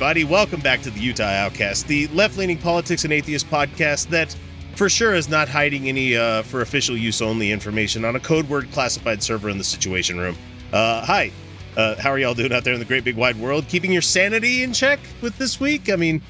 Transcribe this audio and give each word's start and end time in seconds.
Everybody, 0.00 0.24
welcome 0.24 0.62
back 0.62 0.80
to 0.80 0.88
the 0.88 0.98
Utah 0.98 1.24
Outcast, 1.24 1.86
the 1.86 2.06
left 2.06 2.38
leaning 2.38 2.56
politics 2.56 3.04
and 3.04 3.12
atheist 3.12 3.46
podcast 3.50 4.08
that 4.08 4.34
for 4.74 4.88
sure 4.88 5.12
is 5.12 5.28
not 5.28 5.46
hiding 5.46 5.90
any 5.90 6.16
uh, 6.16 6.40
for 6.40 6.62
official 6.62 6.96
use 6.96 7.20
only 7.20 7.52
information 7.52 8.06
on 8.06 8.16
a 8.16 8.20
code 8.20 8.48
word 8.48 8.72
classified 8.72 9.22
server 9.22 9.50
in 9.50 9.58
the 9.58 9.62
Situation 9.62 10.18
Room. 10.18 10.38
Uh, 10.72 11.04
hi, 11.04 11.30
uh, 11.76 11.96
how 11.96 12.08
are 12.08 12.18
y'all 12.18 12.32
doing 12.32 12.50
out 12.50 12.64
there 12.64 12.72
in 12.72 12.78
the 12.78 12.86
great 12.86 13.04
big 13.04 13.14
wide 13.14 13.36
world? 13.36 13.68
Keeping 13.68 13.92
your 13.92 14.00
sanity 14.00 14.62
in 14.62 14.72
check 14.72 15.00
with 15.20 15.36
this 15.36 15.60
week? 15.60 15.90
I 15.90 15.96
mean, 15.96 16.22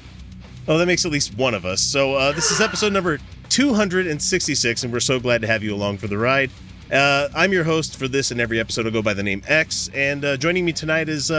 oh, 0.67 0.77
that 0.77 0.85
makes 0.85 1.05
at 1.05 1.11
least 1.13 1.37
one 1.37 1.53
of 1.53 1.63
us. 1.63 1.79
So, 1.79 2.15
uh, 2.15 2.33
this 2.33 2.51
is 2.51 2.59
episode 2.59 2.91
number 2.91 3.19
266, 3.47 4.83
and 4.83 4.91
we're 4.91 4.99
so 4.99 5.17
glad 5.17 5.39
to 5.43 5.47
have 5.47 5.63
you 5.63 5.73
along 5.73 5.99
for 5.99 6.07
the 6.07 6.17
ride. 6.17 6.51
Uh, 6.91 7.29
I'm 7.33 7.53
your 7.53 7.63
host 7.63 7.95
for 7.95 8.09
this 8.09 8.31
and 8.31 8.41
every 8.41 8.59
episode. 8.59 8.85
I'll 8.85 8.91
go 8.91 9.01
by 9.01 9.13
the 9.13 9.23
name 9.23 9.41
X, 9.47 9.89
and 9.93 10.25
uh, 10.25 10.35
joining 10.35 10.65
me 10.65 10.73
tonight 10.73 11.07
is 11.07 11.31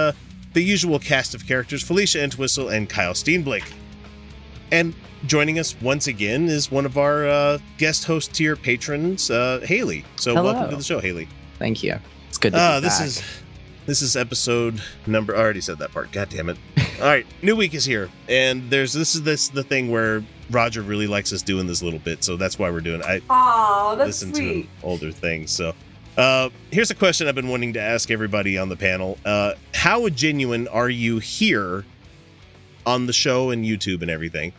the 0.53 0.63
usual 0.63 0.99
cast 0.99 1.35
of 1.35 1.47
characters 1.47 1.83
Felicia 1.83 2.23
Entwistle 2.23 2.69
and 2.69 2.89
Kyle 2.89 3.15
Steenblake. 3.15 3.71
And 4.71 4.95
joining 5.27 5.59
us 5.59 5.75
once 5.81 6.07
again 6.07 6.49
is 6.49 6.71
one 6.71 6.87
of 6.87 6.97
our 6.99 7.27
uh, 7.27 7.59
guest 7.79 8.05
host 8.05 8.35
tier 8.35 8.57
patrons, 8.57 9.31
uh, 9.31 9.61
Haley. 9.65 10.05
So 10.17 10.35
Hello. 10.35 10.53
welcome 10.53 10.71
to 10.71 10.77
the 10.77 10.83
show, 10.83 11.01
Haley. 11.01 11.29
Thank 11.59 11.83
you. 11.83 11.97
It's 12.29 12.39
good 12.39 12.53
to 12.53 12.59
Uh, 12.59 12.81
be 12.81 12.85
this 12.87 12.99
back. 12.99 13.07
is 13.07 13.23
this 13.85 14.03
is 14.03 14.17
episode 14.17 14.81
number. 15.07 15.37
I 15.37 15.41
already 15.41 15.61
said 15.61 15.79
that 15.79 15.93
part. 15.93 16.13
God 16.13 16.29
damn 16.31 16.49
it! 16.49 16.57
All 17.01 17.07
right, 17.09 17.27
new 17.43 17.57
week 17.57 17.75
is 17.75 17.85
here, 17.85 18.09
and 18.29 18.71
there's 18.71 18.93
this 18.93 19.15
is 19.15 19.23
this 19.23 19.49
the 19.49 19.63
thing 19.65 19.91
where 19.91 20.23
Roger 20.51 20.83
really 20.83 21.07
likes 21.07 21.33
us 21.33 21.43
doing 21.43 21.67
this 21.67 21.83
little 21.83 21.99
bit, 21.99 22.23
so 22.25 22.37
that's 22.37 22.59
why 22.59 22.71
we're 22.71 22.81
doing. 22.81 23.03
I 23.03 23.21
Oh, 23.29 23.95
that's 23.97 24.07
listen 24.23 24.35
sweet. 24.35 24.63
to 24.81 24.87
older 24.87 25.11
things. 25.11 25.51
So, 25.51 25.75
uh, 26.17 26.51
here's 26.71 26.91
a 26.91 26.95
question 26.95 27.27
I've 27.29 27.35
been 27.35 27.49
wanting 27.49 27.73
to 27.75 27.81
ask 27.81 28.11
everybody 28.11 28.59
on 28.59 28.69
the 28.69 28.77
panel: 28.77 29.19
uh, 29.25 29.55
How 29.75 30.09
genuine 30.09 30.69
are 30.69 30.91
you 30.91 31.19
here 31.19 31.85
on 32.87 33.07
the 33.07 33.13
show 33.13 33.51
and 33.51 33.65
YouTube 33.65 34.03
and 34.03 34.11
everything? 34.11 34.53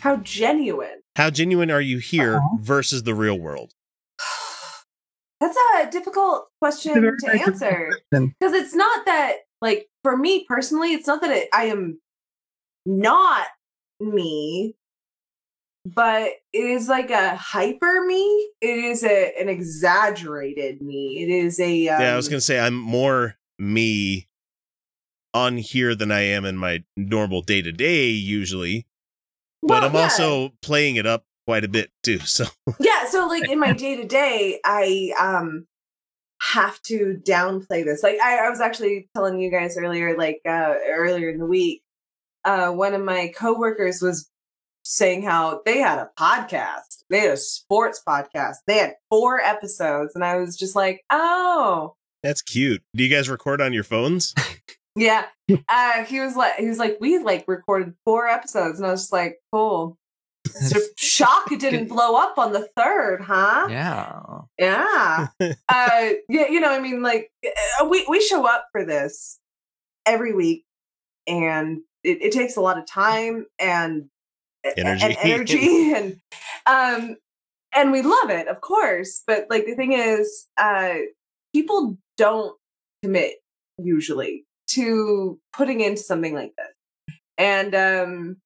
How 0.00 0.16
genuine. 0.18 1.00
How 1.16 1.30
genuine 1.30 1.70
are 1.70 1.80
you 1.80 1.98
here 1.98 2.36
Uh-huh. 2.36 2.56
versus 2.60 3.02
the 3.04 3.14
real 3.14 3.38
world? 3.38 3.72
That's 5.40 5.56
a 5.78 5.90
difficult 5.90 6.46
question 6.60 6.94
to 7.02 7.30
answer 7.30 7.90
because 8.10 8.52
it's 8.52 8.74
not 8.74 9.04
that, 9.06 9.36
like, 9.60 9.88
for 10.02 10.16
me 10.16 10.44
personally, 10.48 10.92
it's 10.92 11.06
not 11.06 11.20
that 11.22 11.30
it, 11.30 11.48
I 11.52 11.64
am 11.64 12.00
not 12.84 13.46
me, 14.00 14.74
but 15.94 16.30
it 16.52 16.64
is 16.64 16.88
like 16.88 17.10
a 17.10 17.36
hyper 17.36 18.04
me. 18.04 18.50
It 18.60 18.78
is 18.78 19.04
a 19.04 19.32
an 19.40 19.48
exaggerated 19.48 20.82
me. 20.82 21.22
It 21.22 21.30
is 21.30 21.60
a 21.60 21.88
um, 21.88 22.00
yeah, 22.00 22.12
I 22.12 22.16
was 22.16 22.28
gonna 22.28 22.40
say 22.40 22.58
I'm 22.58 22.74
more 22.74 23.36
me 23.58 24.28
on 25.32 25.58
here 25.58 25.94
than 25.94 26.10
I 26.10 26.20
am 26.22 26.44
in 26.44 26.56
my 26.56 26.82
normal 26.96 27.42
day 27.42 27.62
to 27.62 27.70
day 27.70 28.08
usually, 28.08 28.86
but 29.62 29.82
well, 29.82 29.84
I'm 29.84 29.94
yeah. 29.94 30.02
also 30.02 30.52
playing 30.60 30.96
it 30.96 31.06
up 31.06 31.24
quite 31.46 31.64
a 31.64 31.68
bit 31.68 31.90
too. 32.02 32.18
So 32.26 32.46
yeah 32.80 33.06
so 33.06 33.26
like 33.26 33.48
in 33.48 33.60
my 33.60 33.72
day 33.72 33.96
to 33.96 34.04
day 34.04 34.60
i 34.64 35.12
um 35.20 35.66
have 36.42 36.80
to 36.82 37.20
downplay 37.24 37.84
this 37.84 38.02
like 38.02 38.18
I, 38.20 38.46
I 38.46 38.50
was 38.50 38.60
actually 38.60 39.08
telling 39.14 39.40
you 39.40 39.50
guys 39.50 39.78
earlier 39.78 40.16
like 40.18 40.40
uh 40.46 40.74
earlier 40.90 41.30
in 41.30 41.38
the 41.38 41.46
week 41.46 41.82
uh 42.44 42.70
one 42.72 42.94
of 42.94 43.02
my 43.02 43.32
coworkers 43.36 44.02
was 44.02 44.28
saying 44.86 45.22
how 45.22 45.60
they 45.66 45.78
had 45.78 45.98
a 45.98 46.10
podcast 46.18 47.02
they 47.10 47.20
had 47.20 47.30
a 47.30 47.36
sports 47.36 48.00
podcast 48.06 48.56
they 48.66 48.78
had 48.78 48.94
four 49.10 49.40
episodes 49.40 50.14
and 50.14 50.24
i 50.24 50.36
was 50.36 50.56
just 50.56 50.76
like 50.76 51.02
oh 51.10 51.94
that's 52.22 52.42
cute. 52.42 52.82
Do 52.94 53.04
you 53.04 53.10
guys 53.10 53.28
record 53.28 53.60
on 53.60 53.72
your 53.72 53.84
phones? 53.84 54.34
yeah 54.96 55.26
uh 55.68 56.04
he 56.04 56.20
was 56.20 56.36
like 56.36 56.54
he 56.56 56.66
was 56.68 56.78
like 56.78 56.96
we 57.00 57.18
like 57.18 57.44
recorded 57.46 57.92
four 58.04 58.26
episodes 58.26 58.78
and 58.78 58.86
i 58.86 58.90
was 58.90 59.02
just 59.02 59.12
like 59.12 59.36
cool 59.52 59.98
so 60.46 60.80
shock 60.96 61.52
it 61.52 61.60
didn't 61.60 61.88
blow 61.88 62.16
up 62.16 62.38
on 62.38 62.52
the 62.52 62.66
third 62.76 63.20
huh 63.20 63.66
yeah. 63.68 64.20
Yeah. 64.58 65.26
uh 65.40 65.52
yeah, 66.28 66.48
you 66.48 66.60
know, 66.60 66.70
I 66.70 66.80
mean 66.80 67.02
like 67.02 67.30
uh, 67.80 67.84
we 67.84 68.06
we 68.08 68.20
show 68.20 68.46
up 68.46 68.68
for 68.72 68.84
this 68.84 69.38
every 70.06 70.32
week 70.32 70.64
and 71.26 71.80
it, 72.02 72.22
it 72.22 72.32
takes 72.32 72.56
a 72.56 72.60
lot 72.60 72.78
of 72.78 72.86
time 72.86 73.46
and 73.58 74.08
Energy. 74.76 75.04
and 75.04 75.16
energy 75.20 75.92
and 75.96 76.20
um 76.66 77.16
and 77.74 77.92
we 77.92 78.02
love 78.02 78.30
it, 78.30 78.48
of 78.48 78.60
course, 78.60 79.22
but 79.26 79.46
like 79.50 79.66
the 79.66 79.74
thing 79.74 79.92
is 79.92 80.46
uh 80.58 80.94
people 81.54 81.96
don't 82.16 82.56
commit 83.02 83.34
usually 83.78 84.44
to 84.68 85.38
putting 85.52 85.80
into 85.80 86.02
something 86.02 86.34
like 86.34 86.52
this. 86.56 87.16
And 87.38 87.74
um 87.74 88.36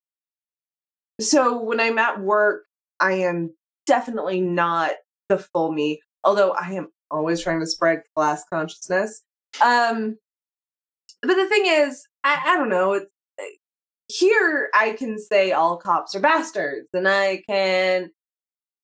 so 1.20 1.62
when 1.62 1.80
I'm 1.80 1.98
at 1.98 2.20
work, 2.20 2.64
I 2.98 3.12
am 3.12 3.54
definitely 3.86 4.41
not 4.41 4.92
the 5.28 5.38
full 5.38 5.72
me, 5.72 6.00
although 6.25 6.53
I 6.53 6.72
am 6.72 6.88
always 7.10 7.42
trying 7.42 7.60
to 7.60 7.66
spread 7.66 8.03
class 8.14 8.44
consciousness. 8.50 9.22
Um, 9.62 10.16
but 11.22 11.34
the 11.34 11.47
thing 11.47 11.64
is, 11.66 12.06
I, 12.25 12.41
I 12.47 12.56
don't 12.56 12.69
know. 12.69 12.94
It's, 12.94 13.06
here, 14.10 14.71
I 14.75 14.93
can 14.93 15.19
say 15.19 15.53
all 15.53 15.76
cops 15.76 16.15
are 16.15 16.21
bastards, 16.21 16.88
and 16.93 17.09
I 17.09 17.43
can. 17.48 18.10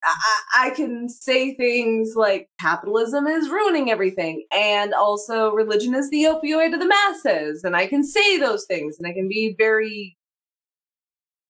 I, 0.03 0.67
I 0.67 0.69
can 0.71 1.09
say 1.09 1.55
things 1.55 2.13
like 2.15 2.49
capitalism 2.61 3.25
is 3.27 3.49
ruining 3.49 3.89
everything, 3.89 4.45
and 4.51 4.93
also 4.93 5.51
religion 5.51 5.95
is 5.95 6.09
the 6.09 6.23
opioid 6.25 6.73
of 6.73 6.79
the 6.79 6.87
masses, 6.87 7.63
and 7.63 7.75
I 7.75 7.87
can 7.87 8.03
say 8.03 8.37
those 8.37 8.65
things, 8.65 8.97
and 8.97 9.07
I 9.07 9.13
can 9.13 9.27
be 9.27 9.55
very 9.57 10.17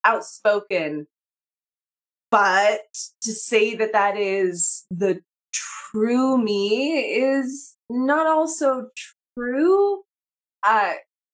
outspoken 0.06 1.08
but 2.30 2.82
to 3.22 3.32
say 3.32 3.76
that 3.76 3.94
that 3.94 4.18
is 4.18 4.86
the 4.90 5.22
true 5.54 6.38
me 6.38 6.98
is 6.98 7.76
not 7.90 8.28
also 8.28 8.90
true 9.38 10.04
uh 10.64 10.94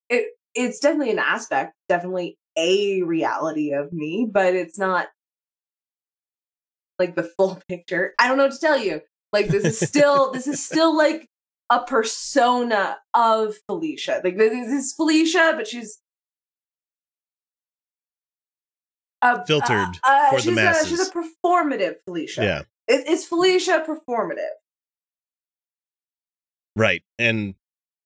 it 0.10 0.28
it's 0.56 0.80
definitely 0.80 1.12
an 1.12 1.20
aspect 1.20 1.74
definitely 1.90 2.38
a 2.58 3.02
reality 3.04 3.74
of 3.74 3.92
me 3.92 4.28
but 4.32 4.54
it's 4.54 4.78
not 4.78 5.08
like 7.00 7.16
the 7.16 7.24
full 7.24 7.60
picture 7.68 8.14
i 8.20 8.28
don't 8.28 8.38
know 8.38 8.44
what 8.44 8.54
to 8.54 8.60
tell 8.60 8.78
you 8.78 9.02
like 9.32 9.48
this 9.48 9.66
is 9.66 9.80
still 9.90 10.32
this 10.32 10.48
is 10.48 10.64
still 10.66 10.96
like 10.96 11.28
a 11.70 11.82
persona 11.84 12.98
of 13.14 13.56
felicia 13.68 14.22
like 14.24 14.38
this 14.38 14.54
is 14.72 14.94
felicia 14.94 15.54
but 15.56 15.68
she's 15.68 16.00
a, 19.24 19.46
Filtered 19.46 19.98
uh, 20.04 20.30
for 20.30 20.36
the 20.36 20.42
she's 20.42 20.52
A, 20.52 20.56
masses. 20.56 20.90
she's 20.90 21.08
a 21.08 21.12
performative 21.12 21.96
Felicia. 22.06 22.44
yeah, 22.44 22.60
It, 22.88 23.06
it's 23.08 23.24
Felicia 23.26 23.84
performative. 23.88 24.50
right. 26.76 27.04
And 27.18 27.56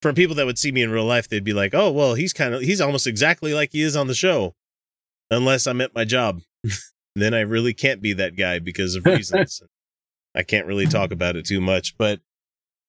for 0.01 0.13
people 0.13 0.35
that 0.35 0.45
would 0.45 0.59
see 0.59 0.71
me 0.71 0.83
in 0.83 0.91
real 0.91 1.05
life, 1.05 1.27
they'd 1.27 1.43
be 1.43 1.53
like, 1.53 1.73
"Oh, 1.73 1.91
well, 1.91 2.13
he's 2.13 2.33
kind 2.33 2.53
of 2.53 2.61
he's 2.61 2.81
almost 2.81 3.07
exactly 3.07 3.53
like 3.53 3.71
he 3.71 3.81
is 3.81 3.95
on 3.95 4.07
the 4.07 4.15
show." 4.15 4.55
Unless 5.29 5.67
I'm 5.67 5.81
at 5.81 5.93
my 5.93 6.05
job, 6.05 6.41
then 7.15 7.33
I 7.33 7.41
really 7.41 7.73
can't 7.73 8.01
be 8.01 8.13
that 8.13 8.37
guy 8.37 8.59
because 8.59 8.95
of 8.95 9.05
reasons. 9.05 9.61
I 10.35 10.43
can't 10.43 10.67
really 10.67 10.85
talk 10.85 11.11
about 11.11 11.35
it 11.35 11.45
too 11.45 11.59
much, 11.59 11.97
but 11.97 12.21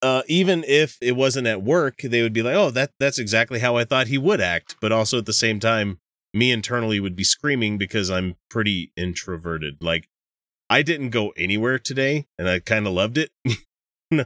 uh, 0.03 0.23
even 0.29 0.65
if 0.69 0.99
it 1.01 1.17
wasn't 1.17 1.47
at 1.47 1.63
work, 1.63 1.99
they 2.03 2.23
would 2.23 2.33
be 2.33 2.43
like, 2.43 2.55
"Oh, 2.55 2.71
that 2.71 2.93
that's 3.01 3.19
exactly 3.19 3.59
how 3.59 3.77
I 3.77 3.85
thought 3.85 4.09
he 4.09 4.19
would 4.19 4.41
act." 4.41 4.77
But 4.81 4.93
also 4.93 5.19
at 5.19 5.27
the 5.27 5.33
same 5.33 5.59
time, 5.59 5.99
me 6.35 6.53
internally 6.53 7.01
would 7.01 7.17
be 7.17 7.25
screaming 7.25 7.79
because 7.79 8.11
I'm 8.11 8.37
pretty 8.51 8.93
introverted. 8.97 9.83
Like, 9.83 10.09
I 10.71 10.83
didn't 10.83 11.11
go 11.11 11.33
anywhere 11.37 11.79
today, 11.79 12.27
and 12.39 12.49
I 12.49 12.61
kind 12.61 12.87
of 12.87 12.93
loved 12.93 13.19
it. 13.19 13.31
no, 14.11 14.25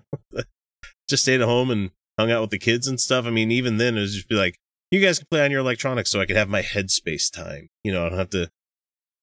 just 1.09 1.23
stayed 1.23 1.41
at 1.41 1.49
home 1.49 1.71
and 1.71 1.91
hung 2.19 2.31
out 2.31 2.41
with 2.41 2.51
the 2.51 2.59
kids 2.59 2.87
and 2.87 3.01
stuff. 3.01 3.27
I 3.27 3.31
mean, 3.31 3.51
even 3.51 3.77
then, 3.77 3.97
it 3.97 4.01
was 4.01 4.15
just 4.15 4.29
be 4.29 4.35
like, 4.35 4.59
"You 4.91 5.01
guys 5.01 5.19
can 5.19 5.29
play 5.31 5.45
on 5.45 5.51
your 5.51 5.61
electronics, 5.61 6.11
so 6.11 6.21
I 6.21 6.27
could 6.27 6.37
have 6.37 6.49
my 6.49 6.63
headspace 6.63 7.33
time." 7.33 7.69
You 7.85 7.93
know, 7.93 8.07
I 8.07 8.09
don't 8.09 8.19
have 8.19 8.31
to 8.31 8.51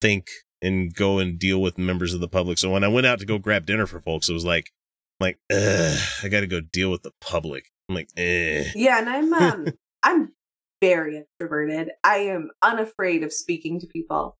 think 0.00 0.28
and 0.62 0.94
go 0.94 1.18
and 1.18 1.38
deal 1.38 1.60
with 1.60 1.78
members 1.78 2.14
of 2.14 2.20
the 2.20 2.28
public. 2.28 2.58
So 2.58 2.70
when 2.70 2.84
I 2.84 2.88
went 2.88 3.06
out 3.06 3.18
to 3.20 3.26
go 3.26 3.38
grab 3.38 3.66
dinner 3.66 3.86
for 3.86 4.00
folks, 4.00 4.28
it 4.28 4.34
was 4.34 4.44
like, 4.44 4.70
like, 5.18 5.38
I 5.50 6.28
got 6.30 6.40
to 6.40 6.46
go 6.46 6.60
deal 6.60 6.90
with 6.90 7.02
the 7.02 7.12
public. 7.20 7.70
I'm 7.88 7.94
like, 7.94 8.08
eh. 8.16 8.64
Yeah, 8.74 8.98
and 8.98 9.08
I'm 9.08 9.32
um 9.32 9.66
I'm 10.02 10.32
very 10.80 11.24
introverted. 11.40 11.90
I 12.04 12.18
am 12.18 12.50
unafraid 12.62 13.22
of 13.22 13.32
speaking 13.32 13.80
to 13.80 13.86
people 13.86 14.36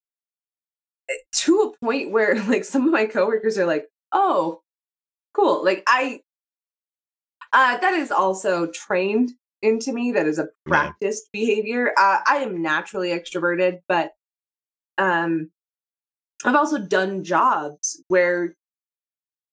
eh, 1.10 1.14
to 1.42 1.56
a 1.74 1.84
point 1.84 2.10
where 2.12 2.42
like 2.48 2.64
some 2.64 2.86
of 2.86 2.92
my 2.92 3.06
coworkers 3.06 3.58
are 3.58 3.66
like, 3.66 3.86
"Oh, 4.12 4.62
cool." 5.34 5.64
Like 5.64 5.82
I 5.86 6.20
uh 7.52 7.78
that 7.78 7.94
is 7.94 8.10
also 8.10 8.66
trained 8.70 9.32
into 9.62 9.92
me. 9.92 10.12
That 10.12 10.26
is 10.26 10.38
a 10.38 10.48
practiced 10.66 11.30
behavior. 11.32 11.92
Uh 11.96 12.18
I 12.26 12.36
am 12.38 12.62
naturally 12.62 13.10
extroverted, 13.10 13.80
but 13.88 14.12
um 14.98 15.50
I've 16.44 16.54
also 16.54 16.78
done 16.78 17.22
jobs 17.24 18.02
where 18.08 18.54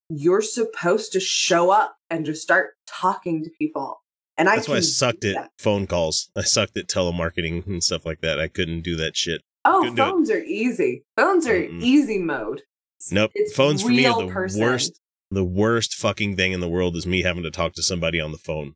you're 0.10 0.42
supposed 0.42 1.12
to 1.14 1.20
show 1.20 1.70
up 1.70 1.98
and 2.10 2.26
just 2.26 2.42
start 2.42 2.76
talking 2.88 3.44
to 3.44 3.50
people. 3.60 4.02
And 4.38 4.48
I 4.48 4.60
why 4.62 4.76
I 4.78 4.80
sucked 4.82 5.26
at 5.26 5.36
that. 5.36 5.52
phone 5.58 5.88
calls. 5.88 6.30
I 6.36 6.44
sucked 6.44 6.78
at 6.78 6.88
telemarketing 6.88 7.66
and 7.66 7.84
stuff 7.84 8.06
like 8.06 8.22
that. 8.22 8.40
I 8.40 8.48
couldn't 8.48 8.82
do 8.82 8.96
that 8.98 9.18
shit. 9.18 9.42
Oh, 9.66 9.80
couldn't 9.82 9.98
phones 9.98 10.30
are 10.30 10.44
easy. 10.44 11.04
Phones 11.18 11.48
are 11.48 11.60
Mm-mm. 11.60 11.82
easy 11.82 12.20
mode. 12.20 12.62
Nope. 13.12 13.32
It's 13.36 13.54
Phones 13.54 13.82
for 13.82 13.90
me 13.90 14.06
are 14.06 14.22
the 14.26 14.32
person. 14.32 14.62
worst. 14.62 15.02
The 15.30 15.44
worst 15.44 15.94
fucking 15.94 16.36
thing 16.38 16.54
in 16.54 16.60
the 16.62 16.70
world 16.70 16.96
is 16.96 17.06
me 17.06 17.22
having 17.24 17.44
to 17.44 17.52
talk 17.52 17.74
to 17.74 17.84
somebody 17.84 18.20
on 18.20 18.32
the 18.32 18.38
phone. 18.38 18.76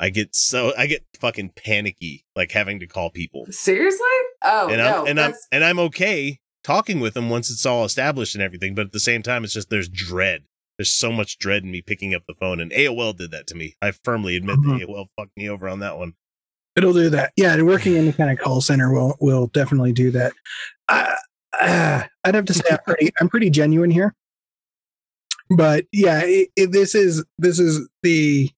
I 0.00 0.10
get 0.10 0.34
so 0.34 0.72
I 0.76 0.86
get 0.86 1.04
fucking 1.20 1.52
panicky 1.56 2.24
like 2.34 2.50
having 2.50 2.80
to 2.80 2.86
call 2.86 3.10
people. 3.10 3.46
Seriously? 3.50 4.00
Oh 4.42 4.68
and 4.68 4.78
no. 4.78 5.02
I'm 5.02 5.06
and 5.06 5.20
I'm 5.20 5.34
and 5.52 5.64
I'm 5.64 5.78
okay 5.78 6.40
talking 6.62 7.00
with 7.00 7.14
them 7.14 7.30
once 7.30 7.50
it's 7.50 7.64
all 7.64 7.84
established 7.84 8.34
and 8.34 8.42
everything, 8.42 8.74
but 8.74 8.86
at 8.86 8.92
the 8.92 9.00
same 9.00 9.22
time 9.22 9.44
it's 9.44 9.52
just 9.54 9.70
there's 9.70 9.88
dread. 9.88 10.42
There's 10.76 10.92
so 10.92 11.12
much 11.12 11.38
dread 11.38 11.62
in 11.62 11.70
me 11.70 11.80
picking 11.80 12.14
up 12.14 12.22
the 12.26 12.34
phone 12.34 12.60
and 12.60 12.72
AOL 12.72 13.16
did 13.16 13.30
that 13.30 13.46
to 13.48 13.54
me. 13.54 13.76
I 13.80 13.92
firmly 13.92 14.36
admit 14.36 14.56
Mhm. 14.58 14.78
that 14.80 14.86
AOL 14.86 15.06
fucked 15.16 15.36
me 15.36 15.48
over 15.48 15.68
on 15.68 15.78
that 15.78 15.96
one. 15.96 16.14
It'll 16.76 16.92
do 16.92 17.08
that. 17.10 17.32
Yeah, 17.36 17.60
working 17.62 17.94
in 17.94 18.04
the 18.06 18.12
kind 18.12 18.30
of 18.32 18.38
call 18.44 18.60
center 18.60 18.92
will 18.92 19.16
will 19.20 19.46
definitely 19.46 19.92
do 19.92 20.10
that. 20.10 20.32
Uh, 20.88 21.14
uh, 21.58 22.02
I'd 22.24 22.34
have 22.34 22.46
to 22.46 22.54
say 22.54 22.64
I'm 22.70 22.78
pretty 22.84 23.10
I'm 23.20 23.28
pretty 23.28 23.48
genuine 23.48 23.92
here, 23.92 24.12
but 25.56 25.84
yeah, 25.92 26.22
it, 26.24 26.48
it, 26.56 26.72
this 26.72 26.94
is 26.94 27.24
this 27.38 27.58
is 27.58 27.88
the 28.02 28.50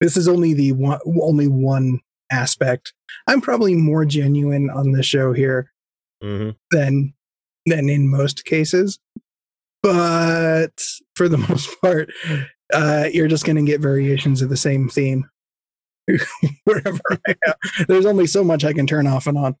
this 0.00 0.16
is 0.16 0.28
only 0.28 0.54
the 0.54 0.72
one 0.72 1.00
only 1.20 1.48
one 1.48 2.00
aspect. 2.30 2.92
I'm 3.26 3.40
probably 3.40 3.74
more 3.74 4.04
genuine 4.04 4.70
on 4.70 4.92
the 4.92 5.02
show 5.02 5.32
here 5.32 5.70
hmm 6.22 6.50
than 6.70 7.14
than 7.66 7.88
in 7.88 8.10
most 8.10 8.44
cases, 8.44 8.98
but 9.82 10.82
for 11.14 11.28
the 11.28 11.38
most 11.48 11.80
part, 11.80 12.10
uh, 12.72 13.08
you're 13.12 13.28
just 13.28 13.44
going 13.44 13.56
to 13.56 13.70
get 13.70 13.80
variations 13.80 14.42
of 14.42 14.48
the 14.48 14.56
same 14.56 14.88
theme 14.88 15.28
wherever 16.64 17.00
I 17.26 17.36
am. 17.46 17.54
There's 17.88 18.06
only 18.06 18.26
so 18.26 18.42
much 18.42 18.64
I 18.64 18.72
can 18.72 18.86
turn 18.86 19.06
off 19.06 19.26
and 19.26 19.38
on. 19.38 19.56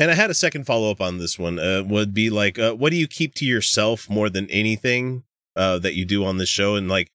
And 0.00 0.10
I 0.10 0.14
had 0.14 0.30
a 0.30 0.34
second 0.34 0.64
follow 0.64 0.90
up 0.90 1.02
on 1.02 1.18
this 1.18 1.38
one. 1.38 1.58
Uh, 1.58 1.84
would 1.86 2.14
be 2.14 2.30
like, 2.30 2.58
uh, 2.58 2.72
what 2.72 2.90
do 2.90 2.96
you 2.96 3.06
keep 3.06 3.34
to 3.34 3.44
yourself 3.44 4.08
more 4.08 4.30
than 4.30 4.50
anything 4.50 5.24
uh, 5.54 5.78
that 5.80 5.94
you 5.94 6.06
do 6.06 6.24
on 6.24 6.38
this 6.38 6.48
show? 6.48 6.74
And 6.74 6.88
like, 6.88 7.12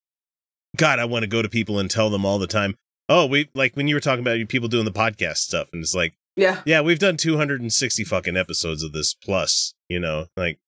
God, 0.77 0.99
I 0.99 1.05
want 1.05 1.23
to 1.23 1.27
go 1.27 1.41
to 1.41 1.49
people 1.49 1.79
and 1.79 1.89
tell 1.89 2.11
them 2.11 2.25
all 2.25 2.37
the 2.37 2.45
time. 2.45 2.77
Oh, 3.09 3.25
we 3.25 3.49
like 3.55 3.75
when 3.75 3.87
you 3.87 3.95
were 3.95 4.01
talking 4.01 4.23
about 4.23 4.47
people 4.49 4.69
doing 4.69 4.85
the 4.85 4.91
podcast 4.91 5.37
stuff, 5.37 5.69
and 5.73 5.81
it's 5.81 5.95
like, 5.95 6.13
yeah. 6.35 6.61
yeah, 6.65 6.81
we've 6.81 6.99
done 6.99 7.17
260 7.17 8.03
fucking 8.03 8.37
episodes 8.37 8.83
of 8.83 8.93
this 8.93 9.13
plus, 9.13 9.73
you 9.89 9.99
know, 9.99 10.27
like, 10.35 10.59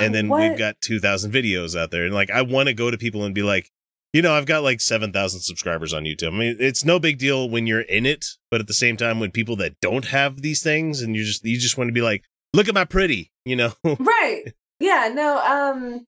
and 0.00 0.14
then 0.14 0.28
we've 0.28 0.58
got 0.58 0.80
2,000 0.80 1.32
videos 1.32 1.78
out 1.78 1.90
there, 1.90 2.04
and 2.04 2.14
like, 2.14 2.30
I 2.30 2.42
want 2.42 2.68
to 2.68 2.74
go 2.74 2.90
to 2.90 2.98
people 2.98 3.24
and 3.24 3.34
be 3.34 3.42
like, 3.42 3.70
you 4.16 4.22
know, 4.22 4.32
I've 4.32 4.46
got 4.46 4.62
like 4.62 4.80
7,000 4.80 5.40
subscribers 5.40 5.92
on 5.92 6.04
YouTube. 6.04 6.28
I 6.28 6.38
mean, 6.38 6.56
it's 6.58 6.86
no 6.86 6.98
big 6.98 7.18
deal 7.18 7.50
when 7.50 7.66
you're 7.66 7.82
in 7.82 8.06
it, 8.06 8.24
but 8.50 8.62
at 8.62 8.66
the 8.66 8.72
same 8.72 8.96
time, 8.96 9.20
when 9.20 9.30
people 9.30 9.56
that 9.56 9.78
don't 9.82 10.06
have 10.06 10.40
these 10.40 10.62
things, 10.62 11.02
and 11.02 11.14
you 11.14 11.22
just 11.22 11.44
you 11.44 11.58
just 11.58 11.76
want 11.76 11.88
to 11.88 11.92
be 11.92 12.00
like, 12.00 12.24
look 12.54 12.66
at 12.66 12.74
my 12.74 12.86
pretty, 12.86 13.30
you 13.44 13.56
know. 13.56 13.72
right 13.84 14.54
yeah 14.80 15.10
no 15.12 15.38
um 15.38 16.06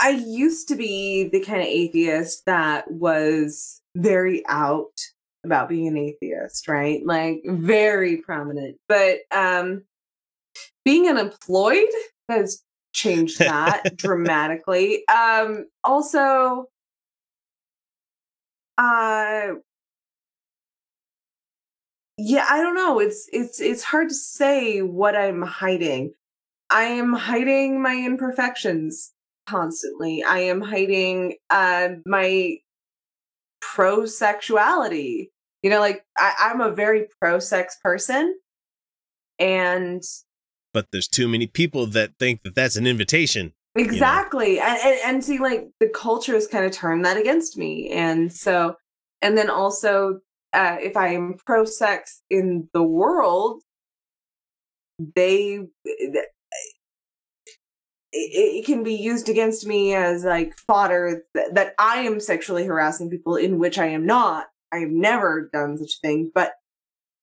i 0.00 0.10
used 0.10 0.68
to 0.68 0.76
be 0.76 1.28
the 1.28 1.40
kind 1.40 1.60
of 1.60 1.66
atheist 1.66 2.44
that 2.46 2.90
was 2.90 3.80
very 3.96 4.44
out 4.48 4.98
about 5.44 5.68
being 5.68 5.86
an 5.86 5.96
atheist 5.96 6.66
right 6.66 7.04
like 7.06 7.42
very 7.44 8.16
prominent 8.16 8.76
but 8.88 9.18
um 9.30 9.82
being 10.84 11.08
unemployed 11.08 11.88
has 12.28 12.62
changed 12.94 13.38
that 13.38 13.96
dramatically. 13.96 15.06
Um 15.08 15.66
also 15.82 16.66
uh 18.76 19.52
yeah 22.18 22.44
i 22.50 22.60
don't 22.60 22.74
know 22.74 22.98
it's 22.98 23.28
it's 23.32 23.60
it's 23.60 23.84
hard 23.84 24.08
to 24.08 24.14
say 24.14 24.80
what 24.82 25.14
i'm 25.14 25.42
hiding. 25.42 26.12
I 26.70 26.84
am 26.84 27.12
hiding 27.12 27.80
my 27.82 27.94
imperfections 27.94 29.12
constantly. 29.46 30.24
I 30.24 30.38
am 30.40 30.60
hiding 30.60 31.36
uh 31.50 31.90
my 32.06 32.58
pro 33.60 34.06
sexuality 34.06 35.30
you 35.62 35.70
know 35.70 35.80
like 35.80 36.04
I, 36.18 36.34
i'm 36.38 36.60
a 36.60 36.70
very 36.70 37.08
pro 37.18 37.38
sex 37.38 37.76
person 37.82 38.38
and 39.38 40.02
but 40.74 40.88
there's 40.92 41.08
too 41.08 41.28
many 41.28 41.46
people 41.46 41.86
that 41.86 42.18
think 42.18 42.42
that 42.42 42.54
that's 42.54 42.76
an 42.76 42.86
invitation. 42.86 43.54
Exactly. 43.76 44.60
And, 44.60 44.78
and 44.84 44.98
and 45.04 45.24
see 45.24 45.38
like 45.38 45.70
the 45.80 45.88
culture 45.88 46.34
has 46.34 46.46
kind 46.46 46.66
of 46.66 46.72
turned 46.72 47.04
that 47.06 47.16
against 47.16 47.56
me. 47.56 47.88
And 47.90 48.32
so 48.32 48.76
and 49.22 49.38
then 49.38 49.48
also 49.48 50.20
uh 50.52 50.76
if 50.80 50.96
I 50.96 51.08
am 51.08 51.36
pro 51.46 51.64
sex 51.64 52.22
in 52.28 52.68
the 52.74 52.82
world, 52.82 53.62
they 55.16 55.60
it, 55.84 56.28
it 58.12 58.66
can 58.66 58.84
be 58.84 58.94
used 58.94 59.28
against 59.28 59.66
me 59.66 59.94
as 59.94 60.24
like 60.24 60.56
fodder 60.68 61.24
that, 61.34 61.54
that 61.54 61.74
I 61.78 61.96
am 62.02 62.20
sexually 62.20 62.64
harassing 62.64 63.10
people 63.10 63.34
in 63.36 63.58
which 63.58 63.78
I 63.78 63.86
am 63.86 64.06
not. 64.06 64.46
I 64.72 64.78
have 64.78 64.90
never 64.90 65.50
done 65.52 65.78
such 65.78 65.94
a 65.96 66.06
thing, 66.06 66.30
but 66.34 66.52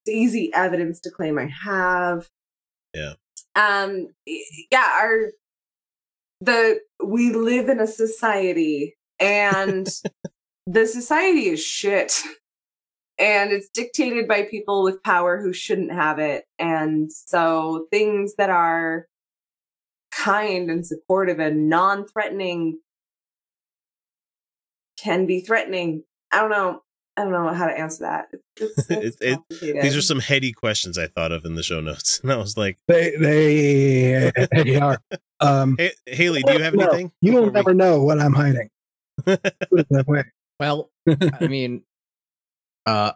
it's 0.05 0.13
easy 0.13 0.51
evidence 0.53 1.00
to 1.01 1.12
claim 1.12 1.38
I 1.38 1.48
have. 1.63 2.29
Yeah. 2.93 3.13
Um 3.55 4.08
yeah, 4.25 5.00
our 5.01 5.31
the 6.39 6.79
we 7.03 7.34
live 7.34 7.70
in 7.70 7.79
a 7.79 7.88
society 7.88 8.96
and 9.20 9.88
the 10.65 10.88
society 10.88 11.48
is 11.48 11.63
shit 11.63 12.22
and 13.20 13.51
it's 13.51 13.70
dictated 13.70 14.27
by 14.27 14.43
people 14.43 14.84
with 14.84 15.03
power 15.03 15.39
who 15.41 15.53
shouldn't 15.53 15.91
have 15.91 16.17
it 16.20 16.46
and 16.58 17.12
so 17.12 17.88
things 17.91 18.36
that 18.38 18.50
are 18.50 19.08
kind 20.12 20.70
and 20.70 20.86
supportive 20.86 21.39
and 21.39 21.70
non-threatening 21.70 22.79
can 25.01 25.25
be 25.25 25.41
threatening. 25.41 26.03
I 26.31 26.41
don't 26.41 26.51
know 26.51 26.81
i 27.21 27.23
don't 27.23 27.45
know 27.45 27.53
how 27.53 27.67
to 27.67 27.77
answer 27.77 28.03
that 28.03 28.27
it's, 28.57 28.89
it's, 28.89 29.17
It- 29.21 29.39
it- 29.61 29.81
These 29.81 29.95
are 29.95 30.01
some 30.01 30.19
heady 30.19 30.51
questions 30.51 30.97
I 30.97 31.07
thought 31.07 31.31
of 31.31 31.45
in 31.45 31.55
the 31.55 31.63
show 31.63 31.79
notes, 31.81 32.19
and 32.23 32.31
I 32.31 32.37
was 32.37 32.57
like, 32.57 32.77
They 32.87 33.11
they, 33.19 34.31
they 34.63 34.75
are. 34.77 34.99
Um, 35.39 35.75
hey, 35.77 35.91
Haley, 36.05 36.43
do 36.43 36.53
you 36.53 36.59
have 36.63 36.73
no, 36.75 36.87
anything? 36.87 37.11
You 37.21 37.33
will 37.33 37.39
before 37.45 37.51
we- 37.51 37.53
never 37.59 37.73
know 37.73 38.03
what 38.03 38.19
I'm 38.19 38.33
hiding. 38.33 38.69
That 39.25 40.05
way. 40.07 40.23
Well, 40.59 40.89
I 41.07 41.47
mean, 41.47 41.83
uh, 42.85 43.11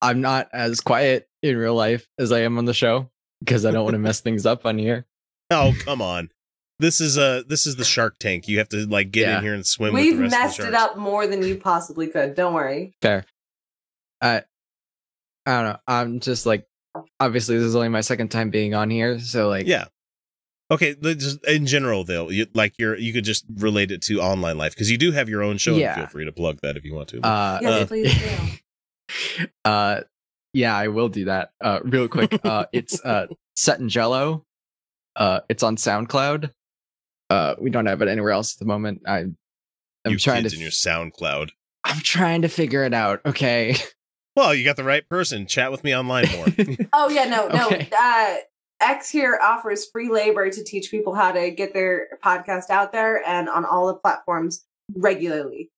I'm 0.00 0.20
not 0.20 0.48
as 0.52 0.80
quiet 0.80 1.28
in 1.42 1.56
real 1.56 1.74
life 1.74 2.06
as 2.18 2.32
I 2.32 2.40
am 2.40 2.56
on 2.58 2.64
the 2.64 2.74
show 2.74 3.10
because 3.40 3.64
I 3.66 3.70
don't 3.72 3.84
want 3.84 3.94
to 3.94 3.98
mess 3.98 4.20
things 4.20 4.46
up 4.46 4.64
on 4.66 4.78
here. 4.78 5.06
Oh, 5.50 5.74
come 5.84 6.00
on. 6.02 6.30
This 6.78 7.00
is 7.00 7.16
uh 7.16 7.42
this 7.48 7.66
is 7.66 7.76
the 7.76 7.84
Shark 7.84 8.18
Tank. 8.18 8.48
You 8.48 8.58
have 8.58 8.68
to 8.70 8.86
like 8.86 9.10
get 9.10 9.28
Yeah. 9.28 9.38
in 9.38 9.42
here 9.44 9.54
and 9.54 9.66
swim 9.66 9.94
we've 9.94 10.18
with 10.18 10.30
the 10.30 10.36
rest 10.36 10.42
messed 10.46 10.58
of 10.60 10.64
the 10.66 10.72
it 10.72 10.74
sharks. 10.78 10.92
up 10.92 10.98
more 10.98 11.26
than 11.26 11.42
you 11.42 11.56
possibly 11.56 12.06
could 12.08 12.34
don't 12.34 12.52
worry 12.54 12.94
Fair. 13.00 13.24
I, 14.20 14.42
I 15.46 15.50
don't 15.62 15.64
know. 15.64 15.78
I'm 15.86 16.20
just 16.20 16.46
like, 16.46 16.66
obviously, 17.20 17.56
this 17.56 17.66
is 17.66 17.76
only 17.76 17.88
my 17.88 18.00
second 18.00 18.28
time 18.30 18.48
being 18.50 18.74
on 18.74 18.88
here, 18.90 19.18
so 19.20 19.48
like, 19.48 19.66
Yeah. 19.66 19.84
Okay, 20.70 20.96
just 21.00 21.44
in 21.46 21.64
general 21.66 22.02
though, 22.02 22.28
you, 22.28 22.46
like 22.52 22.74
you're 22.78 22.96
you 22.96 23.12
could 23.12 23.24
just 23.24 23.44
relate 23.56 23.90
it 23.92 24.02
to 24.02 24.20
online 24.20 24.58
life 24.58 24.72
because 24.74 24.90
you 24.90 24.98
do 24.98 25.12
have 25.12 25.28
your 25.28 25.42
own 25.42 25.58
show. 25.58 25.76
Yeah. 25.76 25.92
And 25.92 26.00
feel 26.02 26.06
free 26.08 26.24
to 26.24 26.32
plug 26.32 26.58
that 26.62 26.76
if 26.76 26.84
you 26.84 26.92
want 26.94 27.08
to. 27.10 27.20
Uh, 27.20 27.58
Yes, 27.62 27.82
it- 27.82 27.88
please 27.88 28.14
do. 29.38 29.46
uh, 29.64 30.00
yeah, 30.52 30.74
I 30.76 30.88
will 30.88 31.08
do 31.08 31.26
that. 31.26 31.52
Uh, 31.60 31.80
real 31.84 32.08
quick. 32.08 32.40
Uh, 32.44 32.66
it's 32.72 33.02
uh, 33.04 33.26
set 33.54 33.78
in 33.78 33.88
Jello. 33.88 34.44
Uh, 35.14 35.40
it's 35.48 35.62
on 35.62 35.76
SoundCloud. 35.76 36.50
Uh, 37.30 37.54
we 37.60 37.70
don't 37.70 37.86
have 37.86 38.02
it 38.02 38.08
anywhere 38.08 38.30
else 38.32 38.54
at 38.54 38.58
the 38.60 38.64
moment. 38.66 39.02
I, 39.06 39.18
I'm 39.20 39.36
you 40.06 40.18
trying 40.18 40.42
kids 40.42 40.54
to. 40.54 40.58
in 40.58 40.62
your 40.62 40.70
SoundCloud. 40.70 41.50
I'm 41.84 42.00
trying 42.00 42.42
to 42.42 42.48
figure 42.48 42.84
it 42.84 42.94
out. 42.94 43.20
Okay. 43.26 43.76
Well, 44.36 44.54
you 44.54 44.64
got 44.64 44.76
the 44.76 44.84
right 44.84 45.08
person. 45.08 45.46
Chat 45.46 45.72
with 45.72 45.82
me 45.82 45.96
online 45.96 46.26
more. 46.32 46.46
Oh 46.92 47.08
yeah, 47.08 47.24
no, 47.24 47.48
no. 47.48 47.66
Okay. 47.68 47.88
Uh, 47.98 48.36
X 48.80 49.08
here 49.08 49.38
offers 49.42 49.86
free 49.90 50.10
labor 50.10 50.50
to 50.50 50.62
teach 50.62 50.90
people 50.90 51.14
how 51.14 51.32
to 51.32 51.50
get 51.50 51.72
their 51.72 52.08
podcast 52.22 52.68
out 52.68 52.92
there 52.92 53.26
and 53.26 53.48
on 53.48 53.64
all 53.64 53.86
the 53.86 53.94
platforms 53.94 54.64
regularly. 54.94 55.70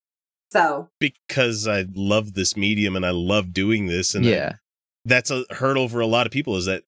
So 0.51 0.89
because 0.99 1.69
I 1.69 1.85
love 1.95 2.35
this 2.35 2.57
medium 2.57 2.97
and 2.97 3.07
I 3.07 3.11
love 3.11 3.53
doing 3.53 3.87
this, 3.87 4.15
and 4.17 4.27
I- 4.27 4.31
yeah. 4.31 4.53
that's 5.05 5.31
a 5.31 5.45
hurdle 5.51 5.89
for 5.89 6.01
a 6.01 6.07
lot 6.07 6.27
of 6.27 6.33
people. 6.33 6.57
Is 6.57 6.65
that 6.67 6.83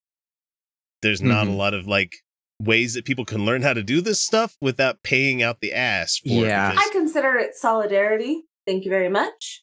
there's 1.03 1.23
not 1.23 1.47
a 1.47 1.51
Mhm. 1.51 1.57
lot 1.57 1.75
of 1.75 1.87
like 1.87 2.17
ways 2.61 2.95
that 2.95 3.05
people 3.05 3.25
can 3.25 3.45
learn 3.47 3.63
how 3.63 3.73
to 3.73 3.83
do 3.83 4.01
this 4.01 4.21
stuff 4.23 4.57
without 4.61 5.03
paying 5.03 5.43
out 5.43 5.61
the 5.61 5.73
ass 5.73 6.19
for 6.19 6.29
Yeah. 6.29 6.73
it. 6.73 6.79
I 6.79 6.89
consider 6.93 7.37
it 7.37 7.55
solidarity. 7.55 8.43
Thank 8.67 8.85
you 8.85 8.91
very 8.91 9.09
much. 9.09 9.63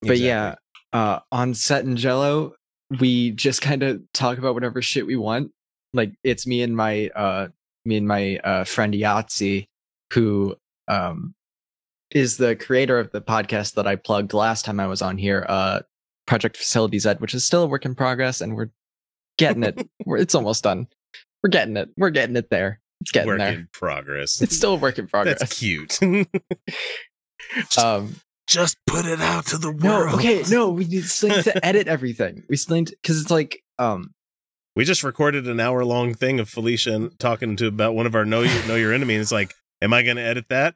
But 0.00 0.12
Exactly. 0.12 0.26
yeah, 0.26 0.54
uh, 0.92 1.20
on 1.30 1.54
set 1.54 1.84
in 1.84 1.96
Jello, 1.96 2.54
we 3.00 3.30
just 3.32 3.60
kind 3.62 3.82
of 3.82 4.00
talk 4.14 4.38
about 4.38 4.54
whatever 4.54 4.80
shit 4.82 5.06
we 5.06 5.16
want. 5.16 5.52
Like 5.92 6.12
it's 6.24 6.46
me 6.46 6.62
and 6.62 6.74
my 6.76 7.08
uh, 7.14 7.48
me 7.84 7.96
and 7.98 8.08
my 8.08 8.38
uh, 8.38 8.64
friend 8.64 8.94
Yahtzee, 8.94 9.66
who 10.14 10.56
um, 10.88 11.34
is 12.10 12.38
the 12.38 12.56
creator 12.56 12.98
of 12.98 13.10
the 13.12 13.20
podcast 13.20 13.74
that 13.74 13.86
I 13.86 13.96
plugged 13.96 14.32
last 14.32 14.64
time 14.64 14.80
I 14.80 14.86
was 14.86 15.02
on 15.02 15.18
here, 15.18 15.44
uh, 15.48 15.80
Project 16.26 16.56
Facility 16.56 16.98
Z, 16.98 17.14
which 17.18 17.34
is 17.34 17.44
still 17.44 17.62
a 17.64 17.66
work 17.66 17.84
in 17.84 17.94
progress, 17.94 18.40
and 18.40 18.56
we're 18.56 18.70
getting 19.38 19.62
it. 19.64 19.86
it's 20.06 20.34
almost 20.34 20.62
done. 20.64 20.86
We're 21.42 21.50
getting 21.50 21.76
it. 21.76 21.88
We're 21.96 22.10
getting 22.10 22.36
it 22.36 22.50
there. 22.50 22.80
It's 23.00 23.10
getting 23.10 23.28
work 23.28 23.38
there. 23.38 23.52
in 23.52 23.68
progress. 23.72 24.40
It's 24.40 24.56
still 24.56 24.74
a 24.74 24.76
work 24.76 24.98
in 24.98 25.08
progress. 25.08 25.40
That's 25.40 25.58
cute. 25.58 25.98
um, 27.78 28.16
Just 28.46 28.76
put 28.86 29.06
it 29.06 29.20
out 29.20 29.46
to 29.46 29.58
the 29.58 29.72
no, 29.72 29.90
world. 29.98 30.14
okay, 30.20 30.42
no, 30.50 30.70
we 30.70 30.84
need- 30.84 31.04
still 31.04 31.30
need 31.30 31.44
to 31.44 31.64
edit 31.66 31.88
everything. 31.88 32.44
We 32.48 32.56
still 32.56 32.76
need 32.76 32.90
because 33.02 33.20
it's 33.20 33.30
like 33.30 33.62
um 33.78 34.12
We 34.76 34.84
just 34.84 35.02
recorded 35.02 35.48
an 35.48 35.60
hour 35.60 35.84
long 35.84 36.14
thing 36.14 36.40
of 36.40 36.48
Felicia 36.48 36.94
and 36.94 37.18
talking 37.18 37.56
to 37.56 37.66
about 37.66 37.94
one 37.94 38.06
of 38.06 38.14
our 38.14 38.24
know 38.24 38.42
your 38.42 38.66
know 38.66 38.76
your 38.76 38.92
enemy, 38.92 39.14
and 39.14 39.22
it's 39.22 39.32
like, 39.32 39.54
am 39.80 39.92
I 39.92 40.02
going 40.02 40.16
to 40.16 40.22
edit 40.22 40.46
that? 40.50 40.74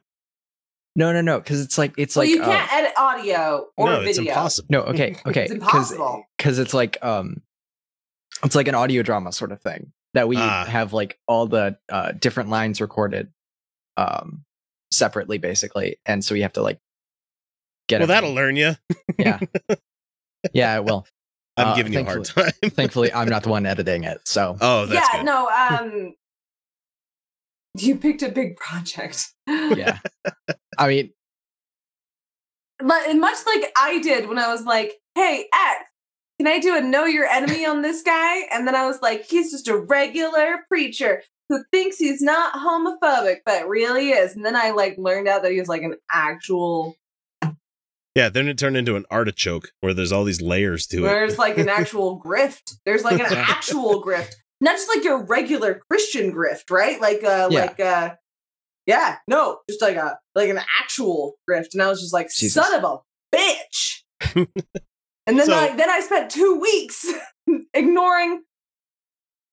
no 0.95 1.13
no 1.13 1.21
no 1.21 1.37
because 1.39 1.61
it's 1.61 1.77
like 1.77 1.93
it's 1.95 2.15
well, 2.15 2.25
like 2.25 2.29
you 2.33 2.41
uh, 2.41 2.45
can't 2.47 2.73
edit 2.73 2.91
audio 2.97 3.67
or 3.77 3.85
no, 3.85 3.95
video. 3.97 4.09
it's 4.09 4.17
impossible. 4.17 4.67
no 4.71 4.81
okay 4.81 5.15
okay 5.27 5.43
It's 5.43 5.51
impossible. 5.51 6.23
because 6.35 6.57
it's 6.57 6.73
like 6.73 6.97
um 7.03 7.43
it's 8.43 8.55
like 8.55 8.67
an 8.67 8.73
audio 8.73 9.03
drama 9.03 9.31
sort 9.31 9.51
of 9.51 9.61
thing 9.61 9.91
that 10.17 10.27
we 10.27 10.35
Ah. 10.37 10.65
have 10.65 10.91
like 10.93 11.17
all 11.27 11.45
the 11.47 11.77
uh 11.89 12.11
different 12.11 12.49
lines 12.49 12.81
recorded 12.81 13.31
um 13.97 14.43
separately 14.91 15.37
basically 15.37 15.97
and 16.05 16.25
so 16.25 16.33
we 16.33 16.41
have 16.41 16.53
to 16.53 16.61
like 16.61 16.79
get 17.87 17.99
Well, 17.99 18.07
that'll 18.07 18.33
learn 18.33 18.55
you. 18.55 18.73
yeah 19.17 19.39
yeah 20.53 20.75
it 20.77 20.83
will 20.83 21.05
I'm 21.55 21.69
Uh, 21.69 21.75
giving 21.75 21.93
you 21.93 21.99
a 22.01 22.03
hard 22.03 22.25
time. 22.25 22.51
thankfully 22.65 23.11
i'm 23.13 23.27
not 23.29 23.43
the 23.43 23.49
one 23.49 23.65
editing 23.65 24.03
it 24.03 24.19
so 24.27 24.57
oh, 24.61 24.85
that's 24.85 25.07
yeah, 25.13 25.17
good. 25.19 25.25
no. 25.25 25.49
Um, 25.69 26.15
you 27.79 27.95
picked 27.97 28.23
a 28.23 28.29
big 28.29 28.57
project. 28.57 29.33
yeah 29.47 29.99
i 30.77 30.87
mean 30.87 31.11
But 32.79 33.13
much 33.15 33.37
like 33.45 33.71
I 33.75 33.99
did 34.01 34.27
when 34.29 34.37
I 34.37 34.47
was 34.53 34.63
like, 34.63 34.93
"Hey, 35.15 35.47
X, 35.53 35.83
can 36.39 36.47
I 36.47 36.59
do 36.59 36.75
a 36.75 36.81
know 36.81 37.05
your 37.05 37.25
enemy 37.25 37.65
on 37.65 37.81
this 37.81 38.01
guy?" 38.03 38.41
And 38.51 38.67
then 38.67 38.75
I 38.75 38.85
was 38.87 39.01
like, 39.01 39.25
"He's 39.25 39.51
just 39.51 39.67
a 39.67 39.77
regular 39.77 40.65
preacher 40.69 41.23
who 41.49 41.63
thinks 41.71 41.97
he's 41.97 42.21
not 42.21 42.53
homophobic, 42.53 43.37
but 43.45 43.67
really 43.67 44.09
is." 44.09 44.35
And 44.35 44.45
then 44.45 44.55
I 44.55 44.71
like 44.71 44.95
learned 44.97 45.27
out 45.27 45.43
that 45.43 45.51
he 45.51 45.59
was 45.59 45.69
like 45.69 45.83
an 45.83 45.95
actual, 46.11 46.95
Yeah, 48.15 48.29
then 48.29 48.47
it 48.47 48.57
turned 48.57 48.77
into 48.77 48.95
an 48.95 49.05
artichoke 49.11 49.69
where 49.81 49.93
there's 49.93 50.11
all 50.11 50.23
these 50.23 50.41
layers 50.41 50.87
to 50.87 51.01
there's 51.01 51.05
it. 51.05 51.09
There's 51.09 51.37
like 51.37 51.57
an 51.59 51.69
actual 51.81 52.21
grift. 52.21 52.77
There's 52.85 53.03
like 53.03 53.19
an 53.19 53.27
actual 53.31 54.03
grift, 54.03 54.33
not 54.59 54.75
just 54.75 54.87
like 54.89 55.03
your 55.03 55.23
regular 55.23 55.81
Christian 55.89 56.31
grift, 56.33 56.71
right? 56.71 56.99
Like, 56.99 57.23
uh, 57.23 57.47
Yeah. 57.51 57.59
like, 57.61 57.79
uh, 57.79 58.15
yeah, 58.87 59.17
no, 59.27 59.59
just 59.69 59.81
like 59.81 59.97
a 59.97 60.17
like 60.33 60.49
an 60.49 60.59
actual 60.81 61.35
grift. 61.49 61.73
And 61.73 61.81
I 61.83 61.89
was 61.89 61.99
just 62.01 62.13
like, 62.13 62.29
Jesus. 62.33 62.53
son 62.53 62.73
of 62.73 62.83
a 62.83 63.35
bitch. 63.35 64.47
and 65.27 65.37
then 65.37 65.45
So- 65.45 65.51
like 65.53 65.77
then 65.77 65.89
I 65.89 65.99
spent 66.01 66.31
two 66.31 66.55
weeks 66.59 67.05
ignoring 67.73 68.41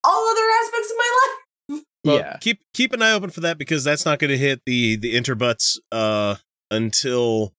all 0.05 0.29
other 0.31 0.49
aspects 0.63 0.91
of 0.91 0.97
my 0.97 1.11
life. 1.21 1.83
Well, 2.05 2.17
yeah 2.17 2.37
keep 2.41 2.61
keep 2.75 2.93
an 2.93 3.01
eye 3.03 3.13
open 3.13 3.31
for 3.31 3.41
that 3.41 3.57
because 3.59 3.83
that's 3.85 4.05
not 4.05 4.19
going 4.19 4.31
to 4.31 4.37
hit 4.39 4.61
the 4.67 4.97
the 4.97 5.15
interbuts 5.15 5.79
uh 5.93 6.37
until 6.71 7.55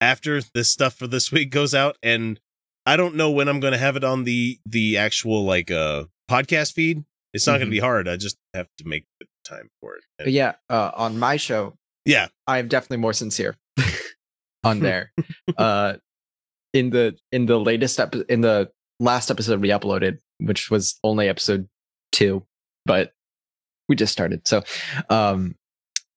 after 0.00 0.40
this 0.54 0.70
stuff 0.70 0.94
for 0.94 1.06
this 1.06 1.30
week 1.30 1.50
goes 1.50 1.74
out, 1.74 1.96
and 2.02 2.40
I 2.86 2.96
don't 2.96 3.14
know 3.16 3.30
when 3.30 3.48
I'm 3.48 3.60
going 3.60 3.72
to 3.74 3.78
have 3.78 3.96
it 3.96 4.02
on 4.04 4.24
the 4.24 4.58
the 4.66 4.96
actual 4.96 5.44
like 5.44 5.70
uh 5.70 6.04
podcast 6.30 6.72
feed. 6.72 7.04
It's 7.32 7.46
not 7.46 7.58
going 7.58 7.62
Mhm. 7.66 7.66
to 7.66 7.70
be 7.70 7.78
hard. 7.80 8.08
I 8.08 8.16
just 8.16 8.36
have 8.54 8.66
to 8.78 8.84
make 8.88 9.04
the 9.20 9.26
time 9.44 9.68
for 9.80 9.94
it. 9.96 10.02
but 10.18 10.32
yeah 10.32 10.54
uh 10.68 10.90
on 10.94 11.18
my 11.18 11.36
show 11.36 11.74
Yeah, 12.04 12.26
I'm 12.48 12.66
definitely 12.66 12.96
more 12.96 13.12
sincere 13.12 13.56
on 14.64 14.80
there. 14.86 15.12
uh, 15.56 15.94
in 16.72 16.90
the 16.90 17.16
in 17.32 17.46
the 17.46 17.58
latest 17.58 18.00
episode, 18.00 18.26
in 18.28 18.40
the 18.40 18.70
last 18.98 19.30
episode 19.30 19.60
we 19.60 19.68
uploaded, 19.68 20.18
which 20.38 20.70
was 20.70 20.98
only 21.04 21.28
episode 21.28 21.68
two, 22.12 22.44
but 22.86 23.12
we 23.88 23.96
just 23.96 24.12
started. 24.12 24.46
So, 24.46 24.62
um, 25.08 25.56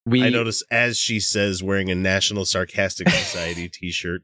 we 0.05 0.23
I 0.23 0.29
notice 0.29 0.63
as 0.69 0.97
she 0.97 1.19
says 1.19 1.63
wearing 1.63 1.89
a 1.89 1.95
National 1.95 2.45
Sarcastic 2.45 3.09
Society 3.09 3.69
T-shirt. 3.73 4.23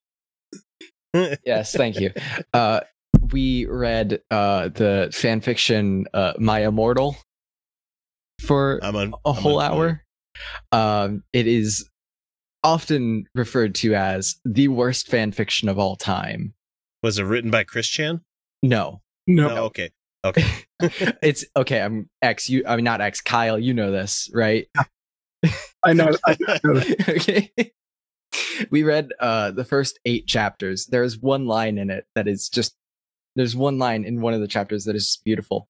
yes, 1.45 1.73
thank 1.73 1.99
you. 1.99 2.11
Uh, 2.53 2.81
we 3.31 3.65
read 3.65 4.21
uh 4.31 4.69
the 4.69 5.09
fan 5.13 5.41
fiction 5.41 6.05
uh, 6.13 6.33
My 6.37 6.65
Immortal 6.65 7.17
for 8.41 8.79
I'm 8.83 8.95
on 8.95 9.13
a 9.25 9.29
I'm 9.29 9.35
whole 9.35 9.59
hour. 9.59 10.03
Um, 10.71 11.23
it 11.33 11.47
is 11.47 11.88
often 12.63 13.25
referred 13.35 13.75
to 13.75 13.95
as 13.95 14.35
the 14.45 14.67
worst 14.67 15.07
fan 15.07 15.31
fiction 15.31 15.69
of 15.69 15.79
all 15.79 15.95
time. 15.95 16.53
Was 17.01 17.19
it 17.19 17.23
written 17.23 17.51
by 17.51 17.63
Chris 17.63 17.87
Chan? 17.87 18.21
No, 18.61 19.01
No, 19.27 19.47
No, 19.47 19.63
okay, 19.65 19.91
okay. 20.25 20.45
it's 21.21 21.45
okay. 21.55 21.81
I'm 21.81 22.09
X. 22.21 22.49
You, 22.49 22.63
I 22.65 22.75
mean 22.75 22.85
not 22.85 23.01
X. 23.01 23.21
Kyle, 23.21 23.59
you 23.59 23.73
know 23.73 23.91
this, 23.91 24.29
right? 24.33 24.67
I 25.83 25.93
know. 25.93 26.11
I 26.25 26.37
know. 26.63 26.73
okay. 27.09 27.51
We 28.69 28.83
read 28.83 29.09
uh 29.19 29.51
the 29.51 29.65
first 29.65 29.99
eight 30.05 30.27
chapters. 30.27 30.85
There's 30.85 31.17
one 31.17 31.47
line 31.47 31.77
in 31.77 31.89
it 31.89 32.05
that 32.15 32.27
is 32.27 32.49
just. 32.49 32.75
There's 33.35 33.55
one 33.55 33.77
line 33.77 34.05
in 34.05 34.21
one 34.21 34.33
of 34.33 34.41
the 34.41 34.47
chapters 34.47 34.85
that 34.85 34.95
is 34.95 35.05
just 35.05 35.23
beautiful. 35.23 35.67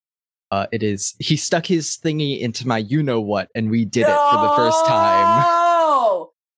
Uh, 0.51 0.65
it 0.71 0.81
is 0.81 1.15
he 1.19 1.35
stuck 1.35 1.65
his 1.65 1.97
thingy 2.03 2.39
into 2.39 2.67
my 2.67 2.79
you 2.79 3.03
know 3.03 3.21
what, 3.21 3.49
and 3.53 3.69
we 3.69 3.85
did 3.85 4.01
it 4.01 4.05
for 4.31 4.37
the 4.41 4.53
first 4.55 4.85
time. 4.87 5.68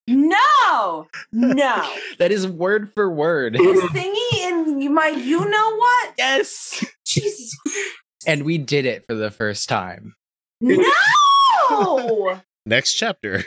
No, 0.08 1.06
no, 1.32 1.48
no. 1.52 1.88
That 2.18 2.32
is 2.32 2.46
word 2.46 2.92
for 2.94 3.10
word. 3.10 3.54
His 3.56 3.80
thingy 3.90 4.14
in 4.34 4.94
my, 4.94 5.08
you 5.08 5.44
know 5.48 5.76
what? 5.76 6.14
yes. 6.18 6.84
Jesus, 7.06 7.56
And 8.26 8.42
we 8.44 8.58
did 8.58 8.86
it 8.86 9.04
for 9.06 9.14
the 9.14 9.30
first 9.30 9.68
time. 9.68 10.14
no. 10.60 12.40
Next 12.66 12.94
chapter. 12.94 13.44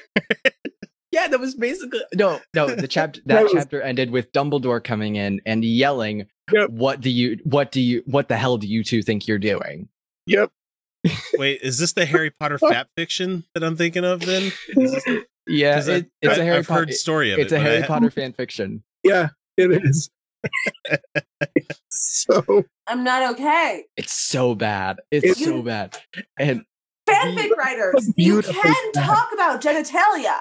Yeah, 1.11 1.29
that 1.29 1.39
was 1.39 1.55
basically 1.55 2.01
no, 2.13 2.41
no. 2.53 2.67
The 2.67 2.87
chapter 2.89 3.21
that, 3.25 3.33
That 3.35 3.43
was- 3.43 3.53
chapter 3.53 3.81
ended 3.81 4.11
with 4.11 4.31
Dumbledore 4.33 4.83
coming 4.83 5.15
in 5.15 5.39
and 5.45 5.63
yelling, 5.63 6.25
Yep. 6.51 6.69
"What 6.71 6.99
do 7.01 7.09
you? 7.09 7.39
What 7.45 7.71
do 7.71 7.79
you? 7.79 8.03
What 8.05 8.27
the 8.27 8.35
hell 8.35 8.57
do 8.57 8.67
you 8.67 8.83
two 8.83 9.01
think 9.01 9.25
you're 9.27 9.37
doing?" 9.39 9.87
Yep. 10.27 10.51
Wait, 11.37 11.61
is 11.61 11.77
this 11.79 11.93
the 11.93 12.05
Harry 12.05 12.31
Potter 12.31 12.57
fat 12.57 12.87
fiction 12.97 13.45
that 13.53 13.63
I'm 13.63 13.77
thinking 13.77 14.03
of? 14.03 14.19
Then 14.21 14.51
Is 14.75 14.91
this 14.91 15.03
the- 15.05 15.25
Yeah, 15.47 15.75
'cause 15.75 15.89
I- 15.89 15.93
it, 15.95 16.11
it's 16.21 16.37
I- 16.37 16.41
a 16.41 16.43
Harry 16.45 16.57
I've 16.57 16.67
Potter. 16.67 16.79
heard 16.81 16.93
story 16.93 17.31
of 17.31 17.39
it's 17.39 17.51
it. 17.51 17.57
a 17.57 17.59
Harry 17.59 17.83
Potter 17.83 18.09
fan 18.09 18.33
fiction. 18.33 18.83
Yeah, 19.03 19.29
it 19.57 19.71
is. 19.83 20.09
so 21.89 22.63
I'm 22.87 23.03
not 23.03 23.33
okay. 23.33 23.85
It's 23.97 24.13
so 24.13 24.55
bad. 24.55 24.97
It's 25.11 25.25
It's- 25.25 25.43
so 25.45 25.61
bad. 25.61 25.97
And 26.37 26.63
Fanfic 27.07 27.51
writers, 27.55 28.11
you 28.17 28.41
can 28.41 28.53
fact. 28.53 28.93
talk 28.95 29.29
about 29.33 29.61
genitalia. 29.61 30.39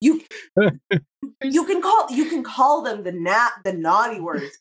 You 0.00 0.22
you 1.42 1.64
can 1.64 1.82
call 1.82 2.06
you 2.10 2.26
can 2.30 2.42
call 2.42 2.82
them 2.82 3.02
the 3.04 3.12
nat 3.12 3.50
the 3.64 3.72
naughty 3.74 4.20
words. 4.20 4.56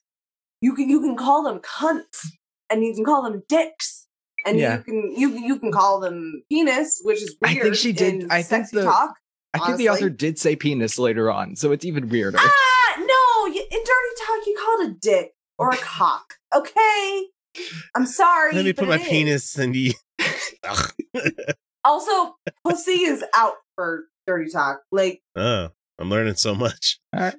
You 0.62 0.74
can 0.76 0.90
you 0.90 1.00
can 1.02 1.16
call 1.16 1.44
them 1.44 1.60
cunts 1.60 2.26
and 2.70 2.84
you 2.84 2.94
can 2.94 3.06
call 3.06 3.22
them 3.24 3.44
dicks 3.48 4.08
and 4.46 4.58
Yeah. 4.60 4.78
you 4.78 4.84
can 4.84 5.14
you 5.16 5.30
you 5.40 5.60
can 5.60 5.72
call 5.72 6.00
them 6.02 6.44
penis, 6.50 7.00
which 7.04 7.22
is 7.22 7.36
weird. 7.42 7.52
I 7.52 7.54
weird. 7.54 7.64
think 7.64 7.76
she 7.76 7.92
did- 7.94 8.28
I 8.30 8.42
think 8.44 8.70
the- 8.72 8.84
talk. 8.84 9.16
I 9.56 9.66
think 9.66 9.78
the 9.78 9.90
author 9.90 10.10
did 10.10 10.38
say 10.40 10.56
penis 10.56 10.98
later 11.00 11.32
on, 11.32 11.56
so 11.56 11.72
it's 11.72 11.86
even 11.86 12.10
weirder. 12.10 12.38
Ah, 12.40 12.96
no! 12.98 13.46
you- 13.54 13.62
In 13.72 13.80
dirty 13.80 14.16
talk, 14.26 14.46
you 14.48 14.58
call 14.60 14.82
it 14.82 14.90
a 14.92 14.94
dick 15.00 15.32
or 15.58 15.70
a 15.72 15.78
cock. 15.78 16.36
Okay, 16.56 17.26
I'm 17.96 18.06
sorry. 18.06 18.54
Let 18.54 18.66
me 18.66 18.74
put 18.74 18.88
my 18.88 18.96
it 18.96 19.02
is. 19.02 19.08
penis 19.08 19.58
in 19.60 19.72
the. 19.72 19.94
Also, 21.84 22.36
pussy 22.68 23.02
is 23.04 23.24
out 23.36 23.54
for 23.76 24.06
dirty 24.26 24.50
talk. 24.50 24.82
Like, 24.92 25.22
oh, 25.36 25.70
I'm 26.00 26.10
learning 26.10 26.34
so 26.34 26.56
much. 26.56 27.00
Alright. 27.16 27.36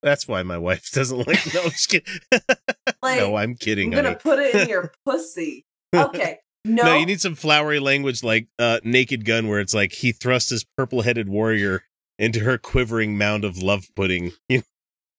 That's 0.00 0.28
why 0.28 0.44
my 0.44 0.58
wife 0.58 0.90
doesn't 0.92 1.26
like. 1.26 1.52
No, 1.52 1.62
I'm 1.64 1.70
just 1.70 1.88
kidding. 1.88 2.20
like 3.02 3.18
no, 3.18 3.34
I'm 3.36 3.56
kidding. 3.56 3.92
I'm 3.92 3.96
gonna 3.96 4.08
honey. 4.10 4.20
put 4.22 4.38
it 4.38 4.54
in 4.54 4.68
your 4.68 4.92
pussy. 5.04 5.66
Okay, 5.92 6.38
no, 6.64 6.84
No, 6.84 6.96
you 6.96 7.06
need 7.06 7.20
some 7.20 7.34
flowery 7.34 7.80
language 7.80 8.22
like 8.22 8.48
uh, 8.58 8.80
Naked 8.84 9.24
Gun, 9.24 9.48
where 9.48 9.60
it's 9.60 9.74
like 9.74 9.92
he 9.92 10.12
thrust 10.12 10.50
his 10.50 10.64
purple 10.76 11.02
headed 11.02 11.28
warrior 11.28 11.84
into 12.18 12.40
her 12.40 12.58
quivering 12.58 13.16
mound 13.16 13.44
of 13.44 13.58
love 13.58 13.88
pudding. 13.96 14.32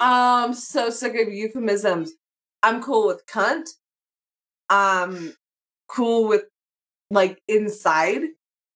Um, 0.01 0.55
so 0.55 0.89
sick 0.89 1.13
of 1.15 1.31
euphemisms. 1.31 2.13
I'm 2.63 2.81
cool 2.81 3.05
with 3.05 3.24
cunt. 3.27 3.69
Um, 4.69 5.36
cool 5.88 6.27
with 6.27 6.45
like 7.12 7.39
inside. 7.48 8.21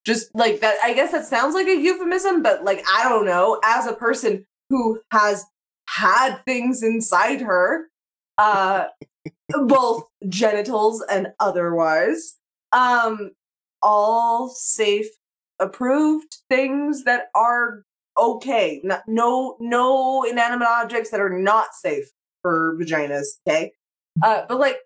Just 0.06 0.30
like 0.36 0.60
that. 0.60 0.76
I 0.84 0.94
guess 0.94 1.12
that 1.14 1.26
sounds 1.26 1.56
like 1.56 1.66
a 1.66 1.76
euphemism, 1.76 2.44
but 2.44 2.64
like 2.64 2.84
I 2.88 3.10
don't 3.10 3.26
know. 3.26 3.60
As 3.64 3.88
a 3.88 3.94
person 3.94 4.46
who 4.70 5.02
has 5.12 5.44
had 5.88 6.38
things 6.46 6.84
inside 6.84 7.42
her, 7.42 7.88
uh, 8.38 8.86
both 9.50 10.04
genitals 10.30 11.04
and 11.10 11.30
otherwise, 11.40 12.36
um, 12.72 13.32
all 13.82 14.50
safe, 14.50 15.08
approved 15.60 16.38
things 16.50 17.04
that 17.04 17.28
are 17.36 17.84
okay. 18.18 18.82
No, 18.84 19.00
no, 19.08 19.58
no 19.60 20.24
inanimate 20.24 20.68
objects 20.68 21.10
that 21.12 21.20
are 21.20 21.38
not 21.38 21.74
safe 21.74 22.06
for 22.42 22.78
vaginas. 22.80 23.26
Okay, 23.48 23.72
uh, 24.24 24.44
but 24.48 24.60
like, 24.60 24.78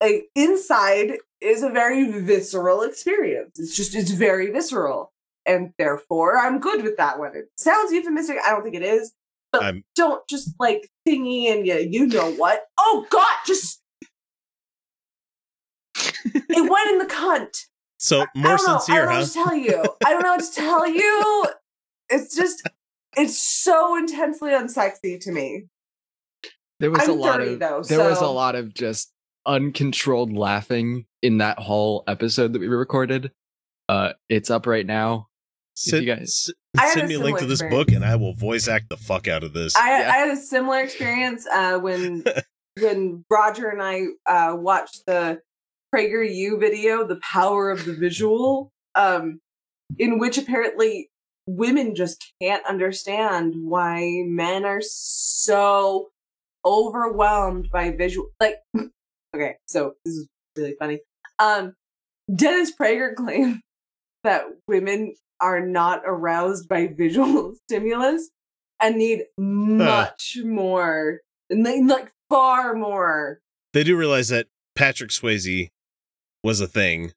like 0.00 0.24
inside 0.34 1.18
is 1.40 1.62
a 1.62 1.70
very 1.70 2.10
visceral 2.20 2.82
experience. 2.82 3.58
It's 3.58 3.76
just 3.76 3.94
it's 3.94 4.10
very 4.10 4.50
visceral, 4.50 5.12
and 5.46 5.72
therefore 5.78 6.38
I'm 6.38 6.58
good 6.60 6.82
with 6.82 6.96
that 6.96 7.18
one. 7.18 7.34
It 7.34 7.46
sounds 7.56 7.92
euphemistic. 7.92 8.38
I 8.44 8.50
don't 8.50 8.62
think 8.62 8.76
it 8.76 8.82
is. 8.82 9.12
But 9.52 9.62
I'm- 9.62 9.84
don't 9.94 10.26
just 10.28 10.50
like 10.58 10.90
thingy 11.08 11.46
and 11.46 11.64
you 11.66 11.74
you 11.88 12.06
know 12.06 12.32
what? 12.32 12.64
Oh 12.78 13.06
God, 13.10 13.32
just. 13.46 13.80
It 16.24 16.70
went 16.70 16.90
in 16.90 16.98
the 16.98 17.06
cunt. 17.06 17.66
so 17.98 18.22
I 18.22 18.26
more 18.34 18.56
don't 18.56 18.66
know. 18.66 18.74
I 18.74 18.78
sincere, 18.78 18.96
don't 18.96 19.06
know 19.06 19.12
huh? 19.12 19.18
what 19.20 19.26
to 19.26 19.32
tell 19.32 19.54
you. 19.54 19.84
I 20.04 20.10
don't 20.12 20.22
know 20.22 20.34
what 20.34 20.44
to 20.44 20.52
tell 20.54 20.86
you. 20.88 21.46
It's 22.10 22.36
just, 22.36 22.66
it's 23.16 23.38
so 23.40 23.96
intensely 23.96 24.50
unsexy 24.50 25.20
to 25.20 25.32
me. 25.32 25.64
There 26.80 26.90
was 26.90 27.02
I'm 27.02 27.10
a 27.10 27.14
lot 27.14 27.38
30 27.38 27.52
of 27.54 27.58
though, 27.60 27.82
there 27.82 28.08
was 28.08 28.20
a 28.20 28.26
lot 28.26 28.54
of 28.56 28.74
just 28.74 29.12
uncontrolled 29.46 30.32
laughing 30.32 31.06
in 31.22 31.38
that 31.38 31.58
whole 31.58 32.02
episode 32.06 32.52
that 32.52 32.58
we 32.60 32.66
recorded. 32.66 33.30
Uh, 33.88 34.12
it's 34.28 34.50
up 34.50 34.66
right 34.66 34.84
now. 34.86 35.28
Send, 35.76 36.04
you 36.04 36.14
guys- 36.14 36.50
s- 36.50 36.54
I 36.78 36.90
send 36.92 37.08
me 37.08 37.14
a 37.14 37.18
link 37.20 37.38
to 37.38 37.46
this 37.46 37.60
experience. 37.60 37.86
book, 37.90 37.94
and 37.94 38.04
I 38.04 38.16
will 38.16 38.34
voice 38.34 38.66
act 38.68 38.88
the 38.88 38.96
fuck 38.96 39.28
out 39.28 39.44
of 39.44 39.52
this. 39.52 39.76
I, 39.76 40.00
Yeah. 40.00 40.10
I 40.10 40.16
had 40.18 40.28
a 40.30 40.36
similar 40.36 40.80
experience 40.80 41.46
uh, 41.46 41.78
when 41.78 42.24
when 42.80 43.24
Roger 43.30 43.68
and 43.68 43.80
I 43.82 44.06
uh, 44.26 44.56
watched 44.56 45.06
the 45.06 45.40
PragerU 45.94 46.58
video, 46.58 47.06
"The 47.06 47.20
Power 47.22 47.70
of 47.70 47.84
the 47.84 47.92
Visual," 47.94 48.70
um, 48.96 49.38
in 49.98 50.18
which 50.18 50.38
apparently 50.38 51.08
women 51.46 51.94
just 51.94 52.32
can't 52.42 52.64
understand 52.66 53.54
why 53.56 54.22
men 54.26 54.64
are 54.64 54.80
so 54.82 56.08
overwhelmed 56.64 57.68
by 57.70 57.90
visual. 57.92 58.30
Like, 58.40 58.56
okay, 59.36 59.56
so 59.68 59.94
this 60.04 60.14
is 60.14 60.28
really 60.56 60.74
funny. 60.78 61.00
Um, 61.38 61.74
Dennis 62.34 62.72
Prager 62.74 63.14
claimed 63.16 63.60
that 64.24 64.46
women 64.66 65.14
are 65.40 65.64
not 65.64 66.02
aroused 66.04 66.68
by 66.68 66.88
visual 66.88 67.54
stimulus 67.68 68.30
and 68.80 68.96
need 68.96 69.24
much 69.38 70.38
more, 70.44 71.20
and 71.50 71.64
they- 71.64 71.82
like 71.82 72.10
far 72.30 72.74
more. 72.74 73.38
they 73.74 73.84
do 73.84 73.96
realize 73.96 74.28
that 74.30 74.46
Patrick 74.74 75.10
Swayze 75.10 75.68
was 76.44 76.60
a 76.60 76.68
thing. 76.68 77.12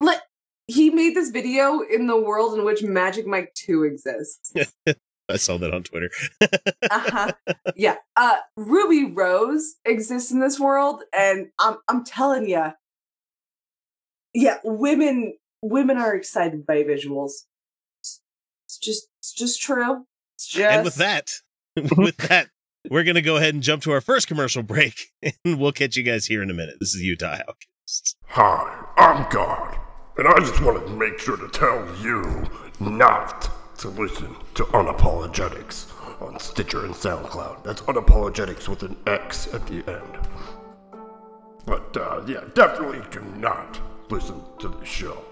Like 0.00 0.20
he 0.66 0.90
made 0.90 1.14
this 1.14 1.30
video 1.30 1.80
in 1.80 2.06
the 2.06 2.20
world 2.20 2.58
in 2.58 2.64
which 2.64 2.82
Magic 2.82 3.26
Mike 3.26 3.54
Two 3.54 3.84
exists. 3.84 4.52
I 5.30 5.36
saw 5.36 5.58
that 5.58 5.72
on 5.72 5.82
Twitter. 5.82 6.10
uh-huh. 6.90 7.32
Yeah. 7.76 7.96
Uh 8.16 8.38
Ruby 8.56 9.04
Rose 9.04 9.76
exists 9.84 10.30
in 10.30 10.40
this 10.40 10.60
world 10.60 11.02
and 11.16 11.48
I'm 11.58 11.78
I'm 11.88 12.04
telling 12.04 12.48
you. 12.48 12.72
Yeah, 14.34 14.58
women 14.62 15.38
women 15.62 15.96
are 15.96 16.14
excited 16.14 16.66
by 16.66 16.82
visuals. 16.82 17.32
It's 18.00 18.78
just 18.82 19.08
it's 19.20 19.32
just 19.32 19.60
true. 19.60 20.04
It's 20.36 20.46
just 20.46 20.64
and 20.64 20.84
with 20.84 20.96
that, 20.96 21.30
with 21.96 22.16
that, 22.28 22.48
we're 22.90 23.04
gonna 23.04 23.22
go 23.22 23.36
ahead 23.36 23.54
and 23.54 23.62
jump 23.62 23.82
to 23.84 23.92
our 23.92 24.00
first 24.00 24.28
commercial 24.28 24.62
break, 24.62 24.94
and 25.22 25.58
we'll 25.58 25.72
catch 25.72 25.96
you 25.96 26.02
guys 26.02 26.26
here 26.26 26.42
in 26.42 26.50
a 26.50 26.54
minute. 26.54 26.76
This 26.78 26.94
is 26.94 27.02
Utah 27.02 27.38
Outcast. 27.40 27.77
Hi, 28.26 28.84
I'm 28.98 29.26
God, 29.30 29.78
and 30.18 30.28
I 30.28 30.38
just 30.40 30.60
wanted 30.60 30.86
to 30.88 30.92
make 30.92 31.18
sure 31.18 31.38
to 31.38 31.48
tell 31.48 31.88
you 32.02 32.44
not 32.80 33.50
to 33.78 33.88
listen 33.88 34.36
to 34.56 34.64
Unapologetics 34.64 35.90
on 36.20 36.38
Stitcher 36.38 36.84
and 36.84 36.92
SoundCloud. 36.92 37.64
That's 37.64 37.80
Unapologetics 37.80 38.68
with 38.68 38.82
an 38.82 38.94
X 39.06 39.54
at 39.54 39.66
the 39.66 39.76
end. 39.90 40.28
But 41.64 41.96
uh, 41.96 42.24
yeah, 42.26 42.44
definitely 42.52 43.00
do 43.10 43.22
not 43.38 43.80
listen 44.10 44.42
to 44.58 44.68
the 44.68 44.84
show. 44.84 45.24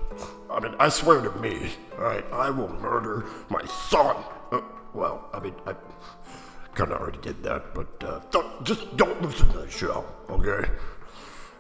I 0.50 0.58
mean, 0.60 0.74
I 0.78 0.88
swear 0.88 1.20
to 1.20 1.38
me, 1.38 1.72
alright, 1.96 2.24
I 2.32 2.48
will 2.48 2.72
murder 2.80 3.26
my 3.50 3.66
son. 3.66 4.16
Uh, 4.50 4.62
well, 4.94 5.28
I 5.34 5.40
mean, 5.40 5.54
I 5.66 5.74
kind 6.72 6.90
of 6.90 7.02
already 7.02 7.18
did 7.18 7.42
that, 7.42 7.74
but 7.74 8.02
uh, 8.02 8.20
don't, 8.30 8.64
just 8.64 8.96
don't 8.96 9.20
listen 9.20 9.46
to 9.50 9.58
the 9.58 9.70
show, 9.70 10.06
okay? 10.30 10.70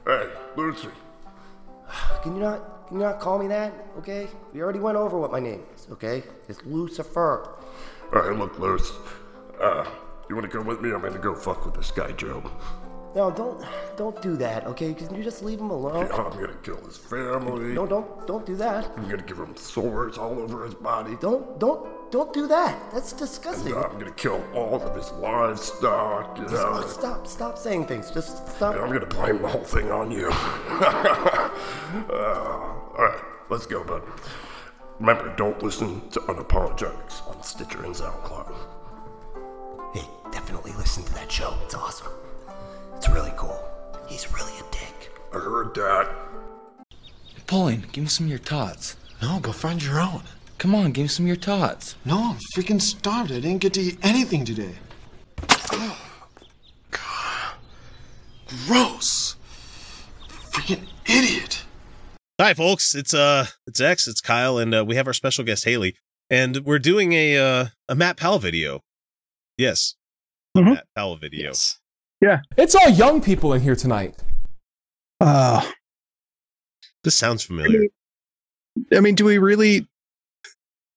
Hey, 0.06 0.28
Lucy. 0.54 0.88
Can 2.22 2.36
you 2.36 2.40
not 2.40 2.86
can 2.86 2.98
you 2.98 3.02
not 3.02 3.18
call 3.18 3.40
me 3.40 3.48
that? 3.48 3.72
Okay? 3.98 4.28
We 4.52 4.62
already 4.62 4.78
went 4.78 4.96
over 4.96 5.18
what 5.18 5.32
my 5.32 5.40
name 5.40 5.64
is, 5.74 5.88
okay? 5.90 6.22
It's 6.48 6.64
Lucifer. 6.64 7.58
Alright, 8.12 8.38
look, 8.38 8.56
Luce. 8.60 8.92
Uh, 9.60 9.84
you 10.28 10.36
wanna 10.36 10.46
come 10.46 10.64
with 10.64 10.80
me? 10.80 10.92
I'm 10.92 11.00
gonna 11.00 11.18
go 11.18 11.34
fuck 11.34 11.64
with 11.64 11.74
this 11.74 11.90
guy, 11.90 12.12
Joe. 12.12 12.40
No, 13.16 13.32
don't 13.32 13.66
don't 13.96 14.22
do 14.22 14.36
that, 14.36 14.64
okay? 14.68 14.94
Can 14.94 15.12
you 15.12 15.24
just 15.24 15.42
leave 15.42 15.58
him 15.58 15.70
alone? 15.70 16.06
Yeah, 16.06 16.22
I'm 16.22 16.30
gonna 16.30 16.54
kill 16.62 16.84
his 16.84 16.98
family. 16.98 17.74
No, 17.74 17.84
don't 17.84 18.28
don't 18.28 18.46
do 18.46 18.54
that. 18.56 18.88
I'm 18.96 19.08
gonna 19.08 19.22
give 19.24 19.38
him 19.38 19.56
sores 19.56 20.18
all 20.18 20.38
over 20.38 20.64
his 20.66 20.74
body. 20.74 21.16
Don't 21.20 21.58
don't 21.58 21.84
don't 22.10 22.32
do 22.32 22.46
that. 22.46 22.78
That's 22.92 23.12
disgusting. 23.12 23.74
I'm 23.74 23.98
gonna 23.98 24.10
kill 24.12 24.42
all 24.54 24.80
of 24.80 24.94
his 24.96 25.10
livestock, 25.12 26.38
you 26.38 26.44
Just 26.44 26.54
know. 26.54 26.86
stop 26.86 27.26
stop 27.26 27.58
saying 27.58 27.86
things. 27.86 28.10
Just 28.10 28.48
stop. 28.56 28.74
And 28.74 28.84
I'm 28.84 28.92
gonna 28.92 29.06
blame 29.06 29.42
the 29.42 29.48
whole 29.48 29.64
thing 29.64 29.90
on 29.90 30.10
you. 30.10 30.28
uh, 30.30 31.50
Alright, 32.10 33.20
let's 33.50 33.66
go, 33.66 33.84
bud. 33.84 34.02
Remember, 35.00 35.34
don't 35.36 35.62
listen 35.62 36.08
to 36.10 36.20
Unapologetics 36.20 37.26
on 37.28 37.42
Stitcher 37.42 37.84
and 37.84 37.94
SoundCloud. 37.94 38.54
Hey, 39.94 40.08
definitely 40.32 40.72
listen 40.72 41.02
to 41.04 41.14
that 41.14 41.30
show. 41.30 41.54
It's 41.64 41.74
awesome. 41.74 42.08
It's 42.96 43.08
really 43.08 43.32
cool. 43.36 43.62
He's 44.08 44.32
really 44.32 44.52
a 44.58 44.62
dick. 44.72 45.12
I 45.34 45.38
heard 45.38 45.74
that. 45.74 46.08
Pauline, 47.46 47.84
give 47.92 48.04
me 48.04 48.08
some 48.08 48.26
of 48.26 48.30
your 48.30 48.38
tots. 48.38 48.96
No, 49.20 49.38
go 49.40 49.52
find 49.52 49.82
your 49.82 50.00
own. 50.00 50.22
Come 50.58 50.74
on, 50.74 50.92
give 50.92 51.04
me 51.04 51.08
some 51.08 51.24
of 51.26 51.28
your 51.28 51.36
tots. 51.36 51.96
No, 52.04 52.30
I'm 52.30 52.38
freaking 52.54 52.80
starved. 52.80 53.30
I 53.30 53.40
didn't 53.40 53.58
get 53.58 53.74
to 53.74 53.80
eat 53.80 53.98
anything 54.02 54.44
today. 54.44 54.74
Oh, 55.72 55.98
God. 56.90 57.54
Gross. 58.66 59.36
Freaking 60.50 60.86
idiot. 61.04 61.64
Hi, 62.40 62.54
folks. 62.54 62.94
It's 62.94 63.12
uh, 63.14 63.46
it's 63.66 63.80
X. 63.80 64.08
It's 64.08 64.20
Kyle, 64.20 64.56
and 64.58 64.74
uh, 64.74 64.84
we 64.86 64.96
have 64.96 65.06
our 65.06 65.12
special 65.12 65.44
guest 65.44 65.64
Haley, 65.64 65.94
and 66.30 66.58
we're 66.64 66.78
doing 66.78 67.12
a 67.12 67.36
uh, 67.38 67.66
a 67.88 67.94
Matt 67.94 68.16
Powell 68.16 68.38
video. 68.38 68.80
Yes, 69.58 69.94
a 70.54 70.60
Mhm. 70.60 70.74
Matt 70.74 70.86
Powell 70.96 71.16
video. 71.16 71.48
Yes. 71.48 71.78
It's 72.56 72.74
all 72.74 72.88
young 72.90 73.20
people 73.22 73.52
in 73.52 73.60
here 73.60 73.76
tonight. 73.76 74.16
Uh, 75.20 75.70
This 77.04 77.14
sounds 77.14 77.42
familiar. 77.44 77.88
I 78.92 79.00
mean, 79.00 79.14
do 79.14 79.24
we 79.26 79.38
really? 79.38 79.86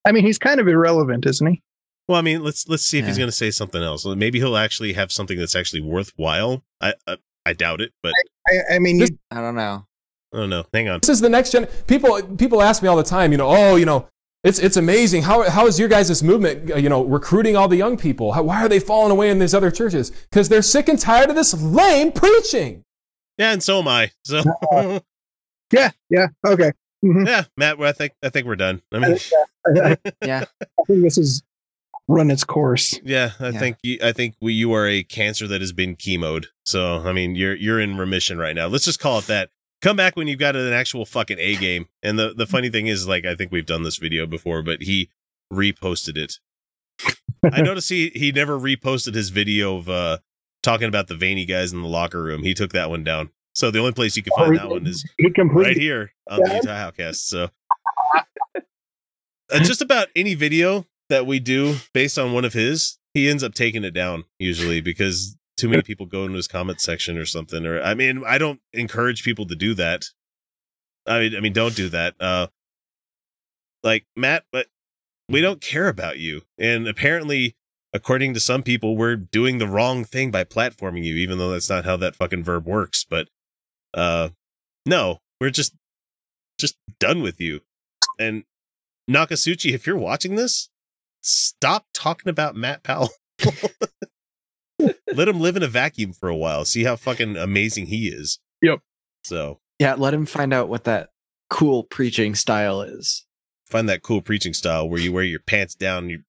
I 0.04 0.12
mean, 0.12 0.24
he's 0.24 0.38
kind 0.38 0.60
of 0.60 0.68
irrelevant, 0.68 1.26
isn't 1.26 1.46
he? 1.46 1.62
Well, 2.08 2.18
I 2.18 2.22
mean, 2.22 2.42
let's 2.42 2.68
let's 2.68 2.82
see 2.82 2.98
if 2.98 3.06
he's 3.06 3.18
going 3.18 3.28
to 3.28 3.36
say 3.36 3.50
something 3.52 3.82
else. 3.82 4.04
Maybe 4.04 4.40
he'll 4.40 4.56
actually 4.56 4.94
have 4.94 5.12
something 5.12 5.38
that's 5.38 5.54
actually 5.54 5.82
worthwhile. 5.82 6.64
I 6.80 6.94
I, 7.06 7.16
I 7.46 7.52
doubt 7.52 7.80
it, 7.80 7.92
but 8.02 8.12
I, 8.48 8.74
I 8.74 8.78
mean, 8.80 8.98
you, 8.98 9.06
I 9.30 9.40
don't 9.40 9.54
know. 9.54 9.86
I 10.32 10.36
don't 10.36 10.50
know. 10.50 10.64
Hang 10.74 10.88
on. 10.88 11.00
This 11.00 11.10
is 11.10 11.20
the 11.20 11.28
next 11.28 11.52
gen. 11.52 11.66
People 11.86 12.20
people 12.36 12.62
ask 12.62 12.82
me 12.82 12.88
all 12.88 12.96
the 12.96 13.04
time, 13.04 13.30
you 13.30 13.38
know, 13.38 13.48
oh, 13.48 13.76
you 13.76 13.86
know, 13.86 14.08
it's 14.42 14.58
it's 14.58 14.76
amazing. 14.76 15.22
How 15.22 15.48
how 15.48 15.66
is 15.68 15.78
your 15.78 15.88
guys' 15.88 16.22
movement, 16.22 16.72
uh, 16.72 16.76
you 16.76 16.88
know, 16.88 17.04
recruiting 17.04 17.56
all 17.56 17.68
the 17.68 17.76
young 17.76 17.96
people? 17.96 18.32
How, 18.32 18.42
why 18.42 18.64
are 18.64 18.68
they 18.68 18.80
falling 18.80 19.12
away 19.12 19.30
in 19.30 19.38
these 19.38 19.54
other 19.54 19.70
churches? 19.70 20.10
Because 20.10 20.48
they're 20.48 20.62
sick 20.62 20.88
and 20.88 20.98
tired 20.98 21.30
of 21.30 21.36
this 21.36 21.54
lame 21.62 22.10
preaching. 22.10 22.82
Yeah, 23.38 23.52
and 23.52 23.62
so 23.62 23.78
am 23.80 23.88
I. 23.88 24.10
So 24.24 24.42
Yeah, 25.72 25.90
yeah, 26.08 26.26
okay. 26.44 26.72
Mhm. 27.04 27.26
yeah, 27.26 27.44
Matt, 27.56 27.78
well, 27.78 27.88
I 27.88 27.92
think 27.92 28.12
I 28.22 28.28
think 28.30 28.46
we're 28.46 28.56
done. 28.56 28.82
I 28.92 28.98
mean, 28.98 29.16
I, 29.66 29.90
I, 30.04 30.12
Yeah. 30.24 30.44
I 30.60 30.82
think 30.86 31.02
this 31.02 31.16
has 31.16 31.42
run 32.08 32.30
its 32.30 32.44
course. 32.44 32.98
yeah, 33.04 33.32
I 33.38 33.50
Yeah. 33.50 33.58
think 33.58 33.76
you, 33.82 33.98
I 34.02 34.12
think 34.12 34.34
we, 34.40 34.52
you 34.52 34.72
are 34.72 34.86
a 34.86 35.02
cancer 35.02 35.46
that 35.46 35.60
has 35.60 35.72
been 35.72 35.96
chemoed. 35.96 36.46
So 36.64 36.98
I 36.98 37.12
mean, 37.12 37.34
you're 37.36 37.54
you're 37.54 37.80
in 37.80 37.96
remission 37.96 38.38
right 38.38 38.54
now. 38.54 38.66
Let's 38.66 38.84
just 38.84 39.00
call 39.00 39.18
it 39.18 39.26
that. 39.26 39.50
Come 39.82 39.96
back 39.96 40.14
when 40.14 40.28
you've 40.28 40.38
got 40.38 40.56
an 40.56 40.72
actual 40.74 41.06
fucking 41.06 41.38
A 41.38 41.56
game. 41.56 41.86
And 42.02 42.18
the 42.18 42.34
the 42.34 42.46
funny 42.46 42.68
thing 42.68 42.86
is, 42.86 43.08
like, 43.08 43.24
I 43.24 43.34
think 43.34 43.50
we've 43.50 43.64
done 43.66 43.82
this 43.82 43.96
video 43.96 44.26
before, 44.26 44.62
but 44.62 44.82
he 44.82 45.08
reposted 45.52 46.16
it. 46.18 46.34
I 47.52 47.62
noticed 47.62 47.88
he 47.88 48.10
he 48.14 48.30
never 48.32 48.58
reposted 48.58 49.14
his 49.14 49.30
video 49.30 49.76
of 49.78 49.88
uh 49.88 50.18
talking 50.62 50.88
about 50.88 51.08
the 51.08 51.16
veiny 51.16 51.46
guys 51.46 51.72
in 51.72 51.80
the 51.80 51.88
locker 51.88 52.22
room. 52.22 52.42
He 52.42 52.52
took 52.54 52.72
that 52.72 52.90
one 52.90 53.04
down. 53.04 53.30
So 53.54 53.70
the 53.70 53.78
only 53.78 53.92
place 53.92 54.16
you 54.16 54.22
can 54.22 54.32
Oh, 54.36 54.42
find 54.42 54.52
he 54.52 54.58
that 54.58 54.68
one 54.68 54.86
is 54.86 55.04
He 55.18 55.28
right 55.42 55.76
here 55.76 56.12
on 56.28 56.40
the 56.42 56.54
Utah 56.56 56.70
Outcast. 56.72 57.28
So 57.28 57.48
just 59.58 59.82
about 59.82 60.08
any 60.14 60.34
video 60.34 60.86
that 61.08 61.26
we 61.26 61.40
do 61.40 61.76
based 61.92 62.18
on 62.18 62.32
one 62.32 62.44
of 62.44 62.52
his, 62.52 62.98
he 63.14 63.28
ends 63.28 63.42
up 63.42 63.54
taking 63.54 63.84
it 63.84 63.92
down 63.92 64.24
usually 64.38 64.80
because 64.80 65.36
too 65.56 65.68
many 65.68 65.82
people 65.82 66.06
go 66.06 66.24
into 66.24 66.36
his 66.36 66.48
comment 66.48 66.80
section 66.80 67.18
or 67.18 67.26
something. 67.26 67.66
Or 67.66 67.82
I 67.82 67.94
mean, 67.94 68.22
I 68.26 68.38
don't 68.38 68.60
encourage 68.72 69.24
people 69.24 69.46
to 69.46 69.56
do 69.56 69.74
that. 69.74 70.04
I 71.06 71.20
mean, 71.20 71.36
I 71.36 71.40
mean, 71.40 71.52
don't 71.52 71.74
do 71.74 71.88
that. 71.88 72.14
Uh, 72.20 72.46
like 73.82 74.06
Matt, 74.16 74.44
but 74.52 74.66
we 75.28 75.40
don't 75.40 75.60
care 75.60 75.88
about 75.88 76.18
you, 76.18 76.42
and 76.58 76.86
apparently. 76.88 77.56
According 77.92 78.34
to 78.34 78.40
some 78.40 78.62
people, 78.62 78.96
we're 78.96 79.16
doing 79.16 79.58
the 79.58 79.66
wrong 79.66 80.04
thing 80.04 80.30
by 80.30 80.44
platforming 80.44 81.02
you, 81.02 81.16
even 81.16 81.38
though 81.38 81.50
that's 81.50 81.68
not 81.68 81.84
how 81.84 81.96
that 81.96 82.14
fucking 82.14 82.44
verb 82.44 82.64
works. 82.64 83.02
But 83.04 83.26
uh 83.94 84.28
no, 84.86 85.18
we're 85.40 85.50
just 85.50 85.74
just 86.56 86.76
done 87.00 87.20
with 87.20 87.40
you. 87.40 87.62
And 88.16 88.44
Nakasuchi, 89.10 89.72
if 89.72 89.86
you're 89.86 89.96
watching 89.98 90.36
this, 90.36 90.68
stop 91.20 91.86
talking 91.92 92.30
about 92.30 92.54
Matt 92.56 92.82
Powell. 92.82 93.10
Let 95.14 95.28
him 95.28 95.40
live 95.40 95.56
in 95.56 95.62
a 95.62 95.68
vacuum 95.68 96.12
for 96.12 96.28
a 96.28 96.36
while. 96.36 96.64
See 96.64 96.84
how 96.84 96.96
fucking 96.96 97.36
amazing 97.36 97.86
he 97.86 98.08
is. 98.08 98.38
Yep. 98.62 98.78
So 99.24 99.60
Yeah, 99.78 99.94
let 99.94 100.14
him 100.14 100.24
find 100.24 100.54
out 100.54 100.68
what 100.68 100.84
that 100.84 101.08
cool 101.50 101.82
preaching 101.84 102.34
style 102.34 102.80
is. 102.82 103.26
find 103.66 103.88
that 103.88 104.02
cool 104.02 104.22
preaching 104.22 104.52
style 104.54 104.88
where 104.88 105.00
you 105.00 105.12
wear 105.12 105.24
your 105.24 105.40
pants 105.40 105.74
down 105.74 106.08
your, 106.10 106.20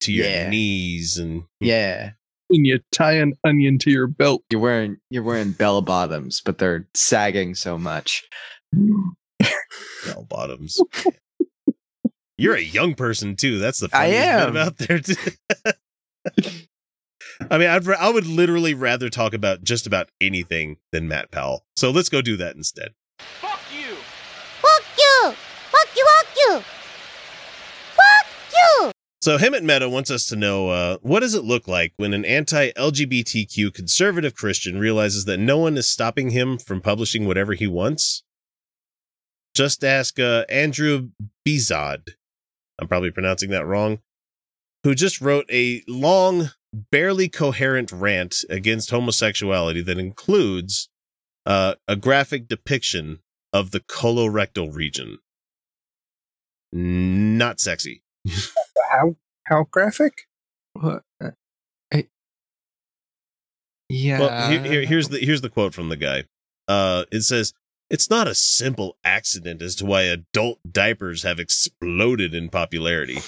to 0.00 0.12
your 0.12 0.26
Yeah. 0.26 0.48
knees 0.48 1.16
and 1.18 1.44
Yeah. 1.60 2.12
and 2.50 2.66
you 2.66 2.80
tie 2.90 3.14
an 3.14 3.34
onion 3.44 3.78
to 3.80 3.90
your 3.90 4.06
belt. 4.08 4.42
You're 4.50 4.60
wearing 4.60 4.96
you're 5.10 5.22
wearing 5.22 5.52
bell 5.52 5.80
bottoms, 5.82 6.40
but 6.44 6.58
they're 6.58 6.88
sagging 6.94 7.54
so 7.54 7.78
much. 7.78 8.24
bell 8.72 10.24
bottoms. 10.28 10.80
You're 12.42 12.56
a 12.56 12.60
young 12.60 12.94
person 12.94 13.36
too. 13.36 13.58
That's 13.58 13.78
the 13.78 13.88
I 13.92 14.10
funniest 14.10 14.24
bit 14.24 14.40
am. 14.40 14.50
about 14.50 14.78
there. 14.78 14.98
Too. 14.98 16.56
I 17.50 17.58
mean, 17.58 17.68
I'd, 17.68 17.88
I 17.88 18.10
would 18.10 18.26
literally 18.26 18.74
rather 18.74 19.08
talk 19.08 19.32
about 19.32 19.62
just 19.62 19.86
about 19.86 20.10
anything 20.20 20.78
than 20.90 21.08
Matt 21.08 21.30
Powell. 21.30 21.64
So 21.76 21.90
let's 21.90 22.08
go 22.08 22.20
do 22.20 22.36
that 22.36 22.56
instead. 22.56 22.94
Fuck 23.40 23.60
you! 23.72 23.94
Fuck 24.60 24.82
you! 24.98 25.34
Fuck 25.70 25.88
you! 25.96 26.62
Fuck 27.94 28.26
you! 28.52 28.92
So 29.22 29.38
Hemant 29.38 29.62
Mehta 29.62 29.88
wants 29.88 30.10
us 30.10 30.26
to 30.26 30.36
know 30.36 30.68
uh, 30.70 30.96
what 31.00 31.20
does 31.20 31.34
it 31.34 31.44
look 31.44 31.68
like 31.68 31.92
when 31.96 32.12
an 32.12 32.24
anti-LGBTQ 32.24 33.72
conservative 33.72 34.34
Christian 34.34 34.78
realizes 34.78 35.26
that 35.26 35.38
no 35.38 35.58
one 35.58 35.76
is 35.76 35.88
stopping 35.88 36.30
him 36.30 36.58
from 36.58 36.80
publishing 36.80 37.24
whatever 37.24 37.54
he 37.54 37.68
wants? 37.68 38.24
Just 39.54 39.84
ask 39.84 40.18
uh, 40.18 40.44
Andrew 40.48 41.10
Bieszad. 41.46 42.08
I'm 42.82 42.88
probably 42.88 43.10
pronouncing 43.12 43.50
that 43.50 43.64
wrong. 43.64 44.00
Who 44.84 44.94
just 44.94 45.20
wrote 45.20 45.46
a 45.50 45.82
long, 45.86 46.50
barely 46.72 47.28
coherent 47.28 47.92
rant 47.92 48.44
against 48.50 48.90
homosexuality 48.90 49.80
that 49.82 49.98
includes 49.98 50.88
uh, 51.46 51.76
a 51.86 51.94
graphic 51.94 52.48
depiction 52.48 53.20
of 53.52 53.70
the 53.70 53.80
colorectal 53.80 54.74
region. 54.74 55.18
Not 56.72 57.60
sexy. 57.60 58.02
How 58.90 59.16
how 59.44 59.64
graphic? 59.70 60.28
What? 60.74 61.02
Uh, 61.22 61.30
I, 61.92 62.06
yeah. 63.88 64.20
Well, 64.20 64.50
here, 64.50 64.62
here, 64.62 64.84
here's 64.84 65.08
the 65.08 65.18
here's 65.18 65.40
the 65.40 65.48
quote 65.48 65.74
from 65.74 65.88
the 65.88 65.96
guy. 65.96 66.24
Uh, 66.68 67.04
it 67.10 67.22
says, 67.22 67.52
"It's 67.92 68.10
not 68.10 68.26
a 68.26 68.34
simple 68.34 68.96
accident 69.04 69.62
as 69.62 69.76
to 69.76 69.86
why 69.86 70.02
adult 70.02 70.58
diapers 70.68 71.22
have 71.22 71.38
exploded 71.38 72.34
in 72.34 72.48
popularity." 72.48 73.18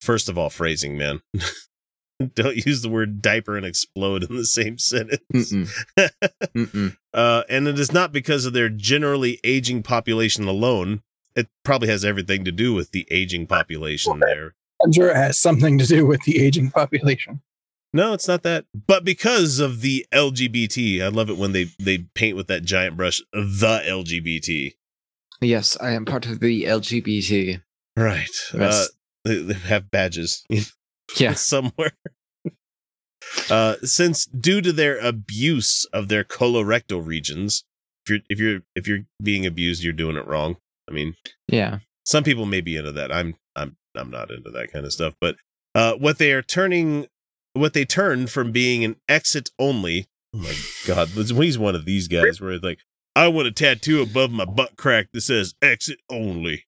First 0.00 0.28
of 0.28 0.38
all, 0.38 0.50
phrasing, 0.50 0.96
man. 0.96 1.22
Don't 2.34 2.66
use 2.66 2.82
the 2.82 2.88
word 2.88 3.22
diaper 3.22 3.56
and 3.56 3.64
explode 3.64 4.24
in 4.24 4.36
the 4.36 4.44
same 4.44 4.76
sentence. 4.76 5.22
Mm-mm. 5.32 6.10
Mm-mm. 6.54 6.96
uh, 7.14 7.42
and 7.48 7.66
it 7.68 7.78
is 7.78 7.92
not 7.92 8.12
because 8.12 8.44
of 8.44 8.52
their 8.52 8.68
generally 8.68 9.40
aging 9.44 9.82
population 9.82 10.46
alone. 10.46 11.02
It 11.34 11.48
probably 11.64 11.88
has 11.88 12.04
everything 12.04 12.44
to 12.44 12.52
do 12.52 12.74
with 12.74 12.90
the 12.90 13.06
aging 13.10 13.46
population 13.46 14.20
there. 14.20 14.54
I'm 14.84 14.92
sure 14.92 15.08
it 15.08 15.16
has 15.16 15.38
something 15.38 15.78
to 15.78 15.86
do 15.86 16.06
with 16.06 16.22
the 16.22 16.44
aging 16.44 16.70
population. 16.70 17.40
No, 17.92 18.12
it's 18.12 18.28
not 18.28 18.42
that. 18.42 18.66
But 18.86 19.04
because 19.04 19.58
of 19.60 19.80
the 19.80 20.06
LGBT, 20.12 21.02
I 21.02 21.08
love 21.08 21.30
it 21.30 21.38
when 21.38 21.52
they 21.52 21.66
they 21.78 21.98
paint 22.14 22.36
with 22.36 22.46
that 22.48 22.64
giant 22.64 22.96
brush 22.96 23.20
the 23.32 23.82
LGBT. 23.86 24.72
Yes, 25.40 25.76
I 25.80 25.92
am 25.92 26.04
part 26.04 26.26
of 26.26 26.40
the 26.40 26.64
LGBT. 26.64 27.62
Right. 27.96 28.28
Uh, 28.52 28.84
they, 29.24 29.42
they 29.42 29.54
have 29.54 29.90
badges 29.90 30.44
Yeah. 31.18 31.34
somewhere. 31.34 31.92
Uh, 33.50 33.74
since 33.82 34.24
due 34.26 34.60
to 34.62 34.72
their 34.72 34.98
abuse 34.98 35.84
of 35.92 36.08
their 36.08 36.24
colorectal 36.24 37.04
regions, 37.04 37.62
if 38.06 38.10
you're 38.10 38.20
if 38.30 38.38
you're 38.38 38.60
if 38.74 38.88
you're 38.88 39.04
being 39.22 39.44
abused, 39.44 39.82
you're 39.82 39.92
doing 39.92 40.16
it 40.16 40.26
wrong. 40.26 40.56
I 40.88 40.92
mean, 40.92 41.14
Yeah. 41.46 41.80
some 42.06 42.24
people 42.24 42.46
may 42.46 42.60
be 42.62 42.76
into 42.76 42.92
that. 42.92 43.12
I'm 43.12 43.34
I'm 43.54 43.76
I'm 43.94 44.10
not 44.10 44.30
into 44.30 44.50
that 44.50 44.72
kind 44.72 44.86
of 44.86 44.92
stuff. 44.94 45.14
But 45.20 45.36
uh, 45.74 45.94
what 45.94 46.16
they 46.18 46.32
are 46.32 46.40
turning, 46.42 47.06
what 47.60 47.74
they 47.74 47.84
turned 47.84 48.30
from 48.30 48.52
being 48.52 48.84
an 48.84 48.96
exit 49.08 49.50
only. 49.58 50.06
Oh 50.34 50.38
my 50.38 50.54
god, 50.86 51.08
he's 51.08 51.58
one 51.58 51.74
of 51.74 51.84
these 51.84 52.08
guys 52.08 52.40
where 52.40 52.52
it's 52.52 52.64
like, 52.64 52.80
I 53.16 53.28
want 53.28 53.48
a 53.48 53.52
tattoo 53.52 54.02
above 54.02 54.30
my 54.30 54.44
butt 54.44 54.76
crack 54.76 55.08
that 55.12 55.22
says 55.22 55.54
exit 55.60 55.98
only. 56.10 56.66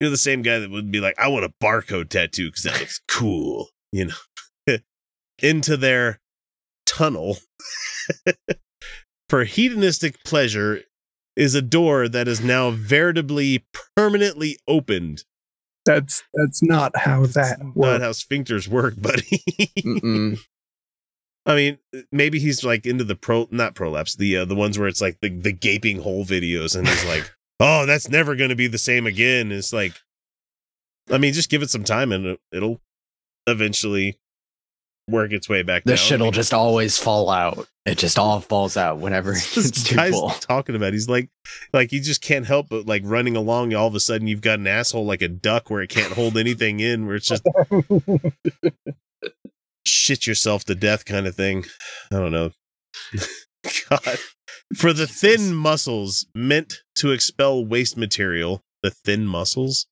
You're 0.00 0.10
the 0.10 0.16
same 0.16 0.42
guy 0.42 0.58
that 0.60 0.70
would 0.70 0.92
be 0.92 1.00
like, 1.00 1.18
I 1.18 1.28
want 1.28 1.44
a 1.44 1.52
barcode 1.62 2.08
tattoo 2.08 2.48
because 2.48 2.62
that 2.62 2.80
looks 2.80 3.00
cool, 3.08 3.68
you 3.92 4.06
know. 4.06 4.78
Into 5.42 5.76
their 5.76 6.20
tunnel 6.86 7.38
for 9.28 9.44
hedonistic 9.44 10.24
pleasure 10.24 10.82
is 11.36 11.54
a 11.54 11.62
door 11.62 12.08
that 12.08 12.26
is 12.26 12.40
now 12.40 12.70
veritably 12.70 13.64
permanently 13.96 14.58
opened. 14.66 15.24
That's 15.88 16.22
that's 16.34 16.62
not 16.62 16.96
how 16.96 17.24
that 17.26 17.58
Not 17.60 17.74
works. 17.74 18.02
how 18.04 18.10
sphincters 18.10 18.68
work, 18.68 18.94
buddy. 19.00 19.42
I 21.46 21.54
mean, 21.54 21.78
maybe 22.12 22.38
he's 22.38 22.62
like 22.62 22.84
into 22.84 23.04
the 23.04 23.16
pro, 23.16 23.48
not 23.50 23.74
prolapse, 23.74 24.14
the 24.16 24.36
uh, 24.38 24.44
the 24.44 24.54
ones 24.54 24.78
where 24.78 24.88
it's 24.88 25.00
like 25.00 25.18
the 25.22 25.30
the 25.30 25.52
gaping 25.52 26.02
hole 26.02 26.24
videos, 26.24 26.76
and 26.76 26.86
he's 26.86 27.04
like, 27.06 27.30
"Oh, 27.60 27.86
that's 27.86 28.08
never 28.10 28.36
going 28.36 28.50
to 28.50 28.56
be 28.56 28.66
the 28.66 28.76
same 28.78 29.06
again." 29.06 29.50
It's 29.50 29.72
like, 29.72 29.94
I 31.10 31.16
mean, 31.16 31.32
just 31.32 31.48
give 31.48 31.62
it 31.62 31.70
some 31.70 31.84
time, 31.84 32.12
and 32.12 32.36
it'll 32.52 32.82
eventually 33.46 34.18
work 35.08 35.32
its 35.32 35.48
way 35.48 35.62
back. 35.62 35.84
The 35.84 35.96
shit'll 35.96 36.30
just 36.30 36.52
always 36.54 36.98
fall 36.98 37.30
out. 37.30 37.66
It 37.86 37.96
just 37.98 38.18
all 38.18 38.40
falls 38.40 38.76
out 38.76 38.98
whenever 38.98 39.32
this 39.32 39.56
it's 39.68 39.82
too 39.84 39.96
guy's 39.96 40.12
full. 40.12 40.28
talking 40.30 40.76
about. 40.76 40.92
He's 40.92 41.08
like, 41.08 41.30
like 41.72 41.90
you 41.90 42.00
just 42.00 42.20
can't 42.20 42.46
help 42.46 42.68
but 42.68 42.86
like 42.86 43.02
running 43.04 43.34
along. 43.36 43.74
All 43.74 43.86
of 43.86 43.94
a 43.94 44.00
sudden, 44.00 44.26
you've 44.28 44.42
got 44.42 44.58
an 44.58 44.66
asshole 44.66 45.06
like 45.06 45.22
a 45.22 45.28
duck 45.28 45.70
where 45.70 45.80
it 45.82 45.88
can't 45.88 46.12
hold 46.12 46.36
anything 46.36 46.80
in, 46.80 47.06
where 47.06 47.16
it's 47.16 47.26
just 47.28 47.42
shit 49.86 50.26
yourself 50.26 50.64
to 50.64 50.74
death 50.74 51.04
kind 51.04 51.26
of 51.26 51.34
thing. 51.34 51.64
I 52.12 52.16
don't 52.16 52.32
know. 52.32 52.50
God, 53.90 54.18
for 54.76 54.92
the 54.92 55.06
thin 55.06 55.54
muscles 55.54 56.26
meant 56.34 56.82
to 56.96 57.12
expel 57.12 57.64
waste 57.64 57.96
material, 57.96 58.62
the 58.82 58.90
thin 58.90 59.26
muscles, 59.26 59.86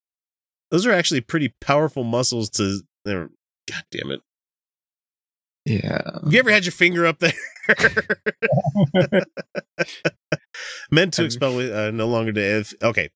those 0.70 0.86
are 0.86 0.92
actually 0.92 1.20
pretty 1.22 1.54
powerful 1.60 2.04
muscles 2.04 2.50
to. 2.50 2.80
they're- 3.04 3.30
God 3.68 3.82
damn 3.90 4.12
it. 4.12 4.20
Yeah. 5.66 6.00
Have 6.22 6.32
you 6.32 6.38
ever 6.38 6.50
had 6.50 6.64
your 6.64 6.72
finger 6.72 7.06
up 7.06 7.18
there? 7.18 7.32
Meant 10.90 11.12
to 11.14 11.24
expel 11.24 11.58
uh, 11.58 11.90
no 11.90 12.06
longer 12.06 12.32
to 12.32 12.40
if 12.40 12.72
okay. 12.82 13.10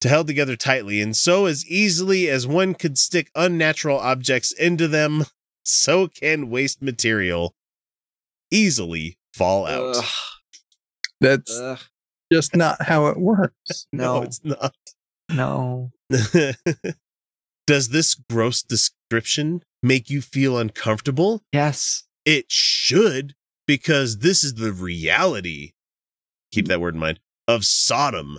To 0.00 0.08
held 0.08 0.26
together 0.26 0.56
tightly, 0.56 1.00
and 1.00 1.14
so 1.16 1.46
as 1.46 1.64
easily 1.66 2.28
as 2.28 2.44
one 2.44 2.74
could 2.74 2.98
stick 2.98 3.30
unnatural 3.36 3.98
objects 4.00 4.50
into 4.50 4.88
them, 4.88 5.26
so 5.64 6.08
can 6.08 6.50
waste 6.50 6.82
material 6.82 7.54
easily 8.50 9.16
fall 9.32 9.64
out. 9.66 9.96
Ugh. 9.96 10.04
That's 11.20 11.56
Ugh. 11.56 11.78
just 12.32 12.56
not 12.56 12.82
how 12.82 13.06
it 13.06 13.16
works. 13.20 13.86
no, 13.92 14.16
No. 14.20 14.22
it's 14.22 14.40
not. 14.42 14.74
No. 15.30 15.92
Does 17.68 17.90
this 17.90 18.16
gross 18.28 18.62
description 18.62 19.62
make 19.82 20.10
you 20.10 20.20
feel 20.20 20.58
uncomfortable? 20.58 21.42
Yes. 21.52 22.04
It 22.24 22.46
should, 22.48 23.34
because 23.66 24.18
this 24.18 24.44
is 24.44 24.54
the 24.54 24.72
reality. 24.72 25.72
Keep 26.52 26.68
that 26.68 26.80
word 26.80 26.94
in 26.94 27.00
mind 27.00 27.20
of 27.48 27.64
Sodom. 27.64 28.38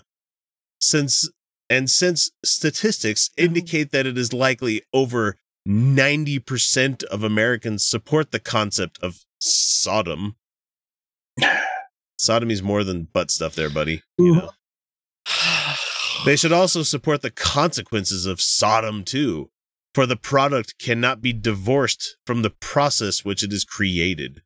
Since 0.80 1.30
and 1.70 1.90
since 1.90 2.30
statistics 2.44 3.30
oh. 3.38 3.44
indicate 3.44 3.92
that 3.92 4.06
it 4.06 4.18
is 4.18 4.34
likely 4.34 4.84
over 4.94 5.38
90% 5.68 7.04
of 7.06 7.24
Americans 7.24 7.86
support 7.86 8.32
the 8.32 8.40
concept 8.40 9.00
of 9.02 9.26
Sodom. 9.40 10.36
Sodomy's 12.20 12.62
more 12.62 12.84
than 12.84 13.08
butt 13.12 13.32
stuff 13.32 13.56
there, 13.56 13.70
buddy. 13.70 14.04
You 14.18 14.36
know. 14.36 14.50
They 16.26 16.36
should 16.36 16.54
also 16.54 16.84
support 16.84 17.22
the 17.22 17.32
consequences 17.32 18.26
of 18.26 18.40
Sodom 18.40 19.04
too, 19.04 19.50
for 19.94 20.06
the 20.06 20.16
product 20.16 20.80
cannot 20.80 21.22
be 21.22 21.34
divorced 21.34 22.18
from 22.26 22.42
the 22.42 22.50
process 22.50 23.24
which 23.24 23.44
it 23.44 23.54
is 23.54 23.64
created. 23.64 24.42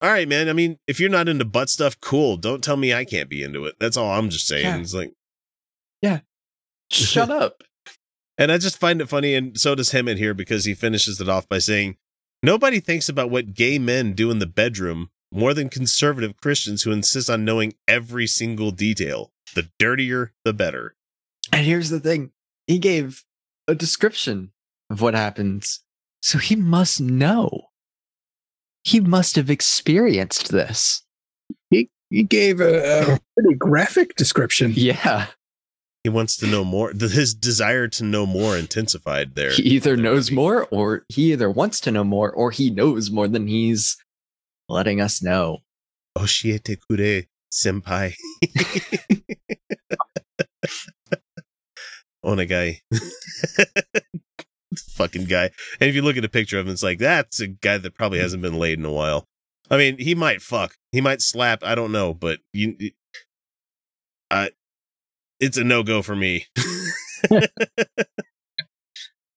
All 0.00 0.10
right, 0.10 0.28
man. 0.28 0.48
I 0.48 0.52
mean, 0.52 0.78
if 0.86 1.00
you're 1.00 1.08
not 1.10 1.28
into 1.28 1.44
butt 1.44 1.70
stuff, 1.70 1.98
cool. 2.00 2.36
Don't 2.36 2.62
tell 2.62 2.76
me 2.76 2.92
I 2.92 3.04
can't 3.04 3.28
be 3.30 3.42
into 3.42 3.64
it. 3.64 3.76
That's 3.80 3.96
all 3.96 4.10
I'm 4.10 4.28
just 4.28 4.46
saying. 4.46 4.64
Yeah. 4.66 4.78
It's 4.78 4.94
like, 4.94 5.12
yeah, 6.02 6.20
Shut 6.90 7.30
up. 7.42 7.62
and 8.36 8.52
I 8.52 8.58
just 8.58 8.78
find 8.78 9.00
it 9.00 9.08
funny, 9.08 9.34
and 9.34 9.58
so 9.58 9.74
does 9.74 9.92
Hemant 9.92 10.18
here 10.18 10.34
because 10.34 10.66
he 10.66 10.74
finishes 10.74 11.20
it 11.20 11.28
off 11.28 11.48
by 11.48 11.58
saying, 11.58 11.96
Nobody 12.42 12.78
thinks 12.80 13.08
about 13.08 13.30
what 13.30 13.54
gay 13.54 13.78
men 13.78 14.12
do 14.12 14.30
in 14.30 14.38
the 14.38 14.46
bedroom 14.46 15.08
more 15.32 15.54
than 15.54 15.70
conservative 15.70 16.36
Christians 16.36 16.82
who 16.82 16.92
insist 16.92 17.30
on 17.30 17.44
knowing 17.46 17.72
every 17.88 18.26
single 18.26 18.70
detail. 18.70 19.32
The 19.54 19.70
dirtier, 19.78 20.32
the 20.44 20.52
better. 20.52 20.94
And 21.52 21.64
here's 21.66 21.90
the 21.90 22.00
thing 22.00 22.30
he 22.66 22.78
gave 22.78 23.24
a 23.68 23.74
description 23.74 24.52
of 24.90 25.00
what 25.00 25.14
happens. 25.14 25.80
So 26.22 26.38
he 26.38 26.56
must 26.56 27.00
know. 27.00 27.68
He 28.82 29.00
must 29.00 29.36
have 29.36 29.50
experienced 29.50 30.50
this. 30.50 31.02
He 31.70 31.90
he 32.10 32.22
gave 32.22 32.60
a, 32.60 33.12
a 33.14 33.20
pretty 33.36 33.54
graphic 33.56 34.14
description. 34.16 34.72
Yeah. 34.74 35.26
He 36.02 36.10
wants 36.10 36.36
to 36.38 36.46
know 36.46 36.64
more. 36.64 36.92
The- 36.92 37.08
His 37.08 37.34
desire 37.34 37.88
to 37.88 38.04
know 38.04 38.26
more 38.26 38.56
intensified 38.58 39.34
there. 39.34 39.50
He 39.52 39.62
either 39.62 39.96
knows 39.96 40.30
more 40.30 40.66
or 40.70 41.04
he 41.08 41.32
either 41.32 41.50
wants 41.50 41.80
to 41.80 41.90
know 41.90 42.04
more 42.04 42.30
or 42.30 42.50
he 42.50 42.68
knows 42.70 43.10
more 43.10 43.26
than 43.26 43.46
he's 43.46 43.96
letting 44.68 45.00
us 45.00 45.22
know. 45.22 45.58
Oshiete 46.16 46.76
kure, 46.88 47.22
senpai. 47.50 48.14
Onegai. 52.24 52.80
Fucking 54.90 55.26
guy. 55.26 55.50
And 55.80 55.88
if 55.88 55.94
you 55.94 56.02
look 56.02 56.16
at 56.16 56.24
a 56.24 56.28
picture 56.28 56.58
of 56.58 56.66
him, 56.66 56.72
it's 56.72 56.82
like, 56.82 56.98
that's 56.98 57.40
a 57.40 57.46
guy 57.46 57.78
that 57.78 57.94
probably 57.94 58.18
hasn't 58.18 58.42
been 58.42 58.58
laid 58.58 58.78
in 58.78 58.84
a 58.84 58.92
while. 58.92 59.26
I 59.70 59.76
mean, 59.76 59.98
he 59.98 60.14
might 60.14 60.42
fuck. 60.42 60.76
He 60.92 61.00
might 61.00 61.22
slap. 61.22 61.62
I 61.62 61.74
don't 61.74 61.92
know, 61.92 62.12
but 62.12 62.40
you, 62.52 62.76
uh, 64.30 64.48
it's 65.40 65.56
a 65.56 65.64
no 65.64 65.82
go 65.82 66.02
for 66.02 66.16
me. 66.16 66.46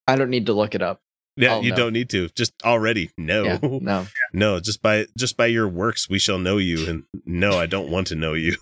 I 0.08 0.16
don't 0.16 0.30
need 0.30 0.46
to 0.48 0.54
look 0.54 0.76
it 0.76 0.82
up. 0.82 1.02
Yeah, 1.38 1.54
I'll 1.54 1.64
you 1.64 1.70
know. 1.72 1.78
don't 1.78 1.94
need 1.94 2.10
to. 2.10 2.30
Just 2.30 2.54
already 2.64 3.12
no. 3.18 3.44
Yeah, 3.44 3.60
no. 3.62 4.08
No, 4.34 4.60
just 4.60 4.82
by 4.82 5.06
just 5.16 5.38
by 5.38 5.46
your 5.46 5.68
works 5.68 6.10
we 6.10 6.20
shall 6.20 6.40
know 6.40 6.58
you 6.58 6.90
and 6.90 7.04
no, 7.26 7.60
I 7.60 7.68
don't 7.68 7.92
want 7.92 8.08
to 8.08 8.16
know 8.16 8.34
you. 8.34 8.56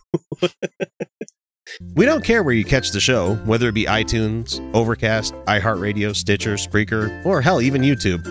We 1.96 2.06
don't 2.06 2.24
care 2.24 2.44
where 2.44 2.54
you 2.54 2.64
catch 2.64 2.92
the 2.92 3.00
show, 3.00 3.36
whether 3.46 3.70
it 3.70 3.74
be 3.74 3.86
iTunes, 3.86 4.60
Overcast, 4.74 5.34
iHeartRadio, 5.46 6.16
Stitcher, 6.16 6.56
Spreaker, 6.56 7.26
or 7.26 7.42
hell, 7.42 7.62
even 7.62 7.82
YouTube. 7.82 8.24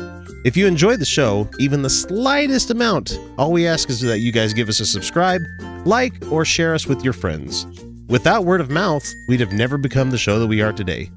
If 0.44 0.56
you 0.56 0.66
enjoy 0.66 0.96
the 0.96 1.04
show, 1.04 1.48
even 1.58 1.82
the 1.82 1.90
slightest 1.90 2.70
amount, 2.70 3.18
all 3.38 3.50
we 3.50 3.66
ask 3.66 3.88
is 3.88 4.00
that 4.02 4.18
you 4.18 4.30
guys 4.30 4.52
give 4.52 4.68
us 4.68 4.80
a 4.80 4.86
subscribe, 4.86 5.40
like, 5.84 6.12
or 6.30 6.44
share 6.44 6.74
us 6.74 6.86
with 6.86 7.02
your 7.02 7.14
friends. 7.14 7.66
Without 8.08 8.44
word 8.44 8.60
of 8.60 8.70
mouth, 8.70 9.04
we'd 9.28 9.40
have 9.40 9.52
never 9.52 9.78
become 9.78 10.10
the 10.10 10.18
show 10.18 10.38
that 10.38 10.46
we 10.46 10.60
are 10.60 10.72
today. 10.72 11.10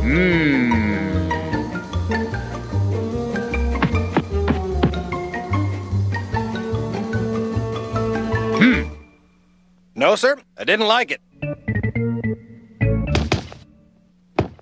Hmm. 0.00 0.93
No, 9.94 10.16
sir, 10.16 10.36
I 10.58 10.64
didn't 10.64 10.86
like 10.88 11.10
it. 11.12 11.20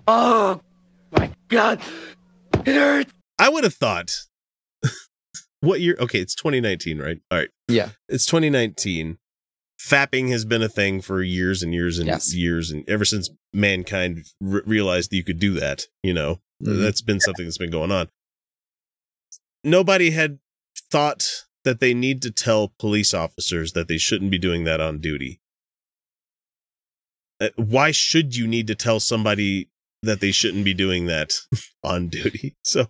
Oh 0.06 0.60
my 1.16 1.30
god. 1.48 1.80
It 2.66 2.74
hurts. 2.74 3.12
I 3.38 3.48
would 3.48 3.64
have 3.64 3.74
thought 3.74 4.14
what 5.60 5.80
year 5.80 5.96
okay, 6.00 6.20
it's 6.20 6.34
2019, 6.34 6.98
right? 6.98 7.18
All 7.30 7.38
right. 7.38 7.48
Yeah. 7.68 7.90
It's 8.08 8.26
2019. 8.26 9.18
Fapping 9.80 10.30
has 10.30 10.44
been 10.44 10.62
a 10.62 10.68
thing 10.68 11.00
for 11.00 11.22
years 11.22 11.62
and 11.62 11.72
years 11.74 11.98
and 11.98 12.06
Yes. 12.06 12.32
years, 12.34 12.70
and 12.70 12.88
ever 12.88 13.04
since 13.04 13.30
mankind 13.52 14.24
re- 14.40 14.62
realized 14.64 15.10
that 15.10 15.16
you 15.16 15.24
could 15.24 15.40
do 15.40 15.54
that, 15.58 15.86
you 16.04 16.14
know, 16.14 16.40
Mhm. 16.62 16.80
that's 16.82 17.02
been 17.02 17.18
something 17.18 17.44
that's 17.44 17.58
been 17.58 17.70
going 17.72 17.90
on. 17.90 18.08
Nobody 19.64 20.10
had 20.10 20.38
thought 20.90 21.46
that 21.64 21.80
they 21.80 21.94
need 21.94 22.22
to 22.22 22.30
tell 22.30 22.72
police 22.78 23.14
officers 23.14 23.72
that 23.72 23.88
they 23.88 23.98
shouldn't 23.98 24.30
be 24.30 24.38
doing 24.38 24.64
that 24.64 24.80
on 24.80 24.98
duty. 24.98 25.40
Uh, 27.40 27.48
Why 27.56 27.90
should 27.90 28.36
you 28.36 28.46
need 28.46 28.66
to 28.68 28.74
tell 28.74 29.00
somebody 29.00 29.68
that 30.02 30.20
they 30.20 30.32
shouldn't 30.32 30.64
be 30.64 30.74
doing 30.74 31.06
that 31.06 31.34
on 31.84 32.08
duty? 32.08 32.56
So, 32.64 32.86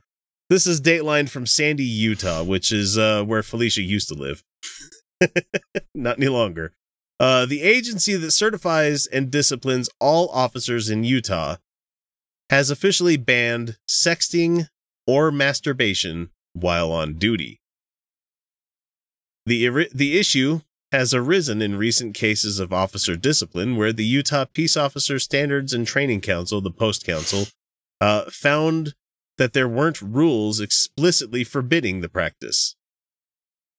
this 0.50 0.66
is 0.66 0.82
Dateline 0.82 1.30
from 1.30 1.46
Sandy, 1.46 1.84
Utah, 1.84 2.42
which 2.42 2.72
is 2.72 2.98
uh, 2.98 3.24
where 3.24 3.42
Felicia 3.42 3.80
used 3.80 4.08
to 4.08 4.14
live. 4.14 4.42
Not 5.94 6.18
any 6.18 6.28
longer. 6.28 6.74
Uh, 7.18 7.46
the 7.46 7.62
agency 7.62 8.16
that 8.16 8.32
certifies 8.32 9.06
and 9.06 9.30
disciplines 9.30 9.88
all 9.98 10.28
officers 10.28 10.90
in 10.90 11.04
Utah 11.04 11.56
has 12.50 12.68
officially 12.68 13.16
banned 13.16 13.78
sexting 13.88 14.66
or 15.06 15.30
masturbation 15.30 16.28
while 16.52 16.92
on 16.92 17.14
duty. 17.14 17.61
The, 19.46 19.64
iri- 19.66 19.90
the 19.92 20.18
issue 20.18 20.60
has 20.92 21.14
arisen 21.14 21.62
in 21.62 21.76
recent 21.76 22.14
cases 22.14 22.58
of 22.60 22.72
officer 22.72 23.16
discipline 23.16 23.76
where 23.76 23.92
the 23.92 24.04
Utah 24.04 24.44
Peace 24.44 24.76
Officer 24.76 25.18
Standards 25.18 25.72
and 25.72 25.86
Training 25.86 26.20
Council, 26.20 26.60
the 26.60 26.70
Post 26.70 27.04
Council, 27.06 27.46
uh, 28.00 28.24
found 28.30 28.94
that 29.38 29.52
there 29.54 29.68
weren't 29.68 30.02
rules 30.02 30.60
explicitly 30.60 31.44
forbidding 31.44 32.00
the 32.02 32.08
practice. 32.08 32.76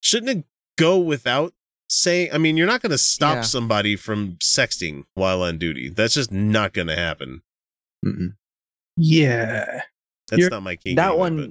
Shouldn't 0.02 0.39
it 0.39 0.45
go 0.78 0.97
without 0.97 1.54
saying? 1.88 2.30
I 2.34 2.39
mean, 2.39 2.58
you're 2.58 2.67
not 2.67 2.82
going 2.82 2.91
to 2.91 2.97
stop 2.97 3.36
Yeah. 3.38 3.41
somebody 3.41 3.95
from 3.95 4.38
sexting 4.43 5.04
while 5.13 5.43
on 5.43 5.58
duty. 5.60 5.89
That's 5.89 6.15
just 6.15 6.32
not 6.32 6.73
going 6.73 6.88
to 6.88 6.95
happen. 6.95 7.41
Mm-mm. 8.04 8.36
Yeah. 8.97 9.84
That's 10.30 10.39
You're- 10.39 10.49
not 10.49 10.63
my 10.63 10.76
kink. 10.76 10.97
that 10.97 11.10
anyway, 11.10 11.19
one 11.19 11.38
but- 11.38 11.49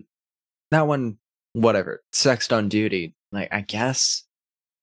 that 0.72 0.86
one 0.86 1.18
whatever 1.52 2.02
sexed 2.12 2.52
on 2.52 2.68
duty 2.68 3.14
like 3.32 3.48
i 3.52 3.60
guess 3.60 4.24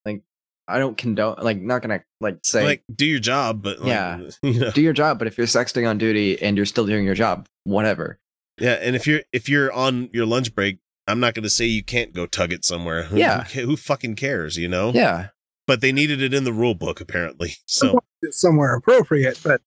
like 0.06 0.22
i 0.68 0.78
don't 0.80 0.98
condone 0.98 1.36
like 1.42 1.60
not 1.62 1.82
gonna 1.82 2.04
like 2.20 2.40
say 2.44 2.64
like 2.64 2.84
do 2.94 3.06
your 3.06 3.20
job, 3.20 3.62
but 3.64 3.80
like, 3.80 3.88
Yeah. 3.88 4.20
you 4.44 4.60
know, 4.60 4.72
do 4.72 4.82
your 4.82 4.94
job 4.94 5.20
but 5.20 5.28
if 5.28 5.38
you're 5.38 5.48
sexting 5.48 5.88
on 5.88 5.98
duty 5.98 6.42
and 6.42 6.58
you're 6.58 6.66
still 6.66 6.86
doing 6.86 7.06
your 7.06 7.16
job 7.16 7.48
whatever 7.64 8.20
yeah. 8.62 8.74
And 8.82 8.94
if 8.94 9.08
you're 9.08 9.22
if 9.32 9.48
you're 9.48 9.72
on 9.72 10.10
your 10.12 10.26
lunch 10.26 10.54
break, 10.54 10.80
I'm 11.08 11.22
not 11.22 11.34
going 11.34 11.44
to 11.44 11.50
say 11.50 11.64
you 11.64 11.82
can't 11.82 12.12
go 12.12 12.26
tug 12.26 12.52
it 12.52 12.66
somewhere. 12.66 13.04
Who, 13.04 13.16
Yeah. 13.18 13.46
who, 13.46 13.62
who 13.62 13.78
fucking 13.78 14.16
cares? 14.18 14.58
You 14.58 14.68
know. 14.68 14.92
yeah 14.94 15.28
But 15.66 15.80
they 15.80 15.94
needed 15.94 16.22
it 16.22 16.34
in 16.34 16.44
the 16.44 16.52
rule 16.52 16.76
book 16.76 17.00
apparently. 17.00 17.54
So 17.68 18.00
somewhere 18.32 18.76
appropriate, 18.76 19.40
but 19.42 19.62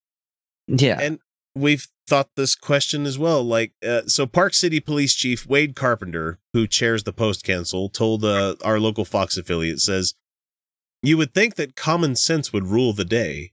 yeah 0.68 0.98
and 1.00 1.20
we've 1.54 1.86
thought 2.08 2.30
this 2.36 2.54
question 2.54 3.06
as 3.06 3.18
well 3.18 3.42
like 3.42 3.72
uh, 3.86 4.02
so 4.06 4.26
park 4.26 4.54
city 4.54 4.80
police 4.80 5.14
chief 5.14 5.46
wade 5.46 5.76
carpenter 5.76 6.38
who 6.52 6.66
chairs 6.66 7.04
the 7.04 7.12
post 7.12 7.44
council 7.44 7.88
told 7.88 8.24
uh, 8.24 8.54
our 8.64 8.80
local 8.80 9.04
fox 9.04 9.36
affiliate 9.36 9.80
says 9.80 10.14
you 11.02 11.16
would 11.16 11.34
think 11.34 11.54
that 11.56 11.76
common 11.76 12.14
sense 12.16 12.52
would 12.52 12.66
rule 12.66 12.92
the 12.92 13.04
day 13.04 13.52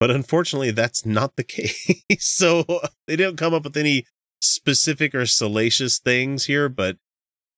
But 0.00 0.10
unfortunately, 0.10 0.70
that's 0.70 1.04
not 1.04 1.34
the 1.36 1.42
case. 1.56 2.04
so 2.20 2.64
they 3.06 3.16
don't 3.16 3.36
come 3.36 3.52
up 3.52 3.64
with 3.64 3.76
any 3.76 4.06
specific 4.40 5.12
or 5.14 5.26
salacious 5.26 5.98
things 5.98 6.44
here, 6.44 6.68
but 6.68 6.96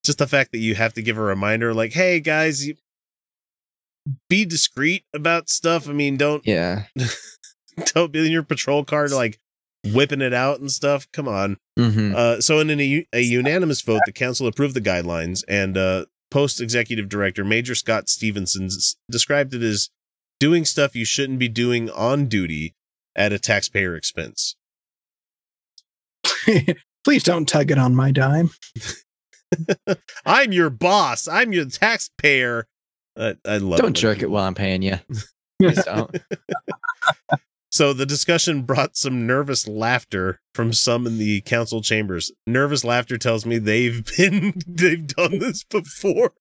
just 0.03 0.17
the 0.17 0.25
fact 0.27 0.51
that 0.51 0.57
you 0.57 0.73
have 0.73 0.93
to 0.95 1.03
give 1.03 1.17
a 1.17 1.21
reminder 1.21 1.71
like, 1.73 1.93
hey 1.93 2.19
guys, 2.19 2.65
you 2.65 2.75
be 4.27 4.45
discreet 4.45 5.03
about 5.13 5.49
stuff. 5.49 5.87
I 5.87 5.93
mean, 5.93 6.17
don't 6.17 6.45
Yeah. 6.47 6.85
don't 7.93 8.11
be 8.11 8.25
in 8.25 8.31
your 8.31 8.43
patrol 8.43 8.83
car 8.83 9.07
like 9.07 9.39
whipping 9.85 10.21
it 10.21 10.33
out 10.33 10.59
and 10.59 10.71
stuff. 10.71 11.07
Come 11.11 11.27
on. 11.27 11.57
Mhm. 11.79 12.13
Uh, 12.15 12.41
so, 12.41 12.59
in 12.59 12.69
a, 12.79 13.05
a 13.13 13.21
unanimous 13.21 13.81
vote, 13.81 14.01
the 14.05 14.11
council 14.11 14.47
approved 14.47 14.75
the 14.75 14.81
guidelines, 14.81 15.43
and 15.47 15.77
uh, 15.77 16.05
post 16.29 16.61
executive 16.61 17.09
director 17.09 17.43
Major 17.43 17.75
Scott 17.75 18.09
Stevenson 18.09 18.65
s- 18.65 18.95
described 19.09 19.53
it 19.53 19.61
as 19.63 19.89
doing 20.39 20.65
stuff 20.65 20.95
you 20.95 21.05
shouldn't 21.05 21.39
be 21.39 21.47
doing 21.49 21.89
on 21.91 22.27
duty 22.27 22.75
at 23.15 23.31
a 23.33 23.39
taxpayer 23.39 23.95
expense. 23.95 24.55
Please 27.03 27.23
don't 27.23 27.47
tug 27.47 27.71
it 27.71 27.77
on 27.77 27.95
my 27.95 28.11
dime. 28.11 28.51
I'm 30.25 30.51
your 30.51 30.69
boss. 30.69 31.27
I'm 31.27 31.51
your 31.53 31.65
taxpayer. 31.65 32.67
Uh, 33.17 33.33
I 33.45 33.57
love 33.57 33.79
Don't 33.79 33.87
when 33.87 33.93
jerk 33.93 34.17
it 34.17 34.19
people- 34.21 34.35
while 34.35 34.45
I'm 34.47 34.55
paying 34.55 34.81
you. 34.81 34.99
Please 35.61 35.83
don't. 35.83 36.15
So 37.71 37.93
the 37.93 38.05
discussion 38.05 38.63
brought 38.63 38.97
some 38.97 39.25
nervous 39.25 39.65
laughter 39.65 40.41
from 40.53 40.73
some 40.73 41.07
in 41.07 41.17
the 41.17 41.39
council 41.41 41.81
chambers. 41.81 42.29
Nervous 42.45 42.83
laughter 42.83 43.17
tells 43.17 43.45
me 43.45 43.59
they've 43.59 44.05
been 44.17 44.53
they've 44.67 45.07
done 45.07 45.39
this 45.39 45.63
before. 45.63 46.33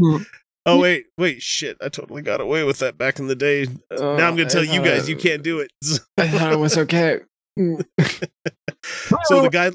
oh 0.66 0.78
wait, 0.78 1.06
wait, 1.18 1.42
shit! 1.42 1.76
I 1.82 1.88
totally 1.88 2.22
got 2.22 2.40
away 2.40 2.62
with 2.62 2.78
that 2.78 2.96
back 2.96 3.18
in 3.18 3.26
the 3.26 3.34
day. 3.34 3.64
Uh, 3.90 4.16
now 4.16 4.28
I'm 4.28 4.36
going 4.36 4.48
to 4.48 4.54
tell 4.54 4.64
you 4.64 4.80
guys 4.82 5.08
you 5.08 5.16
can't 5.16 5.42
do 5.42 5.58
it. 5.58 5.72
I 6.16 6.28
thought 6.28 6.52
it 6.52 6.58
was 6.58 6.78
okay. 6.78 7.20
so 7.56 9.42
the 9.42 9.50
guy, 9.50 9.72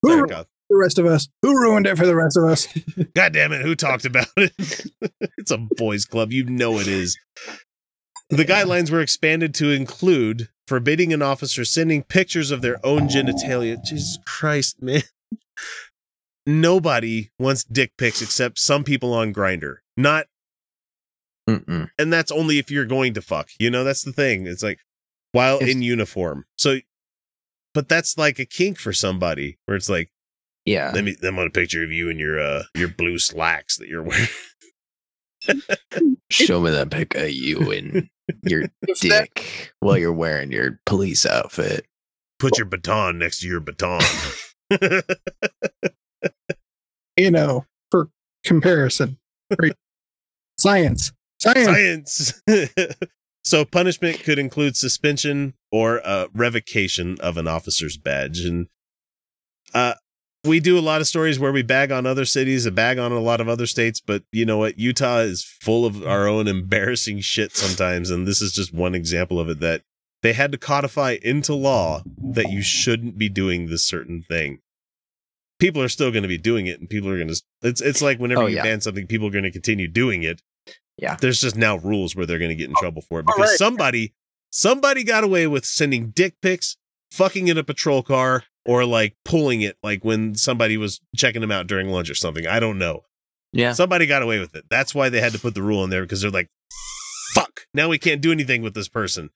Who 0.00 0.10
Sorry, 0.10 0.28
God. 0.28 0.46
the 0.70 0.76
rest 0.76 0.98
of 0.98 1.04
us? 1.04 1.28
Who 1.42 1.60
ruined 1.60 1.86
it 1.86 1.98
for 1.98 2.06
the 2.06 2.16
rest 2.16 2.38
of 2.38 2.44
us? 2.44 2.68
God 3.14 3.34
damn 3.34 3.52
it, 3.52 3.60
who 3.60 3.74
talked 3.74 4.06
about 4.06 4.28
it? 4.38 4.52
it's 5.36 5.50
a 5.50 5.58
boys' 5.76 6.06
club. 6.06 6.32
You 6.32 6.44
know 6.44 6.78
it 6.78 6.86
is. 6.88 7.18
The 8.32 8.44
guidelines 8.44 8.90
were 8.90 9.00
expanded 9.00 9.54
to 9.56 9.70
include 9.70 10.48
forbidding 10.66 11.12
an 11.12 11.20
officer 11.22 11.64
sending 11.64 12.02
pictures 12.02 12.50
of 12.50 12.62
their 12.62 12.84
own 12.84 13.02
genitalia. 13.08 13.82
Jesus 13.84 14.18
Christ, 14.26 14.80
man. 14.82 15.02
Nobody 16.46 17.30
wants 17.38 17.62
dick 17.62 17.92
pics 17.96 18.20
except 18.22 18.58
some 18.58 18.82
people 18.84 19.14
on 19.14 19.32
Grindr. 19.32 19.76
Not 19.96 20.26
Mm-mm. 21.48 21.90
and 21.98 22.12
that's 22.12 22.32
only 22.32 22.58
if 22.58 22.70
you're 22.70 22.84
going 22.86 23.14
to 23.14 23.22
fuck. 23.22 23.50
You 23.58 23.70
know, 23.70 23.84
that's 23.84 24.02
the 24.04 24.12
thing. 24.12 24.46
It's 24.46 24.62
like 24.62 24.80
while 25.32 25.56
It's- 25.56 25.70
in 25.70 25.82
uniform. 25.82 26.46
So 26.56 26.78
but 27.74 27.88
that's 27.88 28.18
like 28.18 28.38
a 28.38 28.44
kink 28.44 28.78
for 28.78 28.92
somebody 28.92 29.58
where 29.66 29.76
it's 29.76 29.88
like 29.88 30.10
Yeah. 30.64 30.90
let 30.94 31.04
me 31.04 31.14
them 31.20 31.38
on 31.38 31.46
a 31.46 31.50
picture 31.50 31.84
of 31.84 31.90
you 31.92 32.08
in 32.08 32.18
your 32.18 32.40
uh 32.40 32.64
your 32.74 32.88
blue 32.88 33.18
slacks 33.18 33.76
that 33.76 33.88
you're 33.88 34.02
wearing. 34.02 34.28
Show 36.30 36.60
me 36.60 36.70
that 36.70 36.90
pic 36.90 37.14
of 37.14 37.30
you 37.30 37.70
and 37.72 38.08
your 38.44 38.64
dick 39.00 39.72
while 39.80 39.98
you're 39.98 40.12
wearing 40.12 40.52
your 40.52 40.80
police 40.86 41.26
outfit. 41.26 41.86
Put 42.38 42.58
your 42.58 42.66
baton 42.66 43.18
next 43.18 43.40
to 43.40 43.48
your 43.48 43.60
baton. 43.60 44.02
You 47.16 47.30
know, 47.30 47.66
for 47.90 48.08
comparison. 48.44 49.18
Right. 49.60 49.74
Science. 50.58 51.12
Science. 51.38 52.42
Science. 52.46 52.74
so 53.44 53.64
punishment 53.64 54.22
could 54.22 54.38
include 54.38 54.76
suspension 54.76 55.54
or 55.70 56.00
uh, 56.06 56.28
revocation 56.32 57.18
of 57.20 57.36
an 57.36 57.46
officer's 57.46 57.96
badge, 57.98 58.40
and 58.40 58.68
uh, 59.74 59.94
we 60.44 60.58
do 60.60 60.78
a 60.78 60.80
lot 60.80 61.00
of 61.00 61.06
stories 61.06 61.38
where 61.38 61.52
we 61.52 61.62
bag 61.62 61.92
on 61.92 62.04
other 62.06 62.24
cities, 62.24 62.66
and 62.66 62.74
bag 62.74 62.98
on 62.98 63.12
a 63.12 63.20
lot 63.20 63.40
of 63.40 63.48
other 63.48 63.66
states. 63.66 64.00
But 64.00 64.24
you 64.32 64.44
know 64.44 64.58
what? 64.58 64.78
Utah 64.78 65.18
is 65.18 65.44
full 65.44 65.86
of 65.86 66.04
our 66.06 66.26
own 66.26 66.48
embarrassing 66.48 67.20
shit 67.20 67.56
sometimes, 67.56 68.10
and 68.10 68.26
this 68.26 68.42
is 68.42 68.52
just 68.52 68.72
one 68.74 68.94
example 68.94 69.38
of 69.38 69.48
it. 69.48 69.60
That 69.60 69.82
they 70.22 70.32
had 70.32 70.52
to 70.52 70.58
codify 70.58 71.18
into 71.22 71.54
law 71.54 72.02
that 72.22 72.50
you 72.50 72.62
shouldn't 72.62 73.18
be 73.18 73.28
doing 73.28 73.66
this 73.68 73.84
certain 73.84 74.22
thing. 74.28 74.58
People 75.60 75.80
are 75.82 75.88
still 75.88 76.10
going 76.10 76.22
to 76.22 76.28
be 76.28 76.38
doing 76.38 76.66
it, 76.66 76.80
and 76.80 76.88
people 76.90 77.08
are 77.08 77.16
going 77.16 77.28
to. 77.28 77.40
It's 77.62 77.80
it's 77.80 78.02
like 78.02 78.18
whenever 78.18 78.42
Oh, 78.42 78.46
you 78.46 78.56
yeah. 78.56 78.64
ban 78.64 78.80
something, 78.80 79.06
people 79.06 79.28
are 79.28 79.32
going 79.32 79.44
to 79.44 79.50
continue 79.52 79.86
doing 79.86 80.24
it 80.24 80.42
Yeah. 80.98 81.16
there's 81.20 81.40
just 81.40 81.56
now 81.56 81.76
rules 81.76 82.16
where 82.16 82.26
they're 82.26 82.38
going 82.40 82.48
to 82.50 82.56
get 82.56 82.68
in 82.68 82.74
oh, 82.76 82.80
trouble 82.80 83.02
for 83.02 83.20
it 83.20 83.26
because 83.26 83.50
right. 83.50 83.58
somebody 83.58 84.12
somebody 84.50 85.04
got 85.04 85.22
away 85.24 85.46
with 85.46 85.64
sending 85.64 86.10
dick 86.10 86.34
pics 86.42 86.76
fucking 87.12 87.46
in 87.48 87.56
a 87.56 87.62
patrol 87.64 88.02
car 88.02 88.44
or 88.64 88.84
like 88.84 89.16
pulling 89.24 89.62
it 89.62 89.76
like 89.82 90.04
when 90.04 90.34
somebody 90.34 90.76
was 90.76 91.00
checking 91.16 91.40
them 91.40 91.50
out 91.50 91.66
during 91.66 91.88
lunch 91.88 92.10
or 92.10 92.14
something. 92.14 92.46
I 92.46 92.60
don't 92.60 92.78
know. 92.78 93.02
Yeah. 93.52 93.72
somebody 93.72 94.06
got 94.06 94.22
away 94.22 94.38
with 94.38 94.54
it. 94.54 94.64
That's 94.70 94.94
why 94.94 95.08
they 95.10 95.20
had 95.20 95.32
to 95.32 95.38
put 95.38 95.54
the 95.54 95.62
rule 95.62 95.84
in 95.84 95.90
there 95.90 96.02
because 96.02 96.22
they're 96.22 96.30
like 96.30 96.48
fuck. 97.34 97.66
Now 97.74 97.88
we 97.88 97.98
can't 97.98 98.20
do 98.20 98.32
anything 98.32 98.62
with 98.62 98.74
this 98.74 98.88
person. 98.88 99.30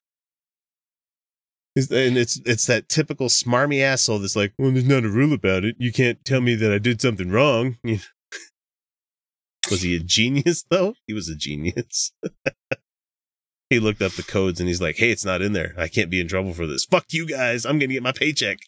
And 1.77 2.17
it's 2.17 2.41
it's 2.47 2.67
that 2.67 2.89
typical 2.89 3.29
smarmy 3.29 3.83
asshole 3.83 4.21
that's 4.21 4.37
like 4.37 4.55
well 4.59 4.71
there's 4.71 4.89
not 4.89 5.05
a 5.05 5.11
rule 5.11 5.35
about 5.35 5.65
it. 5.65 5.77
You 5.79 5.93
can't 5.93 6.25
tell 6.25 6.41
me 6.41 6.55
that 6.55 6.73
i 6.73 6.79
did 6.79 7.01
something 7.03 7.31
wrong. 7.31 7.77
Was 9.71 9.83
he 9.83 9.97
a 9.97 10.01
genius 10.01 10.65
though? 10.71 10.95
He 11.07 11.13
was 11.13 11.29
a 11.29 11.35
genius. 11.37 12.13
He 13.69 13.81
looked 13.81 14.01
up 14.01 14.13
the 14.13 14.23
codes 14.23 14.61
and 14.61 14.69
he's 14.69 14.81
like 14.81 14.95
hey 14.95 15.11
it's 15.11 15.25
not 15.25 15.43
in 15.43 15.53
there. 15.53 15.75
I 15.77 15.89
can't 15.89 16.09
be 16.09 16.21
in 16.21 16.29
trouble 16.29 16.55
for 16.55 16.69
this. 16.69 16.85
Fuck 16.85 17.07
you 17.11 17.27
guys. 17.27 17.67
I'm 17.67 17.81
gonna 17.81 17.95
get 17.95 18.03
my 18.03 18.13
paycheck 18.13 18.59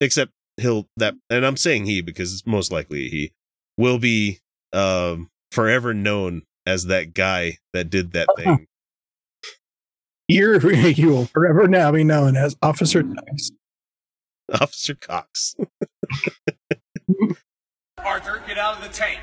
except 0.00 0.32
he'll 0.56 0.86
that 0.96 1.14
and 1.28 1.44
i'm 1.46 1.56
saying 1.56 1.86
he 1.86 2.00
because 2.00 2.32
it's 2.32 2.46
most 2.46 2.70
likely 2.72 3.08
he 3.08 3.32
will 3.76 3.98
be 3.98 4.38
um 4.72 5.28
forever 5.52 5.92
known 5.94 6.42
as 6.66 6.86
that 6.86 7.14
guy 7.14 7.56
that 7.72 7.90
did 7.90 8.12
that 8.12 8.28
thing 8.36 8.66
You're, 10.28 10.72
you 10.72 11.08
will 11.08 11.26
forever 11.26 11.66
now 11.66 11.90
be 11.90 12.04
known 12.04 12.36
as 12.36 12.54
Officer 12.62 13.02
Cox. 13.02 13.50
officer 14.60 14.94
cox 14.94 15.54
Arthur, 17.98 18.42
get 18.46 18.56
out 18.56 18.78
of 18.78 18.82
the 18.82 18.88
tank. 18.88 19.20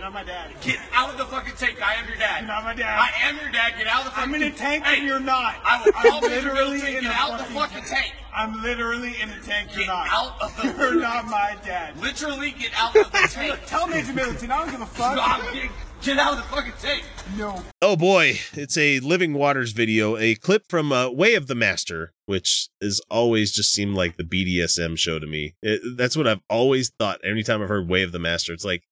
Get 0.00 0.06
out 0.06 0.14
my 0.14 0.24
dad. 0.24 0.50
Get 0.62 0.78
out 0.94 1.10
of 1.10 1.18
the 1.18 1.26
fucking 1.26 1.56
tank. 1.56 1.78
I 1.86 1.92
am 1.96 2.08
your 2.08 2.16
dad. 2.16 2.38
You're 2.40 2.48
not 2.48 2.64
my 2.64 2.72
dad. 2.72 2.98
I 2.98 3.28
am 3.28 3.36
your 3.36 3.50
dad. 3.52 3.74
Get 3.76 3.86
out 3.86 3.98
of 3.98 4.04
the 4.06 4.10
fucking 4.12 4.32
tank. 4.32 4.34
I'm 4.34 4.42
in 4.42 4.52
a 4.54 4.56
tank 4.56 4.84
hey, 4.86 4.98
and 5.00 5.06
you're 5.06 5.20
not. 5.20 5.56
I 5.62 5.82
will 5.84 5.92
call 5.92 6.24
I'm 6.24 6.30
Major 6.30 6.54
literally 6.54 6.96
in 6.96 7.02
Get 7.02 7.04
a 7.04 7.14
out 7.14 7.36
the 7.36 7.44
fucking 7.44 7.82
fucking 7.82 7.84
tank. 7.84 8.14
I'm 8.34 8.62
literally 8.62 9.20
in 9.20 9.28
a 9.28 9.40
tank. 9.42 9.76
You're 9.76 9.80
Get 9.80 9.88
not. 9.88 10.08
out 10.10 10.40
of 10.40 10.56
the 10.56 10.62
You're 10.78 10.94
not 11.02 11.26
my 11.26 11.54
dad. 11.66 11.98
Literally 12.00 12.52
get 12.52 12.70
out 12.78 12.96
of 12.96 13.12
the 13.12 13.18
tank. 13.30 13.58
Tell 13.66 13.88
Major 13.88 14.14
Middleton. 14.14 14.50
I 14.50 14.60
don't 14.62 14.70
give 14.70 14.80
a 14.80 14.86
fuck. 14.86 15.16
God, 15.16 15.52
get, 15.52 15.70
get 16.00 16.18
out 16.18 16.32
of 16.32 16.38
the 16.38 16.44
fucking 16.44 16.72
tank. 16.80 17.04
No. 17.36 17.62
Oh 17.82 17.94
boy, 17.94 18.38
it's 18.54 18.78
a 18.78 19.00
Living 19.00 19.34
Waters 19.34 19.72
video, 19.72 20.16
a 20.16 20.34
clip 20.34 20.64
from 20.70 20.92
uh, 20.92 21.10
Way 21.10 21.34
of 21.34 21.46
the 21.46 21.54
Master, 21.54 22.14
which 22.24 22.70
has 22.80 23.02
always 23.10 23.52
just 23.52 23.70
seemed 23.70 23.96
like 23.96 24.16
the 24.16 24.24
BDSM 24.24 24.96
show 24.96 25.18
to 25.18 25.26
me. 25.26 25.56
It, 25.62 25.82
that's 25.98 26.16
what 26.16 26.26
I've 26.26 26.40
always 26.48 26.88
thought. 26.88 27.20
Every 27.22 27.42
time 27.42 27.60
I've 27.60 27.68
heard 27.68 27.86
Way 27.86 28.02
of 28.02 28.12
the 28.12 28.18
Master, 28.18 28.54
it's 28.54 28.64
like 28.64 28.84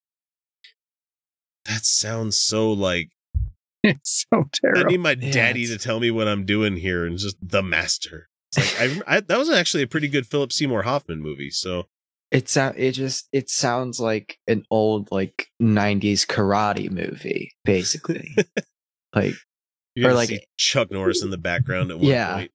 that 1.68 1.84
sounds 1.84 2.36
so 2.38 2.72
like 2.72 3.10
It's 3.84 4.26
so 4.32 4.44
terrible. 4.52 4.80
I 4.86 4.90
need 4.90 5.00
my 5.00 5.12
Yeah, 5.12 5.30
daddy 5.30 5.62
it's- 5.64 5.80
to 5.80 5.82
tell 5.82 6.00
me 6.00 6.10
what 6.10 6.26
I'm 6.28 6.44
doing 6.44 6.76
here, 6.76 7.06
and 7.06 7.16
just 7.18 7.36
the 7.40 7.62
Master. 7.62 8.28
It's 8.56 8.80
like 8.80 9.02
I, 9.06 9.16
I 9.16 9.20
that 9.20 9.38
was 9.38 9.50
actually 9.50 9.82
a 9.84 9.86
pretty 9.86 10.08
good 10.08 10.26
Philip 10.26 10.52
Seymour 10.52 10.82
Hoffman 10.82 11.20
movie. 11.20 11.50
So 11.50 11.84
It 12.32 12.48
sound 12.48 12.74
it 12.78 12.92
just 12.92 13.28
it 13.32 13.48
sounds 13.50 14.00
like 14.00 14.38
an 14.48 14.64
old 14.70 15.08
like 15.12 15.46
'90s 15.62 16.26
karate 16.26 16.90
movie, 16.90 17.52
basically. 17.64 18.34
like 19.14 19.34
you're 19.94 20.10
Or 20.10 20.14
like- 20.14 20.28
see 20.30 20.40
Chuck 20.56 20.90
Norris 20.90 21.22
in 21.22 21.30
the 21.30 21.38
background 21.38 21.90
at 21.90 21.98
one 21.98 22.06
Yeah. 22.06 22.34
point. 22.34 22.50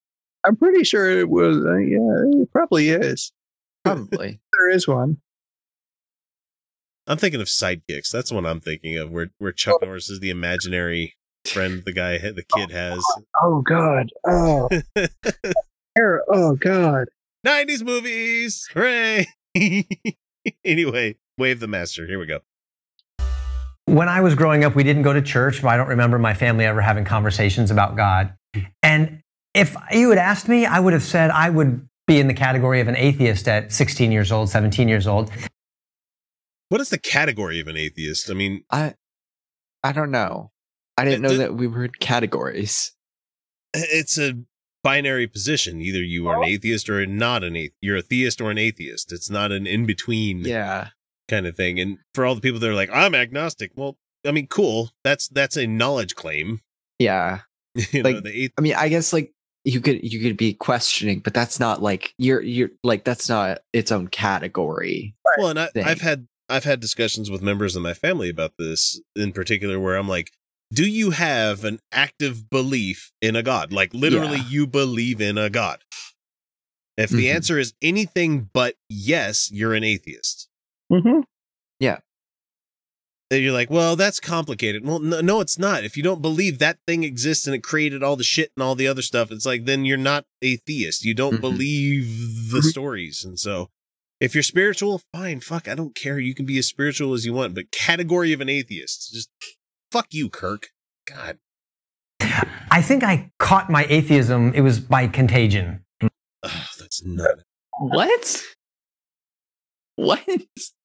I'm 0.46 0.56
pretty 0.58 0.84
sure 0.84 1.10
it 1.10 1.30
was. 1.30 1.58
Uh, 1.58 1.78
yeah, 1.78 2.42
it 2.42 2.52
probably 2.52 2.90
is. 2.90 3.32
probably. 3.86 4.40
There 4.54 4.70
is 4.72 4.88
one. 4.88 5.18
I'm 7.06 7.18
thinking 7.18 7.42
of 7.42 7.48
sidekicks. 7.48 8.12
That's 8.12 8.32
what 8.32 8.46
I'm 8.46 8.62
thinking 8.62 8.98
of, 8.98 9.12
where 9.12 9.30
where 9.38 9.52
Chuck 9.52 9.80
oh. 9.82 9.86
Norris 9.86 10.10
is 10.10 10.20
the 10.20 10.30
imaginary 10.30 11.16
friend 11.46 11.84
the 11.86 11.94
guy 11.94 12.18
the 12.18 12.44
kid 12.56 12.72
has. 12.72 13.04
Oh 13.42 13.62
God. 13.62 14.10
Oh. 14.28 14.70
Oh 15.96 16.56
God. 16.56 17.06
90s 17.46 17.84
movies. 17.84 18.68
Hooray. 18.74 19.28
anyway, 20.66 21.18
Way 21.38 21.52
of 21.52 21.60
the 21.60 21.68
Master. 21.68 22.08
Here 22.08 22.18
we 22.18 22.26
go. 22.26 22.40
When 23.86 24.10
I 24.10 24.22
was 24.22 24.34
growing 24.34 24.64
up, 24.64 24.74
we 24.74 24.82
didn't 24.82 25.04
go 25.04 25.14
to 25.14 25.22
church, 25.22 25.62
but 25.62 25.68
I 25.68 25.78
don't 25.78 25.90
remember 25.90 26.18
my 26.18 26.34
family 26.34 26.66
ever 26.66 26.82
having 26.82 27.06
conversations 27.06 27.70
about 27.70 27.96
God. 27.96 28.34
And 28.82 29.22
if 29.54 29.76
you 29.92 30.10
had 30.10 30.18
asked 30.18 30.50
me, 30.50 30.66
I 30.66 30.80
would 30.80 30.94
have 30.94 31.04
said 31.04 31.30
I 31.30 31.52
would 31.52 31.88
be 32.08 32.20
in 32.20 32.28
the 32.28 32.34
category 32.34 32.82
of 32.82 32.88
an 32.88 32.96
atheist 32.96 33.48
at 33.48 33.72
16 33.72 34.12
years 34.12 34.32
old, 34.32 34.50
17 34.50 34.88
years 34.88 35.06
old. 35.06 35.30
What 36.74 36.82
is 36.82 36.90
the 36.90 36.98
category 36.98 37.60
of 37.60 37.68
an 37.68 37.78
atheist? 37.78 38.32
I 38.32 38.34
mean, 38.34 38.64
I 38.72 38.96
I 39.84 39.92
don't 39.92 40.10
know. 40.10 40.50
I 40.98 41.06
didn't 41.06 41.20
Th- 41.20 41.22
know 41.22 41.38
th- 41.38 41.40
that 41.50 41.54
we 41.54 41.68
were 41.68 41.86
in 41.86 41.92
categories. 42.00 42.94
it's 43.76 44.18
a 44.18 44.40
binary 44.82 45.28
position. 45.28 45.82
Either 45.82 46.02
you 46.02 46.28
are 46.28 46.38
an 46.38 46.46
oh. 46.46 46.52
atheist 46.52 46.90
or 46.90 47.06
not 47.06 47.44
an 47.44 47.56
atheist. 47.56 47.76
You're 47.82 47.98
a 47.98 48.02
theist 48.02 48.42
or 48.42 48.50
an 48.50 48.58
atheist. 48.58 49.14
It's 49.14 49.30
not 49.30 49.52
an 49.52 49.68
in 49.68 49.86
between 49.86 50.40
Yeah. 50.40 50.88
kind 51.30 51.46
of 51.46 51.56
thing. 51.56 51.80
And 51.80 52.00
for 52.16 52.26
all 52.26 52.34
the 52.34 52.42
people 52.42 52.60
that 52.60 52.68
are 52.68 52.74
like, 52.74 52.90
I'm 52.92 53.14
agnostic. 53.14 53.70
Well, 53.76 54.00
I 54.26 54.32
mean, 54.32 54.48
cool. 54.48 54.90
That's 55.04 55.28
that's 55.28 55.56
a 55.58 55.68
knowledge 55.68 56.16
claim. 56.16 56.62
Yeah. 56.98 57.42
You 57.92 58.02
know, 58.02 58.10
like 58.10 58.24
the 58.24 58.32
athe- 58.32 58.54
I 58.58 58.62
mean, 58.62 58.74
I 58.74 58.90
guess 58.90 59.14
like 59.14 59.32
you 59.64 59.80
could 59.80 60.04
you 60.04 60.20
could 60.22 60.38
be 60.38 60.56
questioning, 60.56 61.20
but 61.20 61.36
that's 61.36 61.60
not 61.60 61.84
like 61.84 62.16
you're 62.18 62.42
you're 62.42 62.70
like 62.84 63.04
that's 63.04 63.30
not 63.30 63.60
its 63.74 63.92
own 63.92 64.08
category. 64.08 65.16
well, 65.38 65.50
and 65.50 65.60
I. 65.60 65.70
I've 65.76 66.02
had 66.02 66.28
I've 66.54 66.64
had 66.66 66.80
discussions 66.80 67.32
with 67.32 67.42
members 67.42 67.76
of 67.76 67.82
my 67.82 67.94
family 67.94 68.30
about 68.30 68.54
this 68.60 69.02
in 69.16 69.32
particular, 69.32 69.80
where 69.80 69.96
I'm 69.96 70.08
like, 70.08 70.32
do 70.72 70.88
you 70.88 71.12
have 71.12 71.64
an 71.64 71.80
active 71.92 72.50
belief 72.50 73.12
in 73.22 73.36
a 73.36 73.44
god? 73.44 73.74
Like 73.74 73.94
literally, 73.94 74.38
Yeah. 74.38 74.48
you 74.50 74.68
believe 74.68 75.20
in 75.22 75.38
a 75.38 75.50
god. 75.50 75.84
If 76.96 77.10
the 77.10 77.26
Mhm. 77.28 77.36
answer 77.36 77.58
is 77.58 77.74
anything 77.82 78.50
but 78.54 78.76
yes, 78.88 79.50
you're 79.52 79.74
an 79.74 79.84
atheist. 79.84 80.48
Mm-hmm. 80.92 81.22
Then 83.30 83.42
you're 83.42 83.54
like, 83.54 83.72
well, 83.72 83.96
that's 83.96 84.20
complicated. 84.20 84.86
Well, 84.86 85.00
no, 85.00 85.20
no, 85.22 85.42
it's 85.42 85.58
not. 85.58 85.84
If 85.84 85.98
you 85.98 86.04
don't 86.04 86.22
believe 86.22 86.60
that 86.60 86.78
thing 86.86 87.04
exists 87.04 87.48
and 87.48 87.56
it 87.56 87.64
created 87.64 88.04
all 88.04 88.16
the 88.16 88.24
shit 88.24 88.52
and 88.56 88.62
all 88.64 88.76
the 88.76 88.88
other 88.88 89.02
stuff, 89.02 89.32
it's 89.32 89.46
like 89.46 89.66
then 89.66 89.86
you're 89.86 89.98
not 89.98 90.26
a 90.44 90.58
theist. 90.58 91.04
You 91.04 91.16
don't 91.16 91.38
Mhm. 91.38 91.42
believe 91.42 92.52
the 92.52 92.62
stories, 92.62 93.24
and 93.24 93.40
so 93.40 93.72
if 94.24 94.34
you're 94.34 94.42
spiritual, 94.42 95.02
fine, 95.12 95.42
fuck, 95.42 95.68
I 95.68 95.76
don't 95.76 95.94
care. 95.94 96.18
You 96.18 96.34
can 96.34 96.46
be 96.46 96.58
as 96.58 96.66
spiritual 96.66 97.14
as 97.14 97.26
you 97.26 97.34
want, 97.34 97.54
but 97.56 97.72
category 97.72 98.32
of 98.32 98.40
an 98.40 98.48
atheist, 98.48 99.12
just 99.14 99.30
fuck 99.92 100.08
you, 100.12 100.30
Kirk. 100.30 100.70
God, 101.06 101.40
I 102.72 102.82
think 102.82 103.04
I 103.04 103.32
caught 103.38 103.70
my 103.70 103.86
atheism. 103.90 104.54
It 104.54 104.62
was 104.62 104.80
by 104.80 105.08
contagion. 105.08 105.84
Oh, 106.02 106.66
that's 106.80 107.04
not. 107.04 107.40
What? 107.80 108.44
What? 109.98 110.26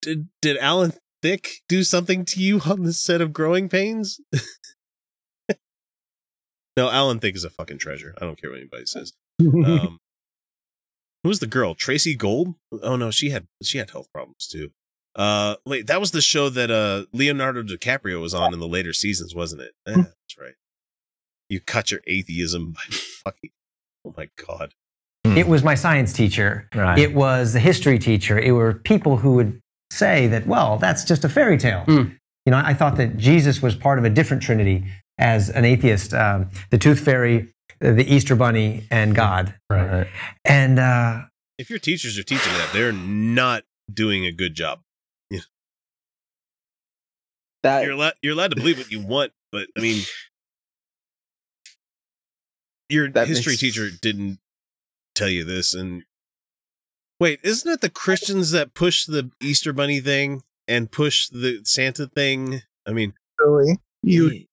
Did 0.02 0.28
did 0.42 0.56
Alan 0.56 0.94
Thicke 1.22 1.60
do 1.68 1.84
something 1.84 2.24
to 2.24 2.42
you 2.42 2.60
on 2.66 2.82
the 2.82 2.92
set 2.92 3.20
of 3.20 3.32
Growing 3.32 3.68
Pains? 3.68 4.20
no, 6.76 6.90
Alan 6.90 7.20
Thicke 7.20 7.36
is 7.36 7.44
a 7.44 7.50
fucking 7.50 7.78
treasure. 7.78 8.16
I 8.20 8.24
don't 8.24 8.40
care 8.40 8.50
what 8.50 8.58
anybody 8.58 8.86
says. 8.86 9.12
um 9.40 10.00
who 11.28 11.30
was 11.30 11.40
the 11.40 11.46
girl? 11.46 11.74
Tracey 11.74 12.14
Gold 12.14 12.54
oh 12.82 12.96
no 12.96 13.10
she 13.10 13.28
had 13.28 13.46
she 13.62 13.76
had 13.76 13.90
health 13.90 14.10
problems 14.14 14.46
too. 14.46 14.70
Uh 15.14 15.56
wait 15.66 15.86
that 15.88 16.00
was 16.00 16.12
the 16.12 16.22
show 16.22 16.48
that 16.48 16.70
uh 16.70 17.04
leonardo 17.12 17.62
dicaprio 17.62 18.18
was 18.18 18.32
on 18.32 18.54
in 18.54 18.60
the 18.60 18.66
later 18.66 18.94
seasons 18.94 19.34
wasn't 19.34 19.60
it? 19.60 19.72
Eh, 19.86 19.94
that's 19.94 20.38
right. 20.40 20.54
You 21.50 21.60
cut 21.60 21.90
your 21.90 22.00
atheism 22.06 22.72
by 22.72 22.80
fucking 22.90 23.50
oh 24.06 24.14
my 24.16 24.30
god. 24.46 24.72
It 25.24 25.48
was 25.48 25.62
my 25.62 25.74
science 25.74 26.14
teacher. 26.14 26.66
Right. 26.74 26.98
It 26.98 27.14
was 27.14 27.52
the 27.52 27.60
history 27.60 27.98
teacher. 27.98 28.38
It 28.38 28.52
were 28.52 28.72
people 28.72 29.18
who 29.18 29.34
would 29.34 29.60
say 29.90 30.26
that, 30.28 30.46
well, 30.46 30.78
that's 30.78 31.04
just 31.04 31.24
a 31.24 31.28
fairy 31.28 31.58
tale. 31.58 31.84
You 31.86 32.52
know, 32.52 32.62
I 32.64 32.72
thought 32.72 32.96
that 32.96 33.18
Jesus 33.18 33.60
was 33.60 33.76
part 33.76 33.98
of 33.98 34.06
a 34.06 34.10
different 34.10 34.42
trinity 34.42 34.86
as 35.18 35.50
an 35.50 35.66
atheist. 35.66 36.14
Um, 36.14 36.48
the 36.70 36.78
tooth 36.78 37.00
fairy, 37.00 37.52
the 37.80 38.04
Easter 38.06 38.34
bunny, 38.36 38.86
and 38.90 39.14
God. 39.14 39.54
Right. 39.70 40.08
And 40.44 40.78
uh, 40.78 41.22
if 41.58 41.70
your 41.70 41.78
teachers 41.78 42.18
are 42.18 42.22
teaching 42.22 42.52
that 42.54 42.70
they're 42.72 42.92
not 42.92 43.64
doing 43.92 44.24
a 44.26 44.32
good 44.32 44.54
job 44.54 44.80
Yeah. 45.30 45.40
That 47.62 47.82
you're 47.84 47.92
allowed 47.92 48.12
you're 48.22 48.34
allowed 48.34 48.50
to 48.50 48.56
believe 48.56 48.78
what 48.78 48.90
you 48.90 49.00
want 49.00 49.32
but 49.50 49.66
i 49.76 49.80
mean 49.80 50.02
your 52.88 53.08
That 53.10 53.28
history 53.28 53.52
makes- 53.52 53.60
teacher 53.60 53.88
didn't 53.90 54.38
tell 55.14 55.28
you 55.28 55.44
this 55.44 55.74
and 55.74 56.04
wait 57.18 57.40
isn't 57.42 57.70
it 57.70 57.80
the 57.80 57.90
christians 57.90 58.50
that 58.52 58.74
push 58.74 59.04
the 59.06 59.30
easter 59.40 59.72
bunny 59.72 60.00
thing 60.00 60.42
and 60.68 60.92
push 60.92 61.28
the 61.28 61.60
santa 61.64 62.06
thing 62.06 62.62
i 62.86 62.92
mean 62.92 63.14
Really? 63.38 63.78
You 64.02 64.44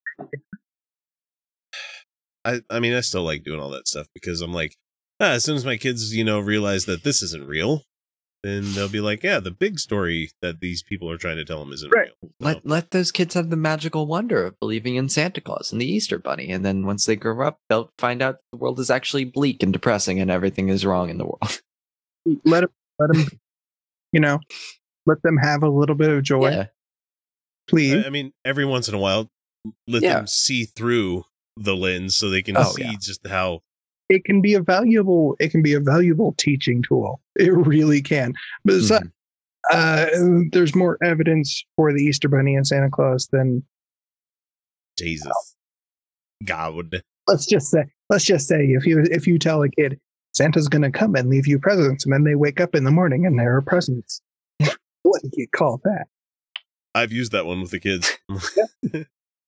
i 2.45 2.61
i 2.69 2.79
mean 2.79 2.93
i 2.93 3.01
still 3.01 3.23
like 3.23 3.43
doing 3.43 3.59
all 3.59 3.69
that 3.69 3.87
stuff 3.87 4.07
because 4.13 4.39
i'm 4.41 4.53
like 4.53 4.75
ah, 5.19 5.31
as 5.31 5.43
soon 5.43 5.55
as 5.55 5.65
my 5.65 5.75
kids 5.77 6.15
you 6.15 6.23
know 6.23 6.39
realize 6.39 6.85
that 6.85 7.03
this 7.03 7.21
isn't 7.21 7.47
real 7.47 7.81
then 8.43 8.73
they'll 8.73 8.87
be 8.87 9.01
like 9.01 9.23
yeah 9.23 9.39
the 9.39 9.49
big 9.51 9.79
story 9.79 10.29
that 10.41 10.59
these 10.59 10.83
people 10.83 11.09
are 11.09 11.17
trying 11.17 11.37
to 11.37 11.43
tell 11.45 11.59
them 11.59 11.73
isn't 11.73 11.91
real 11.91 12.11
let 12.39 12.65
let 12.65 12.91
those 12.91 13.11
kids 13.11 13.33
have 13.33 13.49
the 13.49 13.55
magical 13.57 14.05
wonder 14.05 14.45
of 14.45 14.59
believing 14.59 14.95
in 14.95 15.09
Santa 15.09 15.41
Claus 15.41 15.71
and 15.71 15.81
the 15.81 15.91
Easter 15.91 16.19
Bunny, 16.19 16.51
and 16.51 16.63
then 16.63 16.85
once 16.85 17.05
they 17.05 17.15
grow 17.15 17.45
up, 17.47 17.59
they'll 17.69 17.91
find 17.97 18.21
out 18.21 18.37
the 18.51 18.57
world 18.57 18.79
is 18.79 18.89
actually 18.91 19.25
bleak 19.25 19.63
and 19.63 19.73
depressing, 19.73 20.19
and 20.19 20.29
everything 20.29 20.69
is 20.69 20.85
wrong 20.85 21.09
in 21.09 21.17
the 21.17 21.25
world. 21.25 21.61
let 22.45 22.61
them, 22.61 22.69
let 22.99 23.13
them, 23.13 23.25
you 24.11 24.19
know, 24.19 24.39
let 25.05 25.21
them 25.23 25.37
have 25.37 25.63
a 25.63 25.69
little 25.69 25.95
bit 25.95 26.09
of 26.09 26.21
joy. 26.23 26.49
Yeah. 26.49 26.65
Please. 27.67 28.03
I, 28.03 28.07
I 28.07 28.09
mean, 28.09 28.31
every 28.43 28.65
once 28.65 28.87
in 28.87 28.93
a 28.93 28.99
while, 28.99 29.29
let 29.87 30.03
Yeah. 30.03 30.17
them 30.17 30.27
see 30.27 30.65
through 30.65 31.23
the 31.57 31.75
lens 31.75 32.15
so 32.15 32.29
they 32.29 32.41
can 32.41 32.57
Oh, 32.57 32.63
see 32.73 32.83
yeah. 32.83 32.91
just 32.99 33.25
how. 33.27 33.61
it 34.09 34.23
can 34.25 34.41
be 34.41 34.53
a 34.53 34.61
valuable 34.61 35.35
it 35.39 35.49
can 35.49 35.61
be 35.61 35.73
a 35.73 35.79
valuable 35.79 36.33
teaching 36.37 36.83
tool 36.83 37.21
it 37.35 37.51
really 37.53 38.01
can 38.01 38.33
but 38.63 38.81
not- 38.89 39.03
uh, 39.71 40.05
there's 40.51 40.75
more 40.75 40.97
evidence 41.03 41.63
for 41.75 41.91
the 41.91 42.03
easter 42.03 42.27
bunny 42.29 42.55
and 42.55 42.67
santa 42.67 42.89
claus 42.89 43.27
than 43.31 43.63
Jesus, 44.97 45.55
God. 46.45 47.01
let's 47.27 47.45
just 47.47 47.69
say 47.71 47.83
let's 48.09 48.23
just 48.25 48.47
say 48.47 48.65
if 48.65 48.85
you 48.85 49.03
if 49.11 49.25
you 49.27 49.39
tell 49.39 49.63
a 49.63 49.69
kid 49.69 49.99
santa's 50.33 50.67
going 50.69 50.81
to 50.83 50.91
come 50.91 51.15
and 51.15 51.29
leave 51.29 51.47
you 51.47 51.57
presents 51.57 52.05
and 52.05 52.13
then 52.13 52.23
they 52.23 52.35
wake 52.35 52.61
up 52.61 52.75
in 52.75 52.83
the 52.83 52.91
morning 52.91 53.25
and 53.25 53.39
there 53.39 53.55
are 53.55 53.61
presents 53.61 54.21
what 55.03 55.21
do 55.23 55.29
you 55.33 55.47
call 55.55 55.81
that 55.83 56.05
I've 56.93 57.11
used 57.11 57.33
that 57.33 57.45
one 57.45 57.59
with 57.59 57.71
the 57.71 57.79
kids. 57.81 58.09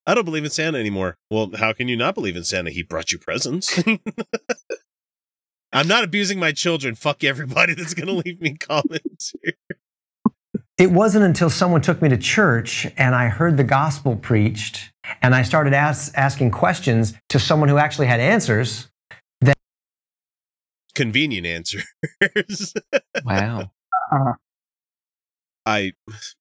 I 0.07 0.15
don't 0.15 0.23
believe 0.23 0.45
in 0.45 0.49
Santa 0.49 0.79
anymore. 0.79 1.17
Well, 1.29 1.51
how 1.57 1.73
can 1.73 1.89
you 1.89 1.97
not 1.97 2.15
believe 2.15 2.37
in 2.37 2.45
Santa? 2.45 2.71
He 2.71 2.81
brought 2.81 3.11
you 3.11 3.19
presents. 3.19 3.83
I'm 5.73 5.87
not 5.87 6.05
abusing 6.05 6.39
my 6.39 6.53
children. 6.53 6.95
Fuck 6.95 7.25
everybody 7.25 7.73
that's 7.73 7.93
going 7.93 8.07
to 8.07 8.13
leave 8.13 8.39
me 8.39 8.55
comments 8.55 9.33
here. 9.43 9.53
It 10.77 10.91
wasn't 10.91 11.25
until 11.25 11.49
someone 11.49 11.81
took 11.81 12.01
me 12.01 12.07
to 12.07 12.17
church 12.17 12.87
and 12.97 13.15
I 13.15 13.27
heard 13.27 13.57
the 13.57 13.65
gospel 13.65 14.15
preached 14.15 14.91
and 15.21 15.35
I 15.35 15.41
started 15.41 15.73
ask, 15.73 16.13
asking 16.15 16.51
questions 16.51 17.13
to 17.29 17.39
someone 17.39 17.67
who 17.67 17.77
actually 17.77 18.07
had 18.07 18.21
answers 18.21 18.87
that 19.41 19.57
Convenient 20.95 21.45
answers. 21.45 21.85
Wow. 23.25 23.71
uh, 24.11 24.33
I, 25.65 25.91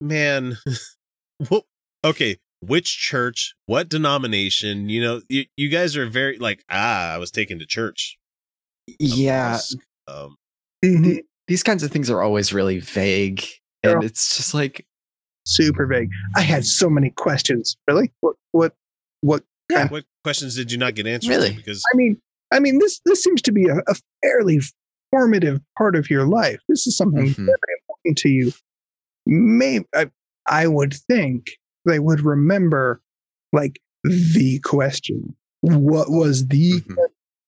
man, 0.00 0.56
what, 1.48 1.64
okay, 2.04 2.36
which 2.60 2.98
church, 2.98 3.54
what 3.66 3.88
denomination? 3.88 4.88
You 4.88 5.00
know, 5.02 5.20
you, 5.28 5.44
you 5.56 5.68
guys 5.68 5.96
are 5.96 6.06
very 6.06 6.38
like, 6.38 6.64
ah, 6.70 7.12
I 7.14 7.18
was 7.18 7.30
taken 7.30 7.58
to 7.58 7.66
church. 7.66 8.18
Yeah. 8.98 9.58
Um, 10.08 10.36
th- 10.82 11.24
these 11.48 11.62
kinds 11.62 11.82
of 11.82 11.90
things 11.90 12.10
are 12.10 12.22
always 12.22 12.52
really 12.52 12.78
vague, 12.80 13.44
and 13.82 14.02
it's 14.04 14.36
just 14.36 14.52
like 14.54 14.84
super 15.48 15.86
vague 15.86 16.10
i 16.34 16.40
had 16.40 16.66
so 16.66 16.90
many 16.90 17.10
questions 17.10 17.76
really 17.86 18.10
what 18.18 18.34
what 18.50 18.74
what 19.20 19.44
kind 19.70 19.88
what 19.92 20.04
questions 20.24 20.56
did 20.56 20.72
you 20.72 20.78
not 20.78 20.96
get 20.96 21.06
answered? 21.06 21.30
Really? 21.30 21.50
to? 21.50 21.54
Because 21.56 21.84
I 21.92 21.96
mean, 21.96 22.20
I 22.52 22.58
mean, 22.60 22.78
this 22.80 23.00
this 23.04 23.22
seems 23.22 23.42
to 23.42 23.52
be 23.52 23.66
a, 23.68 23.76
a 23.88 23.94
fairly 24.24 24.60
formative 25.12 25.60
part 25.78 25.94
of 25.96 26.10
your 26.10 26.26
life. 26.26 26.60
This 26.68 26.86
is 26.88 26.96
something 26.96 27.26
Mhm. 27.26 27.36
very 27.36 27.72
important 27.88 28.18
to 28.18 28.28
you. 28.28 28.52
Maybe 29.26 29.86
I, 29.94 30.10
I 30.48 30.66
would 30.66 30.94
think 30.94 31.46
they 31.86 31.98
would 31.98 32.20
remember, 32.20 33.00
like 33.52 33.80
the 34.04 34.60
question. 34.64 35.34
What 35.62 36.10
was 36.10 36.46
the 36.48 36.80
Mm-hmm. 36.82 36.94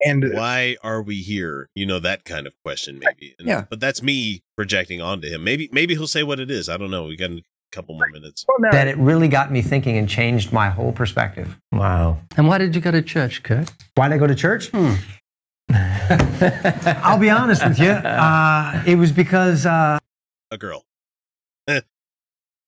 and 0.05 0.33
why 0.33 0.77
are 0.83 1.03
we 1.03 1.17
here? 1.23 1.69
You 1.75 1.85
know, 1.87 1.99
that 2.01 2.25
kind 2.25 2.47
of 2.47 2.55
question, 2.65 2.99
maybe. 3.01 3.35
And- 3.39 3.47
Yeah. 3.49 3.65
But 3.69 3.81
that's 3.81 4.03
me 4.03 4.43
projecting 4.57 5.01
onto 5.03 5.29
him. 5.29 5.45
Maybe, 5.45 5.69
maybe 5.73 5.95
he'll 5.95 6.07
say 6.07 6.23
what 6.23 6.41
it 6.41 6.51
is. 6.51 6.69
I 6.69 6.77
don't 6.77 6.91
know. 6.91 7.05
We 7.07 7.17
got 7.17 7.31
a 7.31 7.43
couple 7.73 7.95
more 7.97 8.09
minutes. 8.11 8.45
that 8.71 8.89
it 8.89 8.97
really 8.97 9.29
got 9.29 9.53
me 9.53 9.61
thinking 9.63 9.97
and 9.99 10.09
changed 10.09 10.53
my 10.53 10.69
whole 10.71 10.93
perspective. 10.93 11.59
Wow. 11.73 12.19
And 12.37 12.49
why 12.49 12.59
did 12.59 12.75
you 12.75 12.81
go 12.81 12.91
to 12.93 13.03
church, 13.03 13.43
Kirk? 13.43 13.69
Why 13.97 14.09
did 14.09 14.15
I 14.15 14.19
go 14.19 14.27
to 14.27 14.35
church? 14.35 14.69
Hmm. 14.71 14.95
I'll 17.03 17.19
be 17.19 17.29
honest 17.31 17.63
with 17.67 17.79
you. 17.79 17.91
Uh, 17.91 18.83
it 18.87 18.95
was 18.97 19.13
because 19.13 19.67
uh, 19.67 19.99
A 20.51 20.59
girl. 20.59 20.85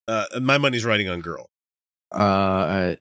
Uh, 0.08 0.24
my 0.42 0.58
money's 0.58 0.84
riding 0.84 1.08
on 1.08 1.20
girl. 1.20 1.48
Uh, 2.12 2.96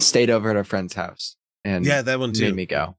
stayed 0.00 0.30
over 0.30 0.50
at 0.50 0.56
a 0.56 0.64
friend's 0.64 0.94
house, 0.94 1.36
and 1.64 1.84
Yeah, 1.84 2.02
that 2.02 2.18
one 2.18 2.32
too. 2.32 2.44
made 2.46 2.54
me 2.54 2.66
go. 2.66 2.96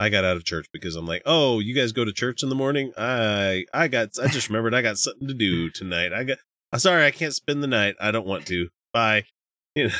I 0.00 0.08
got 0.08 0.24
out 0.24 0.36
of 0.36 0.44
church 0.44 0.66
because 0.72 0.96
I'm 0.96 1.06
like, 1.06 1.22
oh, 1.24 1.60
you 1.60 1.74
guys 1.74 1.92
go 1.92 2.04
to 2.04 2.12
church 2.12 2.42
in 2.42 2.48
the 2.48 2.54
morning? 2.56 2.92
I, 2.98 3.64
I 3.72 3.86
got, 3.88 4.10
I 4.22 4.26
just 4.26 4.48
remembered 4.48 4.74
I 4.74 4.82
got 4.82 4.98
something 4.98 5.28
to 5.28 5.34
do 5.34 5.70
tonight. 5.70 6.12
I 6.12 6.24
got, 6.24 6.38
I'm 6.72 6.80
sorry, 6.80 7.06
I 7.06 7.12
can't 7.12 7.32
spend 7.32 7.62
the 7.62 7.68
night. 7.68 7.94
I 8.00 8.10
don't 8.10 8.26
want 8.26 8.46
to. 8.46 8.68
Bye. 8.92 9.24
You 9.76 9.88
know, 9.88 9.94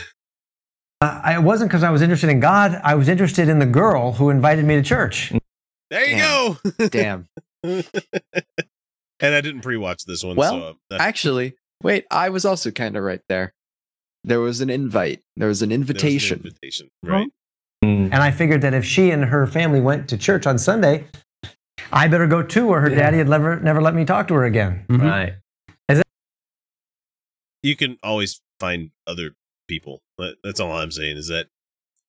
Uh, 1.00 1.20
I 1.24 1.34
it 1.34 1.42
wasn't 1.42 1.68
because 1.70 1.82
I 1.82 1.90
was 1.90 2.00
interested 2.00 2.30
in 2.30 2.38
God. 2.38 2.80
I 2.84 2.94
was 2.94 3.08
interested 3.08 3.48
in 3.48 3.58
the 3.58 3.66
girl 3.66 4.12
who 4.12 4.30
invited 4.30 4.64
me 4.64 4.76
to 4.76 4.82
church. 4.82 5.32
There 5.90 6.06
you 6.06 6.16
go. 6.16 6.56
Damn. 6.88 7.26
and 7.64 7.84
I 9.20 9.40
didn't 9.40 9.62
pre-watch 9.62 10.04
this 10.04 10.22
one. 10.22 10.36
Well, 10.36 10.76
so 10.90 10.94
uh, 10.94 10.98
actually, 11.00 11.56
wait, 11.82 12.04
I 12.10 12.28
was 12.28 12.44
also 12.44 12.70
kind 12.70 12.96
of 12.96 13.02
right 13.02 13.20
there. 13.28 13.52
There 14.24 14.40
was 14.40 14.60
an 14.60 14.70
invite. 14.70 15.22
There 15.36 15.48
was 15.48 15.62
an 15.62 15.68
there 15.68 15.78
was 15.78 15.88
an 15.88 15.94
invitation. 15.94 16.38
invitation, 16.38 16.90
right? 17.02 17.28
Mm. 17.84 18.04
And 18.12 18.14
I 18.14 18.30
figured 18.30 18.62
that 18.62 18.72
if 18.74 18.84
she 18.84 19.10
and 19.10 19.24
her 19.26 19.46
family 19.46 19.80
went 19.80 20.08
to 20.08 20.16
church 20.16 20.46
on 20.46 20.58
Sunday, 20.58 21.04
I 21.92 22.08
better 22.08 22.26
go 22.26 22.42
too, 22.42 22.68
or 22.68 22.80
her 22.80 22.88
daddy 22.88 23.18
had 23.18 23.28
never 23.28 23.60
never 23.60 23.82
let 23.82 23.94
me 23.94 24.04
talk 24.04 24.28
to 24.28 24.34
her 24.34 24.44
again. 24.44 24.84
Mm-hmm. 24.88 25.06
Right. 25.06 25.34
You 27.62 27.76
can 27.76 27.98
always 28.02 28.42
find 28.60 28.90
other 29.06 29.30
people. 29.68 30.02
That's 30.42 30.60
all 30.60 30.72
I'm 30.72 30.90
saying. 30.90 31.16
Is 31.16 31.28
that 31.28 31.46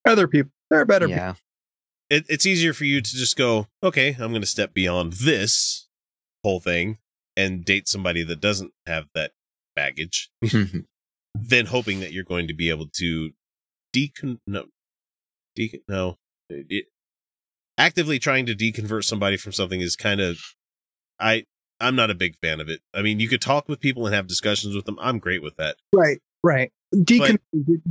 Other 0.05 0.27
people, 0.27 0.51
there 0.69 0.81
are 0.81 0.85
better 0.85 1.07
Yeah. 1.07 1.35
it, 2.09 2.25
it's 2.27 2.45
easier 2.45 2.73
for 2.73 2.83
you 2.83 2.99
to 3.01 3.11
just 3.11 3.37
go, 3.37 3.67
okay, 3.81 4.17
I'm 4.19 4.31
going 4.31 4.41
to 4.41 4.47
step 4.47 4.73
beyond 4.73 5.13
this 5.13 5.87
whole 6.43 6.59
thing 6.59 6.97
and 7.37 7.63
date 7.63 7.87
somebody 7.87 8.21
that 8.23 8.41
doesn't 8.41 8.73
have 8.85 9.05
that 9.15 9.31
baggage, 9.77 10.29
than 11.35 11.67
hoping 11.67 11.99
that 11.99 12.13
you're 12.13 12.23
going 12.23 12.47
to 12.47 12.53
be 12.53 12.69
able 12.69 12.87
to 12.93 13.31
decon 13.93 14.39
no, 14.47 14.65
decon 15.57 15.81
no, 15.87 16.17
it, 16.49 16.85
actively 17.77 18.19
trying 18.19 18.45
to 18.45 18.55
deconvert 18.55 19.03
somebody 19.03 19.37
from 19.37 19.51
something 19.51 19.81
is 19.81 19.95
kind 19.95 20.21
of, 20.21 20.37
I 21.19 21.45
I'm 21.79 21.95
not 21.95 22.09
a 22.09 22.15
big 22.15 22.37
fan 22.37 22.61
of 22.61 22.69
it. 22.69 22.81
I 22.93 23.01
mean, 23.01 23.19
you 23.19 23.27
could 23.27 23.41
talk 23.41 23.67
with 23.67 23.79
people 23.79 24.05
and 24.05 24.15
have 24.15 24.27
discussions 24.27 24.75
with 24.75 24.85
them. 24.85 24.97
I'm 24.99 25.19
great 25.19 25.43
with 25.43 25.57
that. 25.57 25.75
Right, 25.93 26.21
right. 26.43 26.71
Decon- 26.93 27.39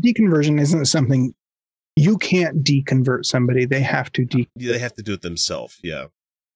deconversion 0.01 0.59
isn't 0.59 0.87
something 0.87 1.35
you 1.97 2.17
can't 2.17 2.65
deconvert 2.65 3.25
somebody. 3.25 3.67
They 3.67 3.83
have 3.83 4.11
to 4.13 4.25
de. 4.25 4.49
They 4.57 4.79
have 4.79 4.95
to 4.95 5.03
do 5.03 5.13
it 5.13 5.23
themselves. 5.23 5.79
Yeah. 5.83 6.07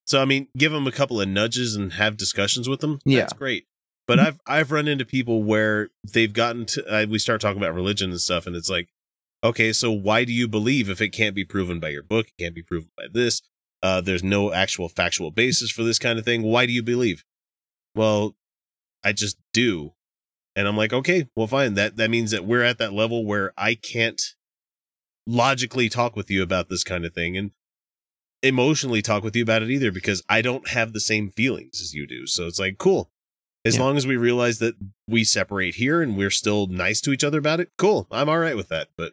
So 0.06 0.22
I 0.22 0.24
mean, 0.24 0.48
give 0.56 0.72
them 0.72 0.86
a 0.86 0.92
couple 0.92 1.20
of 1.20 1.28
nudges 1.28 1.76
and 1.76 1.92
have 1.92 2.16
discussions 2.16 2.68
with 2.68 2.80
them. 2.80 2.98
Yeah. 3.04 3.20
That's 3.20 3.34
great. 3.34 3.66
But 4.08 4.18
I've 4.18 4.40
I've 4.46 4.72
run 4.72 4.88
into 4.88 5.04
people 5.04 5.42
where 5.42 5.90
they've 6.02 6.32
gotten 6.32 6.64
to 6.66 7.06
we 7.10 7.18
start 7.18 7.42
talking 7.42 7.58
about 7.60 7.74
religion 7.74 8.10
and 8.10 8.20
stuff, 8.20 8.46
and 8.46 8.56
it's 8.56 8.70
like, 8.70 8.88
okay, 9.44 9.70
so 9.72 9.92
why 9.92 10.24
do 10.24 10.32
you 10.32 10.48
believe 10.48 10.88
if 10.88 11.02
it 11.02 11.10
can't 11.10 11.34
be 11.34 11.44
proven 11.44 11.78
by 11.78 11.90
your 11.90 12.02
book, 12.02 12.28
it 12.28 12.42
can't 12.42 12.54
be 12.54 12.62
proven 12.62 12.88
by 12.96 13.04
this? 13.12 13.42
Uh, 13.82 14.00
there's 14.00 14.24
no 14.24 14.52
actual 14.52 14.88
factual 14.88 15.30
basis 15.30 15.70
for 15.70 15.84
this 15.84 15.98
kind 15.98 16.18
of 16.18 16.24
thing. 16.24 16.42
Why 16.42 16.64
do 16.64 16.72
you 16.72 16.82
believe? 16.82 17.22
Well, 17.94 18.34
I 19.04 19.12
just 19.12 19.36
do, 19.52 19.92
and 20.56 20.66
I'm 20.66 20.76
like, 20.76 20.94
okay, 20.94 21.28
well, 21.36 21.46
fine. 21.46 21.74
That 21.74 21.98
that 21.98 22.10
means 22.10 22.30
that 22.30 22.46
we're 22.46 22.64
at 22.64 22.78
that 22.78 22.94
level 22.94 23.26
where 23.26 23.52
I 23.58 23.74
can't 23.74 24.22
logically 25.26 25.90
talk 25.90 26.16
with 26.16 26.30
you 26.30 26.42
about 26.42 26.70
this 26.70 26.82
kind 26.82 27.04
of 27.04 27.12
thing, 27.12 27.36
and 27.36 27.50
emotionally 28.42 29.02
talk 29.02 29.22
with 29.22 29.36
you 29.36 29.42
about 29.42 29.62
it 29.62 29.70
either 29.70 29.92
because 29.92 30.22
I 30.30 30.40
don't 30.40 30.68
have 30.68 30.94
the 30.94 31.00
same 31.00 31.30
feelings 31.30 31.82
as 31.82 31.92
you 31.92 32.06
do. 32.06 32.26
So 32.26 32.46
it's 32.46 32.58
like, 32.58 32.78
cool. 32.78 33.10
As 33.68 33.76
Yeah. 33.76 33.82
long 33.82 33.96
as 33.98 34.06
we 34.06 34.16
realize 34.16 34.58
that 34.60 34.76
we 35.06 35.24
separate 35.24 35.74
here 35.74 36.00
and 36.00 36.16
we're 36.16 36.30
still 36.30 36.66
nice 36.68 37.02
to 37.02 37.12
each 37.12 37.22
other 37.22 37.38
about 37.38 37.60
it, 37.60 37.70
cool. 37.76 38.06
I'm 38.10 38.28
all 38.28 38.38
right 38.38 38.56
with 38.56 38.68
that. 38.68 38.88
But 38.96 39.12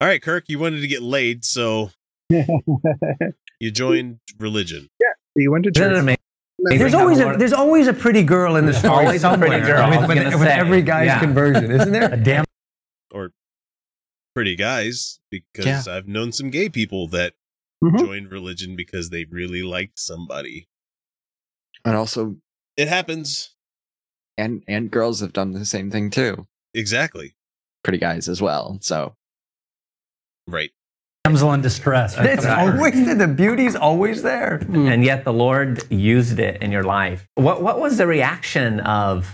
all 0.00 0.06
right, 0.08 0.20
Kirk, 0.22 0.44
you 0.48 0.58
wanted 0.58 0.80
to 0.82 0.86
get 0.86 1.00
laid, 1.02 1.44
so 1.46 1.90
you 2.30 3.70
joined 3.70 4.18
religion. 4.38 4.88
Yeah, 5.00 5.06
you 5.34 5.50
went 5.50 5.64
to 5.64 5.70
Isn't 5.70 5.82
church. 5.82 5.98
amazing? 5.98 6.18
Amazing 6.60 6.78
There's 6.78 6.94
always 6.94 7.20
a, 7.20 7.36
there's 7.38 7.52
always 7.52 7.86
a 7.86 7.92
pretty 7.94 8.22
girl 8.22 8.56
in 8.56 8.66
the 8.66 8.72
There's 8.72 8.82
story 8.84 9.06
always 9.06 9.24
a 9.24 9.38
pretty 9.38 9.64
girl, 9.64 9.88
with, 9.90 10.08
with, 10.08 10.34
with 10.34 10.48
every 10.48 10.82
guy's 10.82 11.06
Yeah. 11.06 11.20
conversion, 11.20 11.70
isn't 11.70 11.92
there? 11.92 12.12
A 12.12 12.16
damn. 12.16 12.44
Or 13.12 13.30
pretty 14.34 14.56
guys, 14.56 15.20
because 15.30 15.88
I've 15.88 16.06
known 16.08 16.32
some 16.32 16.50
gay 16.50 16.68
people 16.68 17.08
that 17.08 17.34
Mhm. 17.82 17.98
joined 18.00 18.32
religion 18.32 18.74
because 18.76 19.10
they 19.10 19.24
really 19.24 19.62
liked 19.62 19.98
somebody. 20.00 20.66
And 21.84 21.94
also, 21.96 22.36
It 22.78 22.88
happens. 22.88 23.50
and 24.38 24.62
and 24.68 24.90
girls 24.90 25.18
have 25.20 25.32
done 25.32 25.52
the 25.52 25.64
same 25.66 25.90
thing 25.90 26.10
too. 26.10 26.46
Exactly. 26.74 27.34
Pretty 27.82 27.98
guys 27.98 28.28
as 28.28 28.40
well. 28.40 28.78
So 28.80 29.14
Right. 30.46 30.70
Damsel 31.24 31.52
in 31.52 31.60
distress. 31.60 32.14
It's 32.16 32.46
always 32.46 33.18
the 33.18 33.28
beauty's 33.28 33.76
always 33.76 34.22
there. 34.22 34.62
and 34.72 35.04
yet 35.04 35.24
the 35.24 35.32
Lord 35.32 35.82
used 35.90 36.38
it 36.38 36.62
in 36.62 36.70
your 36.72 36.84
life. 36.84 37.26
What 37.34 37.62
what 37.62 37.80
was 37.80 37.98
the 37.98 38.06
reaction 38.06 38.80
of 38.80 39.28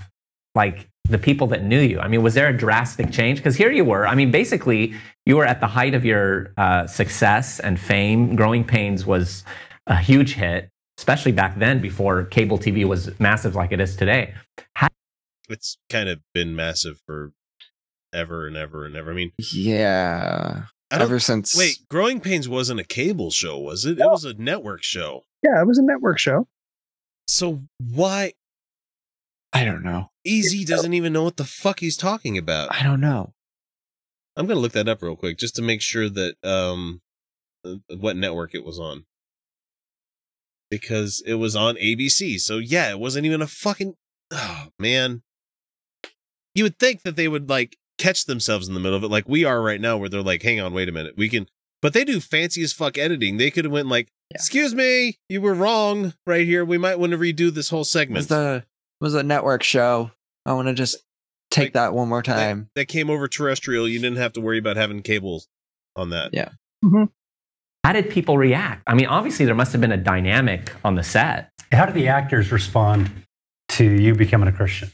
like 0.54 0.88
the 1.04 1.18
people 1.18 1.46
that 1.48 1.62
knew 1.62 1.80
you? 1.80 2.00
I 2.00 2.08
mean, 2.08 2.22
was 2.22 2.32
there 2.34 2.48
a 2.48 2.56
drastic 2.56 3.12
change? 3.12 3.38
Because 3.38 3.56
here 3.56 3.70
you 3.70 3.84
were. 3.84 4.06
I 4.06 4.14
mean, 4.14 4.30
basically, 4.30 4.94
you 5.26 5.36
were 5.36 5.44
at 5.44 5.60
the 5.60 5.66
height 5.66 5.94
of 5.94 6.04
your 6.04 6.52
uh, 6.56 6.86
success 6.86 7.60
and 7.60 7.78
fame. 7.78 8.34
Growing 8.36 8.64
Pains 8.64 9.04
was 9.04 9.44
a 9.86 9.96
huge 9.96 10.34
hit, 10.34 10.70
especially 10.98 11.32
back 11.32 11.58
then 11.58 11.80
before 11.80 12.24
cable 12.24 12.58
TV 12.58 12.84
was 12.84 13.18
massive 13.18 13.54
like 13.54 13.72
it 13.72 13.80
is 13.80 13.96
today. 13.96 14.34
How, 14.74 14.88
It's 15.48 15.76
kind 15.90 16.08
of 16.08 16.20
been 16.32 16.54
massive 16.54 17.00
for 17.06 17.32
ever 18.12 18.46
and 18.46 18.56
ever 18.56 18.86
and 18.86 18.96
ever. 18.96 19.10
I 19.10 19.14
mean, 19.14 19.32
yeah, 19.52 20.66
I 20.90 21.02
ever 21.02 21.18
since 21.18 21.56
Wait, 21.56 21.78
Growing 21.90 22.20
Pains 22.20 22.48
wasn't 22.48 22.80
a 22.80 22.84
cable 22.84 23.30
show, 23.30 23.58
was 23.58 23.84
it? 23.84 23.98
It 23.98 24.06
was 24.06 24.24
a 24.24 24.34
network 24.34 24.82
show. 24.82 25.24
Yeah, 25.42 25.60
it 25.60 25.66
was 25.66 25.78
a 25.78 25.82
network 25.82 26.18
show. 26.18 26.46
So 27.26 27.62
why 27.78 28.32
I 29.52 29.64
don't 29.64 29.82
know. 29.82 30.10
Easy 30.24 30.64
doesn't 30.64 30.94
even 30.94 31.12
know 31.12 31.22
what 31.22 31.36
the 31.36 31.44
fuck 31.44 31.80
he's 31.80 31.96
talking 31.96 32.36
about? 32.36 32.74
I 32.74 32.82
don't 32.82 33.00
know. 33.00 33.34
I'm 34.36 34.46
gonna 34.46 34.60
look 34.60 34.72
that 34.72 34.88
up 34.88 35.02
real 35.02 35.16
quick 35.16 35.38
just 35.38 35.54
to 35.56 35.62
make 35.62 35.80
sure 35.80 36.08
that 36.08 36.34
um 36.42 37.00
uh, 37.64 37.76
what 37.98 38.16
network 38.16 38.54
it 38.54 38.64
was 38.64 38.78
on. 38.78 39.04
Because 40.70 41.22
it 41.26 41.34
was 41.34 41.54
on 41.54 41.76
ABC. 41.76 42.40
So 42.40 42.58
yeah, 42.58 42.90
it 42.90 42.98
wasn't 42.98 43.26
even 43.26 43.42
a 43.42 43.46
fucking 43.46 43.94
oh 44.30 44.68
man. 44.78 45.22
You 46.54 46.64
would 46.64 46.78
think 46.78 47.02
that 47.02 47.16
they 47.16 47.28
would 47.28 47.48
like 47.48 47.76
catch 47.98 48.26
themselves 48.26 48.68
in 48.68 48.74
the 48.74 48.80
middle 48.80 48.96
of 48.96 49.04
it 49.04 49.08
like 49.08 49.28
we 49.28 49.44
are 49.44 49.62
right 49.62 49.80
now 49.80 49.96
where 49.96 50.08
they're 50.08 50.22
like, 50.22 50.42
hang 50.42 50.60
on, 50.60 50.72
wait 50.72 50.88
a 50.88 50.92
minute. 50.92 51.14
We 51.16 51.28
can 51.28 51.46
but 51.84 51.92
they 51.92 52.04
do 52.04 52.18
fancy 52.18 52.62
as 52.62 52.72
fuck 52.72 52.96
editing. 52.96 53.36
They 53.36 53.50
could 53.50 53.66
have 53.66 53.72
went 53.72 53.88
like, 53.88 54.08
excuse 54.30 54.74
me, 54.74 55.18
you 55.28 55.42
were 55.42 55.52
wrong 55.52 56.14
right 56.26 56.46
here. 56.46 56.64
We 56.64 56.78
might 56.78 56.98
want 56.98 57.12
to 57.12 57.18
redo 57.18 57.52
this 57.52 57.68
whole 57.68 57.80
was 57.80 57.90
segment. 57.90 58.28
the 58.28 58.64
was 59.02 59.14
a 59.14 59.22
network 59.22 59.62
show. 59.62 60.10
I 60.46 60.54
want 60.54 60.68
to 60.68 60.74
just 60.74 60.96
take 61.50 61.74
that 61.74 61.92
one 61.92 62.08
more 62.08 62.22
time. 62.22 62.70
that 62.74 62.86
came 62.86 63.10
over 63.10 63.28
terrestrial. 63.28 63.86
You 63.86 64.00
didn't 64.00 64.16
have 64.16 64.32
to 64.32 64.40
worry 64.40 64.58
about 64.58 64.76
having 64.76 65.02
cables 65.02 65.46
on 65.94 66.10
that. 66.10 66.30
Yeah. 66.32 66.50
Mm-hmm. 66.82 67.04
How 67.84 67.92
did 67.92 68.08
people 68.08 68.38
react? 68.38 68.82
I 68.86 68.94
mean, 68.94 69.06
obviously 69.06 69.44
there 69.44 69.54
must 69.54 69.72
have 69.72 69.80
been 69.80 69.92
a 69.92 69.98
dynamic 69.98 70.72
on 70.84 70.94
the 70.94 71.02
set. 71.02 71.50
How 71.70 71.84
did 71.84 71.94
the 71.94 72.08
actors 72.08 72.50
respond 72.50 73.10
to 73.70 73.84
you 73.84 74.14
becoming 74.14 74.48
a 74.48 74.52
Christian? 74.52 74.90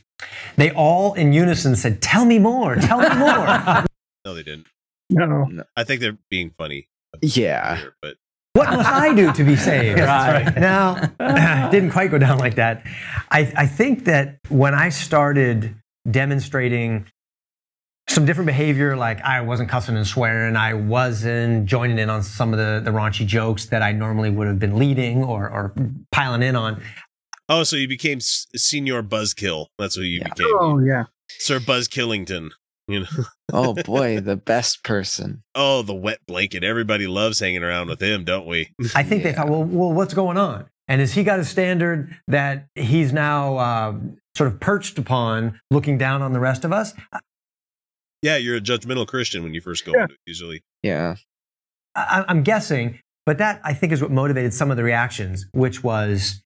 They 0.57 0.73
all 0.73 1.15
in 1.15 1.33
unison 1.33 1.77
said, 1.77 2.03
"Tell 2.03 2.25
me 2.25 2.39
more. 2.39 2.75
Tell 2.77 2.99
me 2.99 3.15
more." 3.17 3.85
No, 4.23 4.35
they 4.35 4.43
didn't. 4.43 4.67
No. 5.09 5.49
I 5.79 5.85
think 5.85 6.03
they're 6.03 6.19
being 6.29 6.51
funny. 6.59 6.89
Yeah. 7.23 7.77
Here, 7.77 7.95
but 8.03 8.17
what 8.53 8.69
must 8.69 8.87
I 8.87 9.15
do 9.15 9.33
to 9.33 9.45
be 9.45 9.57
saved? 9.57 9.99
Right. 9.99 10.55
Now, 10.59 11.11
it 11.19 11.71
didn't 11.71 11.93
quite 11.93 12.11
go 12.11 12.19
down 12.19 12.37
like 12.39 12.57
that. 12.57 12.85
I, 13.31 13.51
I 13.57 13.67
think 13.67 14.05
that 14.05 14.41
when 14.51 14.75
I 14.75 14.91
started 14.91 15.75
demonstrating 16.11 17.07
some 18.11 18.25
different 18.27 18.47
behavior, 18.47 18.97
like 18.97 19.21
I 19.23 19.41
wasn't 19.41 19.69
cussing 19.69 19.97
and 19.97 20.07
swearing, 20.07 20.57
I 20.57 20.75
wasn't 20.75 21.67
joining 21.67 21.99
in 21.99 22.11
on 22.11 22.23
some 22.23 22.53
of 22.53 22.59
the, 22.59 22.81
the 22.85 22.91
raunchy 22.91 23.25
jokes 23.27 23.67
that 23.67 23.83
I 23.83 23.93
normally 23.93 24.31
would 24.31 24.47
have 24.49 24.59
been 24.59 24.77
leading 24.79 25.23
or, 25.23 25.49
or 25.49 25.75
piling 26.11 26.43
in 26.43 26.57
on. 26.57 26.83
oh, 27.49 27.63
so 27.63 27.77
you 27.77 27.87
became 27.89 28.19
S- 28.19 28.47
Senior 28.57 29.03
Buzzkill. 29.03 29.67
That's 29.79 29.97
what 29.97 30.05
you 30.07 30.21
became, 30.23 30.47
Oh 30.61 30.79
yeah. 30.81 31.05
Sir 31.39 31.61
Buzz 31.61 31.89
Killington. 31.89 32.51
You 32.89 33.01
know. 33.01 33.07
Oh 33.53 33.75
boy, 33.75 34.21
the 34.21 34.37
best 34.37 34.85
person. 34.85 35.43
oh, 35.57 35.83
the 35.83 35.95
wet 35.95 36.19
blanket. 36.29 36.63
Everybody 36.63 37.09
loves 37.09 37.41
hanging 37.41 37.65
around 37.65 37.89
with 37.89 38.01
him, 38.01 38.25
don't 38.25 38.47
we? 38.47 38.73
I 38.95 39.03
think 39.03 39.25
they 39.25 39.33
thought, 39.33 39.49
well, 39.49 39.65
well, 39.65 39.93
what's 39.93 40.15
going 40.15 40.37
on? 40.37 40.67
And 40.87 41.01
has 41.01 41.15
he 41.15 41.25
got 41.25 41.41
a 41.41 41.45
standard 41.45 42.17
that 42.29 42.67
he's 42.77 43.13
now 43.13 43.57
uh, 43.57 43.95
sort 44.37 44.53
of 44.53 44.61
perched 44.61 44.99
upon, 44.99 45.61
looking 45.73 45.99
down 45.99 46.23
on 46.23 46.33
the 46.33 46.39
rest 46.39 46.65
of 46.65 46.73
us? 46.73 46.95
Yeah, 48.23 48.37
you're 48.37 48.57
a 48.57 48.61
judgmental 48.61 49.07
Christian 49.07 49.43
when 49.43 49.55
you 49.55 49.61
first 49.61 49.85
go 49.85 49.93
Yeah. 49.95 50.03
into 50.03 50.15
it, 50.15 50.21
usually. 50.27 50.63
Yeah. 50.83 51.17
I, 51.95 52.25
I'm 52.29 52.43
guessing, 52.43 53.01
but 53.27 53.39
that 53.39 53.61
I 53.65 53.75
think 53.75 53.93
is 53.93 54.01
what 54.03 54.11
motivated 54.11 54.55
some 54.55 54.71
of 54.71 54.77
the 54.77 54.85
reactions, 54.85 55.47
which 55.53 55.83
was, 55.83 56.43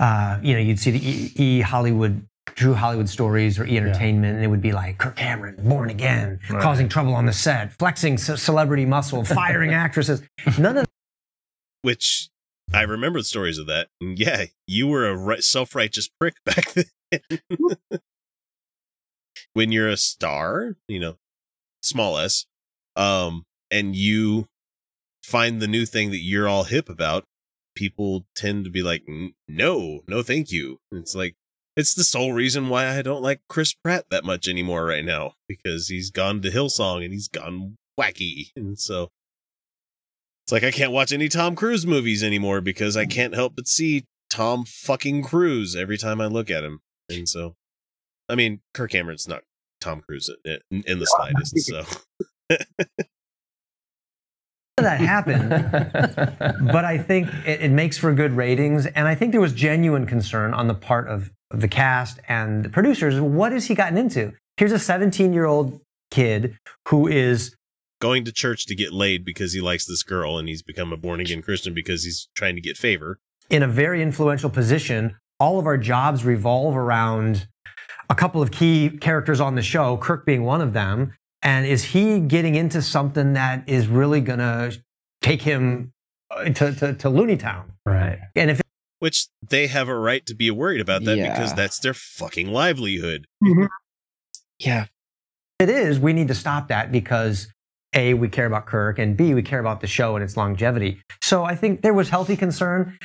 uh, 0.00 0.38
you 0.42 0.54
know, 0.54 0.60
you'd 0.60 0.78
see 0.78 0.90
the 0.92 1.08
E, 1.08 1.32
e 1.36 1.60
Hollywood, 1.60 2.26
True 2.54 2.74
Hollywood 2.74 3.08
stories 3.08 3.58
or 3.58 3.66
E 3.66 3.76
Entertainment, 3.76 4.36
and 4.36 4.44
it 4.44 4.48
would 4.48 4.60
be 4.62 4.72
like 4.72 4.98
Kirk 4.98 5.16
Cameron, 5.16 5.56
born 5.68 5.90
again, 5.90 6.38
Right. 6.50 6.62
causing 6.62 6.88
trouble 6.88 7.14
on 7.14 7.26
the 7.26 7.32
set, 7.32 7.72
flexing 7.72 8.16
ce- 8.18 8.38
celebrity 8.40 8.84
muscle, 8.84 9.24
firing 9.24 9.72
actresses. 9.74 10.22
None 10.58 10.76
of 10.78 10.86
Which 11.82 12.28
I 12.72 12.82
remember 12.82 13.18
the 13.20 13.24
stories 13.24 13.58
of 13.58 13.66
that. 13.66 13.88
And 14.00 14.18
yeah, 14.18 14.44
you 14.66 14.86
were 14.86 15.10
a 15.32 15.42
self-righteous 15.42 16.08
prick 16.20 16.34
back 16.44 16.72
then. 16.74 16.84
When 19.54 19.72
you're 19.72 19.88
a 19.88 19.96
star, 19.96 20.76
you 20.86 21.00
know, 21.00 21.16
small 21.80 22.18
s, 22.18 22.46
um, 22.96 23.44
and 23.70 23.96
you 23.96 24.46
find 25.22 25.60
the 25.60 25.68
new 25.68 25.86
thing 25.86 26.10
that 26.10 26.22
you're 26.22 26.48
all 26.48 26.64
hip 26.64 26.88
about, 26.88 27.24
people 27.74 28.26
tend 28.36 28.64
to 28.64 28.70
be 28.70 28.82
like, 28.82 29.02
no, 29.48 30.00
no, 30.06 30.22
thank 30.22 30.52
you. 30.52 30.78
It's 30.92 31.14
like, 31.14 31.34
it's 31.76 31.94
the 31.94 32.04
sole 32.04 32.32
reason 32.32 32.68
why 32.68 32.88
I 32.88 33.02
don't 33.02 33.22
like 33.22 33.40
Chris 33.48 33.74
Pratt 33.74 34.04
that 34.10 34.24
much 34.24 34.46
anymore 34.46 34.84
right 34.84 35.04
now 35.04 35.32
because 35.48 35.88
he's 35.88 36.10
gone 36.10 36.40
to 36.42 36.50
Hillsong 36.50 37.02
and 37.02 37.12
he's 37.12 37.28
gone 37.28 37.76
wacky. 37.98 38.50
And 38.54 38.78
so 38.78 39.10
it's 40.44 40.52
like 40.52 40.62
I 40.62 40.70
can't 40.70 40.92
watch 40.92 41.12
any 41.12 41.28
Tom 41.28 41.56
Cruise 41.56 41.86
movies 41.86 42.22
anymore 42.22 42.60
because 42.60 42.96
I 42.96 43.06
can't 43.06 43.34
help 43.34 43.56
but 43.56 43.66
see 43.66 44.04
Tom 44.30 44.64
fucking 44.64 45.22
Cruise 45.22 45.74
every 45.74 45.98
time 45.98 46.20
I 46.20 46.26
look 46.26 46.50
at 46.50 46.64
him. 46.64 46.80
And 47.08 47.28
so, 47.28 47.54
I 48.28 48.34
mean, 48.34 48.60
Kirk 48.72 48.90
Cameron's 48.90 49.28
not 49.28 49.42
Tom 49.80 50.00
Cruise 50.00 50.30
in, 50.44 50.82
in 50.86 50.98
the 50.98 51.06
slightest. 51.16 51.58
So, 51.60 51.84
that 54.78 55.00
happened, 55.00 55.50
but 56.72 56.84
I 56.84 56.98
think 56.98 57.28
it, 57.46 57.62
it 57.62 57.70
makes 57.70 57.96
for 57.98 58.12
good 58.12 58.32
ratings. 58.32 58.86
And 58.86 59.06
I 59.06 59.14
think 59.14 59.32
there 59.32 59.40
was 59.40 59.52
genuine 59.52 60.06
concern 60.06 60.54
on 60.54 60.68
the 60.68 60.74
part 60.74 61.08
of 61.08 61.30
the 61.50 61.68
cast 61.68 62.18
and 62.28 62.64
the 62.64 62.68
producers. 62.68 63.20
What 63.20 63.52
has 63.52 63.66
he 63.66 63.74
gotten 63.74 63.96
into? 63.98 64.32
Here's 64.56 64.72
a 64.72 64.78
17 64.78 65.32
year 65.32 65.44
old 65.44 65.80
kid 66.10 66.56
who 66.88 67.06
is 67.08 67.54
going 68.00 68.24
to 68.24 68.32
church 68.32 68.66
to 68.66 68.74
get 68.74 68.92
laid 68.92 69.24
because 69.24 69.52
he 69.52 69.60
likes 69.60 69.86
this 69.86 70.02
girl 70.02 70.38
and 70.38 70.48
he's 70.48 70.62
become 70.62 70.92
a 70.92 70.96
born 70.96 71.20
again 71.20 71.42
Christian 71.42 71.72
because 71.74 72.04
he's 72.04 72.28
trying 72.34 72.54
to 72.54 72.60
get 72.60 72.76
favor. 72.76 73.18
in 73.50 73.62
a 73.62 73.68
very 73.68 74.02
influential 74.02 74.50
position. 74.50 75.16
All 75.40 75.58
of 75.58 75.66
our 75.66 75.76
jobs 75.76 76.24
revolve 76.24 76.76
around 76.76 77.48
a 78.10 78.14
couple 78.14 78.42
of 78.42 78.50
key 78.50 78.90
characters 79.00 79.40
on 79.40 79.54
the 79.54 79.62
show, 79.62 79.96
Kirk 79.96 80.26
being 80.26 80.44
one 80.44 80.60
of 80.60 80.72
them. 80.72 81.14
And 81.42 81.66
is 81.66 81.84
he 81.84 82.20
getting 82.20 82.54
into 82.54 82.80
something 82.80 83.34
that 83.34 83.68
is 83.68 83.86
really 83.86 84.20
going 84.20 84.38
to 84.38 84.78
take 85.20 85.42
him 85.42 85.92
uh, 86.30 86.44
to, 86.44 86.74
to, 86.74 86.94
to 86.94 87.08
Looney 87.10 87.36
Town? 87.36 87.72
Right. 87.84 88.18
And 88.34 88.50
if 88.50 88.62
Which 88.98 89.26
they 89.46 89.66
have 89.66 89.88
a 89.88 89.94
right 89.94 90.24
to 90.26 90.34
be 90.34 90.50
worried 90.50 90.80
about 90.80 91.04
that 91.04 91.16
because 91.16 91.52
that's 91.54 91.78
their 91.80 91.94
fucking 91.94 92.48
livelihood. 92.48 93.26
Yeah. 94.58 94.86
it 95.58 95.68
is, 95.68 95.98
we 95.98 96.12
need 96.12 96.28
to 96.28 96.34
stop 96.34 96.68
that 96.68 96.90
because 96.90 97.48
A, 97.94 98.14
we 98.14 98.28
care 98.28 98.46
about 98.46 98.66
Kirk, 98.66 98.98
and 98.98 99.16
B, 99.16 99.34
we 99.34 99.42
care 99.42 99.60
about 99.60 99.80
the 99.80 99.86
show 99.86 100.16
and 100.16 100.24
its 100.24 100.36
longevity. 100.36 101.02
So 101.22 101.44
I 101.44 101.54
think 101.54 101.82
there 101.82 101.94
was 101.94 102.08
healthy 102.08 102.36
concern, 102.36 102.98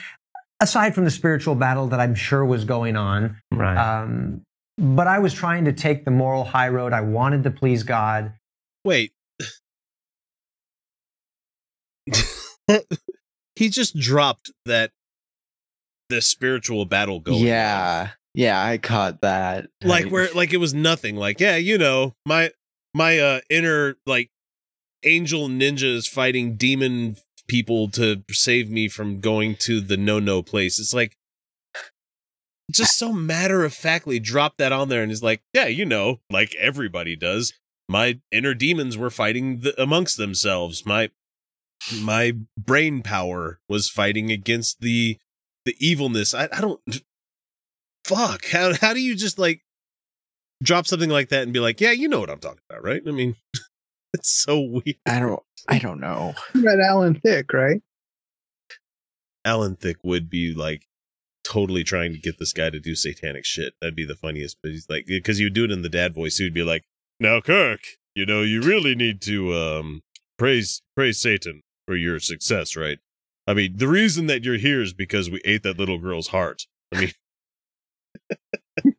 aside 0.62 0.96
from 0.96 1.06
the 1.06 1.12
spiritual 1.12 1.56
battle 1.56 1.88
that 1.88 2.00
I'm 2.00 2.16
sure 2.16 2.46
was 2.46 2.64
going 2.66 2.96
on. 2.96 3.38
Right. 3.52 3.78
Um, 3.78 4.42
but 4.80 5.08
I 5.08 5.20
was 5.20 5.34
trying 5.34 5.66
to 5.66 5.74
take 5.74 6.06
the 6.06 6.12
moral 6.12 6.46
high 6.46 6.70
road. 6.70 6.94
I 6.94 7.02
wanted 7.02 7.44
to 7.44 7.52
please 7.52 7.84
God. 7.84 8.34
Wait. 8.86 9.12
he 13.56 13.70
just 13.70 13.98
dropped 13.98 14.52
that 14.66 14.92
the 16.10 16.22
spiritual 16.22 16.86
battle 16.86 17.20
going. 17.20 17.40
Yeah. 17.40 18.12
Yeah, 18.34 18.64
I 18.64 18.78
caught 18.78 19.22
that. 19.22 19.68
Like 19.84 20.06
I- 20.06 20.10
where 20.10 20.30
like 20.34 20.54
it 20.54 20.58
was 20.58 20.74
nothing. 20.74 21.16
Like, 21.16 21.40
yeah, 21.40 21.58
you 21.58 21.78
know, 21.78 22.16
my 22.26 22.52
my 22.94 23.20
uh 23.20 23.42
inner 23.50 23.98
like 24.06 24.30
angel 25.04 25.48
ninjas 25.50 26.08
fighting 26.08 26.56
demon 26.56 27.18
people 27.48 27.90
to 27.90 28.24
save 28.32 28.70
me 28.70 28.88
from 28.88 29.20
going 29.20 29.56
to 29.56 29.82
the 29.82 29.98
no 29.98 30.20
no 30.20 30.42
place. 30.42 30.80
It's 30.80 30.94
like 30.94 31.18
just 32.70 32.98
so 32.98 33.12
matter 33.12 33.64
of 33.64 33.74
factly 33.74 34.20
drop 34.20 34.58
that 34.58 34.72
on 34.72 34.90
there 34.90 35.04
and 35.04 35.12
is 35.12 35.24
like, 35.24 35.42
yeah, 35.54 35.68
you 35.68 35.86
know, 35.86 36.20
like 36.30 36.54
everybody 36.56 37.16
does. 37.16 37.54
My 37.88 38.20
inner 38.32 38.54
demons 38.54 38.98
were 38.98 39.10
fighting 39.10 39.62
the, 39.62 39.82
amongst 39.82 40.18
themselves. 40.18 40.86
My 40.86 41.10
my 42.02 42.34
brain 42.58 43.02
power 43.02 43.60
was 43.68 43.90
fighting 43.90 44.32
against 44.32 44.82
the 44.82 45.18
the 45.66 45.76
evilness. 45.80 46.34
I, 46.34 46.50
I 46.52 46.62
don't 46.62 46.82
fuck. 48.06 48.46
How 48.46 48.74
how 48.76 48.94
do 48.94 49.02
you 49.02 49.16
just 49.16 49.40
like 49.40 49.62
drop 50.62 50.86
something 50.86 51.10
like 51.10 51.30
that 51.30 51.44
and 51.44 51.54
be 51.54 51.60
like, 51.60 51.82
yeah, 51.82 51.92
you 51.92 52.08
know 52.08 52.20
what 52.20 52.30
I'm 52.30 52.40
talking 52.40 52.62
about, 52.70 52.84
right? 52.84 53.02
I 53.08 53.12
mean, 53.12 53.36
it's 54.14 54.44
so 54.44 54.60
weird. 54.60 54.98
I 55.08 55.20
don't 55.20 55.42
I 55.68 55.80
don't 55.80 56.00
know. 56.00 56.36
You 56.54 56.64
got 56.64 56.80
Alan 56.80 57.16
Thicke, 57.16 57.54
right? 57.54 57.82
Alan 59.46 59.76
Thicke 59.76 60.04
would 60.04 60.30
be 60.30 60.54
like 60.54 60.86
totally 61.44 61.84
trying 61.84 62.14
to 62.14 62.20
get 62.20 62.40
this 62.40 62.54
guy 62.54 62.70
to 62.70 62.80
do 62.80 62.96
satanic 62.96 63.46
shit. 63.46 63.74
That'd 63.82 63.96
be 63.96 64.06
the 64.06 64.16
funniest. 64.16 64.58
But 64.62 64.72
he's 64.72 64.88
like, 64.90 65.06
because 65.08 65.40
you 65.40 65.48
would 65.48 65.54
do 65.54 65.66
it 65.66 65.72
in 65.72 65.82
the 65.82 65.90
dad 65.90 66.14
voice. 66.14 66.38
He 66.38 66.46
would 66.46 66.54
be 66.54 66.64
like, 66.64 66.86
"Now, 67.20 67.42
Kirk, 67.42 67.82
you 68.16 68.26
know, 68.26 68.42
you 68.42 68.62
really 68.62 68.96
need 68.96 69.22
to 69.24 69.54
um 69.54 70.02
praise 70.38 70.82
praise 70.96 71.20
Satan 71.20 71.62
for 71.88 71.96
your 71.96 72.20
success, 72.20 72.76
right? 72.76 73.00
I 73.48 73.54
mean, 73.54 73.78
the 73.78 73.88
reason 73.88 74.28
that 74.28 74.44
you're 74.44 74.58
here 74.58 74.82
is 74.82 74.94
because 74.94 75.30
we 75.30 75.42
ate 75.44 75.64
that 75.64 75.80
little 75.80 75.98
girl's 75.98 76.28
heart. 76.28 76.64
I 76.94 77.00
mean, 77.02 77.12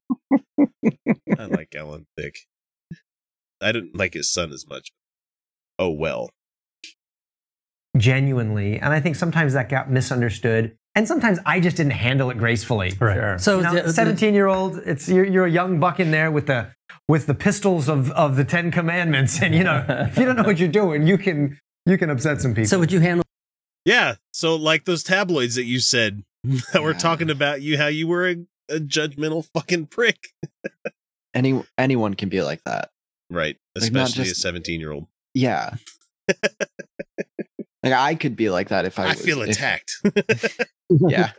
I 1.38 1.44
like 1.44 1.74
Alan 1.74 2.06
Thicke. 2.16 2.38
I 3.60 3.72
didn't 3.72 3.96
like 3.96 4.14
his 4.14 4.32
son 4.32 4.52
as 4.52 4.66
much. 4.68 4.90
Oh 5.78 5.90
well. 5.90 6.30
genuinely. 7.96 8.78
And 8.78 8.92
I 8.92 9.00
think 9.00 9.16
sometimes 9.16 9.52
that 9.54 9.68
got 9.68 9.90
misunderstood. 9.90 10.76
And 11.00 11.08
sometimes 11.08 11.38
I 11.46 11.60
just 11.60 11.78
didn't 11.78 11.92
handle 11.94 12.28
it 12.28 12.36
gracefully. 12.36 12.92
Right. 13.00 13.40
So 13.40 13.62
So 13.62 13.74
the- 13.74 13.82
the- 13.84 13.92
17 13.94 14.34
year 14.34 14.48
old, 14.48 14.76
it's 14.84 15.08
you're, 15.08 15.24
you're 15.24 15.46
a 15.46 15.50
young 15.50 15.80
buck 15.80 15.98
in 15.98 16.10
there 16.10 16.30
with 16.30 16.46
the 16.46 16.72
with 17.08 17.24
the 17.26 17.32
pistols 17.32 17.88
of, 17.88 18.10
of 18.10 18.36
the 18.36 18.44
Ten 18.44 18.70
Commandments. 18.70 19.40
And 19.40 19.54
you 19.54 19.64
know, 19.64 19.82
if 19.88 20.18
you 20.18 20.26
don't 20.26 20.36
know 20.36 20.42
what 20.42 20.58
you're 20.58 20.68
doing, 20.68 21.06
you 21.06 21.16
can 21.16 21.58
you 21.86 21.96
can 21.96 22.10
upset 22.10 22.42
some 22.42 22.52
people. 22.52 22.68
So 22.68 22.78
would 22.78 22.92
you 22.92 23.00
handle 23.00 23.24
Yeah. 23.86 24.16
So 24.34 24.56
like 24.56 24.84
those 24.84 25.02
tabloids 25.02 25.54
that 25.54 25.64
you 25.64 25.80
said 25.80 26.22
that 26.74 26.82
were 26.82 26.92
talking 26.92 27.30
about 27.30 27.62
you, 27.62 27.78
how 27.78 27.86
you 27.86 28.06
were 28.06 28.28
a, 28.28 28.36
a 28.68 28.78
judgmental 28.78 29.46
fucking 29.54 29.86
prick. 29.86 30.18
Any 31.34 31.64
anyone 31.78 32.12
can 32.12 32.28
be 32.28 32.42
like 32.42 32.60
that. 32.66 32.90
Right. 33.30 33.56
Like, 33.74 33.84
Especially 33.84 34.24
just- 34.24 34.36
a 34.36 34.40
17 34.42 34.80
year 34.80 34.92
old. 34.92 35.06
Yeah. 35.32 35.76
like 37.82 37.92
I 37.92 38.14
could 38.14 38.36
be 38.36 38.50
like 38.50 38.68
that 38.68 38.84
if 38.84 38.98
I 38.98 39.04
I 39.04 39.08
was, 39.10 39.20
feel 39.24 39.42
if- 39.42 39.50
attacked. 39.50 39.92
yeah. 41.08 41.32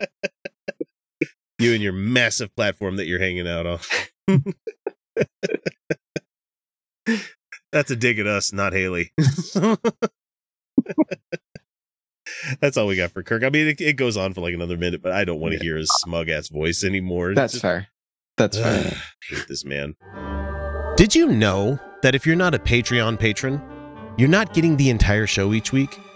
you 1.59 1.73
and 1.73 1.81
your 1.83 1.93
massive 1.93 2.55
platform 2.55 2.95
that 2.97 3.05
you're 3.05 3.19
hanging 3.19 3.47
out 3.47 3.65
on. 3.65 3.79
That's 7.71 7.89
a 7.91 7.95
dig 7.95 8.19
at 8.19 8.27
us, 8.27 8.51
not 8.51 8.73
Haley. 8.73 9.13
That's 12.59 12.75
all 12.77 12.87
we 12.87 12.95
got 12.95 13.11
for 13.11 13.23
Kirk. 13.23 13.43
I 13.43 13.49
mean, 13.49 13.67
it, 13.67 13.79
it 13.81 13.93
goes 13.93 14.17
on 14.17 14.33
for 14.33 14.41
like 14.41 14.53
another 14.53 14.77
minute, 14.77 15.01
but 15.01 15.11
I 15.13 15.23
don't 15.25 15.39
want 15.39 15.53
to 15.53 15.59
hear 15.59 15.77
his 15.77 15.89
smug 15.99 16.27
ass 16.29 16.47
voice 16.49 16.83
anymore. 16.83 17.33
That's 17.33 17.53
Just- 17.53 17.61
fair. 17.61 17.87
That's 18.37 18.57
fair. 18.57 18.91
hate 19.29 19.45
this 19.47 19.63
man. 19.65 19.95
Did 20.95 21.13
you 21.13 21.27
know 21.27 21.77
that 22.01 22.15
if 22.15 22.25
you're 22.25 22.35
not 22.35 22.55
a 22.55 22.59
Patreon 22.59 23.19
patron, 23.19 23.61
you're 24.17 24.29
not 24.29 24.53
getting 24.53 24.77
the 24.77 24.89
entire 24.89 25.27
show 25.27 25.53
each 25.53 25.71
week? 25.71 25.99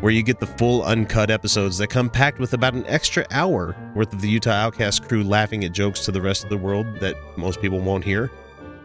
where 0.00 0.12
you 0.12 0.22
get 0.22 0.40
the 0.40 0.46
full 0.46 0.82
uncut 0.84 1.30
episodes 1.30 1.78
that 1.78 1.88
come 1.88 2.10
packed 2.10 2.38
with 2.38 2.52
about 2.52 2.74
an 2.74 2.84
extra 2.86 3.26
hour 3.30 3.74
worth 3.94 4.12
of 4.12 4.20
the 4.20 4.28
Utah 4.28 4.50
Outcast 4.50 5.08
crew 5.08 5.24
laughing 5.24 5.64
at 5.64 5.72
jokes 5.72 6.00
to 6.04 6.12
the 6.12 6.20
rest 6.20 6.44
of 6.44 6.50
the 6.50 6.58
world 6.58 7.00
that 7.00 7.16
most 7.36 7.60
people 7.60 7.80
won't 7.80 8.04
hear, 8.04 8.30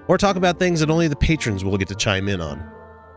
or 0.07 0.17
talk 0.17 0.35
about 0.35 0.59
things 0.59 0.79
that 0.79 0.89
only 0.89 1.07
the 1.07 1.15
patrons 1.15 1.63
will 1.63 1.77
get 1.77 1.87
to 1.89 1.95
chime 1.95 2.29
in 2.29 2.41
on. 2.41 2.71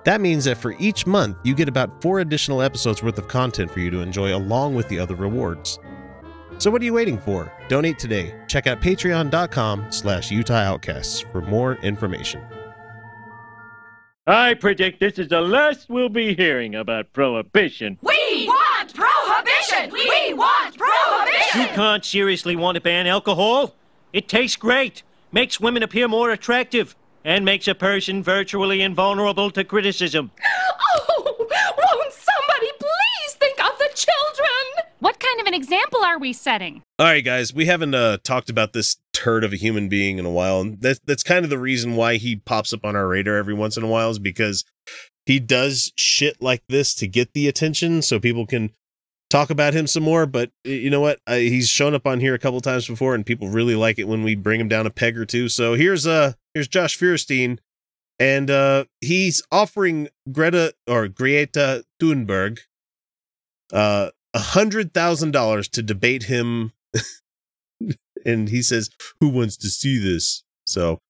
That 0.05 0.21
means 0.21 0.45
that 0.47 0.59
for 0.59 0.75
each 0.79 1.07
month, 1.07 1.37
you 1.45 1.55
get 1.55 1.69
about 1.69 2.03
four 2.03 2.21
additional 2.21 2.61
episodes 2.61 3.03
worth 3.03 3.19
of 3.19 3.29
content 3.29 3.71
for 3.71 3.81
you 3.81 3.91
to 3.91 4.01
enjoy 4.01 4.35
along 4.35 4.75
with 4.75 4.89
the 4.89 4.99
other 4.99 5.15
rewards. 5.15 5.79
So 6.59 6.71
what 6.71 6.83
are 6.83 6.85
you 6.85 6.95
waiting 6.95 7.19
for? 7.19 7.53
Donate 7.69 7.99
today. 7.99 8.35
Check 8.47 8.67
out 8.67 8.81
patreon.com 8.81 9.91
slash 9.91 10.31
Utah 10.31 10.55
Outcasts 10.55 11.21
for 11.21 11.41
more 11.41 11.75
information. 11.77 12.43
I 14.27 14.55
predict 14.55 15.01
this 15.01 15.19
is 15.19 15.27
the 15.29 15.41
last 15.41 15.89
we'll 15.89 16.09
be 16.09 16.33
hearing 16.37 16.77
about 16.77 17.13
prohibition. 17.13 17.99
We 18.03 18.47
want 18.47 18.95
prohibition! 18.95 19.93
We 19.93 20.33
want 20.33 20.79
prohibition! 20.79 21.61
You 21.63 21.67
can't 21.67 22.05
seriously 22.05 22.55
want 22.55 22.77
to 22.77 22.81
ban 22.81 23.09
alcohol. 23.09 23.75
It 24.13 24.29
tastes 24.29 24.57
great, 24.57 25.03
makes 25.33 25.59
women 25.59 25.83
appear 25.83 26.07
more 26.07 26.31
attractive, 26.31 26.95
and 27.25 27.45
makes 27.45 27.67
a 27.67 27.75
person 27.75 28.23
virtually 28.23 28.81
invulnerable 28.81 29.51
to 29.51 29.65
criticism. 29.65 30.31
Oh, 30.95 31.22
please 35.03 35.17
think 35.33 35.41
of 35.41 35.47
an 35.47 35.55
example 35.55 36.05
are 36.05 36.19
we 36.19 36.33
setting? 36.33 36.83
All 36.99 37.07
right, 37.07 37.25
guys, 37.25 37.55
we 37.55 37.67
haven't 37.67 37.95
uh, 37.95 38.19
talked 38.23 38.51
about 38.51 38.73
this 38.73 38.99
turd 39.13 39.45
of 39.45 39.53
a 39.53 39.57
human 39.57 39.89
being 39.89 40.19
in 40.19 40.27
a 40.27 40.31
while, 40.31 40.61
and 40.61 40.81
that's 40.81 41.01
that's 41.05 41.23
kind 41.23 41.45
of 41.45 41.51
the 41.51 41.59
reason 41.59 41.97
why 41.97 42.17
he 42.17 42.37
pops 42.37 42.73
up 42.73 42.85
on 42.85 42.97
our 42.97 43.09
radar 43.09 43.37
every 43.37 43.55
once 43.55 43.77
in 43.77 43.83
a 43.83 43.89
while 43.89 44.11
is 44.11 44.19
because 44.19 44.65
he 45.27 45.39
does 45.39 45.93
shit 45.97 46.43
like 46.43 46.63
this 46.69 46.95
to 46.97 47.07
get 47.07 47.33
the 47.33 47.49
attention, 47.49 48.03
so 48.03 48.21
people 48.21 48.47
can 48.47 48.71
talk 49.31 49.51
about 49.51 49.75
him 49.75 49.87
some 49.87 50.03
more. 50.03 50.27
But 50.27 50.51
you 50.65 50.91
know 50.91 51.01
what? 51.01 51.21
Uh, 51.27 51.37
he's 51.37 51.69
shown 51.69 51.95
up 51.95 52.07
on 52.07 52.21
here 52.21 52.35
a 52.35 52.39
couple 52.39 52.61
times 52.61 52.87
before, 52.87 53.15
and 53.15 53.25
people 53.25 53.49
really 53.49 53.75
like 53.75 53.99
it 53.99 54.09
when 54.09 54.23
we 54.23 54.35
bring 54.35 54.61
him 54.61 54.69
down 54.69 54.87
a 54.87 54.91
peg 54.91 55.17
or 55.17 55.25
two. 55.25 55.49
So 55.49 55.75
here's 55.75 56.07
uh 56.07 56.33
here's 56.55 56.69
Josh 56.69 56.97
Feuerstein, 56.97 57.61
and 58.19 58.51
uh, 58.51 58.85
he's 59.01 59.43
offering 59.51 60.09
Greta 60.31 60.75
or 60.87 61.09
Greta 61.09 61.85
Thunberg 62.01 62.61
uh 63.73 64.11
a 64.35 64.39
hundred 64.39 64.93
thousand 64.95 65.33
dollars 65.33 65.69
to 65.69 65.83
debate 65.83 66.25
him. 66.25 66.73
And 68.25 68.51
he 68.51 68.63
says 68.63 68.89
who 69.19 69.29
wants 69.29 69.57
to 69.57 69.69
see 69.69 69.99
this? 69.99 70.45
So 70.65 71.01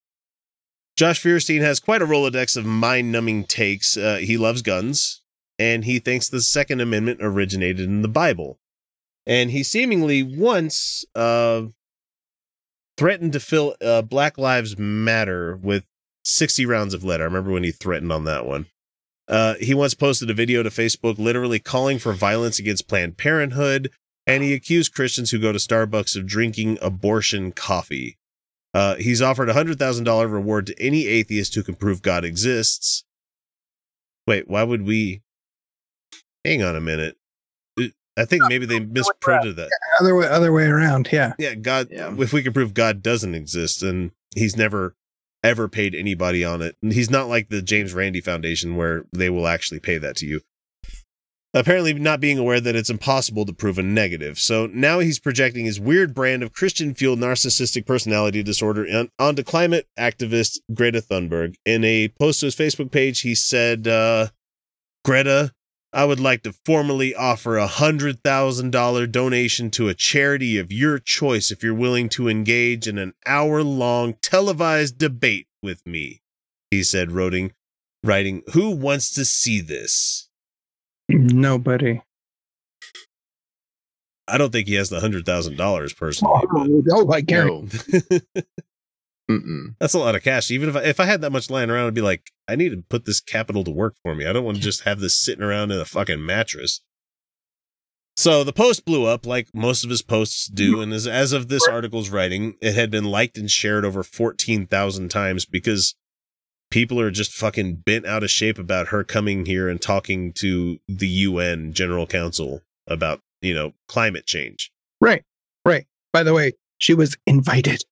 josh 0.97 1.19
feuerstein 1.19 1.61
has 1.61 1.79
quite 1.79 2.01
a 2.01 2.07
rolodex 2.07 2.57
of 2.57 2.65
mind-numbing 2.65 3.45
takes. 3.45 3.99
Uh, 3.99 4.17
he 4.17 4.39
loves 4.39 4.63
guns 4.63 5.21
and 5.59 5.85
he 5.85 5.99
thinks 5.99 6.31
the 6.31 6.41
second 6.41 6.81
amendment 6.81 7.19
originated 7.23 7.87
in 7.87 8.01
the 8.01 8.09
bible. 8.09 8.59
And 9.27 9.51
he 9.51 9.63
seemingly 9.63 10.23
once 10.23 11.05
uh, 11.15 11.65
threatened 12.97 13.35
to 13.35 13.41
fill 13.41 13.77
uh, 13.83 14.01
black 14.01 14.39
lives 14.39 14.79
matter 14.79 15.57
with 15.57 15.85
60 16.25 16.65
rounds 16.65 16.95
of 16.95 17.05
lead. 17.05 17.21
I 17.21 17.25
remember 17.25 17.51
when 17.51 17.65
he 17.65 17.73
threatened 17.73 18.11
on 18.11 18.25
that 18.25 18.47
one 18.47 18.69
uh, 19.29 19.55
he 19.61 19.75
once 19.75 19.95
posted 19.95 20.31
a 20.31 20.35
video 20.35 20.63
to 20.63 20.71
Facebook 20.71 21.19
literally 21.19 21.59
calling 21.59 21.99
for 21.99 22.13
violence 22.13 22.59
against 22.59 22.89
Planned 22.89 23.17
Parenthood, 23.17 23.91
and 24.27 24.43
he 24.43 24.55
accused 24.55 24.95
Christians 24.95 25.31
who 25.31 25.39
go 25.39 25.53
to 25.53 25.59
Starbucks 25.59 26.17
of 26.17 26.27
drinking 26.27 26.79
abortion 26.83 27.53
coffee. 27.53 28.19
Uh, 28.75 28.97
he's 28.97 29.21
offered 29.21 29.49
a 29.51 29.55
$100,000 29.55 30.33
reward 30.33 30.67
to 30.67 30.83
any 30.83 31.07
atheist 31.07 31.55
who 31.55 31.63
can 31.63 31.75
prove 31.75 32.03
God 32.03 32.25
exists. 32.25 33.05
Wait, 34.27 34.49
why 34.49 34.63
would 34.63 34.87
we? 34.87 35.23
Hang 36.45 36.63
on 36.63 36.75
a 36.75 36.81
minute. 36.81 37.17
Uh, 37.79 37.87
I 38.17 38.25
think 38.25 38.43
maybe 38.49 38.67
they 38.67 38.81
misprinted 38.81 39.57
that. 39.57 39.71
Other 40.01 40.17
way, 40.17 40.27
other 40.27 40.53
way 40.53 40.65
around. 40.65 41.09
Yeah. 41.13 41.35
Yeah, 41.39 41.55
God. 41.55 41.89
If 41.91 42.33
we 42.33 42.43
can 42.43 42.53
prove 42.53 42.75
God 42.75 43.03
doesn't 43.03 43.35
exist, 43.35 43.83
and 43.83 44.13
he's 44.35 44.57
never 44.57 44.95
ever 45.43 45.69
paid 45.69 45.95
anybody 45.95 46.45
on 46.45 46.63
it. 46.63 46.77
He's 46.81 47.11
not 47.11 47.29
like 47.29 47.49
the 47.49 47.63
James 47.63 47.95
Randi 47.95 48.21
Foundation 48.21 48.77
where 48.77 49.05
they 49.13 49.31
will 49.31 49.49
actually 49.49 49.81
pay 49.81 49.99
that 49.99 50.17
to 50.17 50.27
you. 50.27 50.41
Apparently, 51.55 51.93
not 51.93 52.21
being 52.21 52.39
aware 52.39 52.61
that 52.61 52.77
it's 52.77 52.89
impossible 52.89 53.45
to 53.45 53.53
prove 53.53 53.77
a 53.77 53.83
negative. 53.83 54.39
So 54.39 54.67
now 54.67 55.01
he's 55.01 55.19
projecting 55.19 55.67
his 55.67 55.79
weird 55.79 56.15
brand 56.15 56.43
of 56.43 56.55
Christian 56.55 56.95
fueled 56.95 57.19
narcissistic 57.19 57.85
personality 57.85 58.43
disorder 58.43 58.87
on, 58.91 59.11
onto 59.19 59.43
climate 59.43 59.87
activist 59.99 60.61
Greta 60.73 61.03
Thunberg. 61.03 61.57
In 61.67 61.85
a 61.85 62.09
post 62.19 62.41
to 62.41 62.47
his 62.47 62.57
Facebook 62.57 62.91
page, 62.91 63.21
he 63.21 63.35
said, 63.35 63.87
uh, 63.87 64.29
Greta, 65.05 65.53
I 65.95 66.07
would 66.07 66.21
like 66.21 66.43
to 66.45 66.55
formally 66.65 67.15
offer 67.15 67.59
a 67.59 67.67
hundred 67.67 68.23
thousand 68.23 68.71
dollar 68.71 69.07
donation 69.07 69.71
to 69.73 69.89
a 69.89 69.95
charity 69.95 70.57
of 70.59 70.73
your 70.73 70.99
choice 70.99 71.51
if 71.51 71.63
you're 71.63 71.75
willing 71.75 72.09
to 72.11 72.29
engage 72.29 72.89
in 72.89 72.97
an 72.97 73.13
hour 73.27 73.63
long 73.63 74.15
televised 74.15 74.97
debate 74.97 75.49
with 75.63 75.87
me. 75.87 76.23
He 76.71 76.83
said, 76.83 77.13
writing, 77.13 77.53
writing, 78.03 78.43
Who 78.55 78.71
wants 78.71 79.13
to 79.15 79.27
see 79.27 79.61
this? 79.61 80.31
Nobody. 81.11 82.01
I 84.27 84.39
don't 84.39 84.51
think 84.51 84.69
he 84.69 84.75
has 84.75 84.89
the 84.89 85.01
hundred 85.01 85.27
thousand 85.27 85.57
dollars 85.57 85.93
personally. 85.93 86.41
Oh, 86.91 87.13
I 87.13 87.21
guarantee. 89.41 89.75
That's 89.79 89.95
a 89.95 89.99
lot 89.99 90.15
of 90.15 90.23
cash. 90.23 90.51
Even 90.51 90.69
if 90.69 90.77
I, 90.77 90.83
if 90.83 91.01
I 91.01 91.05
had 91.05 91.21
that 91.23 91.33
much 91.33 91.51
lying 91.51 91.71
around, 91.71 91.87
I'd 91.87 91.95
be 91.95 92.01
like, 92.01 92.31
I 92.49 92.57
need 92.57 92.71
to 92.71 92.85
put 92.89 93.05
this 93.05 93.21
capital 93.21 93.65
to 93.65 93.71
work 93.71 93.95
for 94.03 94.15
me. 94.15 94.27
I 94.27 94.33
don't 94.33 94.45
want 94.45 94.57
to 94.59 94.63
just 94.63 94.83
have 94.83 95.01
this 95.01 95.17
sitting 95.17 95.45
around 95.45 95.71
in 95.71 95.81
a 95.81 95.85
fucking 95.85 96.25
mattress. 96.25 96.81
So 98.17 98.45
the 98.45 98.53
post 98.53 98.85
blew 98.85 99.07
up 99.07 99.27
like 99.27 99.49
most 99.55 99.85
of 99.85 99.91
his 99.91 100.03
posts 100.03 100.47
do, 100.47 100.73
mm-hmm. 100.73 100.83
and 100.83 100.93
as, 100.93 101.07
as 101.07 101.33
of 101.33 101.49
this 101.49 101.67
article's 101.67 102.11
writing, 102.11 102.57
it 102.61 102.75
had 102.75 102.91
been 102.91 103.05
liked 103.05 103.39
and 103.39 103.51
shared 103.51 103.85
over 103.85 104.03
fourteen 104.03 104.67
thousand 104.67 105.11
times 105.11 105.47
because 105.47 105.95
people 106.71 107.01
are 107.01 107.11
just 107.11 107.33
fucking 107.33 107.77
bent 107.77 108.07
out 108.07 108.23
of 108.23 108.31
shape 108.31 108.59
about 108.59 108.89
her 108.89 109.03
coming 109.03 109.47
here 109.47 109.69
and 109.69 109.81
talking 109.81 110.33
to 110.35 110.79
the 110.89 111.09
UN 111.09 111.73
General 111.73 112.07
Council 112.07 112.61
about 112.87 113.21
you 113.41 113.55
know 113.55 113.73
climate 113.89 114.27
change. 114.27 114.71
Right. 115.01 115.25
Right. 115.65 115.87
By 116.13 116.23
the 116.23 116.35
way, 116.35 116.53
she 116.79 116.95
was 116.95 117.17
invited. 117.27 117.83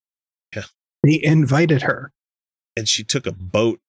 They 1.03 1.21
invited 1.23 1.83
her. 1.83 2.13
and 2.77 2.89
she 2.89 3.03
took 3.05 3.27
a 3.27 3.33
boat. 3.33 3.81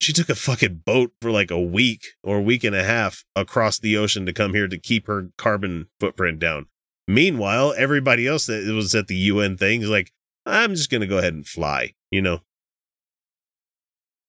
She 0.00 0.12
took 0.14 0.30
a 0.30 0.34
fucking 0.34 0.82
boat 0.86 1.12
for 1.20 1.30
like 1.30 1.50
a 1.50 1.60
week 1.60 2.06
or 2.22 2.40
week 2.40 2.64
and 2.64 2.74
a 2.74 2.82
half 2.84 3.24
across 3.36 3.78
the 3.78 3.96
ocean 3.98 4.24
to 4.26 4.32
come 4.32 4.54
here 4.54 4.66
to 4.66 4.78
keep 4.78 5.06
her 5.06 5.28
carbon 5.36 5.88
footprint 6.00 6.38
down. 6.38 6.66
Meanwhile, 7.06 7.74
everybody 7.76 8.26
else 8.26 8.46
that 8.46 8.64
was 8.72 8.94
at 8.94 9.08
the 9.08 9.16
UN 9.16 9.56
thing 9.58 9.82
is 9.82 9.90
like, 9.90 10.10
I'm 10.46 10.74
just 10.74 10.90
going 10.90 11.02
to 11.02 11.06
go 11.06 11.18
ahead 11.18 11.34
and 11.34 11.46
fly, 11.46 11.92
you 12.10 12.22
know? 12.22 12.40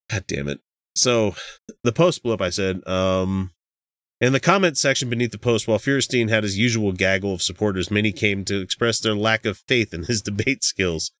God 0.10 0.26
damn 0.28 0.50
it. 0.50 0.60
So 0.96 1.36
the 1.84 1.94
post 1.94 2.22
blew 2.22 2.34
up, 2.34 2.42
I 2.42 2.50
said. 2.50 2.86
Um, 2.88 3.52
in 4.20 4.34
the 4.34 4.40
comment 4.42 4.78
section 4.78 5.10
beneath 5.10 5.32
the 5.32 5.38
post, 5.38 5.68
while 5.68 5.80
Feuerstein 5.80 6.28
had 6.28 6.44
his 6.44 6.58
usual 6.58 6.92
gaggle 6.92 7.34
of 7.34 7.42
supporters, 7.42 7.90
many 7.90 8.12
came 8.12 8.44
to 8.46 8.60
express 8.60 9.00
their 9.00 9.16
lack 9.16 9.46
of 9.46 9.64
faith 9.70 9.94
in 9.94 10.04
his 10.04 10.22
debate 10.24 10.64
skills. 10.66 11.12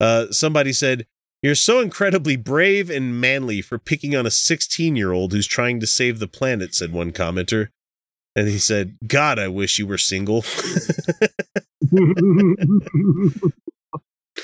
Uh, 0.00 0.30
somebody 0.30 0.72
said, 0.72 1.06
You're 1.42 1.54
so 1.54 1.80
incredibly 1.80 2.36
brave 2.36 2.90
and 2.90 3.20
manly 3.20 3.62
for 3.62 3.78
picking 3.78 4.14
on 4.16 4.26
a 4.26 4.30
16 4.30 4.96
year 4.96 5.12
old 5.12 5.32
who's 5.32 5.46
trying 5.46 5.80
to 5.80 5.86
save 5.86 6.18
the 6.18 6.28
planet, 6.28 6.74
said 6.74 6.92
one 6.92 7.12
commenter. 7.12 7.68
And 8.34 8.48
he 8.48 8.58
said, 8.58 8.98
God, 9.06 9.38
I 9.38 9.48
wish 9.48 9.78
you 9.78 9.86
were 9.86 9.96
single. 9.98 10.44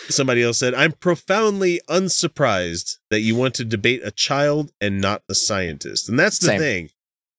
Somebody 0.08 0.42
else 0.42 0.58
said, 0.58 0.72
I'm 0.74 0.92
profoundly 0.92 1.80
unsurprised 1.88 2.98
that 3.10 3.20
you 3.20 3.34
want 3.34 3.54
to 3.56 3.64
debate 3.64 4.00
a 4.02 4.10
child 4.10 4.72
and 4.80 5.00
not 5.00 5.22
a 5.28 5.34
scientist. 5.34 6.08
And 6.08 6.18
that's 6.18 6.38
the 6.38 6.46
Same. 6.46 6.58
thing. 6.60 6.88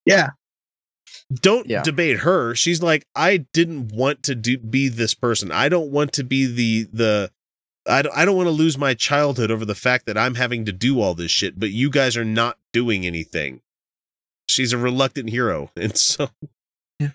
Yeah. 0.05 0.29
Don't 1.33 1.67
Yeah. 1.67 1.81
debate 1.81 2.19
her. 2.19 2.53
She's 2.53 2.83
like, 2.83 3.07
I 3.15 3.37
didn't 3.53 3.91
want 3.91 4.21
to 4.23 4.35
do 4.35 4.59
be 4.59 4.87
this 4.87 5.15
person. 5.15 5.51
I 5.51 5.67
don't 5.67 5.89
want 5.91 6.13
to 6.13 6.23
be 6.23 6.45
the 6.45 6.87
the 6.93 7.31
I 7.87 8.01
don't, 8.01 8.15
I 8.17 8.23
don't 8.25 8.35
want 8.37 8.47
to 8.47 8.51
lose 8.51 8.77
my 8.77 8.93
childhood 8.93 9.51
over 9.51 9.65
the 9.65 9.75
fact 9.75 10.05
that 10.05 10.17
I'm 10.17 10.35
having 10.35 10.63
to 10.65 10.71
do 10.71 11.01
all 11.01 11.13
this 11.13 11.31
shit, 11.31 11.59
but 11.59 11.71
you 11.71 11.89
guys 11.89 12.15
are 12.15 12.23
not 12.25 12.57
doing 12.71 13.05
anything. 13.05 13.61
She's 14.47 14.71
a 14.73 14.77
reluctant 14.77 15.29
hero. 15.29 15.71
And 15.77 15.97
so 15.97 16.29
Yeah. 16.99 17.09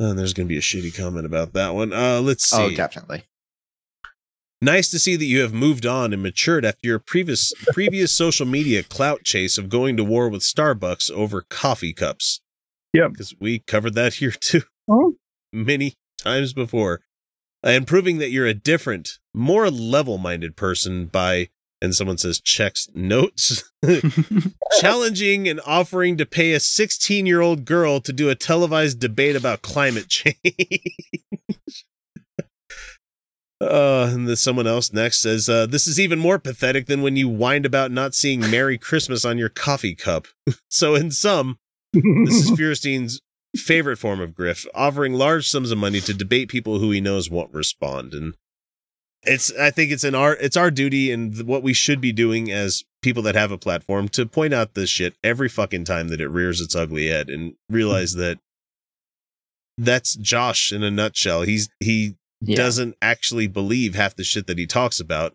Uh, 0.00 0.12
there's 0.14 0.32
going 0.34 0.46
to 0.46 0.52
be 0.52 0.58
a 0.58 0.62
shitty 0.62 0.96
comment 0.96 1.26
about 1.26 1.52
that 1.54 1.74
one. 1.74 1.92
Uh 1.92 2.20
let's 2.20 2.44
see. 2.44 2.56
Oh, 2.62 2.70
definitely. 2.70 3.24
Nice 4.62 4.88
to 4.90 4.98
see 4.98 5.16
that 5.16 5.24
you 5.26 5.40
have 5.40 5.52
moved 5.52 5.84
on 5.84 6.12
and 6.14 6.22
matured 6.22 6.64
after 6.64 6.86
your 6.86 6.98
previous 6.98 7.52
previous 7.72 8.12
social 8.12 8.46
media 8.46 8.82
clout 8.82 9.22
chase 9.22 9.58
of 9.58 9.68
going 9.68 9.96
to 9.98 10.04
war 10.04 10.28
with 10.30 10.42
Starbucks 10.42 11.10
over 11.10 11.42
coffee 11.42 11.92
cups. 11.92 12.40
Yep. 12.94 13.12
Because 13.12 13.34
we 13.38 13.58
covered 13.60 13.94
that 13.94 14.14
here 14.14 14.30
too 14.32 14.62
Oh. 14.88 15.16
many 15.52 15.94
times 16.18 16.52
before. 16.54 17.02
And 17.62 17.86
proving 17.86 18.18
that 18.18 18.30
you're 18.30 18.46
a 18.46 18.54
different, 18.54 19.18
more 19.36 19.70
level-minded 19.70 20.56
person 20.56 21.06
by 21.06 21.48
and 21.82 21.94
someone 21.94 22.16
says 22.16 22.40
checks 22.40 22.88
notes 22.94 23.70
challenging 24.80 25.46
and 25.46 25.60
offering 25.66 26.16
to 26.16 26.24
pay 26.24 26.54
a 26.54 26.58
16-year-old 26.58 27.64
girl 27.64 28.00
to 28.00 28.12
do 28.12 28.30
a 28.30 28.34
televised 28.34 28.98
debate 28.98 29.36
about 29.36 29.62
climate 29.62 30.08
change. 30.08 30.34
Uh, 33.58 34.10
and 34.12 34.28
then 34.28 34.36
someone 34.36 34.66
else 34.66 34.92
next 34.92 35.20
says, 35.20 35.48
uh, 35.48 35.64
this 35.64 35.86
is 35.86 35.98
even 35.98 36.18
more 36.18 36.38
pathetic 36.38 36.86
than 36.86 37.00
when 37.00 37.16
you 37.16 37.28
whined 37.28 37.64
about 37.64 37.90
not 37.90 38.14
seeing 38.14 38.38
Merry 38.50 38.76
Christmas 38.76 39.24
on 39.24 39.38
your 39.38 39.48
coffee 39.48 39.94
cup. 39.94 40.26
so 40.68 40.94
in 40.94 41.10
sum, 41.10 41.58
this 41.92 42.34
is 42.34 42.50
Feuerstein's 42.50 43.20
favorite 43.56 43.96
form 43.96 44.20
of 44.20 44.32
grift, 44.32 44.66
offering 44.74 45.14
large 45.14 45.48
sums 45.48 45.70
of 45.70 45.78
money 45.78 46.00
to 46.00 46.12
debate 46.12 46.50
people 46.50 46.78
who 46.78 46.90
he 46.90 47.00
knows 47.00 47.30
won't 47.30 47.54
respond. 47.54 48.12
And 48.12 48.34
it's, 49.26 49.52
I 49.56 49.70
think 49.70 49.90
it's 49.92 50.04
an 50.04 50.14
our, 50.14 50.34
it's 50.36 50.56
our 50.56 50.70
duty 50.70 51.10
and 51.10 51.46
what 51.46 51.62
we 51.62 51.72
should 51.72 52.00
be 52.00 52.12
doing 52.12 52.50
as 52.50 52.84
people 53.02 53.22
that 53.24 53.34
have 53.34 53.50
a 53.52 53.58
platform 53.58 54.08
to 54.10 54.26
point 54.26 54.54
out 54.54 54.74
this 54.74 54.90
shit 54.90 55.14
every 55.22 55.48
fucking 55.48 55.84
time 55.84 56.08
that 56.08 56.20
it 56.20 56.28
rears 56.28 56.60
its 56.60 56.74
ugly 56.74 57.08
head 57.08 57.28
and 57.28 57.54
realize 57.68 58.14
that 58.14 58.38
that's 59.78 60.14
Josh 60.16 60.72
in 60.72 60.82
a 60.82 60.90
nutshell. 60.90 61.42
He's, 61.42 61.68
he 61.80 62.14
Yeah. 62.40 62.56
doesn't 62.56 62.96
actually 63.02 63.46
believe 63.46 63.94
half 63.94 64.16
the 64.16 64.24
shit 64.24 64.46
that 64.46 64.58
he 64.58 64.66
talks 64.66 65.00
about. 65.00 65.34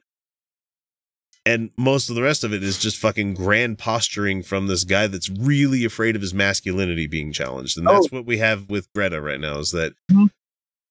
And 1.46 1.72
most 1.76 2.10
of 2.10 2.16
the 2.16 2.22
rest 2.22 2.44
of 2.44 2.54
it 2.54 2.62
is 2.64 2.78
just 2.78 2.98
fucking 2.98 3.34
grand 3.34 3.80
posturing 3.80 4.44
from 4.44 4.68
this 4.68 4.84
guy 4.84 5.08
that's 5.08 5.28
really 5.30 5.84
afraid 5.86 6.16
of 6.16 6.22
his 6.22 6.36
masculinity 6.36 7.08
being 7.08 7.32
challenged. 7.32 7.78
And 7.80 7.88
that's 7.88 8.12
what 8.12 8.26
we 8.28 8.38
have 8.38 8.70
with 8.70 8.88
Greta 8.94 9.20
right 9.22 9.40
now 9.40 9.58
is 9.58 9.72
that 9.72 9.94
Mhm. 10.12 10.30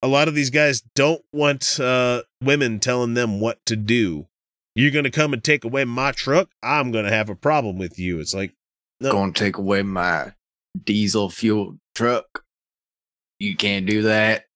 A 0.03 0.09
lot 0.09 0.29
of 0.29 0.35
these 0.35 0.51
guys 0.51 0.83
don't 0.95 1.23
want 1.33 1.79
uh, 1.79 2.23
women 2.43 2.81
telling 2.81 3.15
them 3.15 3.41
what 3.41 3.59
to 3.67 3.77
do. 3.77 4.27
You're 4.75 4.93
gonna 4.93 5.11
come 5.11 5.33
and 5.33 5.43
take 5.43 5.65
away 5.65 5.85
my 5.85 6.13
truck. 6.13 6.49
I'm 6.63 6.91
gonna 6.91 7.11
have 7.11 7.29
a 7.29 7.35
problem 7.35 7.77
with 7.77 7.99
you. 7.99 8.21
It's 8.21 8.35
like, 8.35 8.55
no. 9.01 9.13
Gonna 9.13 9.33
take 9.33 9.59
away 9.59 9.83
my 9.83 10.33
diesel 10.85 11.29
fuel 11.29 11.79
truck. 11.95 12.45
You 13.39 13.57
can't 13.57 13.87
do 13.87 14.03
that. 14.03 14.47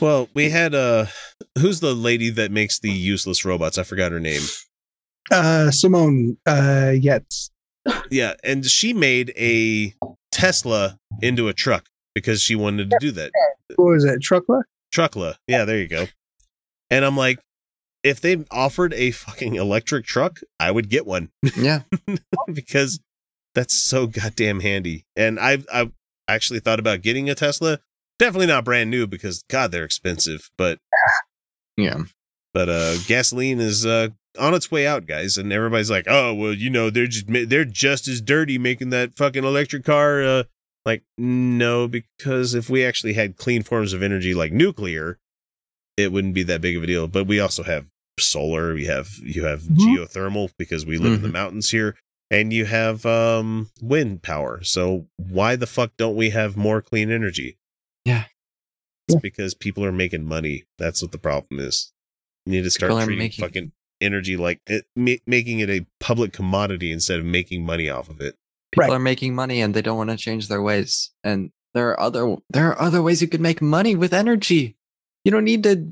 Well, 0.00 0.28
we 0.34 0.50
had 0.50 0.74
uh, 0.74 1.06
who's 1.58 1.80
the 1.80 1.94
lady 1.94 2.30
that 2.30 2.50
makes 2.50 2.78
the 2.78 2.90
useless 2.90 3.44
robots? 3.44 3.78
I 3.78 3.82
forgot 3.82 4.12
her 4.12 4.20
name. 4.20 4.42
Uh, 5.30 5.70
Simone 5.70 6.36
uh, 6.46 6.92
Giertz. 6.94 7.50
Yeah, 8.10 8.34
and 8.44 8.64
she 8.66 8.92
made 8.92 9.32
a 9.36 9.94
Tesla 10.30 10.98
into 11.22 11.48
a 11.48 11.54
truck 11.54 11.88
because 12.18 12.42
she 12.42 12.56
wanted 12.56 12.90
to 12.90 12.96
do 13.00 13.10
that. 13.12 13.30
What 13.76 13.92
was 13.92 14.04
it? 14.04 14.20
Truckla? 14.20 14.62
Truckla. 14.94 15.36
Yeah, 15.46 15.64
there 15.64 15.78
you 15.78 15.88
go. 15.88 16.06
And 16.90 17.04
I'm 17.04 17.16
like, 17.16 17.38
if 18.02 18.20
they 18.20 18.44
offered 18.50 18.94
a 18.94 19.10
fucking 19.10 19.54
electric 19.54 20.06
truck, 20.06 20.40
I 20.58 20.70
would 20.70 20.88
get 20.88 21.06
one. 21.06 21.30
Yeah. 21.56 21.82
because 22.52 23.00
that's 23.54 23.74
so 23.82 24.06
goddamn 24.06 24.60
handy. 24.60 25.04
And 25.16 25.38
I've 25.38 25.66
I've 25.72 25.92
actually 26.26 26.60
thought 26.60 26.78
about 26.78 27.02
getting 27.02 27.28
a 27.28 27.34
Tesla. 27.34 27.80
Definitely 28.18 28.46
not 28.46 28.64
brand 28.64 28.90
new 28.90 29.06
because 29.06 29.44
God, 29.48 29.72
they're 29.72 29.84
expensive. 29.84 30.50
But 30.56 30.78
yeah. 31.76 31.98
But 32.54 32.68
uh 32.68 32.96
gasoline 33.06 33.60
is 33.60 33.84
uh 33.84 34.08
on 34.38 34.54
its 34.54 34.70
way 34.70 34.86
out, 34.86 35.06
guys, 35.06 35.36
and 35.36 35.52
everybody's 35.52 35.90
like, 35.90 36.06
"Oh, 36.08 36.32
well, 36.32 36.52
you 36.54 36.70
know, 36.70 36.90
they're 36.90 37.06
just 37.06 37.26
they're 37.28 37.64
just 37.64 38.08
as 38.08 38.20
dirty 38.20 38.56
making 38.56 38.90
that 38.90 39.16
fucking 39.16 39.44
electric 39.44 39.84
car." 39.84 40.22
Uh, 40.22 40.42
like, 40.88 41.02
no, 41.18 41.86
because 41.88 42.54
if 42.54 42.68
we 42.70 42.84
actually 42.84 43.12
had 43.12 43.36
clean 43.36 43.62
forms 43.62 43.92
of 43.92 44.02
energy 44.02 44.34
like 44.34 44.52
nuclear, 44.52 45.18
it 45.96 46.12
wouldn't 46.12 46.34
be 46.34 46.42
that 46.44 46.60
big 46.60 46.76
of 46.76 46.82
a 46.82 46.86
deal. 46.86 47.06
But 47.08 47.26
we 47.26 47.38
also 47.40 47.62
have 47.62 47.86
solar. 48.18 48.74
We 48.74 48.86
have 48.86 49.08
you 49.22 49.44
have 49.44 49.62
geothermal 49.62 50.50
because 50.58 50.84
we 50.86 50.98
live 50.98 51.12
in 51.14 51.22
the 51.22 51.28
mountains 51.28 51.70
here, 51.70 51.96
and 52.30 52.52
you 52.52 52.64
have 52.64 53.04
um 53.06 53.70
wind 53.80 54.22
power. 54.22 54.62
So 54.62 55.06
why 55.16 55.56
the 55.56 55.66
fuck 55.66 55.92
don't 55.96 56.16
we 56.16 56.30
have 56.30 56.56
more 56.56 56.80
clean 56.82 57.10
energy? 57.10 57.58
Yeah. 58.04 58.24
It's 59.08 59.20
because 59.20 59.54
people 59.54 59.84
are 59.84 59.92
making 59.92 60.24
money. 60.24 60.64
That's 60.78 61.00
what 61.02 61.12
the 61.12 61.18
problem 61.18 61.60
is. 61.60 61.92
You 62.46 62.52
need 62.52 62.64
to 62.64 62.70
start 62.70 62.90
People 62.90 63.04
treating 63.04 63.18
making- 63.24 63.44
fucking 63.44 63.72
energy 64.00 64.36
like 64.36 64.60
it, 64.66 64.84
ma- 64.94 65.22
making 65.26 65.58
it 65.60 65.68
a 65.70 65.86
public 65.98 66.32
commodity 66.32 66.92
instead 66.92 67.18
of 67.18 67.24
making 67.24 67.64
money 67.64 67.88
off 67.90 68.08
of 68.08 68.20
it. 68.20 68.36
People 68.72 68.92
are 68.92 68.98
making 68.98 69.34
money 69.34 69.60
and 69.60 69.74
they 69.74 69.82
don't 69.82 69.96
want 69.96 70.10
to 70.10 70.16
change 70.16 70.48
their 70.48 70.62
ways. 70.62 71.10
And 71.24 71.50
there 71.74 71.88
are 71.90 72.00
other 72.00 72.36
there 72.50 72.68
are 72.68 72.80
other 72.80 73.02
ways 73.02 73.22
you 73.22 73.28
could 73.28 73.40
make 73.40 73.62
money 73.62 73.96
with 73.96 74.12
energy. 74.12 74.76
You 75.24 75.30
don't 75.30 75.44
need 75.44 75.62
to 75.62 75.88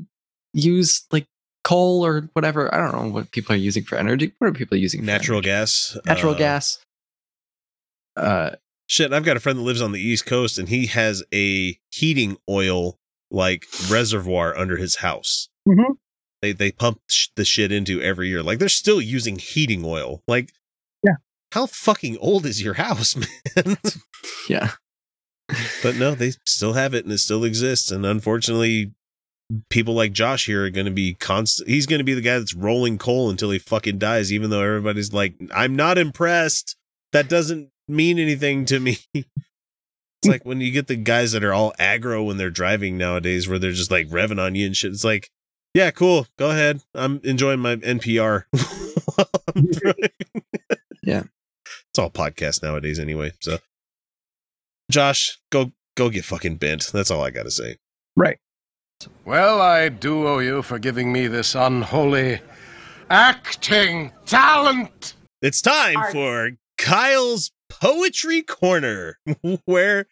use 0.53 1.05
like 1.11 1.27
coal 1.65 2.05
or 2.05 2.29
whatever. 2.33 2.73
I 2.75 2.79
don't 2.79 2.93
know 2.93 3.13
what 3.13 3.31
people 3.31 3.55
are 3.55 3.59
using 3.59 3.85
for 3.85 3.97
energy. 3.97 4.33
What 4.39 4.49
are 4.49 4.53
people 4.53 4.77
using? 4.77 5.01
For 5.01 5.07
Natural 5.07 5.41
gas. 5.41 5.97
Natural 6.05 6.35
uh, 6.35 6.39
gas. 6.39 6.79
Uh, 8.17 8.51
Shit, 8.89 9.13
I've 9.13 9.25
got 9.25 9.37
a 9.37 9.41
friend 9.41 9.59
that 9.59 9.63
lives 9.63 9.83
on 9.83 9.93
the 9.93 10.01
East 10.01 10.27
Coast 10.27 10.59
and 10.59 10.69
he 10.69 10.87
has 10.87 11.25
a 11.35 11.79
heating 11.91 12.37
oil 12.49 12.99
like 13.31 13.67
reservoir 13.89 14.57
under 14.57 14.77
his 14.77 14.97
house. 14.97 15.49
Mm-hmm. 15.69 15.93
They 16.43 16.53
they 16.53 16.73
pump 16.73 17.01
sh- 17.09 17.29
the 17.37 17.45
shit 17.45 17.73
into 17.73 18.01
every 18.01 18.29
year. 18.29 18.43
Like 18.43 18.59
they're 18.59 18.69
still 18.69 19.01
using 19.01 19.39
heating 19.39 19.85
oil. 19.85 20.23
Like. 20.29 20.53
How 21.57 21.65
fucking 21.65 22.19
old 22.19 22.45
is 22.45 22.63
your 22.63 22.75
house, 22.75 23.17
man? 23.57 23.79
yeah. 24.47 24.73
but 25.83 25.97
no, 25.97 26.15
they 26.15 26.33
still 26.45 26.75
have 26.75 26.93
it 26.93 27.05
and 27.05 27.13
it 27.15 27.17
still 27.17 27.45
exists. 27.45 27.91
And 27.91 28.05
unfortunately, 28.05 28.93
people 29.71 29.95
like 29.95 30.13
Josh 30.13 30.45
here 30.45 30.67
are 30.67 30.71
going 30.71 30.85
to 30.85 30.93
be 30.93 31.15
constant. 31.15 31.71
He's 31.71 31.87
going 31.87 32.01
to 32.01 32.05
be 32.05 32.13
the 32.13 32.21
guy 32.21 32.39
that's 32.39 32.53
rolling 32.53 32.99
coal 32.99 33.31
until 33.31 33.51
he 33.51 33.59
fucking 33.59 33.97
dies, 33.97 34.35
even 34.35 34.51
though 34.51 34.61
everybody's 34.61 35.15
like, 35.15 35.35
I'm 35.55 35.75
not 35.75 35.97
impressed. 35.97 36.77
That 37.13 37.27
doesn't 37.27 37.71
mean 37.89 38.19
anything 38.19 38.67
to 38.67 38.79
me. 38.79 38.99
It's 40.23 40.31
like 40.31 40.45
when 40.47 40.63
you 40.63 40.73
get 40.73 40.89
the 40.89 40.97
guys 40.97 41.33
that 41.33 41.45
are 41.45 41.53
all 41.53 41.75
aggro 41.79 42.25
when 42.25 42.37
they're 42.39 42.49
driving 42.49 42.97
nowadays, 42.97 43.47
where 43.49 43.59
they're 43.59 43.73
just 43.73 43.91
like 43.91 44.09
revving 44.09 44.41
on 44.41 44.55
you 44.55 44.67
and 44.67 44.75
shit. 44.75 44.91
It's 44.91 45.05
like, 45.05 45.31
yeah, 45.75 45.91
cool. 45.91 46.27
Go 46.39 46.51
ahead. 46.51 46.81
I'm 46.95 47.21
enjoying 47.23 47.61
my 47.61 47.77
NPR. 47.77 48.45
yeah. 51.99 52.07
It's 52.07 52.19
all 52.19 52.29
podcast 52.29 52.63
nowadays 52.63 52.99
anyway. 52.99 53.33
So, 53.41 53.59
Josh, 54.91 55.39
go 55.51 55.73
go 55.97 56.11
get 56.11 56.25
fucking 56.25 56.57
bent. 56.57 56.91
That's 56.93 57.11
all 57.11 57.23
I 57.23 57.31
got 57.31 57.45
to 57.45 57.51
say. 57.51 57.77
Right. 58.17 58.39
Well, 59.25 59.61
I 59.61 59.89
do 59.91 60.27
owe 60.27 60.39
you 60.39 60.63
for 60.63 60.79
giving 60.79 61.13
me 61.13 61.27
this 61.27 61.55
unholy 61.55 62.41
acting 63.11 64.13
talent. 64.25 65.15
It's 65.43 65.61
time 65.61 65.99
for 66.13 66.53
Kyle's 66.79 67.53
Poetry 67.69 68.43
Corner, 68.43 69.19
where 69.65 70.07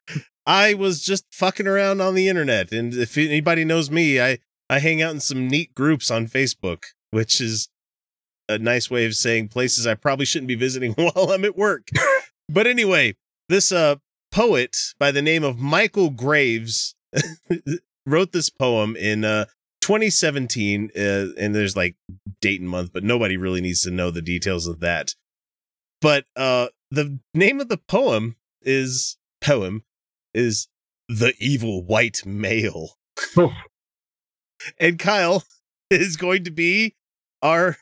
I 0.47 0.74
was 0.74 1.03
just 1.03 1.24
fucking 1.32 1.66
around 1.66 2.01
on 2.03 2.14
the 2.14 2.28
internet. 2.28 2.72
And 2.72 2.93
if 2.95 3.16
anybody 3.16 3.64
knows 3.64 3.91
me, 3.91 4.20
I, 4.20 4.39
I 4.68 4.80
hang 4.80 5.01
out 5.01 5.14
in 5.14 5.20
some 5.20 5.49
neat 5.49 5.74
groups 5.74 6.11
on 6.11 6.26
Facebook, 6.26 6.85
which 7.11 7.41
is 7.41 7.68
a 8.49 8.59
nice 8.59 8.90
way 8.90 9.07
of 9.07 9.14
saying 9.14 9.49
places 9.49 9.86
I 9.86 9.95
probably 9.95 10.26
shouldn't 10.26 10.49
be 10.49 10.55
visiting 10.55 10.92
while 10.95 11.30
I'm 11.30 11.45
at 11.45 11.57
work. 11.57 11.88
but 12.49 12.66
anyway, 12.66 13.16
this 13.49 13.72
uh 13.72 13.97
poet 14.32 14.76
by 14.99 15.11
the 15.11 15.22
name 15.22 15.45
of 15.45 15.59
Michael 15.59 16.11
Graves 16.11 16.95
wrote 18.07 18.32
this 18.32 18.51
poem 18.51 18.97
in 18.97 19.24
uh 19.24 19.47
2017 19.80 20.90
uh, 20.97 21.26
and 21.38 21.55
there's 21.55 21.76
like 21.76 21.95
date 22.40 22.61
and 22.61 22.70
month 22.70 22.90
but 22.92 23.05
nobody 23.05 23.36
really 23.36 23.61
needs 23.61 23.82
to 23.82 23.90
know 23.90 24.11
the 24.11 24.22
details 24.22 24.66
of 24.66 24.80
that. 24.80 25.14
But 26.01 26.24
uh 26.36 26.68
the 26.90 27.18
name 27.32 27.61
of 27.61 27.68
the 27.68 27.78
poem 27.78 28.36
is 28.62 29.16
poem 29.40 29.84
is 30.32 30.68
the 31.09 31.34
evil 31.38 31.84
white 31.84 32.24
male. 32.24 32.97
And 34.78 34.99
kyle 34.99 35.45
is 35.90 36.16
going 36.16 36.45
to 36.45 36.51
be 36.51 36.95
our 37.42 37.76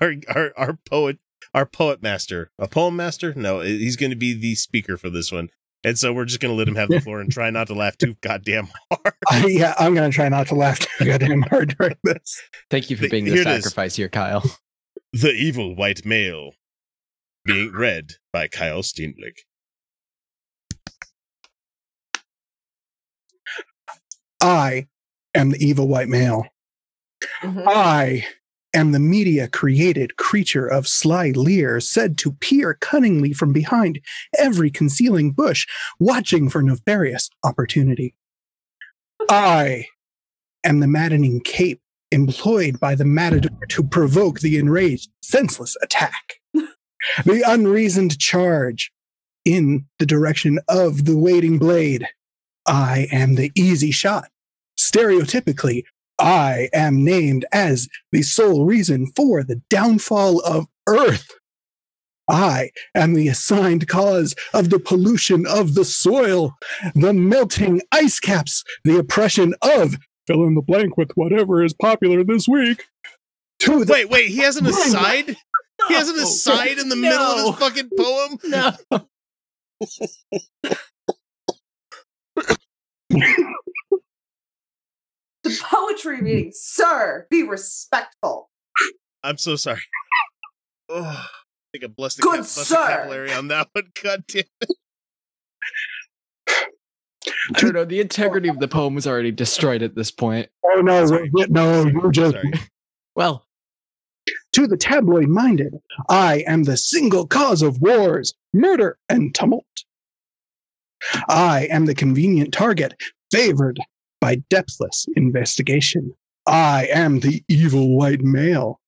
our 0.00 0.14
our, 0.28 0.52
our 0.56 0.78
poet 0.88 1.18
our 1.54 1.66
poet 1.66 2.02
master. 2.02 2.50
A 2.58 2.68
poem 2.68 2.96
master? 2.96 3.34
No 3.34 3.60
he's 3.60 3.96
going 3.96 4.10
to 4.10 4.16
be 4.16 4.34
the 4.34 4.54
speaker 4.54 4.96
for 4.96 5.10
this 5.10 5.32
one. 5.32 5.48
And 5.82 5.98
so 5.98 6.12
we're 6.12 6.26
just 6.26 6.40
going 6.40 6.52
to 6.52 6.56
let 6.58 6.68
him 6.68 6.74
have 6.74 6.90
the 6.90 7.00
floor 7.04 7.20
and 7.20 7.32
try 7.32 7.48
not 7.48 7.66
to 7.68 7.74
laugh 7.74 7.96
too 7.96 8.14
goddamn 8.20 8.68
hard. 8.90 9.14
I, 9.30 9.42
uh, 9.44 9.46
yeah, 9.46 9.74
I'm 9.78 9.94
gonna 9.94 10.10
try 10.10 10.28
not 10.28 10.46
to 10.48 10.54
laugh 10.54 10.78
too 10.78 11.06
goddamn 11.06 11.42
hard 11.42 11.76
during 11.78 11.96
this. 12.04 12.40
Thank 12.70 12.90
you 12.90 12.96
for 12.96 13.02
The- 13.02 13.08
being 13.08 13.24
the 13.24 13.32
here 13.32 13.44
sacrifice 13.44 13.96
here, 13.96 14.08
Kyle. 14.08 14.44
the 15.12 15.32
evil 15.32 15.74
white 15.74 16.04
male 16.04 16.52
being 17.44 17.72
read 17.72 18.12
by 18.32 18.46
kyle 18.46 18.82
steenblick 18.82 19.38
I 24.40 24.86
am 25.34 25.50
the 25.50 25.64
evil 25.64 25.86
white 25.86 26.08
male. 26.08 26.46
Mm-hmm. 27.42 27.68
I 27.68 28.26
am 28.74 28.92
the 28.92 28.98
media 28.98 29.48
created 29.48 30.16
creature 30.16 30.66
of 30.66 30.86
sly 30.86 31.30
leer, 31.30 31.80
said 31.80 32.16
to 32.18 32.32
peer 32.32 32.74
cunningly 32.80 33.32
from 33.32 33.52
behind 33.52 34.00
every 34.38 34.70
concealing 34.70 35.32
bush, 35.32 35.66
watching 35.98 36.48
for 36.48 36.62
nefarious 36.62 37.30
opportunity. 37.44 38.14
I 39.28 39.86
am 40.64 40.80
the 40.80 40.86
maddening 40.86 41.40
cape 41.40 41.80
employed 42.10 42.80
by 42.80 42.94
the 42.94 43.04
matador 43.04 43.66
to 43.68 43.82
provoke 43.82 44.40
the 44.40 44.58
enraged, 44.58 45.10
senseless 45.22 45.76
attack. 45.82 46.34
the 47.24 47.42
unreasoned 47.46 48.18
charge 48.18 48.92
in 49.44 49.86
the 49.98 50.06
direction 50.06 50.58
of 50.68 51.04
the 51.04 51.16
waiting 51.16 51.58
blade. 51.58 52.06
I 52.66 53.08
am 53.10 53.36
the 53.36 53.50
easy 53.54 53.90
shot. 53.90 54.28
Stereotypically, 54.78 55.84
I 56.20 56.68
am 56.74 57.02
named 57.02 57.46
as 57.50 57.88
the 58.12 58.22
sole 58.22 58.66
reason 58.66 59.10
for 59.16 59.42
the 59.42 59.62
downfall 59.70 60.40
of 60.40 60.66
Earth. 60.86 61.28
I 62.28 62.70
am 62.94 63.14
the 63.14 63.28
assigned 63.28 63.88
cause 63.88 64.34
of 64.52 64.70
the 64.70 64.78
pollution 64.78 65.46
of 65.46 65.74
the 65.74 65.84
soil, 65.84 66.54
the 66.94 67.12
melting 67.12 67.80
ice 67.90 68.20
caps, 68.20 68.62
the 68.84 68.98
oppression 68.98 69.54
of 69.62 69.96
fill 70.26 70.44
in 70.44 70.54
the 70.54 70.62
blank 70.62 70.96
with 70.96 71.10
whatever 71.16 71.64
is 71.64 71.72
popular 71.72 72.22
this 72.22 72.46
week. 72.46 72.84
To 73.60 73.84
the 73.84 73.92
wait 73.92 74.10
wait 74.10 74.28
he 74.28 74.38
has 74.38 74.56
an 74.56 74.66
aside? 74.66 75.36
He 75.88 75.94
has 75.94 76.08
an 76.10 76.16
aside 76.16 76.78
in 76.78 76.90
the 76.90 76.96
middle 76.96 77.20
of 77.20 77.46
his 77.46 77.56
fucking 77.56 77.90
poem? 77.96 78.38
No 78.44 78.72
the 85.58 85.64
poetry 85.64 86.20
reading 86.20 86.52
sir 86.54 87.26
be 87.30 87.42
respectful 87.42 88.50
i'm 89.22 89.38
so 89.38 89.56
sorry 89.56 89.80
oh, 90.88 91.02
i 91.04 91.26
think 91.72 91.84
i 91.84 91.86
blessed 91.86 92.18
the, 92.18 92.22
Good 92.22 92.30
cap- 92.30 92.38
blessed 92.38 92.56
the 92.56 92.64
sir. 92.64 92.86
capillary 92.86 93.32
on 93.32 93.48
that 93.48 93.68
one 93.72 93.84
god 94.02 94.24
damn 94.28 94.44
it 94.62 94.70
I 97.54 97.60
don't 97.60 97.74
know. 97.74 97.84
The 97.84 98.00
integrity 98.00 98.48
of 98.48 98.58
the 98.60 98.68
poem 98.68 98.94
was 98.94 99.06
already 99.06 99.30
destroyed 99.30 99.82
at 99.82 99.94
this 99.94 100.10
point. 100.10 100.48
Oh 100.64 100.80
no, 100.80 101.04
no, 101.48 101.86
you 101.86 102.10
just 102.10 102.36
well. 103.14 103.46
To 104.54 104.66
the 104.66 104.76
tabloid 104.76 105.28
minded, 105.28 105.74
I 106.08 106.44
am 106.46 106.64
the 106.64 106.76
single 106.76 107.26
cause 107.26 107.62
of 107.62 107.80
wars, 107.80 108.34
murder, 108.52 108.98
and 109.08 109.34
tumult. 109.34 109.64
I 111.28 111.68
am 111.70 111.86
the 111.86 111.94
convenient 111.94 112.52
target 112.52 112.94
favored 113.30 113.78
by 114.20 114.36
depthless 114.50 115.06
investigation. 115.16 116.12
I 116.46 116.88
am 116.92 117.20
the 117.20 117.42
evil 117.48 117.96
white 117.96 118.22
male. 118.22 118.80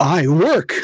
I 0.00 0.26
work. 0.26 0.74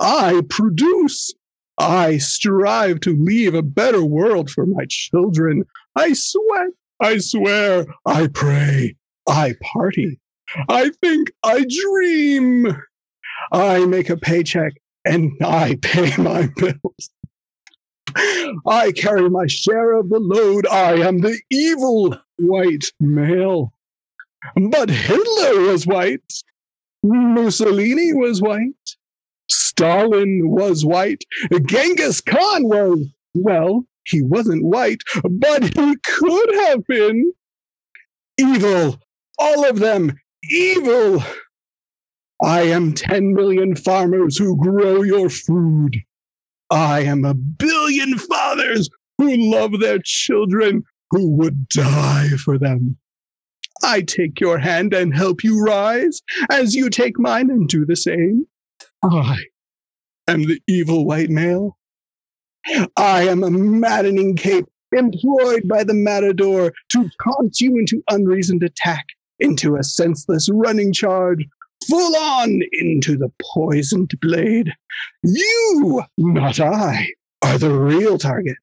I 0.00 0.42
produce. 0.48 1.32
I 1.78 2.18
strive 2.18 3.00
to 3.00 3.16
leave 3.16 3.54
a 3.54 3.62
better 3.62 4.04
world 4.04 4.50
for 4.50 4.66
my 4.66 4.84
children. 4.88 5.64
I 5.96 6.12
sweat. 6.12 6.70
I 7.00 7.18
swear. 7.18 7.86
I 8.06 8.28
pray. 8.28 8.96
I 9.28 9.54
party. 9.62 10.20
I 10.68 10.90
think. 11.02 11.32
I 11.42 11.64
dream. 11.68 12.76
I 13.52 13.84
make 13.86 14.10
a 14.10 14.16
paycheck 14.16 14.74
and 15.04 15.32
I 15.42 15.78
pay 15.82 16.14
my 16.16 16.48
bills. 16.56 17.10
I 18.66 18.92
carry 18.96 19.28
my 19.28 19.46
share 19.46 19.92
of 19.92 20.08
the 20.08 20.18
load. 20.18 20.66
I 20.66 20.94
am 20.94 21.18
the 21.18 21.38
evil 21.50 22.16
white 22.38 22.92
male. 23.00 23.72
But 24.70 24.90
Hitler 24.90 25.60
was 25.60 25.86
white. 25.86 26.32
Mussolini 27.02 28.12
was 28.12 28.40
white. 28.40 28.96
Stalin 29.48 30.48
was 30.50 30.84
white. 30.84 31.24
Genghis 31.66 32.20
Khan 32.20 32.64
was, 32.64 33.06
well, 33.34 33.84
he 34.04 34.22
wasn't 34.22 34.64
white, 34.64 35.02
but 35.24 35.62
he 35.62 35.96
could 35.96 36.54
have 36.66 36.86
been. 36.86 37.32
Evil. 38.38 38.98
All 39.38 39.68
of 39.68 39.78
them. 39.78 40.18
Evil. 40.50 41.22
I 42.42 42.62
am 42.62 42.92
10 42.94 43.34
million 43.34 43.76
farmers 43.76 44.36
who 44.36 44.56
grow 44.56 45.02
your 45.02 45.28
food. 45.28 45.96
I 46.72 47.00
am 47.00 47.26
a 47.26 47.34
billion 47.34 48.16
fathers 48.16 48.88
who 49.18 49.36
love 49.36 49.78
their 49.78 49.98
children, 50.02 50.84
who 51.10 51.30
would 51.36 51.68
die 51.68 52.30
for 52.42 52.56
them. 52.56 52.96
I 53.84 54.00
take 54.00 54.40
your 54.40 54.56
hand 54.56 54.94
and 54.94 55.14
help 55.14 55.44
you 55.44 55.62
rise, 55.62 56.22
as 56.48 56.74
you 56.74 56.88
take 56.88 57.18
mine 57.18 57.50
and 57.50 57.68
do 57.68 57.84
the 57.84 57.96
same. 57.96 58.46
I 59.04 59.36
am 60.26 60.44
the 60.44 60.60
evil 60.66 61.04
white 61.04 61.28
male. 61.28 61.76
I 62.96 63.28
am 63.28 63.44
a 63.44 63.50
maddening 63.50 64.36
cape 64.36 64.64
employed 64.92 65.68
by 65.68 65.84
the 65.84 65.94
matador 65.94 66.72
to 66.92 67.10
taunt 67.22 67.60
you 67.60 67.76
into 67.76 68.02
unreasoned 68.08 68.62
attack, 68.62 69.04
into 69.40 69.76
a 69.76 69.82
senseless 69.82 70.48
running 70.50 70.94
charge, 70.94 71.46
full 71.88 72.16
on 72.16 72.60
into 72.72 73.16
the 73.16 73.30
poisoned 73.54 74.12
blade. 74.20 74.72
You, 75.22 76.02
not 76.18 76.60
I, 76.60 77.06
are 77.42 77.58
the 77.58 77.72
real 77.72 78.18
target. 78.18 78.56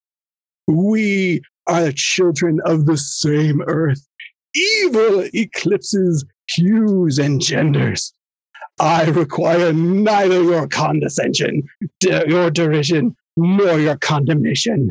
We 0.68 1.42
are 1.68 1.92
children 1.92 2.60
of 2.66 2.86
the 2.86 2.98
same 2.98 3.62
earth. 3.68 4.06
Evil 4.56 5.26
eclipses 5.34 6.26
hues 6.48 7.20
and 7.20 7.42
genders. 7.42 8.14
I 8.80 9.06
require 9.06 9.74
neither 9.74 10.42
your 10.42 10.68
condescension, 10.68 11.68
de- 12.00 12.30
your 12.30 12.50
derision, 12.50 13.16
nor 13.36 13.80
your 13.80 13.98
condemnation. 13.98 14.90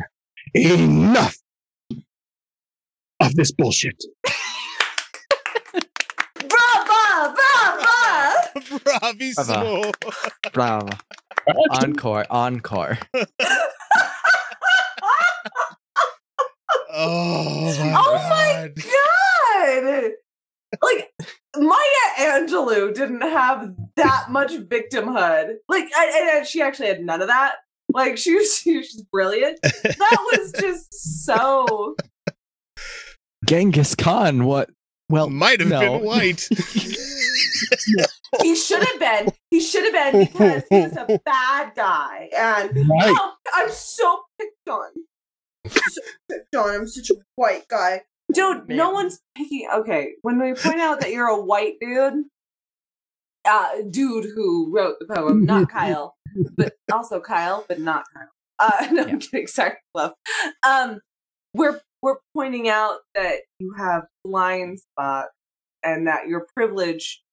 Enough 0.53 1.37
of 3.19 3.35
this 3.35 3.51
bullshit. 3.51 4.03
Bravissimo. 8.69 9.91
Bravo. 10.53 10.89
Encore. 11.71 12.25
Encore. 12.29 12.97
Oh 16.91 17.75
my 17.79 17.93
Oh 17.95 18.13
god. 18.13 18.29
my 18.29 18.71
god! 18.75 20.11
Like 20.83 21.09
Maya 21.57 22.09
Angelou 22.19 22.93
didn't 22.93 23.21
have 23.21 23.73
that 23.95 24.27
much 24.29 24.51
victimhood. 24.51 25.55
Like, 25.67 25.85
I, 25.95 26.39
I, 26.39 26.43
she 26.43 26.61
actually 26.61 26.87
had 26.87 27.01
none 27.01 27.21
of 27.21 27.27
that. 27.27 27.55
Like, 27.91 28.17
she 28.17 28.35
was, 28.35 28.55
she 28.63 28.77
was 28.77 29.03
brilliant. 29.11 29.59
That 29.63 30.17
was 30.33 30.51
just 30.59 31.25
so. 31.25 31.95
Genghis 33.45 33.95
Khan. 33.95 34.45
What? 34.45 34.69
Well, 35.09 35.29
might 35.29 35.59
have 35.59 35.69
no. 35.69 35.79
been 35.79 36.03
white. 36.05 36.47
He 38.43 38.55
should 38.55 38.83
have 38.83 38.99
been. 38.99 39.33
He 39.49 39.59
should 39.59 39.83
have 39.93 40.13
been 40.13 40.25
because 40.25 40.63
he 40.69 40.81
was 40.81 40.95
a 40.97 41.19
bad 41.25 41.73
guy. 41.75 42.29
And 42.35 42.69
Right. 42.75 43.15
oh, 43.17 43.33
I'm 43.55 43.69
so 43.71 44.21
picked 44.39 44.69
on. 44.69 44.89
So 45.67 46.01
picked 46.29 46.55
on. 46.55 46.69
I'm 46.75 46.87
such 46.87 47.09
a 47.09 47.15
white 47.35 47.67
guy. 47.67 48.03
Dude, 48.31 48.69
no 48.69 48.91
one's 48.91 49.19
picking. 49.35 49.67
Okay, 49.73 50.11
when 50.21 50.39
we 50.39 50.53
point 50.53 50.79
out 50.79 50.99
that 51.01 51.11
you're 51.11 51.27
a 51.27 51.41
white 51.41 51.75
dude, 51.81 52.25
uh, 53.45 53.69
dude 53.89 54.25
who 54.35 54.71
wrote 54.71 54.97
the 54.99 55.07
poem, 55.13 55.45
not 55.45 55.69
Kyle, 55.71 56.15
but 56.55 56.73
also 56.91 57.19
Kyle, 57.19 57.65
but 57.67 57.79
not 57.79 58.03
Kyle. 58.13 58.29
Uh, 58.59 58.87
no, 58.91 59.03
I'm 59.05 59.19
kidding. 59.19 59.47
Sorry, 59.47 59.73
love. 59.95 60.13
Um, 60.67 60.99
we're 61.55 61.81
we're 62.03 62.17
pointing 62.35 62.69
out 62.69 62.97
that 63.15 63.37
you 63.59 63.73
have 63.77 64.03
blind 64.23 64.79
spots 64.79 65.31
and 65.83 66.05
that 66.07 66.27
your 66.27 66.45
privilege 66.55 67.23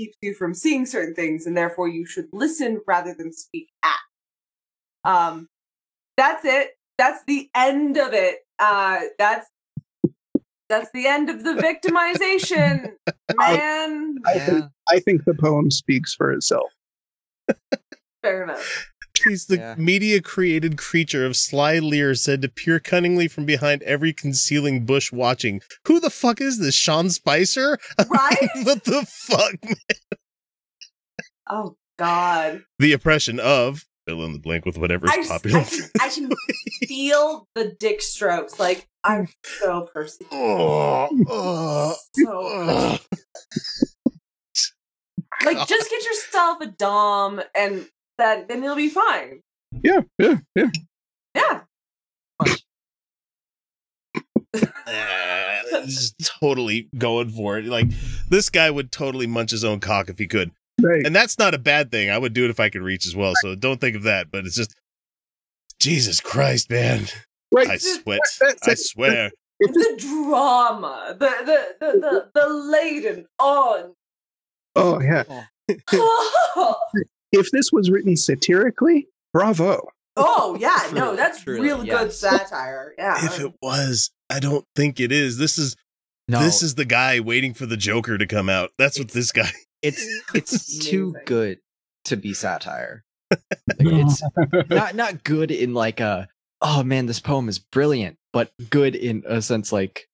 keeps 0.00 0.16
you 0.22 0.34
from 0.34 0.54
seeing 0.54 0.86
certain 0.86 1.14
things, 1.14 1.46
and 1.46 1.56
therefore 1.56 1.88
you 1.88 2.06
should 2.06 2.26
listen 2.32 2.80
rather 2.86 3.14
than 3.14 3.32
speak 3.32 3.68
at. 3.84 5.10
Um, 5.10 5.48
that's 6.16 6.44
it. 6.44 6.70
That's 6.96 7.22
the 7.26 7.50
end 7.54 7.98
of 7.98 8.12
it. 8.12 8.38
Uh, 8.58 9.00
that's 9.18 9.46
that's 10.68 10.90
the 10.94 11.06
end 11.06 11.28
of 11.28 11.42
the 11.42 11.54
victimization, 11.54 12.92
man. 13.36 14.16
I, 14.24 14.38
think, 14.38 14.64
I 14.88 15.00
think 15.00 15.24
the 15.24 15.34
poem 15.34 15.70
speaks 15.70 16.14
for 16.14 16.32
itself. 16.32 16.70
Fair 18.22 18.44
enough. 18.44 18.86
He's 19.24 19.46
the 19.46 19.74
media 19.76 20.20
created 20.20 20.78
creature 20.78 21.26
of 21.26 21.36
sly 21.36 21.78
leer 21.78 22.14
said 22.14 22.42
to 22.42 22.48
peer 22.48 22.80
cunningly 22.80 23.28
from 23.28 23.44
behind 23.44 23.82
every 23.82 24.12
concealing 24.12 24.84
bush 24.86 25.12
watching. 25.12 25.60
Who 25.86 26.00
the 26.00 26.10
fuck 26.10 26.40
is 26.40 26.58
this? 26.58 26.74
Sean 26.74 27.10
Spicer? 27.10 27.78
Right? 28.08 28.48
what 28.62 28.84
the 28.84 29.06
fuck, 29.08 29.54
man? 29.62 29.76
Oh 31.48 31.76
God. 31.98 32.62
The 32.78 32.92
oppression 32.92 33.38
of 33.38 33.84
fill 34.06 34.24
in 34.24 34.32
the 34.32 34.38
blank 34.38 34.64
with 34.66 34.78
whatever's 34.78 35.10
I, 35.10 35.26
popular. 35.26 35.58
I 35.60 35.64
can, 35.64 35.90
I 36.00 36.08
can 36.08 36.30
feel 36.86 37.46
the 37.54 37.76
dick 37.78 38.00
strokes. 38.00 38.58
Like 38.58 38.88
I'm 39.04 39.28
so 39.44 39.88
personal. 39.92 40.30
Oh, 41.28 41.94
so 42.14 42.26
oh. 42.26 42.98
like 45.44 45.68
just 45.68 45.90
get 45.90 46.04
yourself 46.04 46.60
a 46.60 46.66
dom 46.66 47.40
and 47.54 47.86
that 48.20 48.48
then 48.48 48.62
you'll 48.62 48.76
be 48.76 48.88
fine. 48.88 49.40
Yeah, 49.82 50.02
yeah, 50.18 50.38
yeah. 50.54 50.70
Yeah. 51.34 51.60
Uh, 54.52 55.86
totally 56.40 56.88
going 56.98 57.28
for 57.30 57.56
it. 57.56 57.64
Like 57.66 57.86
this 58.28 58.50
guy 58.50 58.68
would 58.68 58.90
totally 58.90 59.28
munch 59.28 59.52
his 59.52 59.62
own 59.62 59.78
cock 59.78 60.08
if 60.08 60.18
he 60.18 60.26
could. 60.26 60.50
Right. 60.82 61.06
And 61.06 61.14
that's 61.14 61.38
not 61.38 61.54
a 61.54 61.58
bad 61.58 61.92
thing. 61.92 62.10
I 62.10 62.18
would 62.18 62.32
do 62.32 62.44
it 62.44 62.50
if 62.50 62.58
I 62.58 62.68
could 62.68 62.82
reach 62.82 63.06
as 63.06 63.14
well. 63.14 63.34
So 63.42 63.54
don't 63.54 63.80
think 63.80 63.94
of 63.94 64.02
that. 64.02 64.32
But 64.32 64.46
it's 64.46 64.56
just 64.56 64.74
Jesus 65.78 66.20
Christ, 66.20 66.68
man. 66.68 67.06
Right. 67.52 67.68
I 67.68 67.76
sweat. 67.76 68.20
I 68.42 68.72
it. 68.72 68.78
swear. 68.78 69.30
the 69.60 69.94
drama, 69.98 71.16
the 71.18 71.30
the 71.46 71.74
the 71.80 72.00
the, 72.00 72.30
the 72.34 72.48
laden 72.48 73.26
on. 73.38 73.94
Oh 74.74 75.00
yeah. 75.00 75.22
if 77.32 77.50
this 77.50 77.70
was 77.72 77.90
written 77.90 78.16
satirically, 78.16 79.08
bravo. 79.32 79.88
oh 80.16 80.56
yeah, 80.60 80.88
no, 80.92 81.14
that's 81.16 81.42
Truly, 81.42 81.60
real 81.62 81.84
good 81.84 82.12
satire. 82.12 82.94
Yeah. 82.98 83.24
If 83.24 83.40
it 83.40 83.52
was, 83.62 84.10
I 84.28 84.40
don't 84.40 84.64
think 84.76 85.00
it 85.00 85.12
is. 85.12 85.38
This 85.38 85.56
is 85.58 85.76
No. 86.28 86.40
this 86.40 86.62
is 86.62 86.74
the 86.74 86.84
guy 86.84 87.20
waiting 87.20 87.54
for 87.54 87.66
the 87.66 87.76
Joker 87.76 88.18
to 88.18 88.26
come 88.26 88.48
out. 88.48 88.70
That's 88.78 88.98
what 88.98 89.10
this 89.10 89.32
guy. 89.32 89.50
It's 89.82 90.06
it's 90.34 90.78
too 90.90 91.14
good 91.24 91.58
to 92.04 92.16
be 92.16 92.34
satire. 92.34 93.02
Like, 93.30 93.40
it's 93.78 94.22
not 94.68 94.94
not 94.94 95.24
good 95.24 95.50
in 95.50 95.72
like 95.72 96.00
a 96.00 96.28
oh 96.60 96.82
man, 96.82 97.06
this 97.06 97.18
poem 97.20 97.48
is 97.48 97.58
brilliant, 97.58 98.18
but 98.34 98.52
good 98.68 98.94
in 98.94 99.22
a 99.26 99.40
sense 99.40 99.72
like 99.72 100.06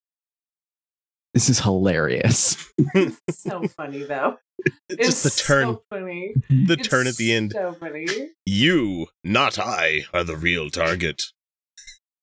this 1.34 1.48
is 1.48 1.58
hilarious. 1.58 2.56
so 3.30 3.66
funny 3.68 4.04
though. 4.04 4.36
It's 4.88 5.06
just 5.22 5.24
the 5.24 5.30
turn. 5.30 5.64
So 5.64 5.82
funny. 5.90 6.34
The 6.48 6.76
It's 6.78 6.88
turn 6.88 7.06
at 7.06 7.16
the 7.16 7.32
end. 7.32 7.52
So 7.52 7.72
funny. 7.74 8.06
You, 8.44 9.06
not 9.24 9.58
I, 9.58 10.04
are 10.12 10.24
the 10.24 10.36
real 10.36 10.70
target. 10.70 11.22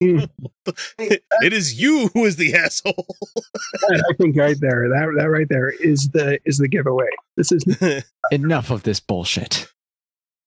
it 0.00 1.52
is 1.52 1.80
you 1.80 2.10
who 2.12 2.24
is 2.24 2.36
the 2.36 2.54
asshole. 2.54 3.06
I 3.90 4.12
think 4.18 4.36
right 4.36 4.56
there, 4.60 4.88
that 4.88 5.14
that 5.16 5.30
right 5.30 5.46
there 5.48 5.70
is 5.70 6.10
the 6.10 6.38
is 6.44 6.58
the 6.58 6.68
giveaway. 6.68 7.08
This 7.36 7.52
is 7.52 7.64
enough 8.30 8.70
of 8.70 8.82
this 8.82 9.00
bullshit. 9.00 9.68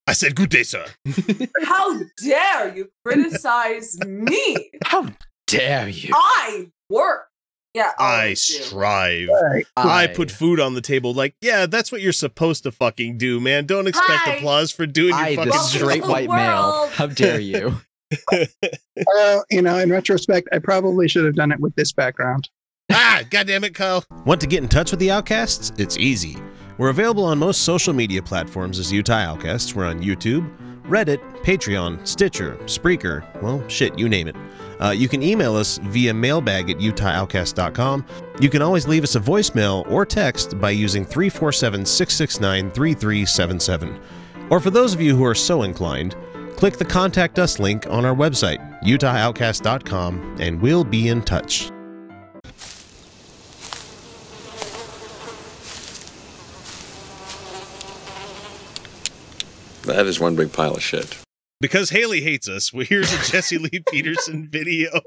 I 0.06 0.14
said 0.14 0.36
good 0.36 0.50
day, 0.50 0.64
sir. 0.64 0.86
How 1.64 2.00
dare 2.24 2.76
you 2.76 2.90
criticize 3.06 3.98
me? 4.06 4.72
How 4.84 5.08
dare 5.48 5.90
you? 5.90 6.12
I 6.14 6.68
work. 6.90 7.28
Yeah. 7.74 7.92
I 8.00 8.30
do. 8.30 8.36
strive. 8.36 9.28
Right. 9.30 9.66
I, 9.76 10.04
I- 10.04 10.08
put 10.08 10.32
food 10.32 10.60
on 10.60 10.74
the 10.74 10.82
table. 10.82 11.14
Like, 11.14 11.36
yeah, 11.42 11.66
that's 11.66 11.92
what 11.92 12.02
you're 12.02 12.12
supposed 12.14 12.64
to 12.64 12.72
fucking 12.72 13.18
do, 13.18 13.40
man. 13.40 13.66
Don't 13.66 13.88
expect 13.88 14.10
Hi. 14.10 14.34
applause 14.36 14.72
for 14.72 14.86
doing 14.86 15.14
I, 15.14 15.30
your 15.30 15.46
fucking 15.46 15.60
straight 15.60 16.02
job. 16.02 16.10
white 16.10 16.30
male. 16.30 16.88
How 16.94 17.08
dare 17.08 17.40
you? 17.40 17.76
well, 19.16 19.44
you 19.52 19.62
know, 19.62 19.78
in 19.78 19.92
retrospect, 19.92 20.48
I 20.52 20.60
probably 20.60 21.08
should 21.08 21.26
have 21.26 21.36
done 21.36 21.52
it 21.52 21.60
with 21.60 21.76
this 21.76 21.92
background. 21.92 22.50
ah, 22.92 23.22
goddamn 23.30 23.64
it, 23.66 23.76
Kyle. 23.76 24.04
Want 24.26 24.40
to 24.42 24.48
get 24.48 24.64
in 24.64 24.70
touch 24.70 24.92
with 24.92 25.00
the 25.00 25.12
Outcasts? 25.12 25.74
It's 25.78 25.98
easy. 25.98 26.38
We're 26.78 26.90
available 26.90 27.26
on 27.26 27.38
most 27.38 27.64
social 27.64 27.94
media 27.94 28.22
platforms 28.22 28.80
as 28.80 28.92
Utah 28.94 29.16
Outcasts. 29.16 29.76
We're 29.76 29.88
on 29.88 30.02
YouTube, 30.02 30.50
Reddit, 30.88 31.20
Patreon, 31.44 32.08
Stitcher, 32.08 32.56
Spreaker, 32.66 33.24
well, 33.42 33.68
shit, 33.68 33.98
you 33.98 34.08
name 34.10 34.28
it. 34.28 34.36
Uh, 34.80 34.92
you 34.92 35.10
can 35.10 35.24
email 35.24 35.56
us 35.56 35.80
via 35.84 36.14
mailbag 36.14 36.70
at 36.70 36.78
utahoutcast.com. 36.78 38.06
You 38.40 38.50
can 38.50 38.62
always 38.62 38.88
leave 38.88 39.04
us 39.04 39.16
a 39.16 39.20
voicemail 39.20 39.90
or 39.92 40.06
text 40.06 40.60
by 40.60 40.70
using 40.70 41.04
347 41.04 41.86
669 41.86 42.72
3377. 42.72 44.00
Or 44.50 44.60
for 44.60 44.70
those 44.70 44.94
of 44.94 45.02
you 45.02 45.16
who 45.16 45.26
are 45.26 45.36
so 45.36 45.64
inclined, 45.64 46.16
click 46.56 46.78
the 46.78 46.86
Contact 46.86 47.40
Us 47.40 47.60
link 47.60 47.88
on 47.88 48.06
our 48.06 48.16
website, 48.16 48.82
utahoutcast.com, 48.84 50.38
and 50.40 50.62
we'll 50.62 50.84
be 50.84 51.10
in 51.10 51.22
touch. 51.22 51.72
That 59.88 60.06
is 60.06 60.20
one 60.20 60.36
big 60.36 60.54
pile 60.54 60.76
of 60.76 60.84
shit. 60.84 61.18
because 61.60 61.90
Haley 61.90 62.22
hates 62.22 62.48
us, 62.48 62.72
well, 62.72 62.86
here's 62.86 63.12
a 63.12 63.18
Jesse 63.32 63.58
Lee 63.58 63.82
Peterson 63.92 64.48
video. 64.50 65.02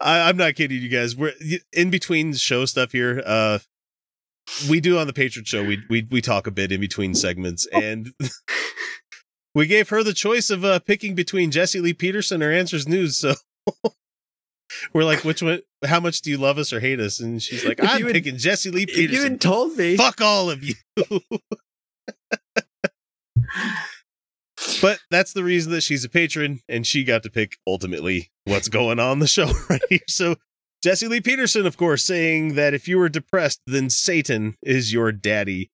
I, 0.00 0.28
I'm 0.28 0.36
not 0.36 0.54
kidding 0.56 0.80
you 0.82 0.88
guys. 0.88 1.16
We're 1.16 1.32
in 1.72 1.90
between 1.90 2.34
show 2.34 2.64
stuff 2.66 2.92
here. 2.92 3.22
Uh, 3.24 3.60
we 4.68 4.78
do 4.80 4.98
on 4.98 5.06
the 5.06 5.12
Patreon 5.14 5.46
show. 5.46 5.64
We 5.64 5.82
we 5.88 6.06
we 6.10 6.20
talk 6.20 6.46
a 6.46 6.50
bit 6.50 6.70
in 6.70 6.80
between 6.80 7.14
segments, 7.14 7.66
and 7.72 8.12
we 9.54 9.66
gave 9.66 9.88
her 9.88 10.02
the 10.02 10.12
choice 10.12 10.50
of 10.50 10.66
uh, 10.66 10.80
picking 10.80 11.14
between 11.14 11.50
Jesse 11.50 11.80
Lee 11.80 11.94
Peterson 11.94 12.42
or 12.42 12.52
Answers 12.52 12.86
News. 12.86 13.16
So 13.16 13.32
we're 14.92 15.04
like, 15.04 15.24
which 15.24 15.40
one? 15.42 15.60
How 15.86 15.98
much 15.98 16.20
do 16.20 16.30
you 16.30 16.36
love 16.36 16.58
us 16.58 16.70
or 16.74 16.80
hate 16.80 17.00
us? 17.00 17.20
And 17.20 17.42
she's 17.42 17.64
like, 17.64 17.78
If 17.78 17.88
I'm 17.88 18.00
you 18.00 18.06
had- 18.06 18.14
picking 18.14 18.36
Jesse 18.36 18.70
Lee 18.70 18.82
If 18.82 18.90
you 18.90 19.08
Peterson. 19.08 19.32
had 19.32 19.40
told 19.40 19.78
me. 19.78 19.96
Fuck 19.96 20.20
all 20.20 20.50
of 20.50 20.62
you. 20.62 20.74
But 24.84 25.00
that's 25.10 25.32
the 25.32 25.42
reason 25.42 25.72
that 25.72 25.80
she's 25.80 26.04
a 26.04 26.10
patron 26.10 26.60
and 26.68 26.86
she 26.86 27.04
got 27.04 27.22
to 27.22 27.30
pick 27.30 27.56
ultimately 27.66 28.30
what's 28.44 28.68
going 28.68 28.98
on 28.98 29.18
the 29.18 29.26
show 29.26 29.50
right 29.70 29.80
here. 29.88 30.00
So 30.06 30.36
Jesse 30.82 31.08
Lee 31.08 31.22
Peterson, 31.22 31.64
of 31.64 31.78
course, 31.78 32.04
saying 32.04 32.54
that 32.56 32.74
if 32.74 32.86
you 32.86 32.98
were 32.98 33.08
depressed, 33.08 33.62
then 33.66 33.88
Satan 33.88 34.58
is 34.62 34.92
your 34.92 35.10
daddy. 35.10 35.70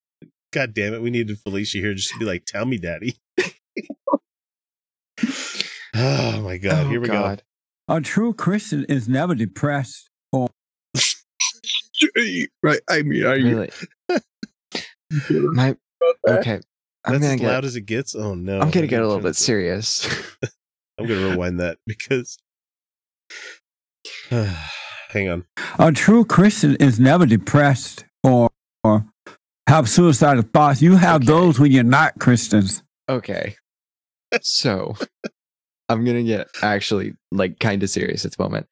God 0.52 0.74
damn 0.74 0.94
it, 0.94 1.02
we 1.02 1.11
needed 1.11 1.40
Felicia 1.40 1.78
here 1.78 1.92
just 1.92 2.11
to 2.11 2.20
be 2.20 2.24
like, 2.24 2.44
tell 2.44 2.66
me, 2.66 2.78
daddy. 2.78 3.16
oh 5.96 6.40
my 6.42 6.56
god, 6.58 6.86
here 6.86 7.00
we 7.00 7.08
oh, 7.08 7.12
God. 7.12 7.42
A 7.88 8.00
true 8.00 8.32
Christian 8.32 8.84
is 8.84 9.08
never 9.08 9.34
depressed 9.34 10.08
or 10.30 10.50
Right. 12.62 12.80
I 12.88 13.02
mean, 13.02 13.26
are 13.26 13.36
you 13.36 13.66
Really? 15.28 15.50
My 15.52 15.76
okay. 16.28 16.61
Go. 17.05 17.12
I'm 17.12 17.12
That's 17.14 17.22
gonna 17.22 17.34
as 17.34 17.40
get. 17.40 17.46
loud 17.48 17.64
as 17.64 17.76
it 17.76 17.82
gets. 17.82 18.14
Oh 18.14 18.34
no. 18.34 18.61
I'm 18.61 18.70
gonna 18.70 18.86
get 18.86 18.96
a 19.01 19.03
I'm 19.03 19.09
little 19.09 19.16
gonna- 19.18 19.30
bit 19.30 19.36
serious. 19.36 20.07
I'm 20.98 21.07
gonna 21.07 21.30
rewind 21.30 21.61
that 21.61 21.78
because 21.86 22.38
hang 24.30 25.28
on. 25.28 25.44
a 25.78 25.92
true 25.92 26.24
Christian 26.24 26.76
is 26.76 27.01
never 27.01 27.26
depressed 27.26 28.05
or, 28.22 28.51
or 28.84 29.05
have 29.66 29.88
suicidal 29.88 30.42
thoughts. 30.42 30.82
You 30.82 30.96
have 30.96 31.26
those 31.26 31.59
when 31.59 31.72
you're 31.72 31.84
not 31.84 32.18
Christians. 32.18 32.82
Okay. 33.09 33.57
So 34.42 34.94
I'm 35.88 36.05
gonna 36.05 36.22
get 36.22 36.48
actually 36.62 37.14
like 37.32 37.59
kind 37.59 37.82
of 37.82 37.90
serious 37.90 38.24
at 38.24 38.32
the 38.36 38.42
moment. 38.42 38.66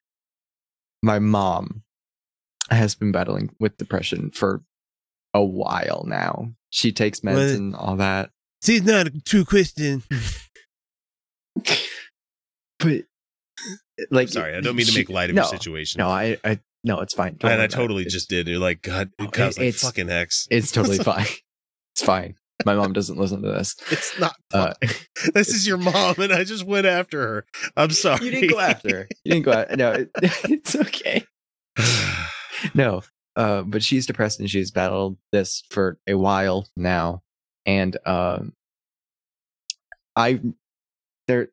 My 1.01 1.19
mom 1.19 1.83
has 2.69 2.95
been 2.95 3.11
battling 3.11 3.49
with 3.59 3.77
depression 3.77 4.31
for 4.31 4.61
a 5.33 5.43
while 5.43 6.03
now. 6.07 6.51
She 6.69 6.91
takes 6.91 7.19
meds 7.21 7.33
What? 7.35 7.55
and 7.57 7.75
all 7.75 7.95
that. 7.97 8.29
She's 8.63 8.83
not 8.83 9.07
a 9.07 9.11
true 9.21 9.45
Christian. 9.45 10.03
But 12.79 13.03
like 14.11 14.29
Sorry, 14.29 14.55
I 14.55 14.61
don't 14.61 14.75
mean 14.77 14.85
to 14.85 14.95
make 14.95 15.09
light 15.09 15.29
of 15.29 15.35
no, 15.35 15.41
your 15.41 15.49
situation. 15.49 15.99
No, 15.99 16.07
I, 16.07 16.37
I 16.45 16.59
no, 16.85 17.01
it's 17.01 17.13
fine. 17.13 17.35
Don't 17.37 17.51
and 17.51 17.61
I 17.61 17.65
about 17.65 17.73
it. 17.73 17.75
totally 17.75 18.01
It's- 18.03 18.13
just 18.13 18.29
did. 18.29 18.47
You're 18.47 18.57
like, 18.59 18.81
God, 18.81 19.09
Oh, 19.19 19.25
God's 19.27 19.57
like, 19.57 19.67
it's- 19.67 19.81
fucking 19.83 20.07
hex. 20.07 20.47
It's 20.49 20.71
totally 20.71 20.97
fine. 21.03 21.25
It's 21.93 22.03
fine. 22.03 22.35
My 22.65 22.75
mom 22.75 22.93
doesn't 22.93 23.17
listen 23.17 23.41
to 23.41 23.49
this. 23.49 23.75
It's 23.91 24.17
not. 24.19 24.35
Uh, 24.53 24.73
This 25.33 25.49
is 25.49 25.67
your 25.67 25.77
mom, 25.77 26.15
and 26.19 26.31
I 26.31 26.45
just 26.45 26.63
went 26.65 26.85
after 26.85 27.19
her. 27.21 27.45
I'm 27.75 27.89
sorry. 27.91 28.23
you 28.25 28.31
didn't 28.31 28.49
go 28.51 28.59
after 28.59 28.89
her. 28.99 29.07
You 29.25 29.33
didn't 29.33 29.45
go 29.45 29.51
after. 29.51 29.75
No, 29.75 29.91
it, 29.91 30.09
it's 30.49 30.75
okay. 30.77 31.25
no, 32.73 33.01
uh, 33.39 33.61
but 33.61 33.81
she's 33.81 34.05
depressed 34.05 34.41
and 34.41 34.49
she's 34.49 34.69
battled 34.69 35.17
this 35.31 35.63
for 35.69 35.97
a 36.05 36.15
while 36.15 36.67
now, 36.75 37.23
and 37.65 37.95
um, 38.05 38.51
I 40.13 40.41
there 41.29 41.47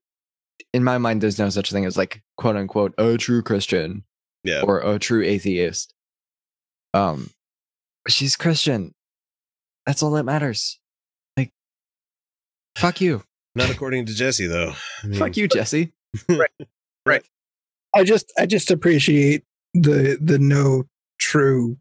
in 0.73 0.83
my 0.83 0.99
mind, 0.99 1.21
there's 1.23 1.39
no 1.39 1.49
such 1.49 1.71
thing 1.71 1.85
as 1.85 1.97
like 1.97 2.23
quote 2.37 2.57
unquote 2.57 2.93
a 2.99 3.17
true 3.17 3.41
Christian, 3.41 4.03
yeah, 4.43 4.63
or 4.63 4.81
a 4.81 4.99
true 4.99 5.23
atheist. 5.23 5.95
Um, 6.93 7.31
she's 8.09 8.35
Christian. 8.35 8.93
That's 9.87 10.03
all 10.03 10.11
that 10.11 10.25
matters. 10.25 10.81
Like, 11.37 11.53
fuck 12.77 13.01
you, 13.01 13.23
Not 13.55 13.71
according 13.71 14.07
to 14.07 14.15
Jesse, 14.15 14.49
though. 14.49 14.73
I 15.05 15.07
mean, 15.07 15.21
fuck 15.21 15.37
you, 15.37 15.47
Jesse. 15.47 15.93
right. 16.29 16.51
Right. 17.07 17.25
I 17.95 18.03
just 18.03 18.33
I 18.37 18.47
just 18.47 18.73
appreciate 18.73 19.45
the 19.73 20.19
the 20.21 20.41
no 20.41 20.87
true 21.31 21.77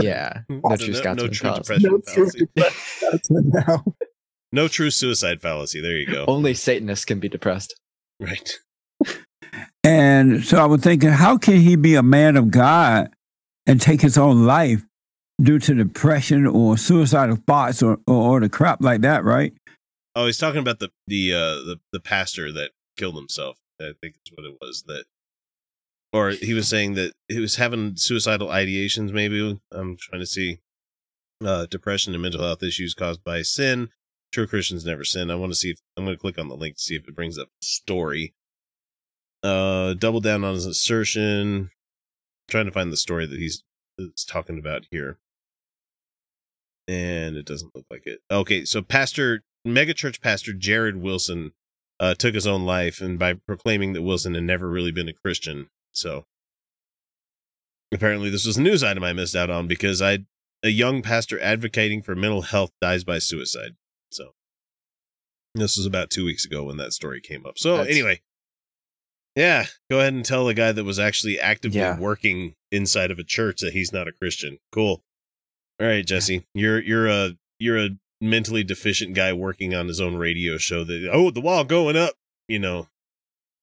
Yeah, 0.00 0.42
no 0.48 0.60
No- 0.64 0.76
true 0.76 0.88
no- 0.88 0.92
Scotsman 0.94 1.16
no 1.16 1.28
true 1.28 1.54
depression 1.54 1.90
no 1.92 1.98
true 1.98 2.30
fallacy. 2.30 2.46
Scotsman 2.98 3.50
now. 3.52 3.84
No 4.50 4.66
true 4.66 4.90
suicide 4.90 5.42
fallacy. 5.42 5.78
There 5.82 5.94
you 5.98 6.06
go. 6.06 6.24
Only 6.26 6.54
Satanists 6.54 7.04
can 7.04 7.20
be 7.20 7.28
depressed. 7.28 7.78
Right. 8.18 8.50
And 9.84 10.44
so 10.44 10.58
I 10.58 10.66
was 10.66 10.80
thinking, 10.82 11.10
how 11.10 11.38
can 11.38 11.56
he 11.60 11.76
be 11.76 11.94
a 11.94 12.02
man 12.02 12.36
of 12.36 12.50
God 12.50 13.10
and 13.66 13.80
take 13.80 14.00
his 14.02 14.18
own 14.18 14.44
life 14.44 14.84
due 15.40 15.58
to 15.60 15.74
depression 15.74 16.46
or 16.46 16.76
suicidal 16.76 17.38
thoughts 17.46 17.82
or, 17.82 17.98
or, 18.06 18.14
or 18.36 18.40
the 18.40 18.48
crap 18.50 18.82
like 18.82 19.00
that, 19.02 19.24
right? 19.24 19.52
Oh, 20.14 20.26
he's 20.26 20.36
talking 20.38 20.60
about 20.60 20.78
the 20.80 20.90
the 21.06 21.32
uh 21.32 21.54
the, 21.64 21.76
the 21.92 22.00
pastor 22.00 22.52
that 22.52 22.70
killed 22.98 23.14
himself. 23.14 23.58
I 23.80 23.92
think 24.02 24.14
that's 24.16 24.32
what 24.34 24.44
it 24.46 24.56
was. 24.60 24.82
That, 24.88 25.04
or 26.12 26.30
he 26.30 26.54
was 26.54 26.68
saying 26.68 26.94
that 26.94 27.12
he 27.28 27.40
was 27.40 27.56
having 27.56 27.96
suicidal 27.96 28.48
ideations. 28.48 29.12
Maybe 29.12 29.60
I'm 29.72 29.96
trying 29.96 30.20
to 30.20 30.26
see. 30.26 30.58
Uh, 31.44 31.66
depression 31.66 32.12
and 32.14 32.22
mental 32.22 32.42
health 32.42 32.64
issues 32.64 32.94
caused 32.94 33.22
by 33.22 33.42
sin. 33.42 33.90
True 34.32 34.48
Christians 34.48 34.84
never 34.84 35.04
sin. 35.04 35.30
I 35.30 35.36
want 35.36 35.52
to 35.52 35.58
see 35.58 35.70
if 35.70 35.78
I'm 35.96 36.04
going 36.04 36.16
to 36.16 36.20
click 36.20 36.36
on 36.36 36.48
the 36.48 36.56
link 36.56 36.74
to 36.76 36.82
see 36.82 36.96
if 36.96 37.06
it 37.06 37.14
brings 37.14 37.38
up 37.38 37.48
story. 37.62 38.34
Uh, 39.44 39.94
double 39.94 40.18
down 40.18 40.42
on 40.42 40.54
his 40.54 40.66
assertion. 40.66 41.70
trying 42.48 42.66
to 42.66 42.72
find 42.72 42.90
the 42.90 42.96
story 42.96 43.24
that 43.24 43.38
he's, 43.38 43.62
talking 44.26 44.58
about 44.58 44.86
here 44.90 45.18
and 46.88 47.36
it 47.36 47.44
doesn't 47.44 47.74
look 47.74 47.84
like 47.90 48.06
it. 48.06 48.20
Okay, 48.30 48.64
so 48.64 48.80
Pastor 48.80 49.42
megachurch 49.66 50.20
pastor 50.20 50.52
Jarrid 50.52 50.96
Wilson 50.96 51.52
uh, 52.00 52.14
took 52.14 52.34
his 52.34 52.46
own 52.46 52.64
life, 52.64 53.00
and 53.00 53.18
by 53.18 53.34
proclaiming 53.34 53.92
that 53.92 54.02
Wilson 54.02 54.34
had 54.34 54.44
never 54.44 54.68
really 54.68 54.92
been 54.92 55.08
a 55.08 55.12
Christian. 55.12 55.68
So 55.92 56.24
apparently, 57.92 58.30
this 58.30 58.46
was 58.46 58.56
a 58.56 58.62
news 58.62 58.82
item 58.82 59.04
I 59.04 59.12
missed 59.12 59.36
out 59.36 59.50
on 59.50 59.66
because 59.66 60.00
I 60.02 60.20
a 60.62 60.68
young 60.70 61.02
pastor 61.02 61.40
advocating 61.40 62.02
for 62.02 62.14
mental 62.16 62.42
health 62.42 62.72
dies 62.80 63.04
by 63.04 63.18
suicide. 63.18 63.76
So 64.10 64.32
this 65.54 65.76
was 65.76 65.86
about 65.86 66.10
two 66.10 66.24
weeks 66.24 66.44
ago 66.44 66.64
when 66.64 66.76
that 66.78 66.92
story 66.92 67.20
came 67.20 67.46
up. 67.46 67.58
So 67.58 67.76
That's- 67.78 67.94
anyway. 67.94 68.20
Yeah, 69.36 69.66
go 69.88 70.00
ahead 70.00 70.14
and 70.14 70.24
tell 70.24 70.46
the 70.46 70.54
guy 70.54 70.72
that 70.72 70.82
was 70.82 70.98
actually 70.98 71.38
actively 71.38 71.78
Yeah. 71.78 71.96
working 71.96 72.56
inside 72.72 73.12
of 73.12 73.20
a 73.20 73.24
church 73.24 73.60
that 73.60 73.72
he's 73.72 73.92
not 73.92 74.08
a 74.08 74.12
Christian. 74.12 74.58
Cool. 74.72 75.04
All 75.80 75.86
right, 75.86 76.04
Jesse, 76.04 76.44
you're 76.54 76.80
you're 76.80 77.06
a 77.06 77.36
you're 77.60 77.78
a 77.78 77.90
mentally 78.20 78.64
deficient 78.64 79.14
guy 79.14 79.32
working 79.32 79.76
on 79.76 79.86
his 79.86 80.00
own 80.00 80.16
radio 80.16 80.58
show. 80.58 80.82
That 80.82 81.08
oh, 81.12 81.30
the 81.30 81.40
wall 81.40 81.62
going 81.62 81.96
up. 81.96 82.14
You 82.48 82.58
know, 82.58 82.88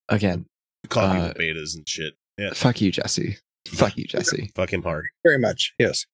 again, 0.08 0.46
Call 0.86 1.06
uh, 1.06 1.34
people 1.34 1.44
betas 1.44 1.76
and 1.76 1.88
shit. 1.88 2.14
Yeah. 2.38 2.52
fuck 2.54 2.82
you, 2.82 2.92
Jesse. 2.92 3.38
Fuck 3.68 3.98
you, 3.98 4.04
Jesse. 4.08 4.52
Fuck 4.56 4.72
him 4.74 4.84
hard. 4.84 5.06
Very 5.24 5.40
much. 5.40 5.74
Yes. 5.80 6.06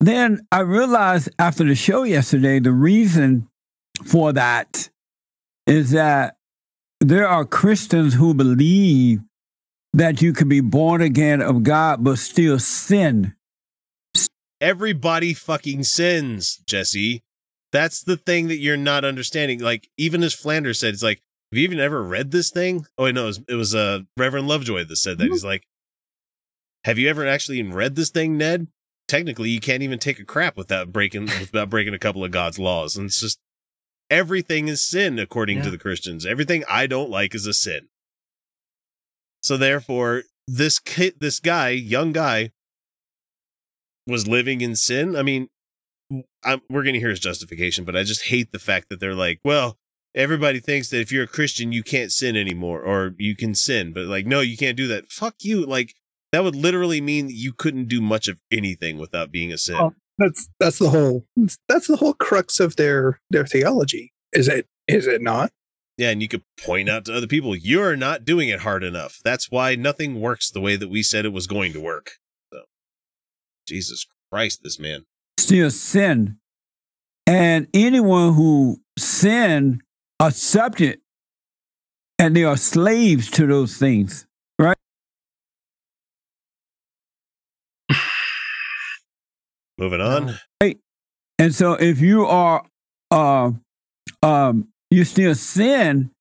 Then 0.00 0.46
I 0.50 0.60
realized 0.60 1.30
after 1.38 1.64
the 1.64 1.74
show 1.74 2.02
yesterday, 2.02 2.58
the 2.58 2.72
reason 2.72 3.48
for 4.04 4.32
that 4.32 4.88
is 5.66 5.92
that 5.92 6.36
there 7.00 7.28
are 7.28 7.44
Christians 7.44 8.14
who 8.14 8.34
believe 8.34 9.20
that 9.92 10.22
you 10.22 10.32
can 10.32 10.48
be 10.48 10.60
born 10.60 11.02
again 11.02 11.42
of 11.42 11.62
God 11.62 12.02
but 12.02 12.18
still 12.18 12.58
sin. 12.58 13.34
Everybody 14.60 15.34
fucking 15.34 15.84
sins, 15.84 16.62
Jesse. 16.66 17.22
That's 17.72 18.02
the 18.02 18.16
thing 18.16 18.48
that 18.48 18.58
you're 18.58 18.76
not 18.76 19.04
understanding. 19.04 19.60
Like, 19.60 19.88
even 19.96 20.22
as 20.22 20.34
Flanders 20.34 20.78
said, 20.80 20.94
it's 20.94 21.02
like, 21.02 21.20
have 21.52 21.58
you 21.58 21.64
even 21.64 21.80
ever 21.80 22.02
read 22.02 22.30
this 22.30 22.50
thing? 22.50 22.86
Oh, 22.96 23.10
no, 23.10 23.24
it 23.24 23.26
was, 23.26 23.40
it 23.46 23.54
was 23.56 23.74
uh, 23.74 24.00
Reverend 24.16 24.48
Lovejoy 24.48 24.84
that 24.84 24.96
said 24.96 25.18
that. 25.18 25.28
He's 25.28 25.44
like, 25.44 25.66
have 26.84 26.98
you 26.98 27.10
ever 27.10 27.26
actually 27.26 27.58
even 27.58 27.74
read 27.74 27.94
this 27.94 28.08
thing, 28.08 28.38
Ned? 28.38 28.68
Technically, 29.06 29.50
you 29.50 29.60
can't 29.60 29.82
even 29.82 29.98
take 29.98 30.18
a 30.18 30.24
crap 30.24 30.56
without 30.56 30.92
breaking 30.92 31.24
without 31.40 31.68
breaking 31.68 31.92
a 31.92 31.98
couple 31.98 32.24
of 32.24 32.30
God's 32.30 32.58
laws. 32.58 32.96
And 32.96 33.04
it's 33.04 33.20
just 33.20 33.38
everything 34.08 34.68
is 34.68 34.82
sin 34.82 35.18
according 35.18 35.60
to 35.60 35.70
the 35.70 35.76
Christians. 35.76 36.24
Everything 36.24 36.64
I 36.70 36.86
don't 36.86 37.10
like 37.10 37.34
is 37.34 37.46
a 37.46 37.52
sin. 37.52 37.88
So 39.42 39.58
therefore, 39.58 40.22
this 40.48 40.78
kid, 40.78 41.16
this 41.20 41.38
guy, 41.38 41.68
young 41.68 42.12
guy, 42.12 42.52
was 44.06 44.26
living 44.26 44.62
in 44.62 44.74
sin. 44.74 45.16
I 45.16 45.22
mean, 45.22 45.48
I'm, 46.42 46.62
we're 46.70 46.82
going 46.82 46.94
to 46.94 47.00
hear 47.00 47.10
his 47.10 47.20
justification, 47.20 47.84
but 47.84 47.94
I 47.94 48.04
just 48.04 48.24
hate 48.24 48.52
the 48.52 48.58
fact 48.58 48.88
that 48.88 49.00
they're 49.00 49.14
like, 49.14 49.40
well, 49.44 49.76
everybody 50.14 50.60
thinks 50.60 50.90
that 50.90 51.00
if 51.00 51.12
you're 51.12 51.24
a 51.24 51.28
Christian, 51.28 51.72
you 51.72 51.82
can't 51.82 52.12
sin 52.12 52.36
anymore, 52.36 52.82
or 52.82 53.14
you 53.18 53.36
can 53.36 53.54
sin, 53.54 53.92
but 53.92 54.06
like, 54.06 54.26
no, 54.26 54.40
you 54.40 54.56
can't 54.56 54.76
do 54.76 54.86
that. 54.88 55.10
Fuck 55.10 55.36
you. 55.40 55.64
Like, 55.64 55.94
that 56.32 56.44
would 56.44 56.56
literally 56.56 57.00
mean 57.00 57.28
you 57.30 57.52
couldn't 57.52 57.88
do 57.88 58.00
much 58.00 58.28
of 58.28 58.40
anything 58.50 58.98
without 58.98 59.30
being 59.30 59.52
a 59.52 59.58
sin. 59.58 59.76
Well, 59.76 59.94
that's 60.18 60.48
that's 60.58 60.78
the 60.78 60.90
whole 60.90 61.26
that's 61.68 61.86
the 61.86 61.96
whole 61.96 62.14
crux 62.14 62.60
of 62.60 62.76
their 62.76 63.20
their 63.30 63.46
theology. 63.46 64.12
Is 64.32 64.48
it 64.48 64.66
is 64.88 65.06
it 65.06 65.22
not? 65.22 65.52
Yeah, 65.98 66.10
and 66.10 66.22
you 66.22 66.28
could 66.28 66.42
point 66.58 66.88
out 66.88 67.04
to 67.04 67.14
other 67.14 67.26
people, 67.26 67.54
you're 67.54 67.96
not 67.96 68.24
doing 68.24 68.48
it 68.48 68.60
hard 68.60 68.82
enough. 68.82 69.20
That's 69.24 69.50
why 69.50 69.74
nothing 69.74 70.20
works 70.20 70.50
the 70.50 70.60
way 70.60 70.76
that 70.76 70.88
we 70.88 71.02
said 71.02 71.26
it 71.26 71.34
was 71.34 71.46
going 71.46 71.74
to 71.74 71.80
work. 71.80 72.12
So, 72.52 72.62
Jesus 73.68 74.06
Christ, 74.30 74.60
this 74.62 74.78
man. 74.78 75.04
Still 75.38 75.70
sin. 75.70 76.38
And 77.26 77.68
anyone 77.74 78.34
who 78.34 78.78
sin 78.98 79.82
are 80.22 80.30
subject 80.30 81.02
and 82.16 82.36
they 82.36 82.44
are 82.44 82.56
slaves 82.56 83.28
to 83.28 83.44
those 83.44 83.76
things, 83.76 84.24
right? 84.56 84.76
Moving 89.78 90.00
on. 90.00 90.38
Right. 90.62 90.78
And 91.40 91.52
so 91.52 91.72
if 91.72 92.00
you 92.00 92.24
are 92.26 92.64
uh 93.10 93.50
um 94.22 94.68
you 94.92 95.04
still 95.04 95.34
sin 95.34 96.12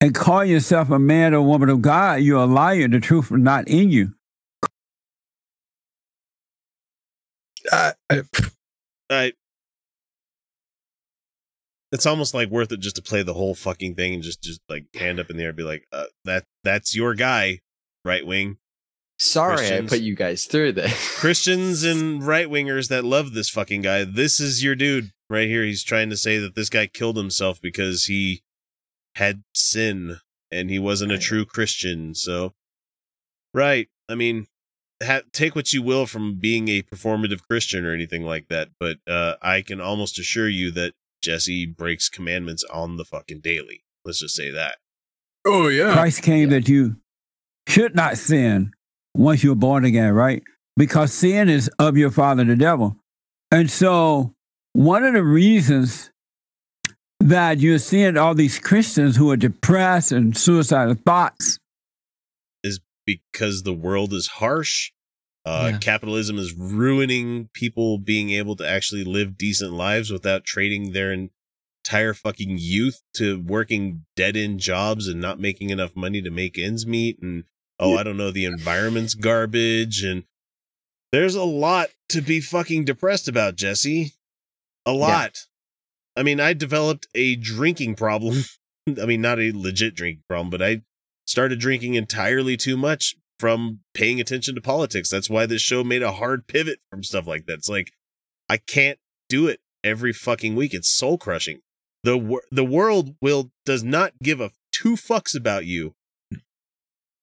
and 0.00 0.14
call 0.14 0.46
yourself 0.46 0.88
a 0.88 0.98
man 0.98 1.34
or 1.34 1.42
woman 1.42 1.68
of 1.68 1.82
God, 1.82 2.22
you're 2.22 2.44
a 2.44 2.46
liar. 2.46 2.88
The 2.88 3.00
truth 3.00 3.26
is 3.26 3.32
not 3.32 3.68
in 3.68 3.90
you. 3.90 4.14
Uh, 7.70 7.92
I, 8.08 8.22
I 9.10 9.32
it's 11.92 12.06
almost 12.06 12.34
like 12.34 12.50
worth 12.50 12.72
it 12.72 12.80
just 12.80 12.96
to 12.96 13.02
play 13.02 13.22
the 13.22 13.34
whole 13.34 13.54
fucking 13.54 13.94
thing 13.94 14.14
and 14.14 14.22
just 14.22 14.42
just 14.42 14.60
like 14.68 14.86
hand 14.94 15.20
up 15.20 15.30
in 15.30 15.36
the 15.36 15.42
air 15.42 15.50
and 15.50 15.56
be 15.56 15.62
like, 15.62 15.86
uh, 15.92 16.04
that 16.24 16.44
that's 16.64 16.94
your 16.94 17.14
guy, 17.14 17.60
right 18.04 18.26
wing. 18.26 18.58
Sorry, 19.18 19.56
Christians. 19.56 19.92
I 19.92 19.96
put 19.96 20.02
you 20.02 20.14
guys 20.14 20.44
through 20.44 20.72
this. 20.72 21.18
Christians 21.18 21.84
and 21.84 22.22
right 22.26 22.48
wingers 22.48 22.88
that 22.88 23.04
love 23.04 23.32
this 23.32 23.48
fucking 23.48 23.82
guy. 23.82 24.04
This 24.04 24.40
is 24.40 24.62
your 24.62 24.74
dude 24.74 25.12
right 25.30 25.48
here. 25.48 25.64
He's 25.64 25.82
trying 25.82 26.10
to 26.10 26.16
say 26.16 26.38
that 26.38 26.54
this 26.54 26.68
guy 26.68 26.86
killed 26.86 27.16
himself 27.16 27.60
because 27.60 28.04
he 28.04 28.42
had 29.14 29.42
sin 29.54 30.18
and 30.50 30.68
he 30.68 30.78
wasn't 30.78 31.12
a 31.12 31.18
true 31.18 31.46
Christian. 31.46 32.14
So, 32.14 32.52
right. 33.54 33.88
I 34.08 34.14
mean, 34.14 34.46
ha- 35.02 35.22
take 35.32 35.56
what 35.56 35.72
you 35.72 35.82
will 35.82 36.06
from 36.06 36.38
being 36.38 36.68
a 36.68 36.82
performative 36.82 37.42
Christian 37.48 37.86
or 37.86 37.94
anything 37.94 38.22
like 38.22 38.48
that, 38.48 38.68
but 38.78 38.98
uh, 39.08 39.36
I 39.40 39.62
can 39.62 39.80
almost 39.80 40.18
assure 40.18 40.48
you 40.48 40.70
that 40.72 40.92
Jesse 41.22 41.66
breaks 41.66 42.08
commandments 42.08 42.64
on 42.72 42.96
the 42.96 43.04
fucking 43.04 43.40
daily. 43.40 43.84
Let's 44.04 44.20
just 44.20 44.36
say 44.36 44.50
that. 44.50 44.76
oh 45.46 45.68
yeah. 45.68 45.92
Christ 45.92 46.22
came 46.22 46.50
that 46.50 46.68
you 46.68 46.96
should 47.68 47.94
not 47.94 48.18
sin 48.18 48.72
once 49.14 49.42
you're 49.42 49.54
born 49.54 49.84
again, 49.84 50.12
right? 50.12 50.42
Because 50.76 51.12
sin 51.12 51.48
is 51.48 51.68
of 51.78 51.96
your 51.96 52.10
father, 52.10 52.44
the 52.44 52.56
devil. 52.56 52.96
And 53.50 53.70
so, 53.70 54.34
one 54.72 55.04
of 55.04 55.14
the 55.14 55.22
reasons 55.22 56.10
that 57.20 57.58
you're 57.58 57.78
seeing 57.78 58.16
all 58.16 58.34
these 58.34 58.58
Christians 58.58 59.16
who 59.16 59.30
are 59.30 59.36
depressed 59.36 60.12
and 60.12 60.36
suicidal 60.36 60.94
thoughts, 60.94 61.58
is 62.62 62.80
because 63.04 63.62
the 63.62 63.72
world 63.72 64.12
is 64.12 64.26
harsh. 64.26 64.92
Uh, 65.46 65.70
Yeah. 65.72 65.78
Capitalism 65.78 66.38
is 66.38 66.52
ruining 66.52 67.48
people 67.52 67.98
being 67.98 68.30
able 68.30 68.56
to 68.56 68.68
actually 68.68 69.04
live 69.04 69.38
decent 69.38 69.72
lives 69.72 70.10
without 70.10 70.44
trading 70.44 70.90
their 70.92 71.12
entire 71.12 72.12
fucking 72.14 72.56
youth 72.58 73.00
to 73.14 73.40
working 73.40 74.04
dead 74.16 74.36
end 74.36 74.58
jobs 74.58 75.06
and 75.06 75.20
not 75.20 75.38
making 75.38 75.70
enough 75.70 75.94
money 75.94 76.20
to 76.20 76.30
make 76.30 76.58
ends 76.58 76.84
meet. 76.84 77.22
And 77.22 77.44
oh, 77.78 77.96
I 77.96 78.02
don't 78.02 78.16
know, 78.16 78.32
the 78.32 78.44
environment's 78.44 79.14
garbage. 79.14 80.02
And 80.02 80.24
there's 81.12 81.36
a 81.36 81.44
lot 81.44 81.90
to 82.08 82.20
be 82.20 82.40
fucking 82.40 82.84
depressed 82.84 83.28
about, 83.28 83.54
Jesse. 83.54 84.14
A 84.84 84.92
lot. 84.92 85.46
I 86.16 86.24
mean, 86.24 86.40
I 86.40 86.54
developed 86.54 87.06
a 87.14 87.36
drinking 87.36 87.94
problem. 87.94 88.42
I 89.00 89.06
mean, 89.06 89.20
not 89.20 89.38
a 89.38 89.52
legit 89.54 89.94
drinking 89.94 90.24
problem, 90.28 90.50
but 90.50 90.62
I 90.62 90.82
started 91.24 91.60
drinking 91.60 91.94
entirely 91.94 92.56
too 92.56 92.76
much 92.76 93.14
from 93.38 93.80
paying 93.94 94.20
attention 94.20 94.54
to 94.54 94.60
politics. 94.60 95.10
That's 95.10 95.30
why 95.30 95.46
this 95.46 95.62
show 95.62 95.84
made 95.84 96.02
a 96.02 96.12
hard 96.12 96.46
pivot 96.46 96.80
from 96.90 97.02
stuff 97.02 97.26
like 97.26 97.46
that. 97.46 97.54
It's 97.54 97.68
like 97.68 97.92
I 98.48 98.56
can't 98.56 98.98
do 99.28 99.46
it 99.46 99.60
every 99.84 100.12
fucking 100.12 100.54
week. 100.54 100.74
It's 100.74 100.90
soul 100.90 101.18
crushing. 101.18 101.60
The 102.02 102.16
wor- 102.16 102.44
the 102.50 102.64
world 102.64 103.16
will 103.20 103.50
does 103.64 103.82
not 103.82 104.12
give 104.22 104.40
a 104.40 104.50
two 104.72 104.94
fucks 104.94 105.36
about 105.36 105.66
you. 105.66 105.94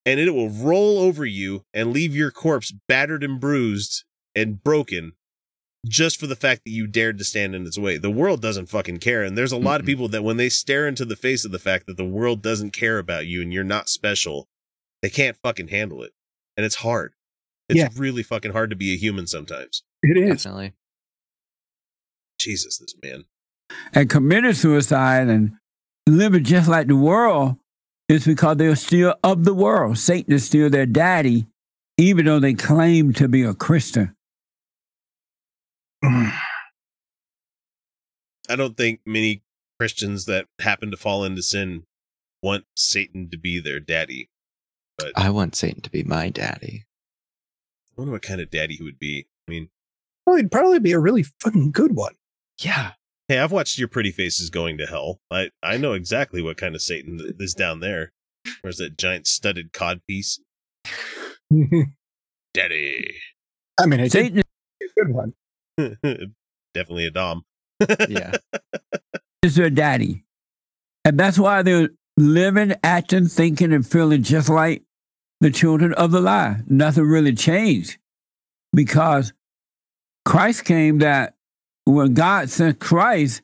And 0.06 0.20
it 0.20 0.32
will 0.32 0.50
roll 0.50 1.00
over 1.00 1.26
you 1.26 1.64
and 1.74 1.94
leave 1.94 2.14
your 2.14 2.30
corpse 2.30 2.74
battered 2.90 3.24
and 3.24 3.40
bruised 3.40 4.04
and 4.36 4.62
broken 4.62 5.14
just 5.88 6.20
for 6.20 6.28
the 6.28 6.36
fact 6.36 6.64
that 6.64 6.72
you 6.72 6.88
dared 6.88 7.18
to 7.18 7.24
stand 7.24 7.56
in 7.56 7.66
its 7.66 7.78
way. 7.78 7.98
The 7.98 8.10
world 8.10 8.42
doesn't 8.42 8.70
fucking 8.70 9.00
care. 9.00 9.24
And 9.24 9.38
there's 9.38 9.52
a 9.52 9.58
lot 9.58 9.80
of 9.80 9.86
people 9.86 10.08
that 10.10 10.24
when 10.24 10.38
they 10.38 10.50
stare 10.50 10.88
into 10.88 11.06
the 11.06 11.16
face 11.16 11.46
of 11.46 11.52
the 11.52 11.60
fact 11.60 11.88
that 11.88 11.98
the 11.98 12.06
world 12.06 12.42
doesn't 12.42 12.72
care 12.72 13.00
about 13.00 13.28
you 13.28 13.42
and 13.42 13.54
you're 13.54 13.64
not 13.64 13.90
special, 13.90 14.48
they 15.04 15.12
can't 15.12 15.38
fucking 15.38 15.68
handle 15.68 16.02
it. 16.02 16.14
And 16.58 16.66
it's 16.66 16.78
hard. 16.78 17.14
It's 17.70 17.78
Yeah. 17.78 17.90
really 17.96 18.24
fucking 18.24 18.54
hard 18.54 18.72
to 18.72 18.76
be 18.76 18.94
a 18.94 18.98
human 18.98 19.28
sometimes. 19.28 19.84
It 20.02 20.18
is. 20.18 20.42
Definitely. 20.44 20.74
Jesus, 22.40 22.80
this 22.80 22.96
man. 23.04 23.26
and 23.94 24.10
committed 24.10 24.56
suicide 24.58 25.28
and 25.30 25.58
living 26.08 26.44
just 26.44 26.68
like 26.70 26.88
the 26.88 26.96
world 26.96 27.58
is 28.10 28.26
because 28.26 28.58
they're 28.58 28.76
still 28.76 29.16
of 29.24 29.46
the 29.46 29.54
world. 29.54 29.98
Satan 29.98 30.34
is 30.34 30.46
still 30.46 30.70
their 30.70 30.86
daddy, 30.86 31.48
even 31.98 32.26
though 32.26 32.40
they 32.40 32.54
claim 32.54 33.14
to 33.14 33.28
be 33.28 33.44
a 33.44 33.54
Christian. 33.54 34.16
I 36.04 36.34
don't 38.56 38.76
think 38.78 39.02
many 39.06 39.42
Christians 39.80 40.26
that 40.26 40.48
happen 40.60 40.92
to 40.92 40.98
fall 40.98 41.24
into 41.24 41.42
sin 41.42 41.86
want 42.42 42.66
Satan 42.76 43.30
to 43.32 43.38
be 43.38 43.60
their 43.60 43.80
daddy. 43.80 44.30
But 45.04 45.22
I 45.22 45.28
I 45.28 45.30
want 45.30 45.56
Satan 45.56 45.82
to 45.82 45.90
be 45.92 46.04
my 46.04 46.30
daddy. 46.30 46.86
I 47.90 48.02
wonder 48.02 48.14
what 48.14 48.22
kind 48.22 48.42
of 48.42 48.50
daddy 48.50 48.76
he 48.76 48.84
would 48.84 49.00
be. 49.00 49.28
I 49.48 49.52
mean, 49.52 49.70
Well, 50.26 50.38
he'd 50.38 50.52
probably 50.52 50.80
be 50.80 50.92
a 50.94 51.00
really 51.00 51.24
fucking 51.24 51.72
good 51.72 51.96
one. 51.96 52.14
Yeah. 52.62 52.92
hey, 53.28 53.40
I've 53.40 53.52
watched 53.52 53.78
your 53.78 53.88
pretty 53.88 54.12
faces 54.12 54.50
going 54.50 54.78
to 54.78 54.86
hell. 54.86 55.20
I, 55.32 55.50
I 55.62 55.78
know 55.78 55.94
exactly 55.94 56.42
what 56.42 56.58
kind 56.58 56.76
of 56.76 56.82
Satan 56.82 57.18
th- 57.20 57.36
is 57.40 57.54
down 57.54 57.80
there. 57.82 58.12
Where's 58.62 58.78
that 58.78 58.98
giant 58.98 59.28
studded 59.28 59.74
cod 59.74 60.02
piece? 60.08 60.40
Daddy. 62.54 63.16
I 63.80 63.86
mean, 63.86 64.00
it's 64.00 64.14
Satan 64.14 64.40
a 64.40 64.44
good 65.04 65.14
one. 65.14 65.34
Definitely 66.74 67.06
a 67.08 67.12
Dom. 67.12 67.44
Yeah. 68.08 68.36
is 69.44 69.56
their 69.56 69.70
daddy. 69.70 70.24
And 71.06 71.20
that's 71.20 71.38
why 71.40 71.62
they're 71.64 71.90
living, 72.18 72.74
acting, 72.84 73.28
thinking, 73.28 73.74
and 73.74 73.86
feeling 73.86 74.24
just 74.24 74.50
like 74.50 74.84
the 75.44 75.52
children 75.52 75.94
of 75.96 76.12
the 76.12 76.22
lie. 76.22 76.62
Nothing 76.68 77.04
really 77.04 77.34
changed 77.36 77.98
because 78.74 79.34
Christ 80.26 80.64
came 80.64 81.00
that 81.00 81.36
when 81.86 82.14
God 82.14 82.50
sent 82.50 82.80
Christ, 82.80 83.42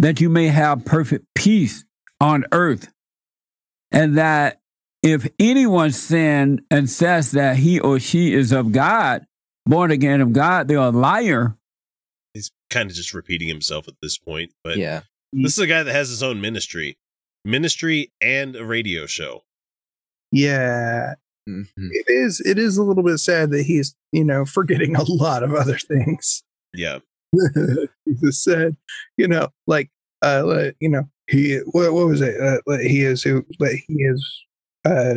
that 0.00 0.20
you 0.20 0.28
may 0.28 0.48
have 0.48 0.84
perfect 0.84 1.24
peace 1.36 1.84
on 2.20 2.44
earth. 2.52 2.92
and 3.90 4.18
that 4.18 4.60
if 5.02 5.26
anyone 5.38 5.90
sin 5.92 6.60
and 6.70 6.90
says 6.90 7.30
that 7.30 7.56
he 7.56 7.80
or 7.80 7.98
she 7.98 8.34
is 8.34 8.52
of 8.52 8.70
God, 8.70 9.24
born 9.64 9.90
again 9.90 10.20
of 10.20 10.34
God, 10.34 10.68
they're 10.68 10.76
a 10.78 10.90
liar. 10.90 11.56
He's 12.34 12.50
kind 12.68 12.90
of 12.90 12.96
just 12.96 13.14
repeating 13.14 13.48
himself 13.48 13.88
at 13.88 13.94
this 14.02 14.18
point, 14.18 14.52
but 14.62 14.76
Yeah. 14.76 15.02
this 15.32 15.52
is 15.52 15.58
a 15.60 15.66
guy 15.66 15.82
that 15.84 15.92
has 15.94 16.10
his 16.10 16.22
own 16.22 16.38
ministry, 16.40 16.98
ministry 17.46 18.12
and 18.20 18.54
a 18.56 18.64
radio 18.66 19.06
show. 19.06 19.44
Yeah, 20.32 21.14
Mhm. 21.48 21.66
it 21.76 22.06
is. 22.08 22.40
It 22.40 22.58
is 22.58 22.76
a 22.76 22.82
little 22.82 23.02
bit 23.02 23.18
sad 23.18 23.50
that 23.52 23.62
he's 23.64 23.96
you 24.12 24.24
know 24.24 24.44
forgetting 24.44 24.96
a 24.96 25.02
lot 25.04 25.42
of 25.42 25.54
other 25.54 25.78
things. 25.78 26.42
Yeah, 26.74 26.98
he 28.04 28.14
just 28.22 28.42
said, 28.42 28.76
you 29.16 29.28
know, 29.28 29.48
like 29.66 29.90
uh, 30.22 30.70
you 30.80 30.88
know, 30.88 31.08
he 31.28 31.58
what, 31.70 31.92
what 31.94 32.06
was 32.06 32.20
it? 32.20 32.40
Uh, 32.40 32.58
let 32.66 32.80
he 32.80 33.02
is 33.02 33.22
who 33.22 33.44
let 33.58 33.72
he 33.86 33.94
is 34.02 34.44
uh, 34.84 35.14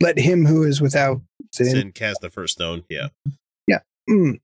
let 0.00 0.18
him 0.18 0.46
who 0.46 0.62
is 0.62 0.80
without 0.80 1.20
sin. 1.52 1.66
sin 1.70 1.92
cast 1.92 2.20
the 2.20 2.30
first 2.30 2.54
stone. 2.54 2.84
Yeah, 2.88 3.08
Yeah. 3.66 3.80
Mm. 4.08 4.38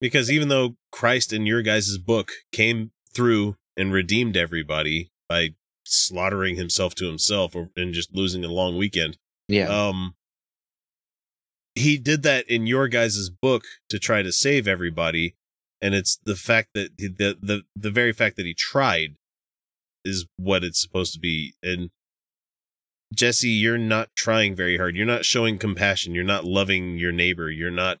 because 0.00 0.30
even 0.30 0.48
though 0.48 0.76
Christ 0.92 1.32
in 1.32 1.44
your 1.46 1.60
guys' 1.62 1.98
book 1.98 2.30
came 2.52 2.92
through 3.14 3.56
and 3.76 3.92
redeemed 3.92 4.36
everybody 4.36 5.10
by 5.28 5.50
slaughtering 5.84 6.56
himself 6.56 6.94
to 6.96 7.06
himself 7.06 7.54
or, 7.54 7.68
and 7.76 7.92
just 7.94 8.14
losing 8.14 8.44
a 8.44 8.48
long 8.48 8.76
weekend, 8.76 9.18
Yeah. 9.48 9.68
um, 9.68 10.14
he 11.74 11.98
did 11.98 12.22
that 12.22 12.48
in 12.48 12.66
your 12.66 12.88
guys' 12.88 13.28
book 13.30 13.64
to 13.90 13.98
try 13.98 14.22
to 14.22 14.32
save 14.32 14.66
everybody, 14.66 15.36
and 15.80 15.94
it's 15.94 16.18
the 16.24 16.36
fact 16.36 16.70
that 16.74 16.92
he- 16.98 17.08
the 17.08 17.36
the 17.40 17.62
the 17.76 17.90
very 17.90 18.12
fact 18.12 18.36
that 18.36 18.46
he 18.46 18.54
tried 18.54 19.16
is 20.04 20.26
what 20.36 20.64
it's 20.64 20.80
supposed 20.80 21.12
to 21.14 21.20
be. 21.20 21.54
And 21.62 21.90
Jesse, 23.14 23.48
you're 23.50 23.78
not 23.78 24.08
trying 24.16 24.56
very 24.56 24.78
hard. 24.78 24.96
You're 24.96 25.06
not 25.06 25.24
showing 25.24 25.58
compassion. 25.58 26.14
You're 26.14 26.24
not 26.24 26.44
loving 26.44 26.98
your 26.98 27.12
neighbor. 27.12 27.50
You're 27.50 27.70
not. 27.70 27.98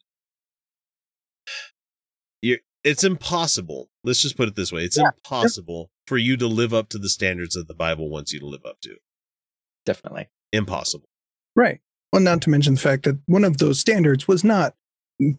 You're. 2.42 2.58
It's 2.82 3.04
impossible. 3.04 3.88
Let's 4.04 4.22
just 4.22 4.36
put 4.36 4.48
it 4.48 4.54
this 4.56 4.72
way: 4.72 4.84
it's 4.84 4.98
impossible 4.98 5.90
for 6.06 6.16
you 6.16 6.36
to 6.38 6.46
live 6.46 6.72
up 6.72 6.88
to 6.90 6.98
the 6.98 7.08
standards 7.08 7.54
that 7.54 7.68
the 7.68 7.74
Bible 7.74 8.08
wants 8.08 8.32
you 8.32 8.40
to 8.40 8.46
live 8.46 8.64
up 8.64 8.80
to. 8.82 8.96
Definitely. 9.84 10.28
Impossible. 10.52 11.08
Right. 11.56 11.80
Well, 12.12 12.22
not 12.22 12.42
to 12.42 12.50
mention 12.50 12.74
the 12.74 12.80
fact 12.80 13.04
that 13.04 13.18
one 13.26 13.44
of 13.44 13.58
those 13.58 13.80
standards 13.80 14.28
was 14.28 14.44
not 14.44 14.74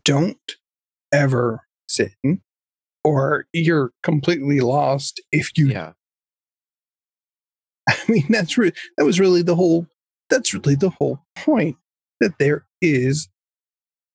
don't 0.04 0.38
ever 1.14 1.62
sin 1.88 2.42
or 3.04 3.46
you're 3.54 3.92
completely 4.04 4.60
lost 4.60 5.22
if 5.32 5.58
you. 5.58 5.68
Yeah. 5.70 5.94
I 7.90 7.98
mean, 8.10 8.26
that's 8.30 8.58
re- 8.58 8.74
that 8.98 9.06
was 9.06 9.20
really 9.20 9.44
the 9.44 9.56
whole. 9.56 9.88
That's 10.30 10.54
really 10.54 10.76
the 10.76 10.90
whole 10.90 11.20
point 11.38 11.78
that 12.20 12.38
there 12.38 12.66
is 12.82 13.30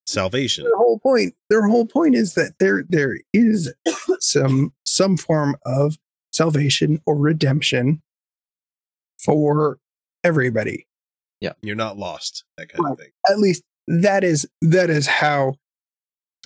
Salvation. 0.07 0.65
their 0.65 0.77
whole 0.77 0.99
point. 0.99 1.35
Their 1.49 1.67
whole 1.67 1.87
point 1.87 2.15
is 2.15 2.35
that 2.35 2.55
there 2.59 2.85
there 2.89 3.19
is 3.33 3.73
some 4.21 4.75
some 4.85 5.17
form 5.17 5.57
of 5.65 5.97
salvation 6.33 7.01
or 7.07 7.17
redemption 7.17 8.03
for 9.25 9.79
everybody. 10.23 10.87
Yeah. 11.43 11.53
You're 11.61 11.75
not 11.77 11.99
lost. 11.99 12.45
That 12.57 12.69
kind 12.69 12.91
of 12.93 12.99
thing. 12.99 13.11
At 13.29 13.39
least 13.39 13.63
that 13.89 14.23
is 14.23 14.47
that 14.63 14.91
is 14.91 15.07
how 15.09 15.55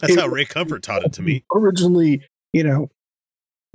That's 0.01 0.15
it- 0.15 0.19
how 0.19 0.27
Ray 0.27 0.47
Comfort 0.47 0.83
taught 0.83 1.05
it 1.05 1.13
to 1.15 1.23
me. 1.23 1.45
originally, 1.55 2.23
you 2.53 2.65
know, 2.65 2.89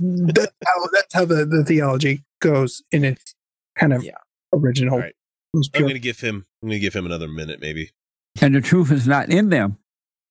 that's 0.00 0.52
how 0.66 0.86
that's 0.92 1.14
how 1.14 1.24
the, 1.24 1.46
the 1.46 1.64
theology 1.64 2.24
goes 2.40 2.82
in 2.90 3.04
its 3.04 3.34
kind 3.78 3.92
of 3.92 4.04
original. 4.52 4.94
All 4.94 5.00
right. 5.00 5.14
most 5.54 5.70
I'm 5.76 5.82
gonna 5.82 5.98
give 6.00 6.18
him. 6.20 6.44
I'm 6.62 6.68
gonna 6.68 6.80
give 6.80 6.94
him 6.94 7.06
another 7.06 7.28
minute, 7.28 7.60
maybe. 7.60 7.90
and 8.40 8.54
the 8.54 8.60
truth 8.60 8.90
is 8.90 9.06
not 9.06 9.28
in 9.30 9.48
them. 9.50 9.78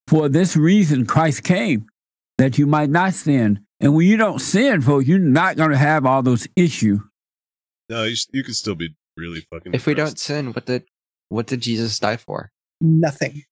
For 0.08 0.28
this 0.28 0.58
reason, 0.58 1.06
Christ 1.06 1.44
came 1.44 1.86
that 2.38 2.58
you 2.58 2.68
might 2.68 2.90
not 2.90 3.14
sin. 3.14 3.66
And 3.80 3.96
when 3.96 4.06
you 4.08 4.18
don't 4.18 4.40
sin, 4.40 4.82
folks, 4.82 5.08
you're 5.08 5.20
not 5.20 5.56
going 5.56 5.72
to 5.72 5.78
have 5.78 6.06
all 6.06 6.22
those 6.22 6.48
issues. 6.56 7.00
No, 7.90 8.04
you, 8.04 8.16
you 8.34 8.44
can 8.44 8.54
still 8.54 8.76
be 8.76 8.96
really 9.22 9.42
fucking. 9.42 9.74
If 9.74 9.86
we 9.86 9.94
don't 9.94 10.18
sin, 10.20 10.52
what 10.54 10.66
did 10.66 10.84
what 11.30 11.46
did 11.48 11.62
Jesus 11.62 12.00
die 12.00 12.18
for? 12.18 12.52
Nothing. 12.82 13.44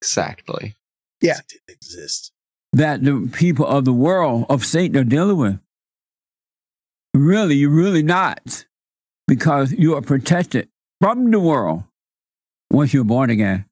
Exactly. 0.00 0.74
Yeah. 1.20 1.38
it 1.52 1.60
exist. 1.68 2.32
that 2.72 3.02
the 3.04 3.28
people 3.32 3.66
of 3.66 3.84
the 3.84 3.92
world 3.92 4.46
of 4.50 4.64
Satan 4.64 4.96
are 4.98 5.04
dealing 5.04 5.36
with. 5.36 5.58
Really, 7.14 7.56
you're 7.56 7.70
really 7.70 8.02
not, 8.02 8.64
because 9.28 9.72
you 9.72 9.94
are 9.94 10.00
protected 10.00 10.68
from 11.00 11.30
the 11.30 11.38
world 11.40 11.84
once 12.70 12.94
you're 12.94 13.04
born 13.04 13.28
again. 13.30 13.66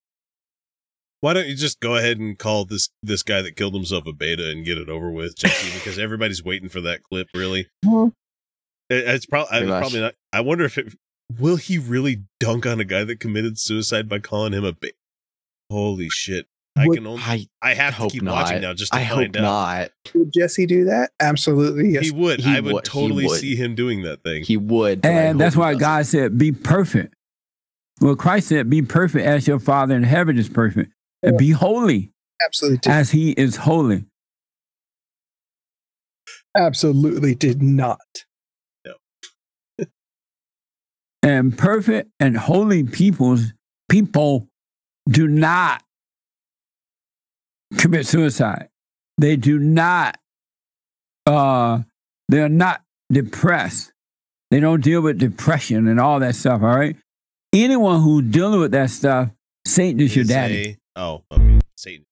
Why 1.22 1.32
don't 1.34 1.48
you 1.48 1.54
just 1.56 1.80
go 1.80 1.96
ahead 1.96 2.18
and 2.18 2.38
call 2.38 2.64
this 2.64 2.88
this 3.02 3.22
guy 3.22 3.42
that 3.42 3.56
killed 3.56 3.74
himself 3.74 4.06
a 4.06 4.12
beta 4.12 4.50
and 4.50 4.64
get 4.64 4.78
it 4.78 4.88
over 4.88 5.10
with, 5.10 5.36
Jesse? 5.36 5.72
because 5.78 5.98
everybody's 5.98 6.44
waiting 6.44 6.68
for 6.68 6.80
that 6.82 7.02
clip. 7.02 7.28
Really, 7.34 7.68
Mhm. 7.84 8.12
It- 8.90 9.06
it's 9.08 9.26
probably 9.26 9.50
Pretty 9.50 9.66
much. 9.66 9.80
probably 9.80 10.00
not. 10.00 10.14
I 10.32 10.40
wonder 10.40 10.64
if 10.64 10.76
it 10.78 10.94
will 11.38 11.56
he 11.56 11.78
really 11.78 12.24
dunk 12.38 12.66
on 12.66 12.80
a 12.80 12.84
guy 12.84 13.04
that 13.04 13.20
committed 13.20 13.58
suicide 13.58 14.08
by 14.08 14.18
calling 14.18 14.52
him 14.52 14.64
a 14.64 14.72
beta. 14.72 14.94
Holy 15.70 16.08
shit! 16.08 16.46
I 16.76 16.86
Would- 16.86 16.96
can 16.98 17.06
only. 17.06 17.22
I 17.22 17.46
I 17.62 17.74
have 17.74 17.96
to 17.98 18.08
keep 18.08 18.22
not. 18.22 18.32
watching 18.32 18.62
now 18.62 18.72
just 18.74 18.92
to 18.92 18.98
I 18.98 19.04
find 19.06 19.36
hope 19.36 19.42
out. 19.42 19.42
not. 19.42 19.90
Would 20.14 20.32
Jesse 20.32 20.66
do 20.66 20.84
that? 20.86 21.10
Absolutely. 21.20 21.90
Yes. 21.90 22.04
He 22.06 22.10
would. 22.10 22.40
He 22.40 22.50
I 22.56 22.60
would, 22.60 22.72
would- 22.72 22.84
totally 22.84 23.26
would. 23.26 23.38
see 23.40 23.54
him 23.56 23.74
doing 23.74 24.02
that 24.02 24.22
thing. 24.22 24.44
He 24.44 24.56
would. 24.56 25.04
And 25.06 25.40
that's 25.40 25.54
he 25.54 25.60
why 25.60 25.72
doesn't. 25.74 25.80
God 25.80 26.06
said, 26.06 26.38
Be 26.38 26.50
perfect. 26.52 27.14
Well, 28.00 28.16
Christ 28.16 28.48
said, 28.48 28.68
Be 28.70 28.82
perfect 28.82 29.24
as 29.26 29.46
your 29.46 29.58
Father 29.60 29.94
in 29.94 30.02
heaven 30.04 30.38
is 30.38 30.48
perfect. 30.48 30.92
And 31.22 31.36
be 31.36 31.50
holy 31.50 32.12
Absolutely. 32.44 32.90
As 32.90 33.10
he 33.10 33.32
is 33.32 33.56
holy. 33.56 34.06
absolutely 36.56 37.34
did 37.34 37.62
not. 37.62 38.24
And 41.22 41.56
perfect 41.56 42.10
and 42.18 42.36
holy 42.36 42.82
peoples, 42.84 43.52
people 43.90 44.48
do 45.08 45.28
not 45.28 45.82
commit 47.78 48.06
suicide. 48.06 48.68
They 49.18 49.36
do 49.36 49.58
not, 49.58 50.16
uh, 51.26 51.80
they're 52.28 52.48
not 52.48 52.82
depressed. 53.12 53.92
They 54.50 54.60
don't 54.60 54.82
deal 54.82 55.02
with 55.02 55.18
depression 55.18 55.86
and 55.88 56.00
all 56.00 56.20
that 56.20 56.34
stuff, 56.36 56.62
all 56.62 56.74
right? 56.76 56.96
Anyone 57.52 58.00
who's 58.02 58.24
dealing 58.30 58.60
with 58.60 58.72
that 58.72 58.90
stuff, 58.90 59.30
Satan 59.66 60.00
is 60.00 60.16
your 60.16 60.22
Is 60.22 60.28
daddy. 60.28 60.78
a- 60.96 61.00
oh, 61.00 61.22
okay. 61.30 61.58
Satan. 61.76 62.06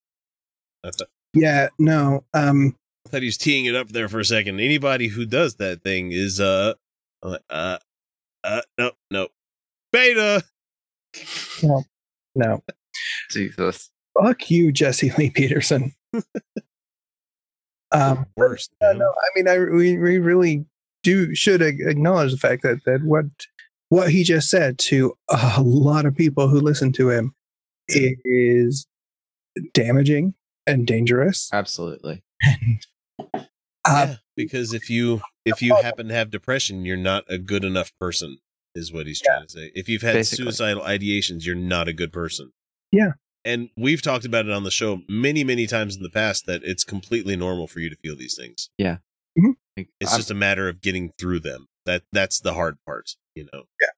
I 0.84 0.90
thought, 0.90 1.08
Yeah. 1.34 1.68
No. 1.78 2.24
Um. 2.34 2.74
I 3.06 3.10
thought 3.10 3.22
he 3.22 3.28
was 3.28 3.38
teeing 3.38 3.64
it 3.64 3.74
up 3.74 3.88
there 3.88 4.08
for 4.08 4.20
a 4.20 4.24
second. 4.24 4.60
Anybody 4.60 5.08
who 5.08 5.24
does 5.24 5.54
that 5.56 5.82
thing 5.82 6.12
is 6.12 6.40
uh 6.40 6.74
uh 7.22 7.78
uh, 8.44 8.62
no 8.78 8.92
no 9.10 9.28
beta. 9.92 10.42
No. 11.62 11.84
No. 12.34 12.62
Jesus. 13.30 13.90
Fuck 14.20 14.50
you, 14.50 14.70
Jesse 14.72 15.10
Lee 15.18 15.30
Peterson. 15.30 15.92
um. 17.92 18.26
Worst. 18.36 18.70
Uh, 18.80 18.92
no, 18.92 19.06
I 19.06 19.28
mean, 19.34 19.48
I 19.48 19.58
we, 19.58 19.98
we 19.98 20.18
really 20.18 20.66
do 21.02 21.34
should 21.34 21.62
acknowledge 21.62 22.32
the 22.32 22.38
fact 22.38 22.62
that 22.62 22.84
that 22.84 23.02
what 23.02 23.24
what 23.88 24.10
he 24.10 24.22
just 24.24 24.50
said 24.50 24.78
to 24.78 25.14
a 25.30 25.62
lot 25.62 26.04
of 26.06 26.14
people 26.16 26.48
who 26.48 26.60
listen 26.60 26.92
to 26.92 27.10
him 27.10 27.34
is 27.88 28.86
damaging 29.72 30.34
and 30.66 30.86
dangerous. 30.86 31.48
Absolutely. 31.52 32.22
And, 32.42 32.86
Uh, 33.84 34.06
yeah, 34.08 34.14
because 34.36 34.74
if 34.74 34.90
you 34.90 35.22
if 35.48 35.62
you 35.62 35.74
happen 35.76 36.08
to 36.08 36.14
have 36.14 36.30
depression, 36.30 36.84
you're 36.84 36.96
not 36.96 37.24
a 37.28 37.38
good 37.38 37.64
enough 37.64 37.92
person. 37.98 38.38
Is 38.74 38.92
what 38.92 39.06
he's 39.06 39.20
trying 39.20 39.42
to 39.44 39.48
say. 39.48 39.72
If 39.74 39.88
you've 39.88 40.02
had 40.02 40.12
Basically. 40.14 40.44
suicidal 40.44 40.82
ideations, 40.82 41.44
you're 41.44 41.56
not 41.56 41.88
a 41.88 41.92
good 41.92 42.12
person. 42.12 42.52
Yeah. 42.92 43.12
And 43.44 43.70
we've 43.76 44.02
talked 44.02 44.24
about 44.24 44.46
it 44.46 44.52
on 44.52 44.62
the 44.62 44.70
show 44.70 45.00
many, 45.08 45.42
many 45.42 45.66
times 45.66 45.96
in 45.96 46.02
the 46.02 46.10
past 46.10 46.46
that 46.46 46.62
it's 46.62 46.84
completely 46.84 47.34
normal 47.34 47.66
for 47.66 47.80
you 47.80 47.88
to 47.90 47.96
feel 47.96 48.14
these 48.14 48.36
things. 48.36 48.68
Yeah. 48.78 48.98
Mhm. 49.36 49.54
It's 49.76 50.12
I'm, 50.12 50.18
just 50.18 50.30
a 50.30 50.34
matter 50.34 50.68
of 50.68 50.80
getting 50.80 51.12
through 51.18 51.40
them. 51.40 51.66
That 51.86 52.02
that's 52.12 52.40
the 52.40 52.54
hard 52.54 52.76
part, 52.84 53.16
you 53.34 53.48
know. 53.52 53.64
Yeah. 53.80 53.88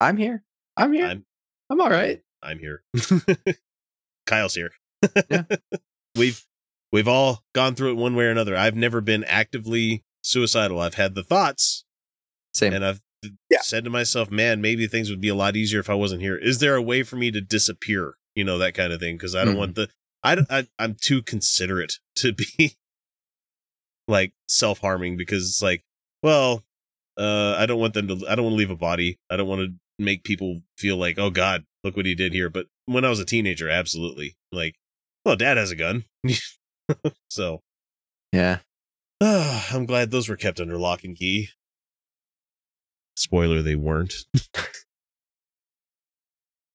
I'm 0.00 0.16
here. 0.16 0.44
I'm 0.76 0.92
here. 0.92 1.06
I'm 1.06 1.26
I'm 1.68 1.80
all 1.80 1.90
right. 1.90 2.22
I'm 2.42 2.60
here. 2.60 2.82
Kyle's 4.26 4.54
here. 4.54 4.70
Yeah. 5.28 5.42
we've 6.16 6.46
we've 6.92 7.08
all 7.08 7.42
gone 7.54 7.74
through 7.74 7.90
it 7.90 7.96
one 7.96 8.14
way 8.14 8.24
or 8.24 8.30
another. 8.30 8.56
I've 8.56 8.76
never 8.76 9.00
been 9.00 9.24
actively 9.24 10.04
suicidal. 10.22 10.80
I've 10.80 10.94
had 10.94 11.14
the 11.14 11.22
thoughts 11.24 11.84
Same. 12.54 12.72
and 12.72 12.84
I've 12.84 13.00
Yeah. 13.50 13.60
said 13.60 13.84
to 13.84 13.90
myself, 13.90 14.30
"Man, 14.30 14.60
maybe 14.60 14.86
things 14.86 15.10
would 15.10 15.20
be 15.20 15.28
a 15.28 15.34
lot 15.34 15.56
easier 15.56 15.80
if 15.80 15.90
I 15.90 15.94
wasn't 15.94 16.22
here. 16.22 16.36
Is 16.36 16.58
there 16.58 16.74
a 16.74 16.82
way 16.82 17.02
for 17.02 17.16
me 17.16 17.30
to 17.30 17.40
disappear? 17.40 18.14
You 18.34 18.44
know, 18.44 18.58
that 18.58 18.74
kind 18.74 18.92
of 18.92 19.00
thing 19.00 19.16
because 19.16 19.34
I 19.34 19.44
don't 19.44 19.54
Mhm. 19.56 19.58
want 19.58 19.74
the 19.74 19.88
I, 20.22 20.36
I, 20.50 20.66
I'm 20.78 20.94
too 21.00 21.22
considerate 21.22 21.94
to 22.16 22.32
be 22.34 22.76
like 24.08 24.32
self-harming 24.48 25.16
because 25.16 25.48
it's 25.48 25.62
like, 25.62 25.82
well, 26.22 26.64
uh 27.16 27.54
I 27.58 27.66
don't 27.66 27.80
want 27.80 27.94
them 27.94 28.08
to 28.08 28.26
I 28.28 28.34
don't 28.34 28.44
want 28.44 28.54
to 28.54 28.58
leave 28.58 28.70
a 28.70 28.76
body. 28.76 29.18
I 29.30 29.36
don't 29.36 29.48
want 29.48 29.60
to 29.62 29.74
make 30.02 30.24
people 30.24 30.62
feel 30.78 30.96
like, 30.96 31.18
oh 31.18 31.30
God, 31.30 31.64
look 31.84 31.96
what 31.96 32.06
he 32.06 32.14
did 32.14 32.32
here. 32.32 32.48
But 32.48 32.66
when 32.86 33.04
I 33.04 33.10
was 33.10 33.20
a 33.20 33.24
teenager, 33.24 33.68
absolutely. 33.68 34.36
Like, 34.52 34.76
well, 35.24 35.36
dad 35.36 35.56
has 35.58 35.70
a 35.70 35.76
gun. 35.76 36.04
so 37.30 37.60
Yeah. 38.32 38.58
I'm 39.72 39.86
glad 39.86 40.10
those 40.10 40.28
were 40.28 40.36
kept 40.36 40.60
under 40.60 40.78
lock 40.78 41.04
and 41.04 41.16
key. 41.16 41.48
Spoiler, 43.16 43.60
they 43.60 43.76
weren't. 43.76 44.14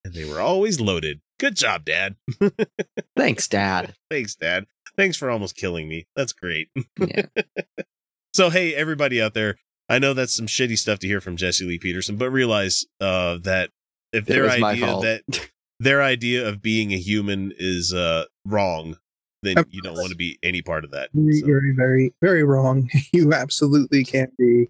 and 0.05 0.13
they 0.13 0.25
were 0.25 0.39
always 0.39 0.79
loaded. 0.79 1.21
Good 1.39 1.55
job, 1.55 1.85
Dad. 1.85 2.15
Thanks, 3.17 3.47
Dad. 3.47 3.95
Thanks, 4.11 4.35
Dad. 4.35 4.67
Thanks 4.95 5.17
for 5.17 5.29
almost 5.29 5.55
killing 5.57 5.89
me. 5.89 6.07
That's 6.15 6.33
great. 6.33 6.69
Yeah. 6.99 7.25
so, 8.33 8.51
hey, 8.51 8.75
everybody 8.75 9.19
out 9.19 9.33
there, 9.33 9.57
I 9.89 9.97
know 9.97 10.13
that's 10.13 10.35
some 10.35 10.45
shitty 10.45 10.77
stuff 10.77 10.99
to 10.99 11.07
hear 11.07 11.19
from 11.19 11.35
Jesse 11.37 11.65
Lee 11.65 11.79
Peterson, 11.79 12.15
but 12.15 12.29
realize 12.29 12.85
uh, 13.01 13.39
that 13.39 13.71
if 14.13 14.29
It 14.29 14.33
their 14.33 14.49
idea 14.49 14.85
that 14.85 15.49
their 15.79 16.01
idea 16.01 16.47
of 16.47 16.61
being 16.61 16.93
a 16.93 16.97
human 16.97 17.51
is 17.57 17.91
uh, 17.93 18.25
wrong, 18.45 18.97
then 19.45 19.63
you 19.69 19.81
don't 19.81 19.95
want 19.97 20.09
to 20.09 20.15
be 20.15 20.37
any 20.43 20.61
part 20.61 20.83
of 20.83 20.91
that. 20.91 21.09
Very, 21.13 21.41
very, 21.45 21.71
very, 21.75 22.13
very 22.21 22.43
wrong. 22.43 22.89
You 23.13 23.33
absolutely 23.33 24.03
can't 24.03 24.35
be. 24.37 24.69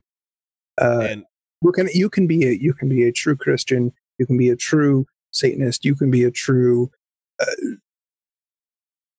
Uh, 0.80 1.00
you 1.64 1.72
can 1.72 1.88
you 1.94 2.10
can 2.10 2.28
be 2.28 2.46
a 2.46 2.52
you 2.52 2.74
can 2.74 2.90
be 2.90 3.04
a 3.04 3.12
true 3.12 3.36
Christian. 3.36 3.92
You 4.20 4.26
can 4.26 4.38
be 4.38 4.50
a 4.50 4.56
true 4.56 5.06
Satanist. 5.32 5.84
You 5.86 5.96
can 5.96 6.12
be 6.12 6.24
a 6.24 6.32
true 6.32 6.92
uh, 7.40 7.46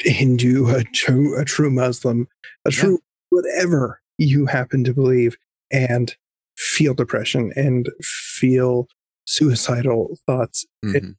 Hindu, 0.00 0.68
a 0.68 0.84
true 0.84 1.38
a 1.40 1.44
true 1.44 1.70
Muslim, 1.70 2.28
a 2.64 2.70
true 2.70 2.98
whatever 3.30 4.00
you 4.18 4.46
happen 4.46 4.84
to 4.84 4.92
believe, 4.94 5.36
and 5.70 6.14
feel 6.56 6.94
depression 6.94 7.52
and 7.56 7.88
feel 8.02 8.88
suicidal 9.24 10.18
thoughts 10.26 10.64
and 10.82 11.16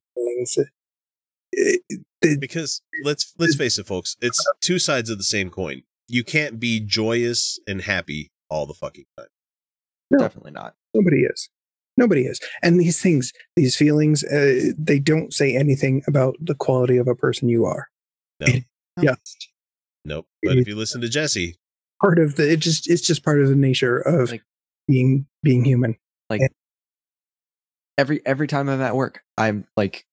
it- 0.56 0.68
because 2.40 2.82
let's 3.04 3.34
let's 3.38 3.56
face 3.56 3.78
it, 3.78 3.88
folks, 3.88 4.16
it's 4.22 4.44
two 4.62 4.80
sides 4.80 5.10
of 5.10 5.18
the 5.18 5.24
same 5.24 5.50
coin. 5.50 5.84
You 6.08 6.24
can't 6.24 6.60
be 6.60 6.80
joyous 6.80 7.60
and 7.68 7.82
happy 7.82 8.32
all 8.50 8.66
the 8.66 8.74
fucking 8.74 9.06
time. 9.18 9.28
Definitely 10.18 10.52
not. 10.52 10.76
Nobody 10.94 11.24
is. 11.24 11.50
Nobody 11.98 12.26
is. 12.26 12.40
And 12.64 12.80
these 12.80 13.02
things, 13.02 13.34
these 13.56 13.76
feelings, 13.76 14.24
uh, 14.24 14.72
they 14.78 15.00
don't 15.00 15.34
say 15.34 15.56
anything 15.56 16.04
about 16.08 16.36
the 16.40 16.56
quality 16.56 16.98
of 16.98 17.08
a 17.08 17.16
person 17.16 17.50
you 17.50 17.66
are. 17.66 17.88
No. 18.40 18.48
Just 19.02 19.50
Nope. 20.08 20.26
But 20.42 20.58
if 20.58 20.68
you 20.68 20.76
listen 20.76 21.02
to 21.02 21.10
Jesse, 21.10 21.56
part 22.02 22.18
of 22.18 22.36
the. 22.36 22.54
It 22.54 22.60
just. 22.62 22.90
It's 22.90 23.02
just 23.02 23.24
part 23.24 23.42
of 23.42 23.50
the 23.50 23.56
nature 23.56 24.00
of 24.00 24.34
being 24.88 25.28
being 25.44 25.66
human. 25.66 25.98
Like 26.30 26.42
every 27.98 28.22
every 28.26 28.48
time 28.48 28.70
I'm 28.70 28.82
at 28.82 28.96
work, 28.96 29.22
I'm 29.38 29.68
like 29.76 30.06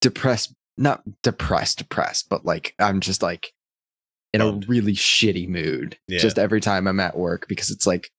depressed. 0.00 0.54
Not 0.76 1.02
depressed, 1.22 1.78
depressed, 1.78 2.28
but 2.28 2.44
like 2.44 2.74
I'm 2.78 3.00
just 3.00 3.20
like 3.22 3.52
in 4.32 4.40
a 4.40 4.52
really 4.68 4.92
shitty 4.92 5.48
mood. 5.48 5.98
Yeah. 6.06 6.18
Just 6.20 6.38
every 6.38 6.60
time 6.60 6.86
I'm 6.86 7.00
at 7.00 7.16
work 7.16 7.46
because 7.48 7.70
it's 7.70 7.86
like, 7.86 8.10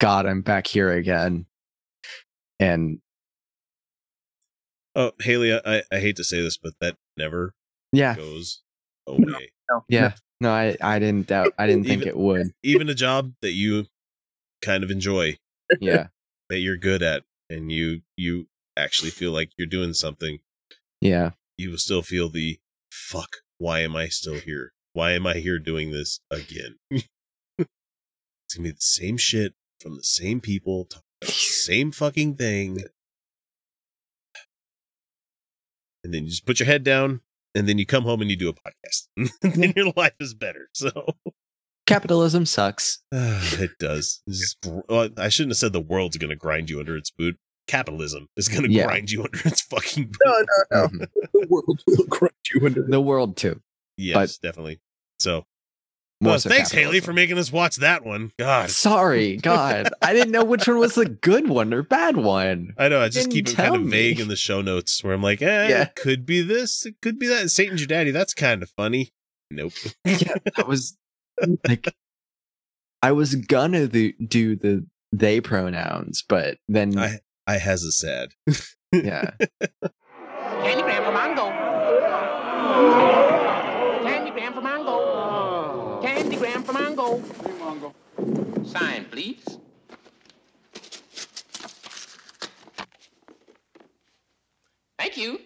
God, 0.00 0.26
I'm 0.26 0.40
back 0.42 0.66
here 0.66 0.90
again. 0.90 1.46
And 2.58 2.98
oh 4.96 5.12
Haley, 5.20 5.54
I, 5.54 5.82
I 5.92 5.98
hate 6.00 6.16
to 6.16 6.24
say 6.24 6.42
this, 6.42 6.56
but 6.56 6.74
that 6.80 6.96
never 7.16 7.54
Yeah. 7.92 8.16
goes 8.16 8.62
away. 9.06 9.52
yeah, 9.88 10.12
no, 10.40 10.50
I 10.50 10.76
I 10.80 10.98
didn't 10.98 11.28
doubt. 11.28 11.52
I 11.58 11.66
didn't 11.66 11.84
think 11.84 12.02
Even- 12.02 12.08
it 12.08 12.16
would. 12.16 12.50
Even 12.62 12.88
a 12.88 12.94
job 12.94 13.32
that 13.42 13.52
you 13.52 13.86
kind 14.62 14.82
of 14.82 14.90
enjoy, 14.90 15.36
Yeah, 15.80 16.08
that 16.48 16.58
you're 16.58 16.76
good 16.76 17.02
at, 17.02 17.22
and 17.48 17.70
you 17.70 18.00
you 18.16 18.48
actually 18.76 19.10
feel 19.10 19.30
like 19.32 19.50
you're 19.56 19.66
doing 19.68 19.92
something, 19.94 20.38
yeah, 21.00 21.30
you 21.56 21.70
will 21.70 21.78
still 21.78 22.02
feel 22.02 22.28
the 22.28 22.58
fuck. 22.90 23.38
Why 23.58 23.80
am 23.80 23.96
I 23.96 24.08
still 24.08 24.38
here? 24.38 24.72
Why 24.92 25.12
am 25.12 25.26
I 25.26 25.34
here 25.34 25.58
doing 25.58 25.90
this 25.90 26.20
again? 26.30 26.76
it's 26.90 27.06
gonna 28.56 28.68
be 28.68 28.70
the 28.70 28.76
same 28.78 29.16
shit 29.16 29.54
from 29.80 29.96
the 29.96 30.04
same 30.04 30.40
people, 30.40 30.84
talking 30.84 31.02
about 31.22 31.28
the 31.28 31.32
same 31.32 31.92
fucking 31.92 32.36
thing, 32.36 32.84
and 36.04 36.14
then 36.14 36.24
you 36.24 36.30
just 36.30 36.46
put 36.46 36.60
your 36.60 36.66
head 36.66 36.84
down, 36.84 37.20
and 37.54 37.68
then 37.68 37.78
you 37.78 37.86
come 37.86 38.04
home 38.04 38.20
and 38.20 38.30
you 38.30 38.36
do 38.36 38.48
a 38.48 38.54
podcast, 38.54 39.08
and 39.42 39.54
then 39.54 39.72
your 39.76 39.92
life 39.96 40.14
is 40.20 40.34
better. 40.34 40.68
So 40.72 40.90
capitalism 41.86 42.46
sucks. 42.46 43.00
it 43.12 43.72
does. 43.78 44.22
This 44.26 44.54
gr- 44.62 44.80
well, 44.88 45.08
I 45.16 45.28
shouldn't 45.28 45.52
have 45.52 45.58
said 45.58 45.72
the 45.72 45.80
world's 45.80 46.16
gonna 46.16 46.36
grind 46.36 46.70
you 46.70 46.80
under 46.80 46.96
its 46.96 47.10
boot. 47.10 47.36
Capitalism 47.68 48.28
is 48.36 48.48
gonna 48.48 48.66
Yeah. 48.68 48.84
grind 48.86 49.10
you 49.12 49.22
under 49.22 49.38
its 49.44 49.60
fucking 49.62 50.06
boot. 50.06 50.16
No, 50.24 50.42
no, 50.72 50.86
no. 50.92 51.06
the 51.32 51.46
world 51.48 51.82
will 51.86 52.04
grind 52.06 52.32
you 52.52 52.66
under 52.66 52.82
the 52.82 53.00
world 53.00 53.36
too. 53.36 53.60
Yes, 53.96 54.38
definitely. 54.38 54.80
So, 55.20 55.44
well, 56.20 56.38
so 56.40 56.48
thanks, 56.50 56.72
Haley, 56.72 56.98
for 57.00 57.12
making 57.12 57.38
us 57.38 57.52
watch 57.52 57.76
that 57.76 58.04
one. 58.04 58.32
God, 58.38 58.70
Sorry, 58.70 59.36
God, 59.36 59.88
I 60.02 60.12
didn't 60.12 60.32
know 60.32 60.44
which 60.44 60.66
one 60.66 60.78
was 60.78 60.94
the 60.96 61.06
good 61.08 61.48
one 61.48 61.72
or 61.72 61.82
bad 61.84 62.16
one. 62.16 62.74
I 62.76 62.88
know. 62.88 63.00
I 63.00 63.08
just 63.08 63.30
keep 63.30 63.48
it 63.48 63.54
kind 63.56 63.66
tell 63.66 63.74
of 63.76 63.84
me. 63.84 63.90
vague 63.90 64.18
in 64.20 64.26
the 64.28 64.34
show 64.36 64.60
notes 64.60 65.04
where 65.04 65.12
I'm 65.14 65.22
like, 65.22 65.42
eh, 65.42 65.68
Yeah. 65.68 65.82
it 65.82 65.94
could 65.94 66.26
be 66.26 66.40
this, 66.42 66.84
it 66.86 66.96
could 67.02 67.18
be 67.20 67.28
that. 67.28 67.50
Satan's 67.50 67.80
your 67.82 67.86
daddy. 67.88 68.10
That's 68.10 68.34
kind 68.34 68.62
of 68.64 68.70
funny. 68.70 69.10
Nope. 69.50 69.72
yeah, 70.04 70.34
that 70.56 70.66
was 70.66 70.96
like 71.68 71.86
I 73.02 73.12
was 73.12 73.34
gonna 73.36 73.86
do, 73.86 74.12
do 74.14 74.56
the 74.56 74.86
they 75.12 75.40
pronouns, 75.40 76.22
but 76.28 76.58
then 76.68 76.98
I 76.98 77.20
I 77.48 77.56
has 77.56 77.82
a 77.82 77.90
sad. 77.90 78.32
yeah, 78.92 79.30
Candygram 80.60 81.02
for 81.02 81.12
Mongo. 81.16 81.46
Candygram 84.04 84.52
for 84.52 84.60
Mongo. 84.60 86.02
Candygram 86.02 86.62
for 86.62 86.74
Mongo. 86.74 88.66
Sign, 88.66 89.06
please. 89.06 89.42
Thank 94.98 95.16
you. 95.16 95.40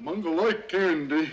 Mongo 0.00 0.40
like 0.40 0.68
candy. 0.68 1.32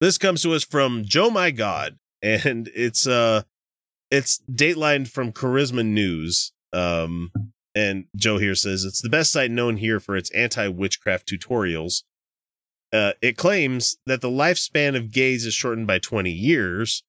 This 0.00 0.18
comes 0.18 0.42
to 0.42 0.52
us 0.52 0.64
from 0.64 1.04
Joe 1.04 1.30
My 1.30 1.50
God, 1.50 1.98
and 2.22 2.70
it's 2.74 3.06
uh 3.06 3.42
it's 4.10 4.40
dateline 4.50 5.08
from 5.08 5.32
Charisma 5.32 5.84
News. 5.84 6.52
Um 6.72 7.30
and 7.74 8.06
Joe 8.16 8.38
here 8.38 8.54
says 8.54 8.84
it's 8.84 9.02
the 9.02 9.10
best 9.10 9.32
site 9.32 9.50
known 9.50 9.76
here 9.76 10.00
for 10.00 10.16
its 10.16 10.30
anti-witchcraft 10.30 11.28
tutorials. 11.28 12.04
Uh, 12.90 13.12
it 13.20 13.36
claims 13.36 13.98
that 14.06 14.22
the 14.22 14.30
lifespan 14.30 14.96
of 14.96 15.10
gays 15.10 15.44
is 15.44 15.52
shortened 15.52 15.86
by 15.86 15.98
20 15.98 16.30
years, 16.30 17.02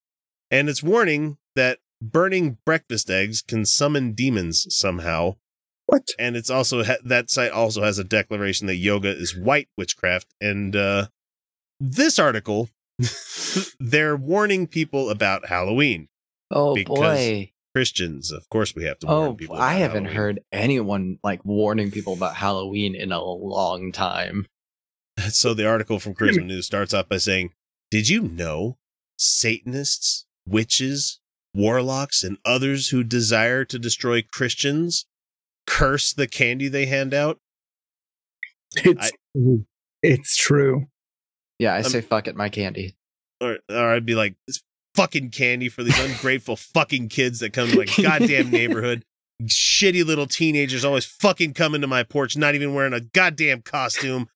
and 0.51 0.68
it's 0.68 0.84
warning 0.84 1.38
that 1.55 1.80
burning 2.01 2.57
breakfast 2.65 3.09
eggs 3.09 3.41
can 3.41 3.64
summon 3.64 4.11
demons 4.11 4.65
somehow. 4.76 5.35
What? 5.85 6.09
And 6.19 6.35
it's 6.35 6.49
also 6.49 6.84
ha- 6.84 6.97
that 7.05 7.30
site 7.30 7.51
also 7.51 7.84
has 7.84 7.97
a 7.97 8.03
declaration 8.03 8.68
that 8.68 8.76
yoga 8.76 9.09
is 9.09 9.38
white 9.38 9.69
witchcraft, 9.77 10.34
and 10.41 10.76
uh, 10.76 11.07
this 11.80 12.19
article 12.19 12.69
they're 13.80 14.15
warning 14.18 14.68
people 14.68 15.10
about 15.10 15.48
Halloween. 15.48 16.10
Oh 16.52 16.74
because 16.76 16.98
boy. 17.18 17.52
Christians, 17.76 18.32
of 18.32 18.49
course, 18.49 18.74
we 18.76 18.84
have 18.86 18.99
to 18.99 19.07
warn 19.07 19.28
Oh, 19.30 19.34
people. 19.34 19.56
I 19.56 19.74
haven't 19.76 20.06
Halloween. 20.06 20.15
heard 20.15 20.40
anyone 20.52 21.19
like 21.24 21.44
warning 21.45 21.91
people 21.91 22.14
about 22.14 22.36
Halloween 22.36 22.95
in 22.95 23.11
a 23.11 23.22
long 23.24 23.91
time. 23.91 24.48
So 25.30 25.56
the 25.56 25.68
article 25.68 25.99
from 25.99 26.14
Charisma 26.14 26.45
News 26.45 26.68
starts 26.68 26.94
off 26.94 27.10
by 27.10 27.18
saying, 27.18 27.52
"Did 27.90 28.07
you 28.07 28.22
know 28.22 28.78
Satanists, 29.18 30.28
witches, 30.45 31.19
warlocks, 31.56 32.24
and 32.24 32.38
others 32.45 32.90
who 32.90 33.03
desire 33.03 33.65
to 33.65 33.80
destroy 33.80 34.22
Christians 34.22 35.07
curse 35.65 36.14
the 36.14 36.28
candy 36.28 36.68
they 36.68 36.86
hand 36.86 37.15
out?" 37.15 37.40
It's 38.76 39.11
it's 40.03 40.38
true. 40.38 40.86
Yeah, 41.59 41.75
I 41.75 41.81
say 41.81 42.01
fuck 42.01 42.27
it, 42.27 42.35
my 42.35 42.49
candy. 42.49 42.95
Or, 43.41 43.57
or 43.69 43.93
I'd 43.93 44.05
be 44.05 44.15
like, 44.15 44.35
"It's 44.47 44.61
fucking 44.95 45.31
candy 45.31 45.69
for 45.69 45.84
these 45.84 45.99
ungrateful 45.99 46.55
fucking 46.55 47.09
kids 47.09 47.39
that 47.39 47.53
come 47.53 47.69
to 47.69 47.77
my 47.77 47.85
goddamn 48.01 48.49
neighborhood." 48.51 49.03
Shitty 49.43 50.03
little 50.03 50.25
teenagers 50.25 50.84
always 50.84 51.05
fucking 51.05 51.53
coming 51.53 51.81
to 51.81 51.88
my 51.88 52.01
porch, 52.03 52.35
not 52.35 52.55
even 52.55 52.73
wearing 52.73 52.93
a 52.93 53.01
goddamn 53.01 53.61
costume. 53.61 54.29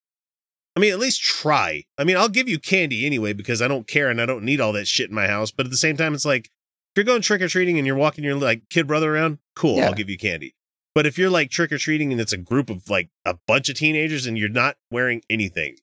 I 0.76 0.80
mean, 0.80 0.94
at 0.94 1.00
least 1.00 1.22
try. 1.22 1.84
I 1.98 2.04
mean, 2.04 2.16
I'll 2.18 2.30
give 2.30 2.48
you 2.48 2.60
candy 2.60 3.06
anyway 3.06 3.34
because 3.34 3.62
I 3.62 3.68
don't 3.68 3.88
care 3.88 4.10
and 4.10 4.22
I 4.22 4.26
don't 4.26 4.44
need 4.44 4.62
all 4.62 4.72
that 4.74 4.88
shit 4.88 5.10
in 5.10 5.16
my 5.16 5.28
house. 5.28 5.52
But 5.52 5.66
at 5.66 5.72
the 5.72 5.78
same 5.78 5.98
time, 5.98 6.14
it's 6.14 6.26
like 6.26 6.46
if 6.46 6.98
you're 6.98 7.04
going 7.04 7.22
trick 7.22 7.42
or 7.42 7.48
treating 7.48 7.78
and 7.78 7.88
you're 7.88 7.96
walking 7.96 8.24
your 8.24 8.36
like 8.36 8.70
kid 8.70 8.88
brother 8.88 9.16
around, 9.16 9.40
cool, 9.56 9.78
Yeah. 9.78 9.88
I'll 9.88 9.94
give 9.94 10.10
you 10.10 10.18
candy. 10.18 10.54
But 10.94 11.06
if 11.06 11.18
you're 11.18 11.30
like 11.30 11.50
trick 11.50 11.72
or 11.72 11.78
treating 11.78 12.12
and 12.12 12.22
it's 12.22 12.34
a 12.34 12.38
group 12.38 12.70
of 12.70 12.90
like 12.90 13.10
a 13.26 13.38
bunch 13.48 13.70
of 13.70 13.76
teenagers 13.76 14.26
and 14.28 14.38
you're 14.38 14.50
not 14.50 14.78
wearing 14.92 15.24
anything, 15.30 15.78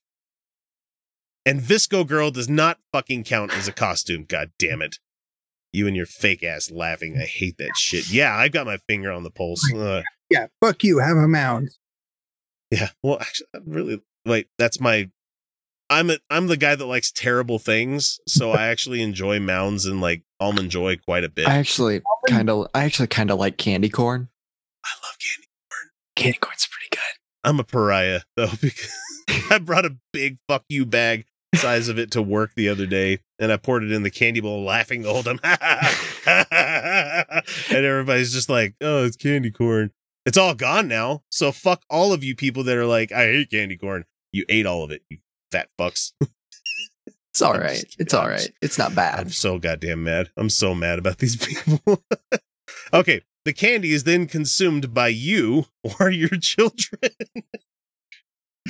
And 1.47 1.61
VSCO 1.61 2.07
Girl 2.07 2.31
does 2.31 2.49
not 2.49 2.79
fucking 2.93 3.25
count 3.25 3.55
as 3.55 3.69
a 3.69 3.73
costume. 3.73 4.25
God 4.29 4.51
damn 4.59 4.83
it. 4.83 4.99
You 5.73 5.87
and 5.87 5.97
your 5.97 6.07
fake 6.07 6.43
ass 6.43 6.71
laughing. 6.71 7.17
I 7.21 7.25
hate 7.25 7.57
that 7.59 7.77
shit. 7.77 8.11
Yeah, 8.11 8.35
I've 8.35 8.53
got 8.53 8.67
my 8.67 8.79
finger 8.89 9.11
on 9.13 9.23
the 9.23 9.31
pulse. 9.31 9.63
Uh, 9.73 10.03
Yeah, 10.31 10.47
fuck 10.63 10.85
you. 10.85 10.99
Have 10.99 11.17
a 11.17 11.29
mound. 11.29 11.71
yeah. 12.71 12.89
Well, 13.03 13.19
actually, 13.21 13.47
I'm 13.55 13.63
really 13.67 14.03
wait. 14.27 14.49
That's 14.59 14.81
my. 14.81 15.11
I'm 15.91 16.11
a, 16.11 16.19
I'm 16.29 16.49
the 16.49 16.59
guy 16.59 16.75
that 16.75 16.85
likes 16.85 17.11
terrible 17.11 17.59
things, 17.59 18.21
so 18.29 18.51
I 18.51 18.67
actually 18.67 19.01
enjoy 19.01 19.41
mounds 19.41 19.87
and 19.87 20.03
like 20.03 20.23
almond 20.39 20.71
joy 20.71 20.97
quite 20.99 21.25
a 21.25 21.31
bit. 21.31 21.49
I 21.49 21.57
actually 21.57 22.03
kind 22.29 22.51
of, 22.51 22.67
I 22.75 22.85
actually 22.85 23.07
kind 23.07 23.31
of 23.31 23.39
like 23.39 23.57
candy 23.57 23.89
corn. 23.89 24.29
I 24.85 24.91
love 25.03 25.17
candy 25.19 25.49
corn. 25.71 25.91
Candy 26.15 26.39
corn's 26.41 26.69
pretty 26.71 26.89
good. 26.91 27.19
I'm 27.49 27.59
a 27.59 27.65
pariah 27.65 28.21
though 28.37 28.51
because 28.61 28.91
I 29.51 29.59
brought 29.59 29.85
a 29.85 29.97
big 30.13 30.39
fuck 30.49 30.65
you 30.69 30.87
bag 30.87 31.27
size 31.55 31.89
of 31.89 31.99
it 31.99 32.11
to 32.13 32.23
work 32.23 32.53
the 32.55 32.69
other 32.69 32.87
day 32.87 33.19
and 33.39 33.53
I 33.53 33.57
poured 33.57 33.83
it 33.83 33.93
in 33.93 34.03
the 34.03 34.11
candy 34.11 34.41
bowl 34.41 34.65
laughing 34.65 35.03
the 35.03 35.13
whole 35.13 35.23
time. 35.23 35.41
and 37.71 37.85
everybody's 37.85 38.33
just 38.33 38.49
like, 38.49 38.75
"Oh, 38.81 39.05
it's 39.05 39.17
candy 39.17 39.51
corn." 39.51 39.93
It's 40.27 40.37
all 40.37 40.55
gone 40.55 40.89
now. 40.89 41.23
So 41.31 41.53
fuck 41.53 41.83
all 41.89 42.13
of 42.13 42.23
you 42.23 42.37
people 42.37 42.65
that 42.65 42.77
are 42.77 42.87
like, 42.87 43.13
"I 43.13 43.27
hate 43.27 43.51
candy 43.51 43.77
corn." 43.77 44.05
You 44.33 44.45
ate 44.49 44.67
all 44.67 44.85
of 44.85 44.91
it, 44.91 45.03
you 45.09 45.19
fat 45.51 45.69
fucks. 45.79 46.13
It's 47.31 47.41
all 47.41 47.55
right. 47.59 47.85
It's 47.99 48.13
all 48.13 48.29
right. 48.29 48.51
It's 48.61 48.79
not 48.79 48.95
bad. 48.95 49.19
I'm 49.19 49.31
so 49.31 49.59
goddamn 49.59 50.05
mad. 50.05 50.31
I'm 50.37 50.51
so 50.51 50.75
mad 50.75 50.99
about 50.99 51.19
these 51.19 51.37
people. 51.37 52.03
okay, 52.93 53.23
the 53.45 53.53
candy 53.53 53.93
is 53.93 54.05
then 54.05 54.27
consumed 54.27 54.93
by 54.93 55.09
you 55.09 55.67
or 55.99 56.11
your 56.11 56.37
children. 56.41 57.13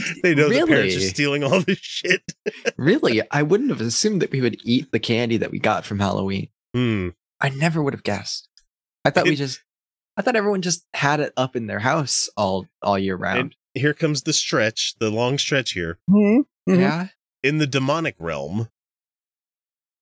they 0.22 0.34
know 0.34 0.48
the 0.48 0.66
parents 0.66 0.96
are 0.96 1.00
stealing 1.00 1.44
all 1.44 1.60
this 1.60 1.78
shit. 1.78 2.22
really, 2.76 3.22
I 3.30 3.42
wouldn't 3.42 3.70
have 3.70 3.80
assumed 3.80 4.22
that 4.22 4.30
we 4.30 4.40
would 4.40 4.56
eat 4.64 4.90
the 4.92 4.98
candy 5.00 5.36
that 5.38 5.50
we 5.50 5.58
got 5.58 5.84
from 5.84 5.98
Halloween. 5.98 6.48
Hmm. 6.74 7.08
I 7.40 7.50
never 7.50 7.82
would 7.82 7.94
have 7.94 8.02
guessed. 8.02 8.48
I 9.04 9.10
thought 9.10 9.24
we 9.24 9.36
just, 9.36 9.62
I 10.16 10.22
thought 10.22 10.36
everyone 10.36 10.62
just 10.62 10.84
had 10.94 11.20
it 11.20 11.32
up 11.36 11.54
in 11.56 11.66
their 11.66 11.78
house 11.78 12.28
all 12.36 12.66
all 12.82 12.98
year 12.98 13.16
round. 13.16 13.38
And 13.38 13.54
here 13.74 13.94
comes 13.94 14.22
the 14.22 14.32
stretch, 14.32 14.94
the 14.98 15.10
long 15.10 15.38
stretch 15.38 15.72
here. 15.72 15.98
Mm-hmm. 16.10 16.74
Yeah. 16.74 17.08
In 17.42 17.58
the 17.58 17.66
demonic 17.66 18.16
realm, 18.18 18.68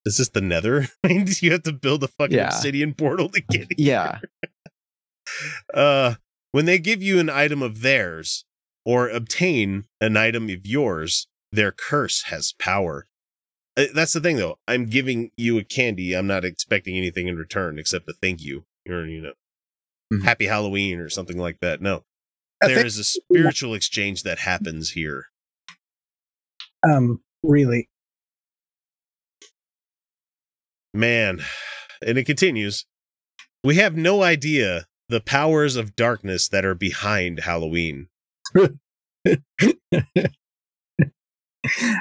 is 0.07 0.17
this 0.19 0.29
the 0.31 0.41
nether? 0.41 0.89
I 1.05 1.09
mean, 1.09 1.29
you 1.41 1.53
have 1.53 1.63
to 1.65 1.73
build 1.73 2.03
a 2.03 2.09
fucking 2.09 2.37
Yeah. 2.37 2.49
obsidian 2.49 2.95
portal 2.95 3.29
to 3.29 3.41
get 3.41 3.71
it. 3.71 3.79
Yeah. 3.79 4.21
Uh, 5.75 6.15
when 6.53 6.65
they 6.65 6.79
give 6.79 7.03
you 7.03 7.19
an 7.19 7.29
item 7.29 7.61
of 7.63 7.83
theirs 7.83 8.45
or 8.87 9.09
obtain 9.11 9.85
an 10.01 10.17
item 10.17 10.49
of 10.49 10.65
yours, 10.65 11.27
their 11.53 11.73
curse 11.73 12.23
has 12.25 12.55
power. 12.59 13.07
Uh, 13.77 13.87
That's 13.93 14.13
the 14.15 14.21
thing, 14.21 14.37
though. 14.37 14.59
I'm 14.69 14.87
giving 14.87 15.33
you 15.37 15.59
a 15.59 15.65
candy. 15.65 16.15
I'm 16.15 16.27
not 16.29 16.45
expecting 16.45 16.97
anything 16.97 17.27
in 17.27 17.37
return 17.37 17.79
except 17.79 18.09
a 18.09 18.15
thank 18.15 18.41
you 18.43 18.65
or 18.89 19.05
you 19.05 19.21
know, 19.21 19.33
Mhm. 20.13 20.23
happy 20.25 20.47
Halloween 20.47 21.01
or 21.01 21.11
something 21.11 21.37
like 21.37 21.59
that. 21.61 21.83
No, 21.83 22.05
I 22.63 22.69
there 22.69 22.77
think- 22.77 22.87
is 22.87 22.99
a 22.99 23.05
spiritual 23.05 23.75
exchange 23.75 24.23
that 24.23 24.39
happens 24.39 24.93
here. 24.93 25.27
Um, 26.89 27.23
really. 27.43 27.91
Man, 30.95 31.41
and 32.07 32.17
it 32.17 32.25
continues. 32.25 32.87
We 33.65 33.75
have 33.77 33.97
no 33.97 34.23
idea 34.23 34.87
the 35.09 35.21
powers 35.21 35.77
of 35.77 35.97
darkness 35.97 36.49
that 36.49 36.65
are 36.65 36.75
behind 36.75 37.41
Halloween. 37.41 38.09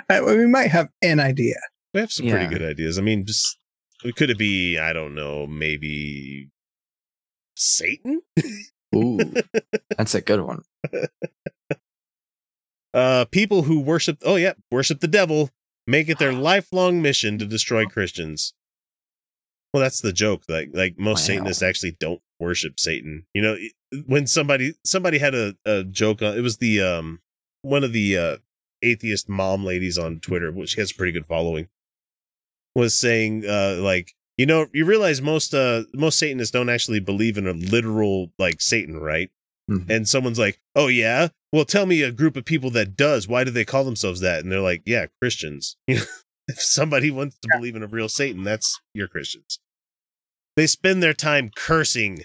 I, 0.09 0.21
we 0.21 0.45
might 0.45 0.69
have 0.71 0.89
an 1.01 1.19
idea. 1.19 1.55
We 1.93 1.99
have 2.01 2.11
some 2.11 2.25
Yeah. 2.27 2.37
pretty 2.37 2.47
good 2.53 2.61
ideas. 2.67 2.97
I 2.97 3.01
mean, 3.01 3.25
just 3.25 3.57
could 4.15 4.29
it 4.29 4.37
be? 4.37 4.77
I 4.77 4.93
don't 4.93 5.15
know. 5.15 5.47
Maybe 5.47 6.49
Satan. 7.55 8.21
Ooh, 8.95 9.19
that's 9.97 10.15
a 10.15 10.21
good 10.21 10.41
one. 10.41 10.61
Uh, 12.93 13.25
people 13.25 13.63
who 13.63 13.81
worship. 13.81 14.19
Oh 14.23 14.37
yeah, 14.37 14.53
worship 14.71 15.01
the 15.01 15.07
devil. 15.09 15.49
Make 15.85 16.07
it 16.07 16.17
their 16.17 16.31
lifelong 16.51 17.01
mission 17.01 17.37
to 17.39 17.45
destroy 17.45 17.85
Christians. 17.85 18.53
Well, 19.73 19.83
that's 19.83 19.99
the 19.99 20.13
joke. 20.13 20.43
Like, 20.47 20.69
like 20.73 20.97
most 20.97 21.23
Wow. 21.27 21.35
Satanists 21.35 21.61
actually 21.61 21.97
don't 21.99 22.21
worship 22.39 22.79
Satan. 22.79 23.25
You 23.33 23.41
know, 23.41 23.57
when 24.05 24.27
somebody 24.27 24.73
somebody 24.83 25.17
had 25.19 25.35
a, 25.35 25.55
a 25.65 25.83
joke 25.83 26.21
on 26.21 26.37
it 26.37 26.41
was 26.41 26.57
the 26.57 26.81
um 26.81 27.21
one 27.61 27.83
of 27.83 27.93
the 27.93 28.17
uh 28.17 28.37
atheist 28.81 29.29
mom 29.29 29.63
ladies 29.63 29.97
on 29.97 30.19
Twitter, 30.19 30.51
which 30.51 30.71
she 30.71 30.81
has 30.81 30.91
a 30.91 30.95
pretty 30.95 31.11
good 31.11 31.25
following, 31.25 31.67
was 32.75 32.97
saying 32.99 33.45
uh 33.45 33.77
like 33.79 34.13
you 34.37 34.45
know 34.45 34.67
you 34.73 34.85
realize 34.85 35.21
most 35.21 35.53
uh 35.53 35.83
most 35.93 36.19
Satanists 36.19 36.51
don't 36.51 36.69
actually 36.69 36.99
believe 36.99 37.37
in 37.37 37.47
a 37.47 37.53
literal 37.53 38.31
like 38.37 38.61
Satan, 38.61 38.97
right? 38.97 39.29
And 39.89 40.07
someone's 40.07 40.37
like, 40.37 40.59
"Oh 40.75 40.87
yeah, 40.87 41.29
well 41.51 41.65
tell 41.65 41.85
me 41.87 42.03
a 42.03 42.11
group 42.11 42.35
of 42.37 42.45
people 42.45 42.69
that 42.71 42.95
does. 42.95 43.27
Why 43.27 43.43
do 43.43 43.51
they 43.51 43.65
call 43.65 43.83
themselves 43.83 44.19
that?" 44.21 44.43
And 44.43 44.51
they're 44.51 44.59
like, 44.59 44.83
"Yeah, 44.85 45.07
Christians." 45.19 45.77
You 45.87 45.95
know, 45.99 46.03
if 46.47 46.61
somebody 46.61 47.09
wants 47.09 47.37
to 47.41 47.49
believe 47.51 47.75
in 47.75 47.81
a 47.81 47.87
real 47.87 48.09
Satan, 48.09 48.43
that's 48.43 48.79
your 48.93 49.07
Christians. 49.07 49.59
They 50.55 50.67
spend 50.67 51.03
their 51.03 51.13
time 51.13 51.51
cursing, 51.55 52.19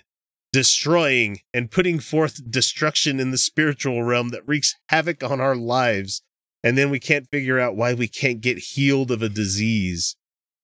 destroying, 0.52 1.40
and 1.52 1.70
putting 1.70 1.98
forth 1.98 2.50
destruction 2.50 3.18
in 3.20 3.30
the 3.30 3.38
spiritual 3.38 4.02
realm 4.02 4.28
that 4.30 4.46
wreaks 4.46 4.76
havoc 4.88 5.22
on 5.22 5.40
our 5.40 5.56
lives. 5.56 6.22
And 6.62 6.76
then 6.76 6.90
we 6.90 7.00
can't 7.00 7.28
figure 7.30 7.58
out 7.58 7.76
why 7.76 7.94
we 7.94 8.06
can't 8.08 8.40
get 8.40 8.58
healed 8.58 9.10
of 9.10 9.22
a 9.22 9.28
disease, 9.28 10.16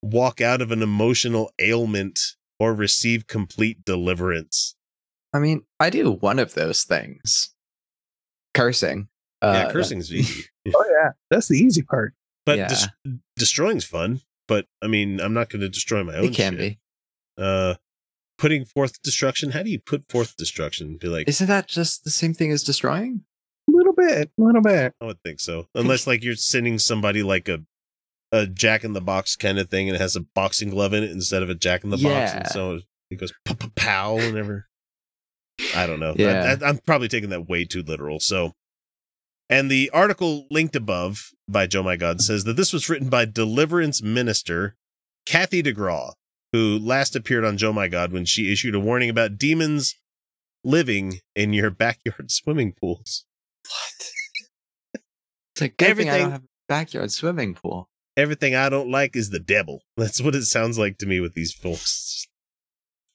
walk 0.02 0.40
out 0.40 0.60
of 0.60 0.70
an 0.70 0.82
emotional 0.82 1.50
ailment, 1.58 2.18
or 2.60 2.74
receive 2.74 3.26
complete 3.26 3.84
deliverance. 3.84 4.76
I 5.32 5.38
mean, 5.38 5.62
I 5.80 5.90
do 5.90 6.12
one 6.12 6.38
of 6.38 6.54
those 6.54 6.84
things. 6.84 7.54
Cursing. 8.54 9.08
yeah, 9.42 9.48
Uh, 9.48 9.70
cursing's 9.72 10.12
easy. 10.12 10.44
Oh 10.74 10.84
yeah, 11.00 11.10
that's 11.30 11.46
the 11.46 11.56
easy 11.56 11.82
part. 11.82 12.12
But 12.44 12.58
Yeah. 12.58 12.66
des- 13.04 13.10
destroying's 13.36 13.84
fun. 13.84 14.20
But 14.48 14.66
I 14.82 14.88
mean, 14.88 15.20
I'm 15.20 15.32
not 15.32 15.48
going 15.48 15.60
to 15.60 15.68
destroy 15.68 16.02
my 16.02 16.16
own. 16.16 16.24
It 16.24 16.34
can 16.34 16.54
shit. 16.54 16.58
be. 16.58 16.78
Uh, 17.38 17.74
putting 18.38 18.64
forth 18.64 19.00
destruction. 19.02 19.50
How 19.52 19.62
do 19.62 19.70
you 19.70 19.78
put 19.78 20.08
forth 20.10 20.36
destruction? 20.36 20.96
Be 20.96 21.08
like, 21.08 21.28
Isn't 21.28 21.46
that 21.48 21.68
just 21.68 22.04
the 22.04 22.10
same 22.10 22.34
thing 22.34 22.50
as 22.50 22.62
destroying? 22.62 23.22
A 23.68 23.72
little 23.76 23.92
bit, 23.94 24.30
a 24.38 24.42
little 24.42 24.62
bit. 24.62 24.94
I 25.00 25.06
would 25.06 25.22
think 25.24 25.40
so. 25.40 25.66
Unless 25.74 26.06
like 26.06 26.22
you're 26.22 26.34
sending 26.36 26.78
somebody 26.78 27.22
like 27.22 27.48
a 27.48 27.60
a 28.32 28.46
Jack 28.46 28.84
in 28.84 28.92
the 28.92 29.00
Box 29.00 29.36
kind 29.36 29.58
of 29.58 29.70
thing, 29.70 29.88
and 29.88 29.94
it 29.96 30.00
has 30.00 30.16
a 30.16 30.20
boxing 30.20 30.70
glove 30.70 30.92
in 30.92 31.02
it 31.04 31.10
instead 31.10 31.42
of 31.42 31.48
a 31.50 31.54
Jack 31.54 31.84
in 31.84 31.90
the 31.90 31.96
Box, 31.96 32.04
Yeah. 32.04 32.36
and 32.38 32.46
so 32.48 32.80
it 33.10 33.16
goes 33.18 33.32
pow 33.44 33.54
pow 33.54 33.70
pow 33.76 34.14
whenever. 34.16 34.66
I 35.74 35.86
don't 35.86 36.00
know. 36.00 36.14
Yeah. 36.16 36.56
I, 36.60 36.64
I, 36.64 36.68
I'm 36.68 36.78
probably 36.78 37.08
taking 37.08 37.30
that 37.30 37.48
way 37.48 37.64
too 37.64 37.82
literal. 37.82 38.18
So, 38.20 38.52
and 39.48 39.70
the 39.70 39.90
article 39.94 40.46
linked 40.50 40.76
above 40.76 41.30
by 41.48 41.66
Joe 41.66 41.82
My 41.82 41.96
God 41.96 42.20
says 42.20 42.44
that 42.44 42.56
this 42.56 42.72
was 42.72 42.88
written 42.90 43.08
by 43.08 43.24
Deliverance 43.24 44.02
Minister 44.02 44.76
Kathy 45.24 45.62
DeGraw, 45.62 46.12
who 46.56 46.78
last 46.78 47.14
appeared 47.14 47.44
on 47.44 47.58
Joe 47.58 47.72
My 47.72 47.86
God 47.88 48.12
when 48.12 48.24
she 48.24 48.50
issued 48.50 48.74
a 48.74 48.80
warning 48.80 49.10
about 49.10 49.36
demons 49.38 49.94
living 50.64 51.20
in 51.34 51.52
your 51.52 51.70
backyard 51.84 52.30
swimming 52.30 52.72
pools. 52.72 53.24
It's 54.94 55.60
like 55.60 55.74
I 55.82 55.86
Everything- 55.86 56.22
don't 56.22 56.30
have 56.32 56.42
a 56.42 56.48
backyard 56.68 57.10
swimming 57.12 57.54
pool. 57.54 57.88
everything 58.16 58.54
I 58.54 58.68
don't 58.68 58.90
like 58.90 59.14
is 59.16 59.30
the 59.30 59.38
devil. 59.38 59.82
That's 59.96 60.20
what 60.20 60.34
it 60.34 60.44
sounds 60.44 60.78
like 60.78 60.98
to 60.98 61.06
me 61.06 61.20
with 61.20 61.34
these 61.34 61.52
folks. 61.52 62.26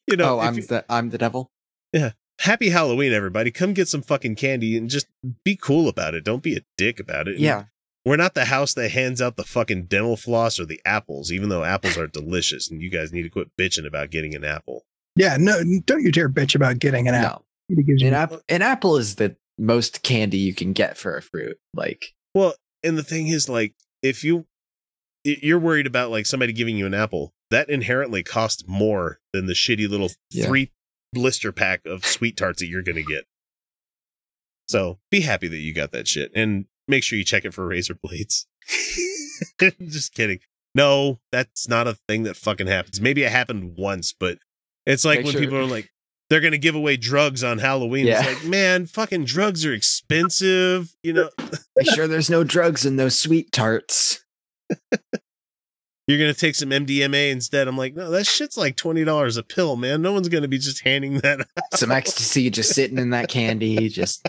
You 0.07 0.17
know, 0.17 0.37
oh, 0.37 0.39
I'm 0.39 0.55
you- 0.55 0.63
the 0.63 0.85
I'm 0.89 1.09
the 1.09 1.17
devil. 1.17 1.51
yeah. 1.93 2.11
Happy 2.39 2.69
Halloween, 2.69 3.13
everybody. 3.13 3.51
Come 3.51 3.73
get 3.73 3.87
some 3.87 4.01
fucking 4.01 4.33
candy 4.35 4.75
and 4.75 4.89
just 4.89 5.05
be 5.45 5.55
cool 5.55 5.87
about 5.87 6.15
it. 6.15 6.23
Don't 6.23 6.41
be 6.41 6.55
a 6.55 6.61
dick 6.75 6.99
about 6.99 7.27
it. 7.27 7.37
Yeah. 7.37 7.65
We're 8.05 8.17
not 8.17 8.33
the 8.33 8.45
house 8.45 8.73
that 8.73 8.89
hands 8.91 9.21
out 9.21 9.35
the 9.35 9.43
fucking 9.43 9.85
dental 9.85 10.17
floss 10.17 10.59
or 10.59 10.65
the 10.65 10.81
apples, 10.85 11.31
even 11.31 11.49
though 11.49 11.63
apples 11.63 11.97
are 11.97 12.07
delicious 12.07 12.69
and 12.69 12.81
you 12.81 12.89
guys 12.89 13.13
need 13.13 13.23
to 13.23 13.29
quit 13.29 13.49
bitching 13.59 13.85
about 13.85 14.09
getting 14.09 14.33
an 14.33 14.43
apple. 14.43 14.85
Yeah, 15.15 15.37
no, 15.39 15.61
don't 15.85 16.01
you 16.01 16.11
dare 16.11 16.29
bitch 16.29 16.55
about 16.55 16.79
getting 16.79 17.07
an 17.07 17.13
apple. 17.13 17.45
It 17.69 18.01
An 18.03 18.13
apple, 18.13 18.41
an 18.49 18.61
apple 18.61 18.97
is 18.97 19.15
the 19.15 19.35
most 19.57 20.01
candy 20.03 20.37
you 20.37 20.53
can 20.53 20.73
get 20.73 20.97
for 20.97 21.15
a 21.15 21.21
fruit. 21.21 21.57
Like, 21.73 22.13
Well, 22.33 22.55
and 22.83 22.97
the 22.97 23.03
thing 23.03 23.27
is, 23.27 23.47
like, 23.47 23.75
if 24.01 24.23
you 24.23 24.45
you're 25.23 25.59
worried 25.59 25.85
about 25.85 26.09
like 26.09 26.25
somebody 26.25 26.51
giving 26.51 26.75
you 26.75 26.87
an 26.87 26.95
apple, 26.95 27.31
that 27.51 27.69
inherently 27.69 28.23
costs 28.23 28.63
more 28.67 29.19
than 29.33 29.45
the 29.45 29.53
shitty 29.53 29.87
little 29.87 30.09
Yeah. 30.31 30.47
three 30.47 30.71
blister 31.13 31.51
pack 31.51 31.85
of 31.85 32.03
sweet 32.05 32.35
tarts 32.37 32.59
that 32.61 32.67
you're 32.67 32.81
gonna 32.81 33.03
get. 33.03 33.25
So 34.67 34.99
be 35.11 35.21
happy 35.21 35.47
that 35.47 35.57
you 35.57 35.73
got 35.73 35.91
that 35.91 36.07
shit, 36.07 36.31
and 36.33 36.65
make 36.91 37.03
sure 37.03 37.17
you 37.17 37.25
check 37.25 37.43
it 37.45 37.53
for 37.55 37.65
razor 37.65 37.95
blades. 37.95 38.45
Just 39.81 40.13
kidding. 40.13 40.39
No, 40.75 41.19
that's 41.31 41.67
not 41.67 41.87
a 41.87 41.95
thing 42.07 42.23
that 42.23 42.37
fucking 42.37 42.67
happens. 42.67 43.01
Maybe 43.01 43.23
it 43.23 43.31
happened 43.31 43.73
once, 43.77 44.13
but 44.13 44.37
it's 44.85 45.03
like 45.03 45.19
Make 45.19 45.25
when 45.25 45.31
sure- 45.33 45.41
people 45.41 45.57
are 45.57 45.65
like, 45.77 45.89
they're 46.29 46.39
gonna 46.39 46.57
give 46.57 46.75
away 46.75 46.95
drugs 46.95 47.43
on 47.43 47.57
Halloween. 47.57 48.05
Yeah. 48.07 48.23
It's 48.23 48.41
like, 48.43 48.49
man, 48.49 48.85
fucking 48.85 49.25
drugs 49.25 49.65
are 49.65 49.73
expensive. 49.73 50.95
You 51.03 51.11
know, 51.13 51.29
make 51.75 51.93
sure 51.93 52.07
there's 52.07 52.29
no 52.29 52.45
drugs 52.45 52.85
in 52.85 52.95
those 52.95 53.19
sweet 53.19 53.51
tarts. 53.51 54.23
You're 56.07 56.17
gonna 56.17 56.33
take 56.33 56.55
some 56.55 56.69
MDMA 56.69 57.31
instead. 57.31 57.67
I'm 57.67 57.77
like, 57.77 57.95
no, 57.95 58.09
that 58.11 58.25
shit's 58.25 58.55
like 58.57 58.77
twenty 58.77 59.03
dollars 59.03 59.35
a 59.35 59.43
pill, 59.43 59.75
man. 59.75 60.01
No 60.01 60.13
one's 60.13 60.29
gonna 60.29 60.47
be 60.47 60.57
just 60.57 60.83
handing 60.85 61.19
that. 61.19 61.41
Out. 61.41 61.47
Some 61.77 61.91
ecstasy 61.91 62.49
just 62.49 62.73
sitting 62.73 62.97
in 62.97 63.09
that 63.09 63.27
candy. 63.27 63.89
Just 63.89 64.27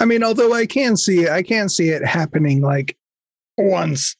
I 0.00 0.06
mean, 0.06 0.24
although 0.24 0.52
I 0.54 0.66
can 0.66 0.96
see 0.96 1.28
I 1.28 1.42
can 1.42 1.68
see 1.68 1.90
it 1.90 2.04
happening 2.04 2.62
like 2.62 2.96
once 3.58 4.16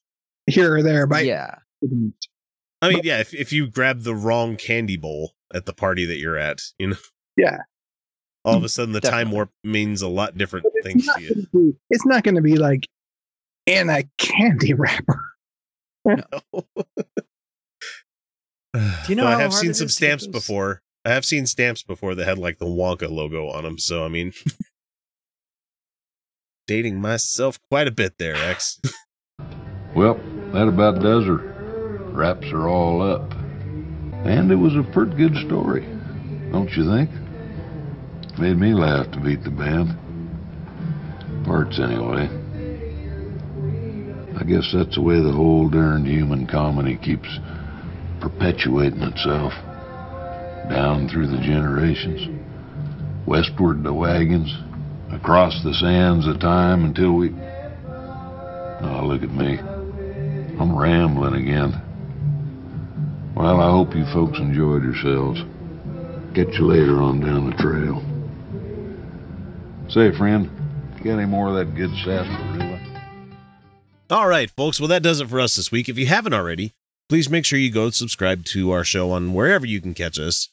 here 0.47 0.77
or 0.77 0.83
there, 0.83 1.07
but 1.07 1.25
yeah. 1.25 1.57
I 2.83 2.89
mean, 2.91 3.01
yeah, 3.03 3.21
if 3.21 3.33
if 3.35 3.53
you 3.53 3.67
grab 3.69 4.03
the 4.03 4.15
wrong 4.15 4.57
candy 4.57 4.97
bowl 4.97 5.33
at 5.53 5.67
the 5.67 5.73
party 5.73 6.05
that 6.07 6.19
you're 6.19 6.37
at, 6.37 6.61
you 6.79 6.89
know, 6.89 6.97
Yeah. 7.37 7.59
all 8.45 8.57
of 8.57 8.65
a 8.65 8.69
sudden 8.69 8.93
the 8.93 9.01
time 9.01 9.31
warp 9.31 9.51
means 9.65 10.03
a 10.03 10.09
lot 10.09 10.37
different 10.39 10.67
things 10.83 11.07
It's 11.07 11.07
to 11.07 11.13
not, 11.13 11.23
you. 11.23 11.35
gonna 11.53 11.65
be, 11.73 11.77
it's 11.91 12.07
not 12.07 12.23
going 12.25 12.35
to 12.37 12.43
be 12.43 12.57
like 12.57 12.87
in 13.67 13.89
a 13.91 14.05
candy 14.19 14.75
wrapper. 14.75 15.23
Do 18.75 18.81
you 19.09 19.15
know 19.17 19.25
Though 19.25 19.29
I 19.31 19.41
have 19.41 19.53
seen 19.53 19.75
some 19.75 19.87
is 19.87 19.97
to 19.97 20.01
get 20.01 20.21
stamps 20.21 20.27
before. 20.27 20.83
I 21.05 21.11
have 21.11 21.25
seen 21.25 21.47
stamps 21.47 21.83
before 21.83 22.15
that 22.15 22.25
had 22.27 22.39
like 22.39 22.59
the 22.59 22.67
Wonka 22.67 23.11
logo 23.11 23.49
on 23.49 23.65
them. 23.65 23.79
So 23.79 24.05
I 24.05 24.09
mean, 24.09 24.33
dating 26.71 27.01
myself 27.01 27.59
quite 27.69 27.89
a 27.89 27.91
bit 27.91 28.17
there, 28.19 28.37
X. 28.37 28.81
Well, 29.97 30.21
that 30.53 30.69
about 30.69 31.03
does 31.03 31.27
her. 31.27 31.39
Wraps 32.13 32.47
are 32.53 32.69
all 32.69 33.03
up. 33.03 33.33
And 34.25 34.53
it 34.53 34.55
was 34.55 34.77
a 34.77 34.85
pretty 34.93 35.17
good 35.17 35.35
story, 35.49 35.85
don't 36.53 36.71
you 36.77 36.85
think? 36.89 37.11
Made 38.39 38.57
me 38.57 38.73
laugh 38.73 39.11
to 39.11 39.19
beat 39.19 39.43
the 39.43 39.51
band. 39.51 39.99
Parts, 41.45 41.81
anyway. 41.81 42.31
I 44.39 44.45
guess 44.45 44.71
that's 44.73 44.95
the 44.95 45.03
way 45.03 45.21
the 45.21 45.33
whole 45.33 45.69
darned 45.69 46.07
human 46.07 46.47
comedy 46.47 46.97
keeps 46.99 47.37
perpetuating 48.21 49.03
itself 49.03 49.53
down 50.71 51.09
through 51.09 51.27
the 51.27 51.41
generations. 51.41 52.29
Westward 53.27 53.83
the 53.83 53.93
wagons, 53.93 54.57
across 55.13 55.63
the 55.63 55.75
sands 55.75 56.27
of 56.27 56.41
time 56.41 56.85
until 56.85 57.13
we. 57.13 57.31
Oh, 58.83 59.05
look 59.07 59.23
at 59.23 59.31
me. 59.31 59.59
I'm 60.59 60.77
rambling 60.77 61.35
again. 61.35 61.81
Well, 63.35 63.61
I 63.61 63.71
hope 63.71 63.95
you 63.95 64.05
folks 64.13 64.39
enjoyed 64.39 64.83
yourselves. 64.83 65.41
Catch 66.35 66.59
you 66.59 66.67
later 66.67 67.01
on 67.01 67.21
down 67.21 67.51
the 67.51 67.57
trail. 67.57 68.03
Say, 69.89 70.17
friend, 70.17 70.51
got 71.03 71.19
any 71.19 71.27
more 71.27 71.49
of 71.49 71.55
that 71.55 71.75
good 71.75 71.91
sarsaparilla? 72.05 72.81
All 74.11 74.29
right, 74.29 74.51
folks. 74.51 74.79
Well, 74.79 74.89
that 74.89 75.03
does 75.03 75.21
it 75.21 75.29
for 75.29 75.41
us 75.41 75.57
this 75.57 75.73
week. 75.73 75.89
If 75.89 75.99
you 75.99 76.07
haven't 76.07 76.35
already, 76.35 76.73
please 77.09 77.31
make 77.31 77.45
sure 77.45 77.59
you 77.59 77.73
go 77.73 77.91
subscribe 77.91 78.45
to 78.47 78.71
our 78.71 78.85
show 78.85 79.11
on 79.11 79.35
wherever 79.35 79.67
you 79.67 79.81
can 79.81 79.95
catch 79.95 80.19
us, 80.19 80.49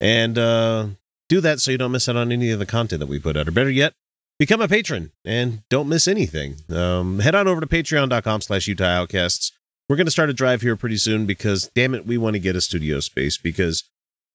and 0.00 0.38
uh, 0.38 0.86
do 1.30 1.40
that 1.40 1.60
so 1.60 1.70
you 1.70 1.78
don't 1.78 1.92
miss 1.92 2.08
out 2.08 2.16
on 2.16 2.30
any 2.30 2.50
of 2.50 2.58
the 2.58 2.66
content 2.66 3.00
that 3.00 3.06
we 3.06 3.18
put 3.18 3.36
out. 3.36 3.48
Or 3.48 3.52
better 3.52 3.70
yet, 3.70 3.94
become 4.38 4.60
a 4.60 4.68
patron 4.68 5.12
and 5.24 5.62
don't 5.70 5.88
miss 5.88 6.06
anything. 6.06 6.56
Um, 6.68 7.20
head 7.20 7.34
on 7.34 7.48
over 7.48 7.62
to 7.62 7.66
patreon.com 7.66 8.42
slash 8.42 8.66
Utah 8.66 8.84
Outcasts. 8.84 9.52
We're 9.88 9.96
going 9.96 10.06
to 10.06 10.12
start 10.12 10.28
a 10.28 10.34
drive 10.34 10.60
here 10.60 10.76
pretty 10.76 10.98
soon 10.98 11.26
because, 11.26 11.70
damn 11.74 11.94
it, 11.94 12.06
we 12.06 12.18
want 12.18 12.34
to 12.34 12.40
get 12.40 12.56
a 12.56 12.60
studio 12.60 13.00
space 13.00 13.38
because 13.38 13.84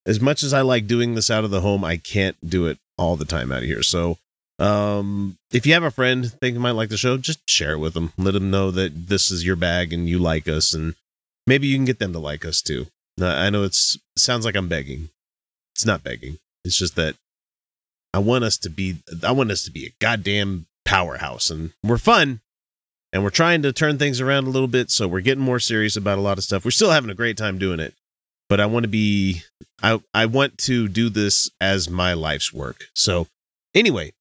as 0.05 0.19
much 0.19 0.41
as 0.41 0.53
I 0.53 0.61
like 0.61 0.87
doing 0.87 1.15
this 1.15 1.29
out 1.29 1.43
of 1.43 1.51
the 1.51 1.61
home, 1.61 1.83
I 1.83 1.97
can't 1.97 2.37
do 2.47 2.65
it 2.67 2.77
all 2.97 3.15
the 3.15 3.25
time 3.25 3.51
out 3.51 3.59
of 3.59 3.65
here. 3.65 3.83
So 3.83 4.17
um, 4.57 5.37
if 5.51 5.65
you 5.65 5.73
have 5.73 5.83
a 5.83 5.91
friend 5.91 6.31
think 6.31 6.57
might 6.57 6.71
like 6.71 6.89
the 6.89 6.97
show, 6.97 7.17
just 7.17 7.39
share 7.49 7.73
it 7.73 7.79
with 7.79 7.93
them. 7.93 8.13
Let 8.17 8.33
them 8.33 8.49
know 8.49 8.71
that 8.71 9.07
this 9.07 9.31
is 9.31 9.45
your 9.45 9.57
bag 9.57 9.91
and 9.91 10.07
you 10.07 10.17
like 10.17 10.47
us, 10.47 10.73
and 10.73 10.95
maybe 11.45 11.67
you 11.67 11.77
can 11.77 11.85
get 11.85 11.99
them 11.99 12.13
to 12.13 12.19
like 12.19 12.45
us 12.45 12.61
too. 12.61 12.87
Uh, 13.19 13.27
I 13.27 13.49
know 13.49 13.63
it's 13.63 13.97
sounds 14.17 14.45
like 14.45 14.55
I'm 14.55 14.69
begging. 14.69 15.09
It's 15.73 15.85
not 15.85 16.03
begging. 16.03 16.37
It's 16.65 16.77
just 16.77 16.95
that 16.95 17.15
I 18.13 18.19
want 18.19 18.43
us 18.43 18.57
to 18.57 18.69
be. 18.69 18.97
I 19.23 19.31
want 19.31 19.51
us 19.51 19.63
to 19.63 19.71
be 19.71 19.85
a 19.85 19.93
goddamn 19.99 20.65
powerhouse, 20.83 21.49
and 21.49 21.71
we're 21.83 21.97
fun, 21.97 22.41
and 23.13 23.23
we're 23.23 23.29
trying 23.29 23.61
to 23.61 23.71
turn 23.71 23.97
things 23.97 24.19
around 24.19 24.47
a 24.47 24.49
little 24.49 24.67
bit. 24.67 24.89
So 24.89 25.07
we're 25.07 25.21
getting 25.21 25.43
more 25.43 25.59
serious 25.59 25.95
about 25.95 26.17
a 26.17 26.21
lot 26.21 26.37
of 26.37 26.43
stuff. 26.43 26.65
We're 26.65 26.71
still 26.71 26.91
having 26.91 27.09
a 27.09 27.15
great 27.15 27.37
time 27.37 27.59
doing 27.59 27.79
it, 27.79 27.93
but 28.49 28.59
I 28.59 28.65
want 28.65 28.83
to 28.83 28.89
be. 28.89 29.43
I 29.83 30.01
I 30.13 30.25
want 30.25 30.57
to 30.59 30.87
do 30.87 31.09
this 31.09 31.51
as 31.61 31.89
my 31.89 32.13
life's 32.13 32.51
work. 32.51 32.85
So 32.95 33.27
anyway, 33.75 34.13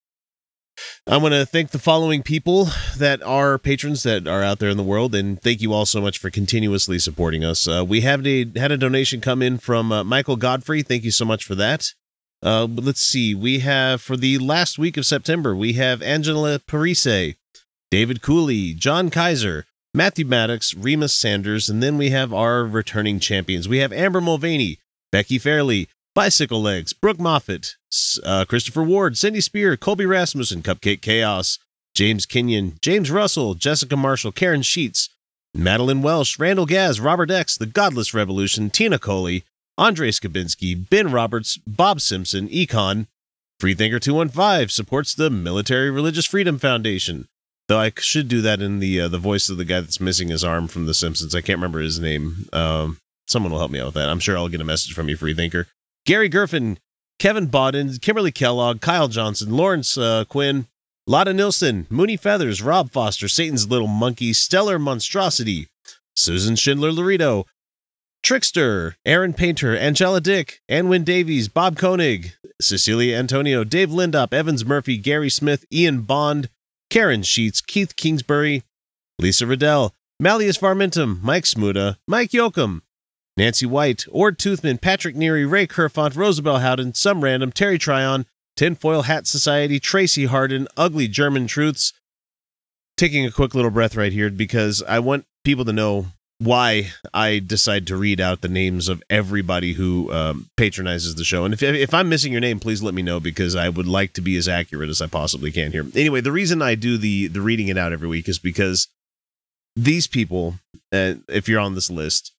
I 1.06 1.16
want 1.18 1.34
to 1.34 1.46
thank 1.46 1.70
the 1.70 1.78
following 1.78 2.22
people 2.22 2.68
that 2.98 3.22
are 3.22 3.58
patrons 3.58 4.02
that 4.02 4.26
are 4.26 4.42
out 4.42 4.58
there 4.58 4.70
in 4.70 4.76
the 4.76 4.82
world, 4.82 5.14
and 5.14 5.40
thank 5.40 5.60
you 5.60 5.72
all 5.72 5.86
so 5.86 6.00
much 6.00 6.18
for 6.18 6.30
continuously 6.30 6.98
supporting 6.98 7.44
us. 7.44 7.68
Uh, 7.68 7.84
we 7.86 8.00
have 8.02 8.26
a, 8.26 8.46
had 8.58 8.72
a 8.72 8.76
donation 8.76 9.20
come 9.20 9.40
in 9.40 9.58
from 9.58 9.92
uh, 9.92 10.04
Michael 10.04 10.36
Godfrey. 10.36 10.82
Thank 10.82 11.04
you 11.04 11.10
so 11.10 11.24
much 11.24 11.44
for 11.44 11.54
that. 11.54 11.92
Uh, 12.44 12.66
but 12.66 12.84
let's 12.84 13.00
see. 13.00 13.34
We 13.34 13.60
have 13.60 14.02
for 14.02 14.16
the 14.16 14.38
last 14.38 14.78
week 14.78 14.98
of 14.98 15.06
September, 15.06 15.56
we 15.56 15.72
have 15.72 16.02
Angela 16.02 16.58
Parise, 16.58 17.36
David 17.90 18.20
Cooley, 18.20 18.74
John 18.74 19.08
Kaiser, 19.08 19.64
Matthew 19.94 20.26
Maddox, 20.26 20.74
Remus 20.74 21.16
Sanders, 21.16 21.70
and 21.70 21.82
then 21.82 21.96
we 21.96 22.10
have 22.10 22.34
our 22.34 22.64
returning 22.64 23.18
champions. 23.18 23.66
We 23.66 23.78
have 23.78 23.92
Amber 23.92 24.20
Mulvaney, 24.20 24.78
Becky 25.10 25.38
Fairley, 25.38 25.88
Bicycle 26.14 26.60
Legs, 26.60 26.92
Brooke 26.92 27.18
Moffat, 27.18 27.76
uh, 28.24 28.44
Christopher 28.44 28.82
Ward, 28.82 29.16
Cindy 29.16 29.40
Spear, 29.40 29.76
Colby 29.76 30.04
Rasmussen, 30.04 30.62
Cupcake 30.62 31.00
Chaos, 31.00 31.58
James 31.94 32.26
Kenyon, 32.26 32.76
James 32.82 33.10
Russell, 33.10 33.54
Jessica 33.54 33.96
Marshall, 33.96 34.32
Karen 34.32 34.62
Sheets, 34.62 35.08
Madeline 35.54 36.02
Welsh, 36.02 36.38
Randall 36.38 36.66
Gaz, 36.66 37.00
Robert 37.00 37.30
X, 37.30 37.56
The 37.56 37.66
Godless 37.66 38.12
Revolution, 38.12 38.68
Tina 38.68 38.98
Coley, 38.98 39.44
Andre 39.76 40.10
Skabinski, 40.10 40.88
Ben 40.88 41.10
Roberts, 41.10 41.58
Bob 41.66 42.00
Simpson, 42.00 42.48
Econ, 42.48 43.06
Freethinker 43.58 43.98
215 43.98 44.68
supports 44.68 45.14
the 45.14 45.30
Military 45.30 45.90
Religious 45.90 46.26
Freedom 46.26 46.58
Foundation. 46.58 47.26
Though 47.66 47.80
I 47.80 47.92
should 47.96 48.28
do 48.28 48.42
that 48.42 48.60
in 48.60 48.78
the 48.78 49.00
uh, 49.00 49.08
the 49.08 49.18
voice 49.18 49.48
of 49.48 49.56
the 49.56 49.64
guy 49.64 49.80
that's 49.80 50.00
missing 50.00 50.28
his 50.28 50.44
arm 50.44 50.68
from 50.68 50.84
The 50.84 50.92
Simpsons. 50.92 51.34
I 51.34 51.40
can't 51.40 51.56
remember 51.56 51.80
his 51.80 51.98
name. 51.98 52.46
Um, 52.52 52.98
someone 53.26 53.52
will 53.52 53.58
help 53.58 53.70
me 53.70 53.80
out 53.80 53.86
with 53.86 53.94
that. 53.94 54.10
I'm 54.10 54.20
sure 54.20 54.36
I'll 54.36 54.48
get 54.48 54.60
a 54.60 54.64
message 54.64 54.92
from 54.92 55.08
you, 55.08 55.16
Freethinker. 55.16 55.66
Gary 56.04 56.28
Gerfin, 56.28 56.76
Kevin 57.18 57.46
Bodden, 57.46 57.98
Kimberly 58.02 58.32
Kellogg, 58.32 58.82
Kyle 58.82 59.08
Johnson, 59.08 59.56
Lawrence 59.56 59.96
uh, 59.96 60.24
Quinn, 60.28 60.66
Lotta 61.06 61.32
Nilsson, 61.32 61.86
Mooney 61.88 62.18
Feathers, 62.18 62.60
Rob 62.60 62.90
Foster, 62.90 63.28
Satan's 63.28 63.68
Little 63.68 63.88
Monkey, 63.88 64.34
Stellar 64.34 64.78
Monstrosity, 64.78 65.68
Susan 66.14 66.56
Schindler 66.56 66.92
Laredo, 66.92 67.46
Trickster, 68.24 68.96
Aaron 69.04 69.34
Painter, 69.34 69.76
Angela 69.76 70.18
Dick, 70.18 70.62
Anwin 70.66 71.04
Davies, 71.04 71.48
Bob 71.48 71.76
Koenig, 71.76 72.32
Cecilia 72.58 73.18
Antonio, 73.18 73.64
Dave 73.64 73.90
Lindop, 73.90 74.32
Evans 74.32 74.64
Murphy, 74.64 74.96
Gary 74.96 75.28
Smith, 75.28 75.66
Ian 75.70 76.00
Bond, 76.00 76.48
Karen 76.88 77.22
Sheets, 77.22 77.60
Keith 77.60 77.96
Kingsbury, 77.96 78.62
Lisa 79.18 79.46
Riddell, 79.46 79.94
Malleus 80.18 80.56
Varmentum, 80.56 81.22
Mike 81.22 81.44
Smuda, 81.44 81.98
Mike 82.08 82.30
Yoakum, 82.30 82.80
Nancy 83.36 83.66
White, 83.66 84.06
Ord 84.10 84.38
Toothman, 84.38 84.80
Patrick 84.80 85.14
Neary, 85.14 85.48
Ray 85.48 85.66
Kerfont, 85.66 86.16
Rosabelle 86.16 86.60
Howden, 86.60 86.94
Some 86.94 87.22
Random, 87.22 87.52
Terry 87.52 87.76
Tryon, 87.76 88.24
Tinfoil 88.56 89.02
Hat 89.02 89.26
Society, 89.26 89.78
Tracy 89.78 90.24
Harden, 90.24 90.66
Ugly 90.78 91.08
German 91.08 91.46
Truths. 91.46 91.92
Taking 92.96 93.26
a 93.26 93.30
quick 93.30 93.54
little 93.54 93.70
breath 93.70 93.96
right 93.96 94.12
here 94.14 94.30
because 94.30 94.82
I 94.88 95.00
want 95.00 95.26
people 95.44 95.66
to 95.66 95.72
know 95.74 96.06
why 96.44 96.92
I 97.12 97.38
decide 97.38 97.86
to 97.86 97.96
read 97.96 98.20
out 98.20 98.40
the 98.40 98.48
names 98.48 98.88
of 98.88 99.02
everybody 99.08 99.74
who 99.74 100.12
um, 100.12 100.50
patronizes 100.56 101.14
the 101.14 101.24
show. 101.24 101.44
And 101.44 101.54
if, 101.54 101.62
if 101.62 101.94
I'm 101.94 102.08
missing 102.08 102.32
your 102.32 102.40
name, 102.40 102.60
please 102.60 102.82
let 102.82 102.94
me 102.94 103.02
know 103.02 103.18
because 103.20 103.56
I 103.56 103.68
would 103.68 103.86
like 103.86 104.12
to 104.14 104.20
be 104.20 104.36
as 104.36 104.48
accurate 104.48 104.90
as 104.90 105.00
I 105.00 105.06
possibly 105.06 105.50
can 105.50 105.72
here. 105.72 105.86
Anyway, 105.94 106.20
the 106.20 106.32
reason 106.32 106.62
I 106.62 106.74
do 106.74 106.98
the 106.98 107.28
the 107.28 107.40
reading 107.40 107.68
it 107.68 107.78
out 107.78 107.92
every 107.92 108.08
week 108.08 108.28
is 108.28 108.38
because 108.38 108.88
these 109.76 110.06
people, 110.06 110.54
uh, 110.92 111.14
if 111.28 111.48
you're 111.48 111.60
on 111.60 111.74
this 111.74 111.90
list, 111.90 112.32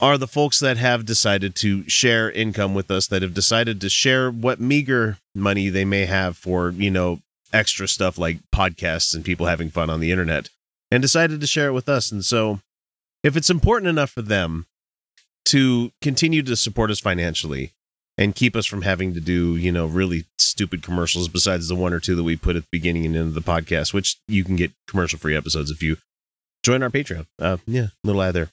are 0.00 0.18
the 0.18 0.26
folks 0.26 0.58
that 0.60 0.76
have 0.76 1.06
decided 1.06 1.54
to 1.54 1.88
share 1.88 2.30
income 2.30 2.74
with 2.74 2.90
us, 2.90 3.06
that 3.06 3.22
have 3.22 3.34
decided 3.34 3.80
to 3.80 3.88
share 3.88 4.30
what 4.30 4.60
meager 4.60 5.18
money 5.34 5.68
they 5.68 5.84
may 5.84 6.06
have 6.06 6.36
for, 6.36 6.70
you 6.70 6.90
know, 6.90 7.20
extra 7.52 7.86
stuff 7.86 8.18
like 8.18 8.38
podcasts 8.52 9.14
and 9.14 9.24
people 9.24 9.46
having 9.46 9.70
fun 9.70 9.88
on 9.88 10.00
the 10.00 10.10
internet, 10.10 10.50
and 10.90 11.00
decided 11.00 11.40
to 11.40 11.46
share 11.46 11.68
it 11.68 11.72
with 11.72 11.88
us. 11.88 12.10
And 12.10 12.24
so, 12.24 12.60
if 13.24 13.36
it's 13.36 13.50
important 13.50 13.88
enough 13.88 14.10
for 14.10 14.22
them 14.22 14.66
to 15.46 15.90
continue 16.00 16.42
to 16.42 16.54
support 16.54 16.90
us 16.90 17.00
financially 17.00 17.72
and 18.16 18.36
keep 18.36 18.54
us 18.54 18.66
from 18.66 18.82
having 18.82 19.12
to 19.14 19.20
do, 19.20 19.56
you 19.56 19.72
know, 19.72 19.86
really 19.86 20.26
stupid 20.38 20.82
commercials 20.82 21.26
besides 21.26 21.66
the 21.66 21.74
one 21.74 21.92
or 21.92 21.98
two 21.98 22.14
that 22.14 22.22
we 22.22 22.36
put 22.36 22.54
at 22.54 22.62
the 22.62 22.68
beginning 22.70 23.04
and 23.04 23.16
end 23.16 23.28
of 23.28 23.34
the 23.34 23.40
podcast, 23.40 23.92
which 23.92 24.18
you 24.28 24.44
can 24.44 24.54
get 24.54 24.70
commercial 24.86 25.18
free 25.18 25.36
episodes 25.36 25.72
if 25.72 25.82
you 25.82 25.96
join 26.62 26.84
our 26.84 26.90
Patreon. 26.90 27.26
Uh, 27.40 27.56
yeah, 27.66 27.88
little 28.04 28.22
ad 28.22 28.34
there 28.34 28.50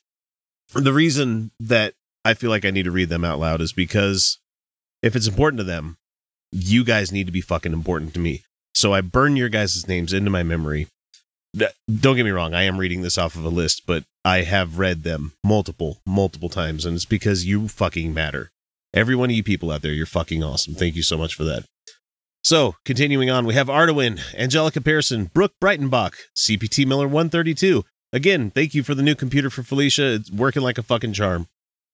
the 0.73 0.93
reason 0.93 1.51
that 1.59 1.93
I 2.23 2.33
feel 2.33 2.49
like 2.49 2.65
I 2.65 2.71
need 2.71 2.83
to 2.83 2.91
read 2.91 3.09
them 3.09 3.25
out 3.25 3.39
loud 3.39 3.61
is 3.61 3.73
because 3.73 4.39
if 5.01 5.15
it's 5.15 5.27
important 5.27 5.57
to 5.59 5.63
them, 5.63 5.97
you 6.51 6.83
guys 6.83 7.11
need 7.11 7.25
to 7.25 7.31
be 7.31 7.41
fucking 7.41 7.73
important 7.73 8.13
to 8.13 8.19
me. 8.19 8.43
So 8.73 8.93
I 8.93 9.01
burn 9.01 9.35
your 9.35 9.49
guys' 9.49 9.87
names 9.87 10.13
into 10.13 10.29
my 10.29 10.43
memory 10.43 10.87
th- 11.57 11.71
don't 11.99 12.15
get 12.15 12.23
me 12.23 12.31
wrong, 12.31 12.53
I 12.53 12.63
am 12.63 12.77
reading 12.77 13.01
this 13.01 13.17
off 13.17 13.35
of 13.35 13.45
a 13.45 13.49
list, 13.49 13.83
but 13.85 14.03
I 14.23 14.41
have 14.41 14.79
read 14.79 15.03
them 15.03 15.33
multiple, 15.43 16.01
multiple 16.05 16.49
times, 16.49 16.85
and 16.85 16.95
it's 16.95 17.05
because 17.05 17.45
you 17.45 17.67
fucking 17.67 18.13
matter. 18.13 18.51
Every 18.93 19.15
one 19.15 19.29
of 19.29 19.35
you 19.35 19.43
people 19.43 19.71
out 19.71 19.81
there, 19.81 19.93
you're 19.93 20.05
fucking 20.05 20.43
awesome. 20.43 20.75
Thank 20.75 20.95
you 20.95 21.03
so 21.03 21.17
much 21.17 21.33
for 21.33 21.43
that. 21.45 21.63
So, 22.43 22.75
continuing 22.85 23.29
on, 23.29 23.45
we 23.45 23.53
have 23.53 23.67
Arduin, 23.67 24.19
Angelica 24.35 24.81
Pearson, 24.81 25.25
Brooke 25.25 25.53
Breitenbach, 25.61 26.15
CPT 26.35 26.87
Miller 26.87 27.07
132. 27.07 27.85
Again, 28.11 28.51
thank 28.51 28.73
you 28.73 28.83
for 28.83 28.95
the 28.95 29.03
new 29.03 29.15
computer 29.15 29.49
for 29.49 29.63
Felicia. 29.63 30.15
It's 30.15 30.31
working 30.31 30.63
like 30.63 30.77
a 30.77 30.83
fucking 30.83 31.13
charm. 31.13 31.47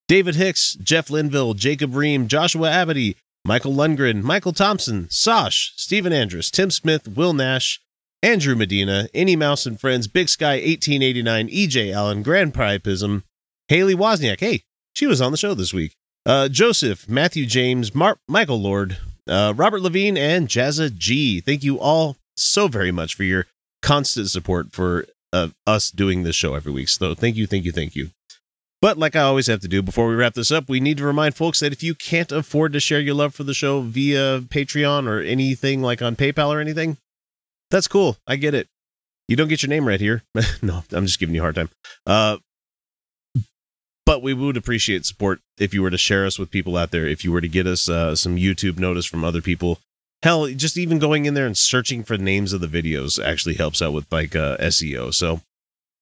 David 0.08 0.36
Hicks, 0.36 0.76
Jeff 0.76 1.10
Linville, 1.10 1.54
Jacob 1.54 1.94
Ream, 1.94 2.28
Joshua 2.28 2.70
Abity, 2.70 3.16
Michael 3.44 3.74
Lundgren, 3.74 4.24
Michael 4.24 4.54
Thompson, 4.54 5.08
Sosh, 5.10 5.74
Stephen 5.76 6.14
Andrus, 6.14 6.50
Tim 6.50 6.72
Smith, 6.72 7.08
Will 7.10 7.34
Nash, 7.34 7.82
Andrew 8.24 8.56
Medina, 8.56 9.08
Any 9.14 9.36
Mouse 9.36 9.66
and 9.66 9.80
Friends, 9.80 10.08
Big 10.08 10.28
Sky 10.28 10.54
1889, 10.54 11.50
EJ 11.50 11.94
Allen, 11.94 12.24
Grand 12.24 12.54
Priapism, 12.54 13.24
Haley 13.68 13.94
Wozniak. 13.96 14.40
Hey, 14.40 14.64
she 14.94 15.06
was 15.06 15.22
on 15.22 15.32
the 15.32 15.38
show 15.38 15.54
this 15.54 15.74
week. 15.74 15.94
Uh, 16.26 16.50
Joseph, 16.50 17.08
Matthew 17.08 17.46
James, 17.46 17.94
Mar- 17.94 18.18
Michael 18.28 18.60
Lord, 18.60 18.98
uh, 19.30 19.54
Robert 19.56 19.82
Levine, 19.82 20.18
and 20.18 20.48
Jazza 20.48 20.96
G. 20.96 21.40
Thank 21.40 21.64
you 21.64 21.80
all 21.80 22.18
so 22.36 22.68
very 22.68 22.92
much 22.92 23.16
for 23.16 23.24
your 23.24 23.46
constant 23.84 24.30
support 24.30 24.72
for 24.72 25.06
uh, 25.32 25.50
us 25.68 25.92
doing 25.92 26.24
this 26.24 26.36
show 26.36 26.56
every 26.56 26.72
week. 26.72 26.90
So 26.90 27.14
thank 27.14 27.36
you, 27.36 27.46
thank 27.46 27.66
you, 27.66 27.72
thank 27.72 27.96
you. 27.96 28.10
But 28.82 28.98
like 28.98 29.16
I 29.16 29.22
always 29.22 29.48
have 29.48 29.60
to 29.62 29.68
do 29.68 29.82
before 29.82 30.08
we 30.08 30.16
wrap 30.16 30.34
this 30.34 30.52
up, 30.52 30.70
we 30.70 30.80
need 30.80 30.98
to 30.98 31.06
remind 31.06 31.36
folks 31.36 31.60
that 31.60 31.72
if 31.72 31.82
you 31.84 31.96
can't 31.96 32.32
afford 32.32 32.74
to 32.74 32.80
share 32.80 33.00
your 33.00 33.16
love 33.16 33.34
for 33.34 33.44
the 33.44 33.54
show 33.54 33.82
via 33.82 34.42
Patreon 34.42 35.08
or 35.08 35.20
anything 35.20 35.82
like 35.82 36.02
on 36.02 36.16
PayPal 36.16 36.50
or 36.50 36.60
anything, 36.60 36.98
that's 37.72 37.88
cool. 37.88 38.18
I 38.28 38.36
get 38.36 38.54
it. 38.54 38.68
You 39.28 39.36
don't 39.36 39.48
get 39.48 39.62
your 39.62 39.70
name 39.70 39.88
right 39.88 40.00
here. 40.00 40.24
no, 40.62 40.84
I'm 40.92 41.06
just 41.06 41.20
giving 41.20 41.36
you 41.36 41.42
a 41.42 41.44
hard 41.44 41.56
time. 41.56 41.70
Uh, 42.06 42.38
but 44.06 44.22
we 44.22 44.34
would 44.34 44.56
appreciate 44.56 45.06
support 45.06 45.42
if 45.58 45.74
you 45.74 45.82
were 45.82 45.90
to 45.90 45.98
share 45.98 46.26
us 46.26 46.40
with 46.40 46.50
people 46.50 46.78
out 46.78 46.92
there. 46.92 47.06
If 47.06 47.26
you 47.26 47.32
were 47.32 47.42
to 47.42 47.48
get 47.48 47.68
us 47.68 47.90
uh, 47.90 48.16
some 48.16 48.38
YouTube 48.38 48.80
notice 48.80 49.06
from 49.06 49.24
other 49.26 49.42
people. 49.42 49.80
Hell, 50.24 50.48
just 50.48 50.78
even 50.78 50.98
going 50.98 51.26
in 51.26 51.34
there 51.34 51.46
and 51.46 51.58
searching 51.58 52.04
for 52.04 52.18
names 52.18 52.54
of 52.54 52.62
the 52.62 52.68
videos 52.68 53.24
actually 53.24 53.56
helps 53.56 53.82
out 53.82 53.94
with 53.94 54.12
like 54.12 54.36
uh, 54.36 54.58
SEO. 54.58 55.14
So 55.14 55.42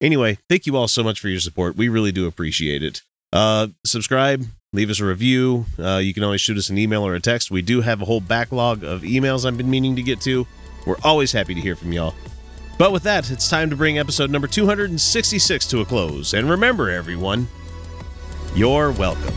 Anyway, 0.02 0.38
thank 0.50 0.66
you 0.66 0.76
all 0.76 0.88
so 0.88 1.04
much 1.04 1.20
for 1.20 1.30
your 1.30 1.40
support. 1.40 1.76
We 1.76 1.90
really 1.90 2.12
do 2.12 2.28
appreciate 2.28 2.84
it. 2.84 3.02
Uh, 3.32 3.68
subscribe, 3.86 4.46
leave 4.74 4.90
us 4.90 5.00
a 5.00 5.06
review. 5.06 5.66
Uh, 5.80 5.98
you 5.98 6.14
can 6.14 6.24
always 6.24 6.42
shoot 6.42 6.58
us 6.58 6.70
an 6.70 6.78
email 6.78 7.06
or 7.06 7.16
a 7.16 7.20
text. 7.20 7.50
We 7.50 7.62
do 7.62 7.82
have 7.82 8.02
a 8.02 8.06
whole 8.06 8.22
backlog 8.22 8.84
of 8.84 9.02
emails 9.02 9.46
I've 9.46 9.58
been 9.58 9.70
meaning 9.70 9.96
to 9.96 10.04
get 10.04 10.22
to. 10.22 10.46
We're 10.86 10.98
always 11.04 11.32
happy 11.32 11.54
to 11.54 11.62
hear 11.62 11.76
from 11.76 11.92
y'all. 11.92 12.16
But 12.78 12.92
with 12.92 13.04
that, 13.04 13.32
it's 13.32 13.50
time 13.50 13.70
to 13.70 13.76
bring 13.76 13.98
episode 13.98 14.30
number 14.30 14.48
266 14.48 15.68
to 15.68 15.80
a 15.80 15.86
close. 15.86 16.34
And 16.34 16.50
remember, 16.50 16.90
everyone, 16.90 17.48
you're 18.54 18.92
welcome. 18.92 19.34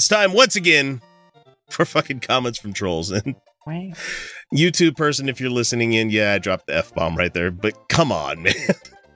It's 0.00 0.08
time 0.08 0.32
once 0.32 0.56
again 0.56 1.02
for 1.68 1.84
fucking 1.84 2.20
comments 2.20 2.58
from 2.58 2.72
trolls. 2.72 3.12
And 3.66 3.94
YouTube 4.54 4.96
person, 4.96 5.28
if 5.28 5.38
you're 5.38 5.50
listening 5.50 5.92
in, 5.92 6.08
yeah, 6.08 6.32
I 6.32 6.38
dropped 6.38 6.68
the 6.68 6.76
F 6.78 6.94
bomb 6.94 7.16
right 7.16 7.32
there, 7.34 7.50
but 7.50 7.90
come 7.90 8.10
on, 8.10 8.42
man. 8.42 8.54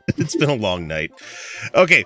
it's 0.08 0.36
been 0.36 0.50
a 0.50 0.54
long 0.54 0.86
night. 0.86 1.10
Okay. 1.74 2.04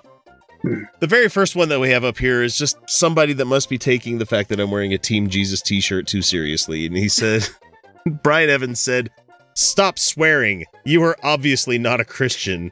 The 0.63 1.09
very 1.09 1.29
first 1.29 1.57
one 1.57 1.69
that 1.71 1.81
we 1.81 1.91
have 1.91 2.05
up 2.05 2.19
here 2.19 2.41
is 2.41 2.57
just 2.57 2.77
somebody 2.89 3.33
that 3.33 3.47
must 3.47 3.69
be 3.69 3.79
taking 3.79 4.19
the 4.19 4.27
fact 4.27 4.49
that 4.51 4.61
I'm 4.61 4.71
wearing 4.71 4.95
a 4.95 4.99
Team 4.99 5.29
Jesus 5.29 5.61
t 5.61 5.81
shirt 5.81 6.07
too 6.07 6.23
seriously. 6.23 6.87
And 6.87 6.97
he 6.97 7.09
said, 7.09 7.49
Brian 8.23 8.49
Evans 8.49 8.81
said, 8.81 9.11
Stop 9.55 9.99
swearing. 9.99 10.65
You 10.85 11.03
are 11.03 11.17
obviously 11.25 11.79
not 11.79 11.99
a 11.99 12.05
Christian. 12.05 12.71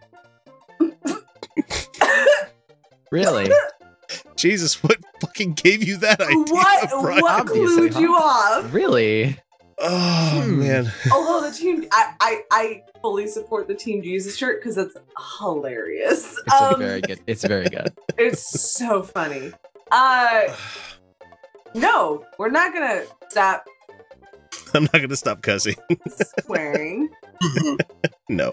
Really? 3.11 3.51
Jesus, 4.37 4.83
what 4.83 4.97
fucking 5.21 5.55
gave 5.55 5.83
you 5.87 5.97
that 5.99 6.21
idea? 6.21 6.37
What? 6.55 6.91
Brian? 7.03 7.21
What 7.23 7.47
clued 7.47 7.99
you 8.01 8.15
off? 8.15 8.73
Really? 8.73 9.37
Oh 9.79 10.45
man. 10.49 10.91
Although 11.13 11.49
the 11.51 11.55
team, 11.55 11.85
I, 11.93 12.15
I, 12.21 12.43
I 12.51 12.83
fully 13.03 13.27
support 13.27 13.69
the 13.69 13.75
Team 13.75 14.03
Jesus 14.03 14.35
shirt 14.37 14.63
because 14.63 14.79
it's 14.79 14.97
hilarious. 15.39 16.35
It's 16.47 16.61
Um, 16.61 16.79
very 16.79 17.01
good. 17.03 17.21
It's 17.27 17.45
very 17.45 17.69
good. 17.69 17.93
it's 18.19 18.73
so 18.73 19.03
funny. 19.03 19.53
Uh, 19.91 20.55
no, 21.75 22.25
we're 22.39 22.49
not 22.51 22.73
gonna 22.73 23.03
stop 23.31 23.65
I'm 24.75 24.85
not 24.85 24.93
going 24.93 25.09
to 25.11 25.17
stop 25.17 25.43
cussing. 25.43 25.77
swearing. 26.45 27.09
no. 28.29 28.53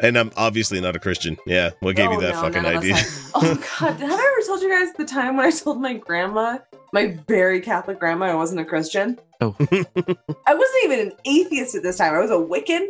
And 0.00 0.18
I'm 0.18 0.30
obviously 0.36 0.80
not 0.80 0.96
a 0.96 0.98
Christian. 0.98 1.36
Yeah. 1.46 1.70
What 1.80 1.96
gave 1.96 2.08
Oh, 2.08 2.12
you 2.14 2.20
that 2.20 2.34
no, 2.34 2.40
fucking 2.42 2.62
none 2.62 2.76
of 2.76 2.78
us 2.78 2.82
idea? 2.82 2.94
have- 2.96 3.30
Oh 3.36 3.54
God, 3.80 4.00
have 4.00 4.10
I 4.12 4.32
ever 4.36 4.46
told 4.46 4.62
you 4.62 4.70
guys 4.70 4.92
the 4.94 5.04
time 5.04 5.36
when 5.36 5.46
I 5.46 5.50
told 5.50 5.80
my 5.80 5.94
grandma, 5.94 6.58
my 6.92 7.16
very 7.28 7.60
Catholic 7.60 7.98
grandma, 7.98 8.26
I 8.26 8.34
wasn't 8.34 8.60
a 8.60 8.64
Christian? 8.64 9.18
Oh. 9.40 9.54
I 9.60 10.54
wasn't 10.54 10.84
even 10.84 11.00
an 11.00 11.12
atheist 11.24 11.74
at 11.74 11.82
this 11.82 11.98
time. 11.98 12.14
I 12.14 12.18
was 12.20 12.30
a 12.30 12.34
Wiccan. 12.34 12.86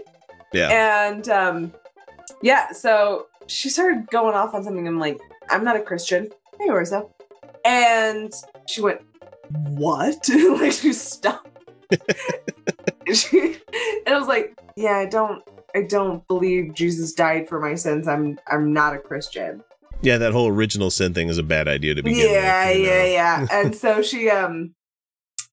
Yeah. 0.52 0.68
And 1.08 1.28
um, 1.28 1.72
yeah, 2.42 2.72
so 2.72 3.26
she 3.46 3.68
started 3.68 4.06
going 4.10 4.34
off 4.34 4.54
on 4.54 4.62
something. 4.64 4.86
I'm 4.86 4.98
like, 4.98 5.18
I'm 5.50 5.64
not 5.64 5.76
a 5.76 5.80
Christian. 5.80 6.30
Hey, 6.58 6.68
Marissa. 6.68 7.08
And 7.64 8.32
she 8.68 8.80
went, 8.82 9.00
What? 9.68 10.28
like 10.60 10.72
she 10.72 10.92
stopped. 10.92 11.48
and, 13.06 13.16
she, 13.16 13.56
and 14.06 14.14
I 14.14 14.18
was 14.18 14.28
like, 14.28 14.58
Yeah, 14.76 14.96
I 14.98 15.06
don't 15.06 15.42
I 15.74 15.82
don't 15.82 16.26
believe 16.28 16.74
Jesus 16.74 17.12
died 17.12 17.48
for 17.48 17.60
my 17.60 17.74
sins. 17.74 18.06
I'm 18.08 18.38
I'm 18.50 18.72
not 18.72 18.94
a 18.94 18.98
Christian. 18.98 19.62
yeah, 20.02 20.18
that 20.18 20.32
whole 20.32 20.48
original 20.48 20.90
sin 20.90 21.14
thing 21.14 21.28
is 21.28 21.38
a 21.38 21.42
bad 21.42 21.66
idea 21.68 21.94
to 21.94 22.02
begin 22.02 22.30
Yeah, 22.30 22.66
with. 22.68 22.76
you 22.76 22.82
yeah, 22.84 22.98
know? 22.98 23.04
yeah. 23.04 23.46
And 23.52 23.74
so 23.74 24.02
she 24.02 24.30
um 24.30 24.74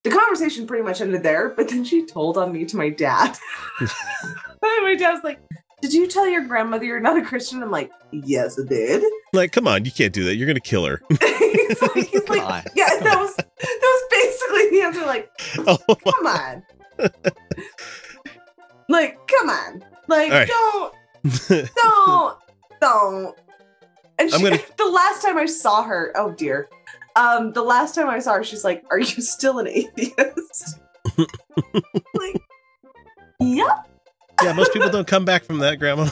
the 0.03 0.09
conversation 0.11 0.65
pretty 0.67 0.83
much 0.83 0.99
ended 1.01 1.21
there, 1.23 1.49
but 1.49 1.69
then 1.69 1.83
she 1.83 2.05
told 2.05 2.37
on 2.37 2.51
me 2.51 2.65
to 2.65 2.75
my 2.77 2.89
dad. 2.89 3.37
my 4.61 4.95
dad 4.97 5.13
was 5.13 5.23
like, 5.23 5.39
Did 5.81 5.93
you 5.93 6.07
tell 6.07 6.27
your 6.27 6.45
grandmother 6.45 6.85
you're 6.85 6.99
not 6.99 7.17
a 7.17 7.21
Christian? 7.23 7.61
I'm 7.63 7.71
like, 7.71 7.91
Yes, 8.11 8.59
I 8.59 8.67
did. 8.67 9.03
Like, 9.33 9.51
come 9.53 9.67
on, 9.67 9.85
you 9.85 9.91
can't 9.91 10.11
do 10.13 10.25
that. 10.25 10.35
You're 10.35 10.47
going 10.47 10.55
to 10.55 10.59
kill 10.61 10.85
her. 10.85 11.01
he's 11.09 11.81
like, 11.81 12.07
he's 12.07 12.29
like 12.29 12.65
Yeah, 12.75 12.89
that 12.99 13.17
was 13.19 13.35
that 13.35 13.79
was 13.81 14.03
basically 14.11 14.69
the 14.71 14.81
answer. 14.85 15.05
Like, 15.05 15.29
Oh, 15.67 15.95
come 15.95 16.27
on. 16.27 16.63
like, 18.89 19.17
come 19.27 19.49
on. 19.49 19.83
Like, 20.07 20.31
right. 20.31 20.47
don't 20.47 20.93
don't 21.75 22.37
don't 22.81 23.37
and 24.17 24.31
she, 24.31 24.41
gonna- 24.41 24.59
the 24.77 24.85
last 24.85 25.21
time 25.21 25.37
i 25.37 25.45
saw 25.45 25.83
her 25.83 26.11
oh 26.15 26.31
dear 26.31 26.67
um 27.15 27.53
the 27.53 27.61
last 27.61 27.93
time 27.93 28.09
i 28.09 28.17
saw 28.17 28.33
her 28.33 28.43
she's 28.43 28.63
like 28.63 28.83
are 28.89 28.99
you 28.99 29.05
still 29.21 29.59
an 29.59 29.67
atheist 29.67 30.79
like 32.15 32.41
yep 33.39 33.87
yeah, 34.43 34.53
most 34.53 34.73
people 34.73 34.89
don't 34.89 35.07
come 35.07 35.25
back 35.25 35.43
from 35.43 35.59
that, 35.59 35.77
Grandma. 35.77 36.09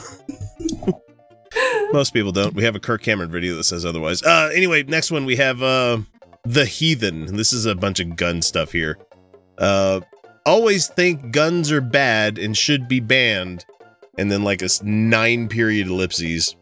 most 1.92 2.12
people 2.12 2.32
don't. 2.32 2.54
We 2.54 2.62
have 2.64 2.76
a 2.76 2.80
Kirk 2.80 3.02
Cameron 3.02 3.30
video 3.30 3.56
that 3.56 3.64
says 3.64 3.84
otherwise. 3.84 4.22
Uh, 4.22 4.50
anyway, 4.54 4.82
next 4.84 5.10
one 5.10 5.24
we 5.24 5.36
have 5.36 5.62
uh, 5.62 5.98
the 6.44 6.64
Heathen. 6.64 7.36
This 7.36 7.52
is 7.52 7.66
a 7.66 7.74
bunch 7.74 8.00
of 8.00 8.16
gun 8.16 8.42
stuff 8.42 8.72
here. 8.72 8.98
Uh, 9.58 10.00
always 10.46 10.86
think 10.86 11.32
guns 11.32 11.72
are 11.72 11.80
bad 11.80 12.38
and 12.38 12.56
should 12.56 12.88
be 12.88 13.00
banned, 13.00 13.64
and 14.20 14.30
then 14.30 14.44
like 14.44 14.60
a 14.60 14.68
nine 14.82 15.48
period 15.48 15.86
ellipses 15.86 16.54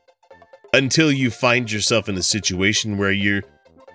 until 0.72 1.10
you 1.10 1.28
find 1.28 1.70
yourself 1.72 2.08
in 2.08 2.16
a 2.16 2.22
situation 2.22 2.96
where 2.96 3.10
you're 3.10 3.42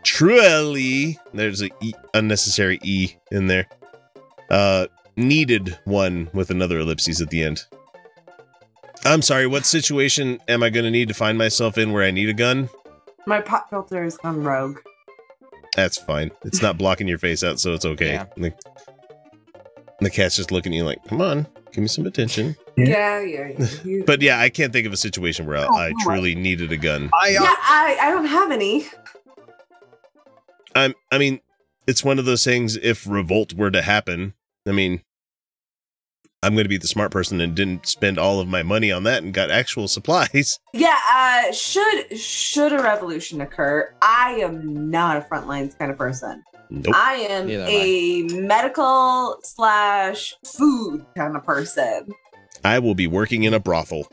truly, 0.03 1.18
there's 1.34 1.61
a 1.61 1.69
e, 1.81 1.94
unnecessary 2.14 2.77
E 2.84 3.14
in 3.31 3.48
there. 3.48 3.68
Uh, 4.49 4.88
needed 5.15 5.80
one 5.85 6.30
with 6.34 6.49
another 6.49 6.80
ellipses 6.80 7.22
at 7.22 7.30
the 7.30 7.41
end. 7.41 7.64
I'm 9.06 9.22
sorry, 9.22 9.48
what 9.48 9.65
situation 9.65 10.40
am 10.49 10.61
I 10.61 10.69
going 10.69 10.84
to 10.85 10.91
need 10.91 11.07
to 11.07 11.14
find 11.14 11.38
myself 11.38 11.77
in 11.77 11.94
where 11.94 12.03
I 12.03 12.11
need 12.11 12.27
a 12.27 12.34
gun? 12.34 12.69
My 13.26 13.40
pop 13.40 13.69
filter 13.69 14.03
has 14.03 14.18
gone 14.18 14.44
rogue. 14.44 14.80
That's 15.77 15.98
fine. 16.02 16.31
It's 16.44 16.61
not 16.61 16.77
blocking 16.77 17.07
your 17.07 17.18
face 17.18 17.45
out, 17.45 17.61
so 17.61 17.73
it's 17.73 17.85
okay. 17.85 18.14
Yeah. 18.14 18.26
The, 18.35 18.53
the 20.02 20.10
cat's 20.10 20.35
just 20.35 20.52
looking 20.52 20.73
at 20.73 20.77
you 20.77 20.84
like, 20.84 21.03
come 21.06 21.22
on, 21.22 21.48
give 21.74 21.82
me 21.82 21.88
some 21.88 22.06
attention. 22.06 22.56
Yeah, 22.78 23.20
yeah. 23.22 23.52
yeah. 23.58 23.68
You- 23.84 24.04
But 24.06 24.22
yeah, 24.22 24.40
I 24.40 24.50
can't 24.50 24.72
think 24.72 24.88
of 24.88 24.94
a 24.94 24.98
situation 24.98 25.45
where 25.45 25.58
I, 25.58 25.66
Oh, 25.66 25.76
I 25.76 25.90
boy. 25.91 25.95
truly 26.04 26.36
needed 26.36 26.72
a 26.72 26.78
gun. 26.78 27.10
yeah, 27.28 27.40
I, 27.41 27.98
I 28.02 28.12
don't 28.12 28.26
have 28.26 28.52
any. 28.52 28.86
I'm, 30.76 30.94
I 31.12 31.18
mean, 31.18 31.40
it's 31.88 32.04
one 32.04 32.20
of 32.20 32.26
those 32.26 32.44
things. 32.44 32.78
If 32.78 33.06
revolt 33.08 33.54
were 33.54 33.72
to 33.72 33.82
happen, 33.82 34.34
I 34.68 34.72
mean, 34.72 35.02
I'm 36.41 36.54
going 36.56 36.66
to 36.66 36.70
be 36.70 36.78
the 36.78 36.88
smart 36.88 37.12
person 37.12 37.40
and 37.41 37.56
didn't 37.56 37.86
spend 37.86 38.18
all 38.18 38.40
of 38.40 38.48
my 38.48 38.64
money 38.64 38.91
on 38.91 39.04
that 39.04 39.24
and 39.24 39.34
got 39.34 39.50
actual 39.52 39.88
supplies. 39.88 40.60
Yeah, 40.74 40.98
uh, 41.12 41.52
should 41.52 42.18
should 42.20 42.74
a 42.74 42.82
revolution 42.82 43.41
occur, 43.41 43.94
I 44.02 44.40
am 44.41 44.90
not 44.90 45.18
a 45.18 45.22
front 45.22 45.48
lines 45.48 45.76
kind 45.76 45.91
of 45.91 45.98
person. 46.00 46.44
Nope. 46.69 46.95
I 46.95 47.15
am 47.15 47.48
Neither 47.48 47.64
am 47.64 47.69
a 47.69 48.23
medical 48.41 49.38
slash 49.44 50.35
food 50.45 51.06
kind 51.15 51.35
of 51.35 51.44
person. 51.44 52.14
I 52.64 52.80
will 52.80 52.95
be 52.95 53.07
working 53.07 53.44
in 53.44 53.53
a 53.53 53.60
brothel. 53.60 54.07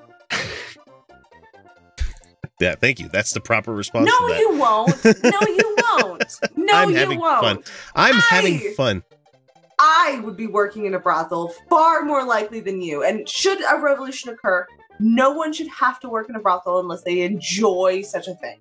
yeah, 2.60 2.74
thank 2.74 3.00
you. 3.00 3.08
That's 3.08 3.32
the 3.32 3.40
proper 3.40 3.72
response 3.74 4.10
no, 4.10 4.36
you 4.36 4.58
won't. 4.58 5.04
No, 5.04 5.40
you 5.46 5.76
won't. 6.02 6.38
No, 6.56 6.74
I'm 6.74 6.90
you 6.90 6.96
having 6.96 7.18
won't. 7.20 7.40
fun. 7.40 7.74
I'm 7.94 8.14
having 8.16 8.74
fun. 8.74 9.02
I 9.78 10.20
would 10.24 10.36
be 10.36 10.46
working 10.46 10.84
in 10.84 10.92
a 10.94 10.98
brothel 11.00 11.54
far 11.70 12.02
more 12.04 12.24
likely 12.24 12.60
than 12.60 12.82
you. 12.82 13.02
And 13.02 13.26
should 13.26 13.58
a 13.62 13.80
revolution 13.80 14.30
occur, 14.30 14.66
no 14.98 15.30
one 15.32 15.54
should 15.54 15.68
have 15.68 15.98
to 16.00 16.08
work 16.10 16.28
in 16.28 16.36
a 16.36 16.40
brothel 16.40 16.78
unless 16.80 17.02
they 17.02 17.22
enjoy 17.22 18.02
such 18.02 18.28
a 18.28 18.34
thing. 18.34 18.60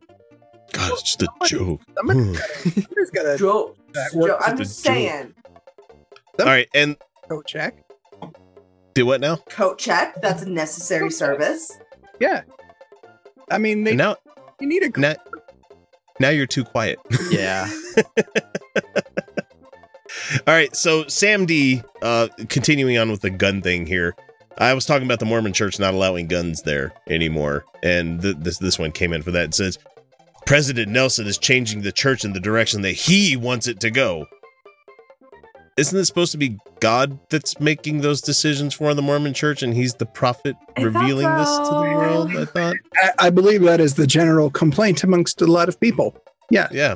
God, 0.73 0.91
it's 0.93 1.01
just 1.03 1.21
a 1.23 1.27
joke. 1.45 1.81
Somebody's 1.95 3.09
got 3.11 3.25
a 3.25 3.37
joke. 3.39 3.77
That 3.93 4.11
Jo- 4.13 4.19
works 4.19 4.43
I'm 4.47 4.55
the 4.57 4.63
just 4.63 4.83
joke. 4.85 4.93
saying. 4.93 5.33
All 6.39 6.45
right, 6.45 6.67
and 6.73 6.95
Coat 7.27 7.45
check. 7.47 7.83
do 8.93 9.05
what 9.05 9.19
now? 9.21 9.37
Coat 9.49 9.77
check. 9.77 10.21
That's 10.21 10.41
a 10.43 10.49
necessary 10.49 11.11
service. 11.11 11.77
Yeah. 12.19 12.43
I 13.51 13.57
mean, 13.57 13.83
they, 13.83 13.91
And 13.91 13.97
now, 13.97 14.15
you 14.61 14.67
need 14.67 14.83
a 14.83 14.99
now, 14.99 15.15
now 16.19 16.29
you're 16.29 16.45
too 16.47 16.63
quiet. 16.63 16.99
Yeah. 17.31 17.69
All 20.47 20.53
right, 20.53 20.75
so 20.75 21.07
Sam 21.07 21.45
D, 21.45 21.81
uh, 22.01 22.27
continuing 22.49 22.97
on 22.97 23.09
with 23.09 23.21
the 23.21 23.29
gun 23.29 23.61
thing 23.61 23.85
here. 23.85 24.15
I 24.57 24.73
was 24.73 24.85
talking 24.85 25.05
about 25.07 25.19
the 25.19 25.25
Mormon 25.25 25.53
Church 25.53 25.79
not 25.79 25.93
allowing 25.93 26.27
guns 26.27 26.61
there 26.63 26.93
anymore, 27.07 27.63
and 27.83 28.21
th- 28.21 28.35
this 28.39 28.57
this 28.57 28.77
one 28.77 28.91
came 28.91 29.13
in 29.13 29.21
for 29.21 29.31
that. 29.31 29.45
It 29.45 29.53
says 29.55 29.77
President 30.49 30.89
Nelson 30.89 31.27
is 31.27 31.38
changing 31.38 31.84
the 31.84 31.91
church 31.91 32.26
in 32.26 32.34
the 32.34 32.39
direction 32.39 32.81
that 32.81 32.93
he 32.93 33.38
wants 33.38 33.67
it 33.67 33.80
to 33.81 33.91
go. 33.91 34.26
Isn't 35.77 35.99
it 35.99 36.05
supposed 36.05 36.31
to 36.31 36.39
be 36.39 36.57
God 36.80 37.19
that's 37.30 37.59
making 37.59 38.01
those 38.01 38.19
decisions 38.19 38.73
for 38.73 38.95
the 38.95 39.01
Mormon 39.03 39.35
Church, 39.35 39.61
and 39.61 39.76
he's 39.76 39.93
the 39.93 40.07
prophet 40.07 40.55
revealing 40.80 41.27
this 41.38 41.55
to 41.55 41.65
the 41.65 41.93
world? 41.93 42.35
I 42.35 42.45
thought. 42.45 42.76
I, 42.95 43.27
I 43.27 43.30
believe 43.30 43.61
that 43.61 43.80
is 43.80 43.93
the 43.93 44.07
general 44.07 44.49
complaint 44.49 45.03
amongst 45.03 45.39
a 45.43 45.45
lot 45.45 45.69
of 45.69 45.80
people. 45.80 46.17
Yeah. 46.49 46.67
Yeah. 46.71 46.95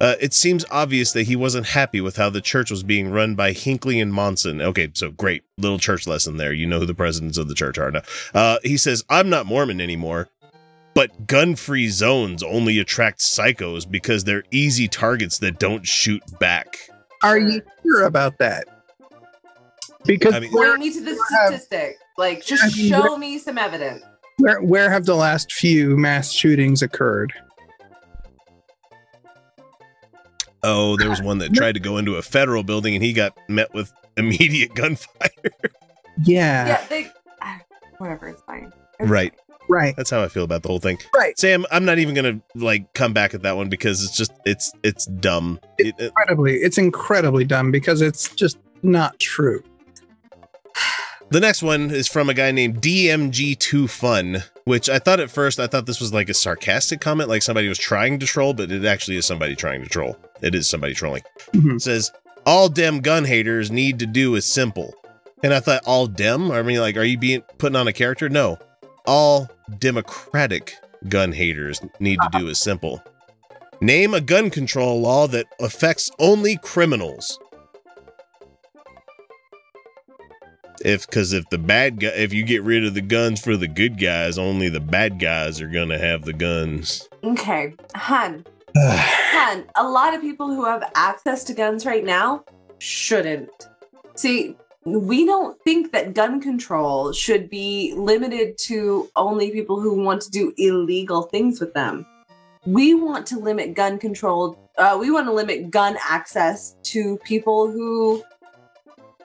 Uh, 0.00 0.16
it 0.20 0.34
seems 0.34 0.64
obvious 0.68 1.12
that 1.12 1.28
he 1.28 1.36
wasn't 1.36 1.66
happy 1.66 2.00
with 2.00 2.16
how 2.16 2.30
the 2.30 2.40
church 2.40 2.68
was 2.68 2.82
being 2.82 3.12
run 3.12 3.36
by 3.36 3.52
Hinckley 3.52 4.00
and 4.00 4.12
Monson. 4.12 4.60
Okay, 4.60 4.90
so 4.92 5.12
great. 5.12 5.44
Little 5.56 5.78
church 5.78 6.08
lesson 6.08 6.36
there. 6.36 6.52
You 6.52 6.66
know 6.66 6.80
who 6.80 6.86
the 6.86 6.94
presidents 6.94 7.38
of 7.38 7.46
the 7.46 7.54
church 7.54 7.78
are 7.78 7.92
now. 7.92 8.02
Uh, 8.34 8.58
he 8.64 8.76
says, 8.76 9.04
I'm 9.08 9.30
not 9.30 9.46
Mormon 9.46 9.80
anymore, 9.80 10.30
but 10.94 11.26
gun 11.26 11.56
free 11.56 11.88
zones 11.88 12.42
only 12.42 12.78
attract 12.78 13.20
psychos 13.20 13.90
because 13.90 14.24
they're 14.24 14.44
easy 14.50 14.88
targets 14.88 15.38
that 15.38 15.58
don't 15.58 15.86
shoot 15.86 16.22
back. 16.38 16.76
Are 17.22 17.38
you 17.38 17.62
sure 17.82 18.04
about 18.04 18.38
that? 18.38 18.66
Because 20.04 20.34
I 20.34 20.40
mean- 20.40 20.52
We 20.52 20.76
need 20.78 20.94
to 20.94 21.00
the 21.04 21.16
statistic. 21.28 21.96
Like, 22.18 22.44
just 22.44 22.62
I 22.64 22.66
mean, 22.76 22.88
show 22.90 23.02
where- 23.02 23.18
me 23.18 23.38
some 23.38 23.56
evidence. 23.58 24.02
where 24.38 24.60
where 24.62 24.90
have 24.90 25.06
the 25.06 25.14
last 25.14 25.52
few 25.52 25.96
mass 25.96 26.32
shootings 26.32 26.82
occurred? 26.82 27.32
Oh, 30.64 30.96
there 30.96 31.08
was 31.10 31.20
one 31.20 31.38
that 31.38 31.52
tried 31.54 31.72
to 31.72 31.80
go 31.80 31.96
into 31.98 32.16
a 32.16 32.22
federal 32.22 32.62
building 32.62 32.94
and 32.94 33.02
he 33.02 33.12
got 33.12 33.36
met 33.48 33.72
with 33.74 33.92
immediate 34.16 34.74
gunfire. 34.74 35.30
Yeah. 36.24 36.66
Yeah, 36.66 36.86
they. 36.88 37.10
ah, 37.40 37.60
Whatever, 37.98 38.28
it's 38.28 38.42
fine. 38.42 38.72
right. 39.00 39.32
Right. 39.72 39.96
That's 39.96 40.10
how 40.10 40.22
I 40.22 40.28
feel 40.28 40.44
about 40.44 40.62
the 40.62 40.68
whole 40.68 40.78
thing. 40.80 40.98
Right. 41.16 41.38
Sam, 41.38 41.64
I'm 41.70 41.84
not 41.86 41.98
even 41.98 42.14
gonna 42.14 42.40
like 42.54 42.92
come 42.92 43.12
back 43.14 43.32
at 43.32 43.42
that 43.42 43.56
one 43.56 43.68
because 43.70 44.04
it's 44.04 44.14
just 44.16 44.32
it's 44.44 44.70
it's 44.82 45.06
dumb. 45.06 45.58
It- 45.78 45.94
it- 45.98 46.06
Incredibly, 46.16 46.56
it's 46.56 46.76
incredibly 46.76 47.44
dumb 47.44 47.70
because 47.70 48.02
it's 48.02 48.28
just 48.34 48.58
not 48.82 49.18
true. 49.18 49.62
the 51.30 51.40
next 51.40 51.62
one 51.62 51.90
is 51.90 52.06
from 52.08 52.28
a 52.28 52.34
guy 52.34 52.50
named 52.50 52.82
DMG2 52.82 53.88
Fun, 53.88 54.42
which 54.64 54.90
I 54.90 54.98
thought 54.98 55.20
at 55.20 55.30
first 55.30 55.58
I 55.58 55.66
thought 55.66 55.86
this 55.86 56.00
was 56.00 56.12
like 56.12 56.28
a 56.28 56.34
sarcastic 56.34 57.00
comment, 57.00 57.30
like 57.30 57.42
somebody 57.42 57.68
was 57.68 57.78
trying 57.78 58.18
to 58.18 58.26
troll, 58.26 58.52
but 58.52 58.70
it 58.70 58.84
actually 58.84 59.16
is 59.16 59.24
somebody 59.26 59.56
trying 59.56 59.82
to 59.82 59.88
troll. 59.88 60.16
It 60.42 60.54
is 60.54 60.68
somebody 60.68 60.92
trolling. 60.92 61.22
Mhm. 61.54 61.76
It 61.76 61.82
says 61.82 62.10
all 62.44 62.68
dem 62.68 63.00
gun 63.00 63.24
haters 63.24 63.70
need 63.70 63.98
to 64.00 64.06
do 64.06 64.34
is 64.34 64.44
simple. 64.44 64.92
And 65.42 65.54
I 65.54 65.60
thought 65.60 65.82
all 65.86 66.06
dem? 66.06 66.50
I 66.52 66.62
mean, 66.62 66.78
like, 66.80 66.96
are 66.96 67.02
you 67.04 67.16
being 67.18 67.42
putting 67.58 67.76
on 67.76 67.88
a 67.88 67.92
character? 67.92 68.28
No. 68.28 68.58
All 69.04 69.50
democratic 69.78 70.76
gun 71.08 71.32
haters 71.32 71.80
need 71.98 72.18
to 72.20 72.38
do 72.38 72.48
is 72.48 72.58
simple. 72.58 73.02
Name 73.80 74.14
a 74.14 74.20
gun 74.20 74.48
control 74.48 75.00
law 75.00 75.26
that 75.26 75.46
affects 75.60 76.10
only 76.20 76.56
criminals. 76.56 77.38
If 80.84 81.06
because 81.06 81.32
if 81.32 81.48
the 81.50 81.58
bad 81.58 82.00
guy, 82.00 82.08
if 82.08 82.32
you 82.32 82.44
get 82.44 82.62
rid 82.62 82.84
of 82.84 82.94
the 82.94 83.02
guns 83.02 83.40
for 83.40 83.56
the 83.56 83.68
good 83.68 84.00
guys, 84.00 84.38
only 84.38 84.68
the 84.68 84.80
bad 84.80 85.18
guys 85.18 85.60
are 85.60 85.68
gonna 85.68 85.98
have 85.98 86.24
the 86.24 86.32
guns. 86.32 87.08
Okay, 87.24 87.74
hun. 87.94 88.44
hun, 88.76 89.64
a 89.76 89.88
lot 89.88 90.14
of 90.14 90.20
people 90.20 90.48
who 90.48 90.64
have 90.64 90.90
access 90.94 91.44
to 91.44 91.54
guns 91.54 91.84
right 91.84 92.04
now 92.04 92.44
shouldn't. 92.78 93.68
See, 94.14 94.56
we 94.84 95.24
don't 95.24 95.60
think 95.62 95.92
that 95.92 96.14
gun 96.14 96.40
control 96.40 97.12
should 97.12 97.48
be 97.48 97.94
limited 97.96 98.58
to 98.58 99.08
only 99.14 99.50
people 99.50 99.80
who 99.80 100.02
want 100.02 100.20
to 100.22 100.30
do 100.30 100.52
illegal 100.56 101.22
things 101.22 101.60
with 101.60 101.72
them. 101.74 102.04
We 102.66 102.94
want 102.94 103.26
to 103.28 103.38
limit 103.38 103.74
gun 103.74 103.98
control, 103.98 104.58
uh, 104.78 104.96
we 104.98 105.10
want 105.10 105.26
to 105.26 105.32
limit 105.32 105.70
gun 105.70 105.96
access 106.08 106.76
to 106.84 107.18
people 107.24 107.70
who 107.70 108.22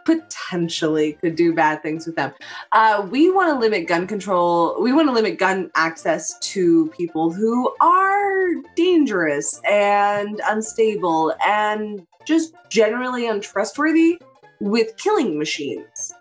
potentially 0.05 1.13
could 1.13 1.35
do 1.35 1.53
bad 1.53 1.81
things 1.84 2.05
with 2.05 2.15
them. 2.15 2.34
Uh, 2.71 3.05
we 3.09 3.29
want 3.29 3.53
to 3.53 3.59
limit 3.59 3.88
gun 3.88 4.07
control. 4.07 4.81
We 4.81 4.93
want 4.93 5.07
to 5.09 5.11
limit 5.11 5.38
gun 5.38 5.69
access 5.75 6.38
to 6.53 6.88
people 6.91 7.31
who 7.31 7.73
are 7.81 8.53
dangerous 8.75 9.59
and 9.69 10.39
unstable 10.47 11.34
and 11.45 12.07
just 12.25 12.55
generally 12.69 13.27
untrustworthy 13.27 14.17
with 14.59 14.95
killing 14.97 15.38
machines. 15.38 16.13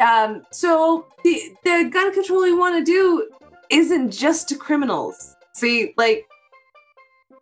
Um, 0.00 0.42
so 0.50 1.06
the 1.24 1.40
the 1.64 1.88
gun 1.92 2.12
control 2.12 2.42
we 2.42 2.52
want 2.54 2.76
to 2.76 2.84
do 2.84 3.28
isn't 3.70 4.10
just 4.10 4.48
to 4.50 4.56
criminals. 4.56 5.34
See, 5.54 5.94
like 5.96 6.26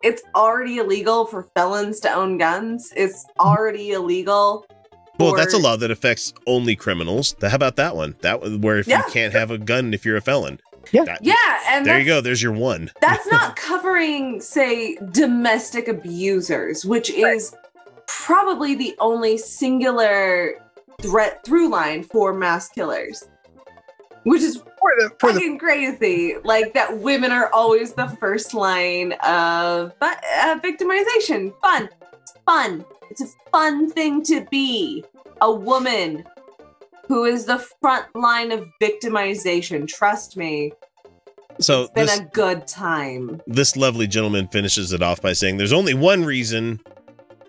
it's 0.03 0.21
already 0.35 0.77
illegal 0.77 1.25
for 1.25 1.43
felons 1.55 1.99
to 2.01 2.13
own 2.13 2.37
guns. 2.37 2.93
It's 2.95 3.25
already 3.39 3.91
illegal 3.91 4.65
Well, 5.19 5.33
that's 5.33 5.53
a 5.53 5.57
law 5.57 5.75
that 5.77 5.91
affects 5.91 6.33
only 6.47 6.75
criminals. 6.75 7.35
How 7.41 7.55
about 7.55 7.75
that 7.77 7.95
one? 7.95 8.15
That 8.21 8.41
one 8.41 8.61
where 8.61 8.77
if 8.79 8.87
Yeah. 8.87 8.99
you 9.05 9.11
can't 9.11 9.33
have 9.33 9.51
a 9.51 9.57
gun 9.57 9.93
if 9.93 10.05
you're 10.05 10.17
a 10.17 10.21
felon. 10.21 10.59
Yeah. 10.91 11.17
Yeah, 11.21 11.33
and 11.69 11.83
there 11.85 11.97
you 11.99 12.05
go. 12.05 12.21
There's 12.21 12.43
your 12.43 12.51
one. 12.51 12.91
that's 13.01 13.25
not 13.31 13.55
covering 13.69 14.39
say 14.39 14.97
domestic 15.11 15.87
abusers 15.87 16.85
which 16.85 17.09
is 17.09 17.53
probably 18.07 18.75
the 18.75 18.95
only 18.99 19.37
singular 19.37 20.53
threat 21.01 21.43
through 21.45 21.69
line 21.69 22.03
for 22.03 22.33
mass 22.33 22.69
killers. 22.69 23.27
Which 24.23 24.41
is 24.41 24.57
for 24.57 24.91
the 24.97 25.11
fucking 25.19 25.59
crazy. 25.59 26.35
Like 26.43 26.73
that 26.73 26.97
women 26.99 27.31
are 27.31 27.51
always 27.53 27.93
the 27.93 28.07
first 28.19 28.53
line 28.55 29.13
of 29.23 29.93
but, 29.99 30.23
uh, 30.41 30.59
victimization. 30.63 31.53
Fun. 31.61 31.89
It's 32.21 32.33
fun. 32.45 32.83
It's 33.11 33.21
a 33.21 33.27
fun 33.51 33.91
thing 33.91 34.23
to 34.23 34.41
be. 34.49 35.05
A 35.41 35.51
woman 35.51 36.23
who 37.07 37.25
is 37.25 37.45
the 37.45 37.59
front 37.59 38.07
line 38.15 38.51
of 38.51 38.67
victimization. 38.81 39.87
Trust 39.87 40.37
me. 40.37 40.71
So 41.59 41.83
It's 41.83 41.91
been 41.91 42.05
this 42.07 42.19
a 42.19 42.23
good 42.23 42.67
time. 42.67 43.41
this 43.45 43.77
lovely 43.77 44.07
gentleman 44.07 44.47
finishes 44.47 44.91
it 44.91 45.01
off 45.03 45.21
by 45.21 45.33
saying, 45.33 45.57
"There's 45.57 45.71
only 45.71 45.93
one 45.93 46.25
reason. 46.25 46.79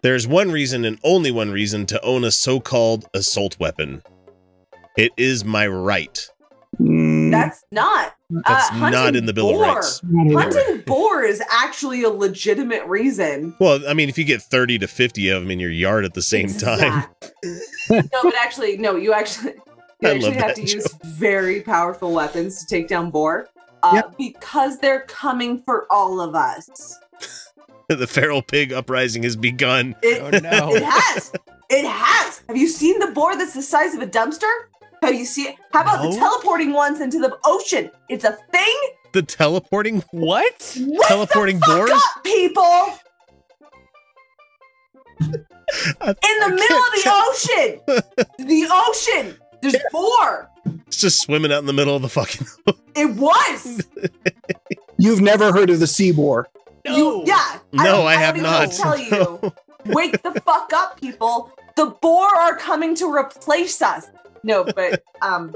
There's 0.06 0.28
one 0.28 0.52
reason 0.52 0.84
and 0.84 1.00
only 1.02 1.32
one 1.32 1.50
reason 1.50 1.84
to 1.86 2.00
own 2.04 2.22
a 2.22 2.30
so-called 2.30 3.08
assault 3.12 3.58
weapon. 3.58 4.04
It 4.96 5.10
is 5.16 5.44
my 5.44 5.66
right." 5.66 6.30
That's 6.78 7.64
not. 7.72 8.14
That's 8.30 8.70
uh, 8.70 8.90
not 8.90 9.16
in 9.16 9.26
the 9.26 9.32
Bill 9.32 9.50
of. 9.50 9.60
Rights. 9.60 10.00
Hunting 10.32 10.82
boar 10.82 11.24
is 11.24 11.42
actually 11.50 12.04
a 12.04 12.08
legitimate 12.08 12.86
reason. 12.86 13.56
Well, 13.58 13.80
I 13.88 13.94
mean, 13.94 14.08
if 14.08 14.16
you 14.16 14.22
get 14.22 14.42
30 14.42 14.78
to 14.78 14.86
50 14.86 15.28
of 15.30 15.42
them 15.42 15.50
in 15.50 15.58
your 15.58 15.72
yard 15.72 16.04
at 16.04 16.14
the 16.14 16.22
same 16.22 16.50
time, 16.50 17.06
no, 17.90 18.02
but 18.22 18.36
actually, 18.36 18.76
no. 18.76 18.94
You 18.94 19.12
actually, 19.12 19.54
you 20.02 20.08
I 20.08 20.14
actually 20.14 20.34
have 20.34 20.54
that 20.54 20.54
to 20.54 20.62
use 20.62 20.86
very 21.02 21.62
powerful 21.62 22.12
weapons 22.12 22.60
to 22.60 22.66
take 22.66 22.86
down 22.86 23.10
boar, 23.10 23.48
uh, 23.82 24.02
because 24.16 24.78
they're 24.78 25.02
coming 25.08 25.64
for 25.64 25.88
all 25.90 26.20
of 26.20 26.36
us. 26.36 26.96
the 27.88 28.06
feral 28.06 28.42
pig 28.42 28.72
uprising 28.72 29.22
has 29.22 29.36
begun. 29.36 29.94
It, 30.02 30.20
oh, 30.20 30.28
it 30.74 30.82
has. 30.82 31.32
It 31.70 31.86
has. 31.86 32.42
Have 32.48 32.56
you 32.56 32.68
seen 32.68 32.98
the 32.98 33.08
boar 33.08 33.36
that's 33.36 33.54
the 33.54 33.62
size 33.62 33.94
of 33.94 34.00
a 34.00 34.06
dumpster? 34.06 34.50
Have 35.02 35.14
you 35.14 35.24
seen? 35.24 35.54
How 35.72 35.82
about 35.82 36.02
the 36.02 36.16
teleporting 36.16 36.72
ones 36.72 37.00
into 37.00 37.18
the 37.18 37.36
ocean? 37.44 37.90
It's 38.08 38.24
a 38.24 38.32
thing. 38.50 38.76
The 39.12 39.22
teleporting 39.22 40.02
what? 40.10 40.76
What 40.80 41.08
teleporting 41.08 41.60
the 41.60 41.66
fuck 41.66 41.76
boars? 41.76 41.90
up, 41.90 42.24
people? 42.24 42.98
In 45.20 46.38
the 46.40 46.48
middle 46.50 46.78
of 46.78 46.92
the 46.92 47.10
ocean, 47.28 47.80
the 48.46 48.68
ocean. 48.70 49.36
There's 49.62 49.76
four. 49.90 50.50
It's 50.86 50.98
just 50.98 51.20
swimming 51.22 51.50
out 51.52 51.58
in 51.60 51.66
the 51.66 51.72
middle 51.72 51.96
of 51.96 52.02
the 52.02 52.08
fucking. 52.08 52.46
It 52.94 53.16
was. 53.16 53.84
You've 54.98 55.20
never 55.20 55.52
heard 55.52 55.70
of 55.70 55.80
the 55.80 55.86
sea 55.86 56.12
boar. 56.12 56.48
You, 56.94 57.22
yeah. 57.26 57.58
No, 57.72 57.84
don't- 57.84 58.06
I 58.06 58.14
don't 58.14 58.22
have 58.22 58.36
even 58.36 58.50
know 58.50 58.58
not. 58.58 58.70
to 58.72 58.76
Tell 58.78 58.98
you. 58.98 59.52
Wake 59.94 60.20
the 60.22 60.32
fuck 60.40 60.72
up, 60.74 61.00
people. 61.00 61.52
The 61.76 61.86
boar 62.02 62.26
are 62.26 62.56
coming 62.56 62.94
to 62.96 63.06
replace 63.14 63.80
us. 63.82 64.06
No, 64.42 64.64
but 64.64 65.02
um, 65.22 65.54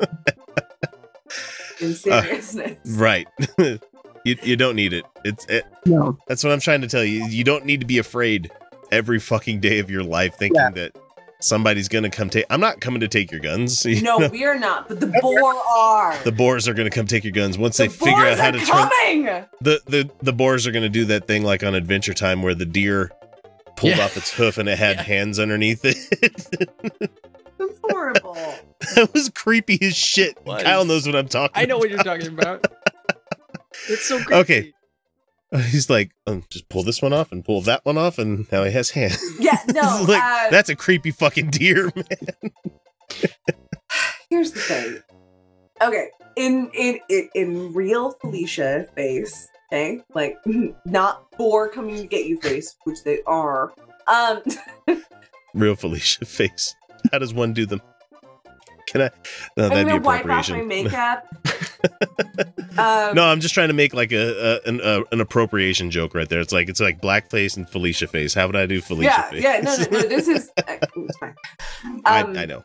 in 1.81 1.95
seriousness, 1.95 2.77
Right. 2.87 3.27
you 3.59 3.79
you 4.25 4.57
don't 4.57 4.77
need 4.77 4.93
it. 4.93 5.05
It's 5.25 5.47
it, 5.47 5.65
No. 5.87 6.19
That's 6.29 6.45
what 6.45 6.53
I'm 6.53 6.61
trying 6.61 6.81
to 6.83 6.89
tell 6.89 7.05
you. 7.05 7.25
You 7.27 7.45
don't 7.45 7.65
need 7.65 7.81
to 7.81 7.87
be 7.87 7.99
afraid 7.99 8.51
every 8.93 9.19
fucking 9.19 9.61
day 9.61 9.79
of 9.79 9.91
your 9.91 10.03
life 10.03 10.35
thinking 10.37 10.73
that 10.75 10.93
somebody's 11.41 11.89
going 11.89 12.05
to 12.05 12.11
come 12.11 12.31
take 12.31 12.45
I'm 12.51 12.61
not 12.61 12.81
coming 12.81 13.01
to 13.01 13.09
take 13.09 13.31
your 13.31 13.41
guns. 13.41 13.85
you 13.87 14.03
no, 14.03 14.19
know? 14.19 14.29
we 14.29 14.45
are 14.45 14.59
not. 14.59 14.89
But 14.89 15.01
the 15.01 15.07
boar 15.21 15.55
are. 15.55 16.17
The 16.25 16.33
boars 16.33 16.69
are 16.69 16.75
going 16.75 16.89
to 16.91 16.95
come 16.95 17.07
take 17.07 17.25
your 17.25 17.33
guns 17.33 17.59
once 17.59 17.77
they 17.77 17.89
figure 17.89 18.15
out 18.27 18.37
boars 18.37 18.41
how 18.41 18.49
are 18.49 18.53
to 18.53 18.59
turn 18.59 18.89
coming. 18.89 19.25
the 19.61 19.81
the 19.87 20.11
the 20.23 20.33
boars 20.33 20.67
are 20.67 20.73
going 20.73 20.83
to 20.85 20.89
do 20.89 21.05
that 21.07 21.27
thing 21.27 21.43
like 21.43 21.63
on 21.65 21.75
Adventure 21.75 22.15
Time 22.15 22.43
where 22.43 22.55
the 22.55 22.67
deer 22.67 23.11
pulled 23.77 23.97
Yeah. 23.97 24.05
off 24.05 24.17
its 24.17 24.31
hoof 24.33 24.59
and 24.59 24.69
it 24.69 24.79
had 24.79 24.99
hands 25.01 25.39
underneath 25.39 25.81
it. 25.85 25.97
That's 27.59 27.79
horrible. 27.83 28.35
that 28.95 29.11
was 29.13 29.29
creepy 29.31 29.79
as 29.83 29.95
shit. 29.97 30.39
Was. 30.47 30.63
Kyle 30.63 30.85
knows 30.85 31.07
what 31.07 31.15
I'm 31.17 31.29
talking. 31.29 31.53
I 31.63 31.67
know 31.67 31.77
what 31.79 31.91
you're 31.91 32.03
talking 32.03 32.29
about. 32.29 32.67
It's 33.89 34.03
so 34.05 34.19
creepy. 34.19 34.35
Okay. 34.35 34.73
Uh, 35.53 35.59
He's 35.71 35.91
like, 35.91 36.13
um, 36.27 36.45
just 36.51 36.69
pull 36.69 36.83
this 36.83 37.03
one 37.03 37.13
off 37.13 37.33
and 37.33 37.45
pull 37.45 37.61
that 37.63 37.85
one 37.85 37.99
off, 37.99 38.19
and 38.19 38.51
now 38.51 38.65
he 38.65 38.73
has 38.73 38.91
hands. 38.91 39.23
Yeah, 39.39 39.59
no. 39.69 40.05
like, 40.09 40.23
uh, 40.23 40.51
that's 40.51 40.69
a 40.69 40.77
creepy 40.77 41.11
fucking 41.11 41.51
deer, 41.51 41.91
man. 41.97 42.53
here's 44.31 44.53
the 44.53 44.61
thing. 44.61 45.03
Okay, 45.83 46.09
in 46.37 46.71
in 46.75 47.01
in, 47.09 47.29
in 47.35 47.73
real 47.73 48.13
Felicia 48.21 48.87
face, 48.95 49.49
okay, 49.73 50.03
like 50.15 50.37
not 50.85 51.31
boar 51.33 51.69
coming 51.69 51.97
to 51.97 52.07
get 52.07 52.27
you 52.27 52.39
face, 52.41 52.77
which 52.85 53.03
they 53.05 53.21
are. 53.27 53.73
Um, 54.07 54.43
Real 55.55 55.75
Felicia 55.75 56.25
face. 56.27 56.75
How 57.11 57.19
does 57.19 57.33
one 57.33 57.55
do 57.55 57.65
them? 57.67 57.81
Can 58.87 59.03
I? 59.03 59.11
No, 59.57 59.65
I'm 59.65 59.71
that'd 59.71 59.89
gonna 59.89 60.01
wipe 60.01 60.27
off 60.27 60.51
my 60.51 60.63
makeup. 60.63 61.25
Um, 62.79 63.15
no, 63.15 63.25
I'm 63.25 63.41
just 63.41 63.55
trying 63.55 63.69
to 63.69 63.75
make 63.75 63.95
like 63.95 64.13
a, 64.13 64.61
a 64.65 64.69
an 64.69 64.81
a, 64.83 65.03
an 65.13 65.21
appropriation 65.21 65.91
joke 65.91 66.15
right 66.15 66.29
there. 66.29 66.41
It's 66.41 66.53
like 66.53 66.69
it's 66.69 66.81
like 66.81 67.01
blackface 67.01 67.57
and 67.57 67.69
Felicia 67.69 68.07
face. 68.07 68.35
How 68.35 68.47
would 68.47 68.57
I 68.57 68.67
do 68.67 68.81
Felicia 68.81 69.11
yeah, 69.11 69.31
face? 69.31 69.43
yeah, 69.43 69.61
no, 69.61 69.77
no, 69.77 69.85
no. 70.03 70.09
This 70.09 70.29
is 70.29 70.51
uh, 70.57 70.77
it's 70.97 71.19
fine. 71.19 71.35
I, 72.05 72.23
Um, 72.23 72.37
I 72.37 72.47
know. 72.47 72.65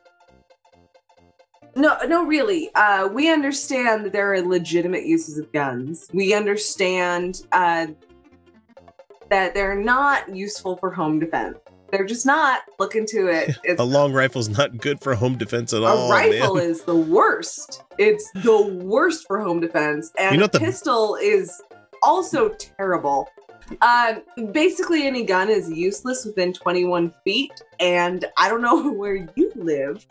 No, 1.77 1.97
no, 2.07 2.25
really. 2.25 2.73
Uh, 2.73 3.09
we 3.11 3.29
understand 3.29 4.05
that 4.05 4.13
there 4.13 4.33
are 4.33 4.41
legitimate 4.41 5.05
uses 5.05 5.37
of 5.37 5.51
guns. 5.51 6.09
We 6.13 6.33
understand 6.33 7.45
uh, 7.51 7.87
that 9.29 9.53
they're 9.53 9.75
not 9.75 10.33
useful 10.33 10.77
for 10.77 10.89
home 10.89 11.19
defense. 11.19 11.57
They're 11.91 12.05
just 12.05 12.25
not. 12.25 12.61
Look 12.79 12.95
into 12.95 13.27
it. 13.27 13.55
It's, 13.63 13.79
A 13.79 13.83
long 13.83 14.13
rifle's 14.13 14.49
not 14.49 14.77
good 14.77 14.99
for 15.01 15.15
home 15.15 15.37
defense 15.37 15.73
at 15.73 15.81
a 15.81 15.85
all. 15.85 16.11
A 16.11 16.15
rifle 16.15 16.55
man. 16.55 16.65
is 16.69 16.81
the 16.83 16.95
worst. 16.95 17.83
It's 17.97 18.29
the 18.43 18.61
worst 18.83 19.25
for 19.27 19.39
home 19.39 19.59
defense, 19.59 20.11
and 20.19 20.33
You 20.33 20.39
know 20.39 20.45
a 20.45 20.49
the- 20.49 20.59
pistol 20.59 21.15
is 21.21 21.61
also 22.03 22.49
terrible. 22.49 23.27
Um, 23.81 24.21
basically, 24.51 25.07
any 25.07 25.23
gun 25.23 25.49
is 25.49 25.71
useless 25.71 26.23
within 26.23 26.53
21 26.53 27.11
feet, 27.23 27.51
and 27.79 28.23
I 28.37 28.47
don't 28.47 28.61
know 28.61 28.91
where 29.01 29.15
you 29.35 29.51
live, 29.55 30.05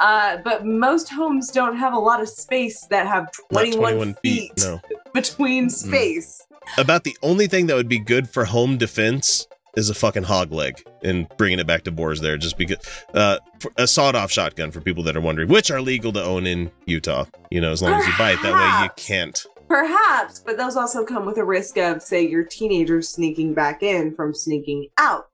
uh, 0.00 0.38
but 0.42 0.64
most 0.64 1.10
homes 1.10 1.50
don't 1.50 1.76
have 1.76 1.92
a 1.92 1.98
lot 1.98 2.22
of 2.22 2.28
space 2.30 2.86
that 2.86 3.06
have 3.06 3.30
21, 3.50 3.80
21 3.96 4.14
feet. 4.22 4.52
No. 4.58 4.80
between 5.12 5.68
space. 5.68 6.42
About 6.78 7.04
the 7.04 7.16
only 7.22 7.46
thing 7.48 7.66
that 7.66 7.74
would 7.76 7.88
be 7.88 7.98
good 7.98 8.30
for 8.30 8.46
home 8.46 8.78
defense 8.78 9.46
is 9.76 9.90
a 9.90 9.94
fucking 9.94 10.22
hog 10.22 10.52
leg 10.52 10.82
and 11.02 11.28
bringing 11.36 11.58
it 11.58 11.66
back 11.66 11.82
to 11.84 11.90
boars 11.92 12.20
there 12.20 12.36
just 12.36 12.56
because 12.58 12.78
uh 13.14 13.38
a 13.76 13.86
sawed-off 13.86 14.30
shotgun 14.30 14.70
for 14.70 14.80
people 14.80 15.02
that 15.02 15.16
are 15.16 15.20
wondering 15.20 15.48
which 15.48 15.70
are 15.70 15.80
legal 15.80 16.12
to 16.12 16.22
own 16.22 16.46
in 16.46 16.70
Utah 16.86 17.24
you 17.50 17.60
know 17.60 17.70
as 17.72 17.82
long 17.82 17.92
as 17.92 18.06
you 18.06 18.12
buy 18.18 18.32
it 18.32 18.42
that 18.42 18.54
way 18.54 18.84
you 18.84 18.90
can't. 18.96 19.44
Perhaps, 19.68 20.38
but 20.46 20.56
those 20.56 20.76
also 20.76 21.04
come 21.04 21.26
with 21.26 21.38
a 21.38 21.44
risk 21.44 21.76
of, 21.76 22.00
say, 22.00 22.24
your 22.24 22.44
teenager 22.44 23.02
sneaking 23.02 23.52
back 23.52 23.82
in 23.82 24.14
from 24.14 24.32
sneaking 24.32 24.86
out, 24.96 25.26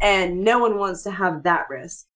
and 0.00 0.42
no 0.42 0.58
one 0.58 0.78
wants 0.78 1.02
to 1.02 1.10
have 1.10 1.42
that 1.42 1.66
risk. 1.68 2.06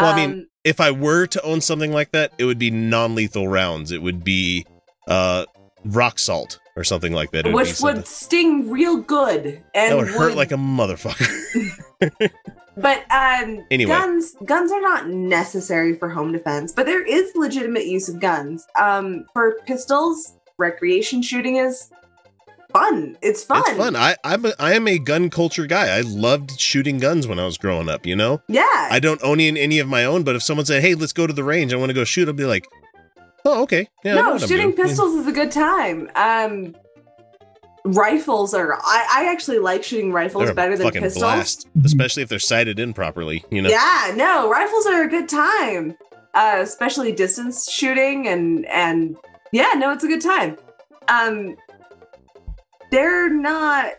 well 0.00 0.12
i 0.12 0.24
Um, 0.24 0.30
mean 0.30 0.48
if 0.64 0.80
i 0.80 0.90
were 0.90 1.26
to 1.28 1.40
own 1.42 1.60
something 1.60 1.92
like 1.92 2.10
that 2.10 2.32
it 2.36 2.44
would 2.46 2.58
be 2.58 2.70
non-lethal 2.70 3.46
rounds. 3.46 3.92
It 3.92 4.02
would 4.02 4.24
be 4.24 4.66
uh 5.06 5.44
rock 5.84 6.18
salt 6.18 6.58
or 6.76 6.84
something 6.84 7.12
like 7.12 7.30
that. 7.32 7.46
It 7.46 7.52
would 7.52 7.66
which 7.66 7.80
would 7.80 8.06
sting 8.06 8.70
real 8.70 8.96
good 8.98 9.62
and 9.74 9.92
that 9.92 9.96
would 9.96 10.08
hurt 10.08 10.36
like 10.36 10.52
a 10.52 10.56
motherfucker. 10.56 11.70
But 12.76 13.04
um 13.10 13.64
Anyway. 13.70 13.88
guns 13.88 14.34
guns 14.44 14.72
are 14.72 14.80
not 14.80 15.08
necessary 15.08 15.96
for 15.96 16.08
home 16.08 16.32
defense 16.32 16.72
but 16.72 16.86
there 16.86 17.04
is 17.06 17.30
legitimate 17.36 17.86
use 17.86 18.08
of 18.08 18.18
guns. 18.18 18.66
Um 18.80 19.26
for 19.32 19.60
pistols 19.64 20.32
recreation 20.58 21.22
shooting 21.22 21.56
is 21.56 21.90
fun. 22.72 23.16
It's 23.22 23.44
fun. 23.44 23.62
It's 23.66 23.76
fun. 23.76 23.94
I 23.94 24.16
i'm 24.24 24.44
a, 24.44 24.52
i 24.58 24.74
am 24.74 24.88
a 24.88 24.98
gun 24.98 25.30
culture 25.30 25.66
guy. 25.68 25.96
I 25.96 26.00
loved 26.00 26.58
shooting 26.58 26.98
guns 26.98 27.28
when 27.28 27.38
i 27.38 27.44
was 27.44 27.58
growing 27.58 27.88
up 27.88 28.06
you 28.06 28.16
know? 28.16 28.42
Yeah. 28.48 28.64
I 28.90 28.98
don't 28.98 29.22
own 29.22 29.38
any, 29.38 29.60
any 29.60 29.78
of 29.78 29.86
my 29.86 30.04
own, 30.04 30.24
but 30.24 30.34
if 30.34 30.42
someone 30.42 30.66
said, 30.66 30.82
"Hey, 30.82 30.94
let's 30.96 31.12
go 31.12 31.28
to 31.28 31.32
the 31.32 31.44
range. 31.44 31.72
I 31.72 31.76
want 31.76 31.90
to 31.90 31.94
go 31.94 32.04
shoot," 32.04 32.26
I'll 32.26 32.34
be 32.34 32.44
like, 32.44 32.66
"Oh, 33.44 33.62
okay." 33.62 33.88
Yeah, 34.04 34.14
no 34.14 34.38
shooting 34.38 34.72
doing." 34.72 34.88
pistols 34.88 35.14
is 35.14 35.26
a 35.26 35.32
good 35.32 35.50
time 35.50 36.10
um 36.14 36.74
rifles 37.84 38.54
are 38.54 38.78
i, 38.82 39.06
I 39.12 39.30
actually 39.30 39.58
like 39.58 39.84
shooting 39.84 40.12
rifles 40.12 40.46
They're 40.46 40.54
better 40.54 40.76
than 40.76 40.90
pistols 40.90 41.22
blast, 41.22 41.68
especially 41.84 42.22
if 42.22 42.28
they're 42.28 42.38
sighted 42.38 42.78
in 42.78 42.94
properly. 42.94 43.44
You 43.50 43.62
know. 43.62 43.68
Yeah, 43.68 44.12
no, 44.16 44.48
rifles 44.50 44.86
are 44.86 45.02
a 45.02 45.08
good 45.08 45.28
time, 45.28 45.96
uh, 46.32 46.58
especially 46.60 47.12
distance 47.12 47.70
shooting 47.70 48.28
and 48.28 48.64
and 48.66 49.16
yeah, 49.52 49.72
no, 49.76 49.92
it's 49.92 50.04
a 50.04 50.08
good 50.08 50.22
time. 50.22 50.56
Um, 51.08 51.56
they're 52.90 53.28
not 53.28 53.92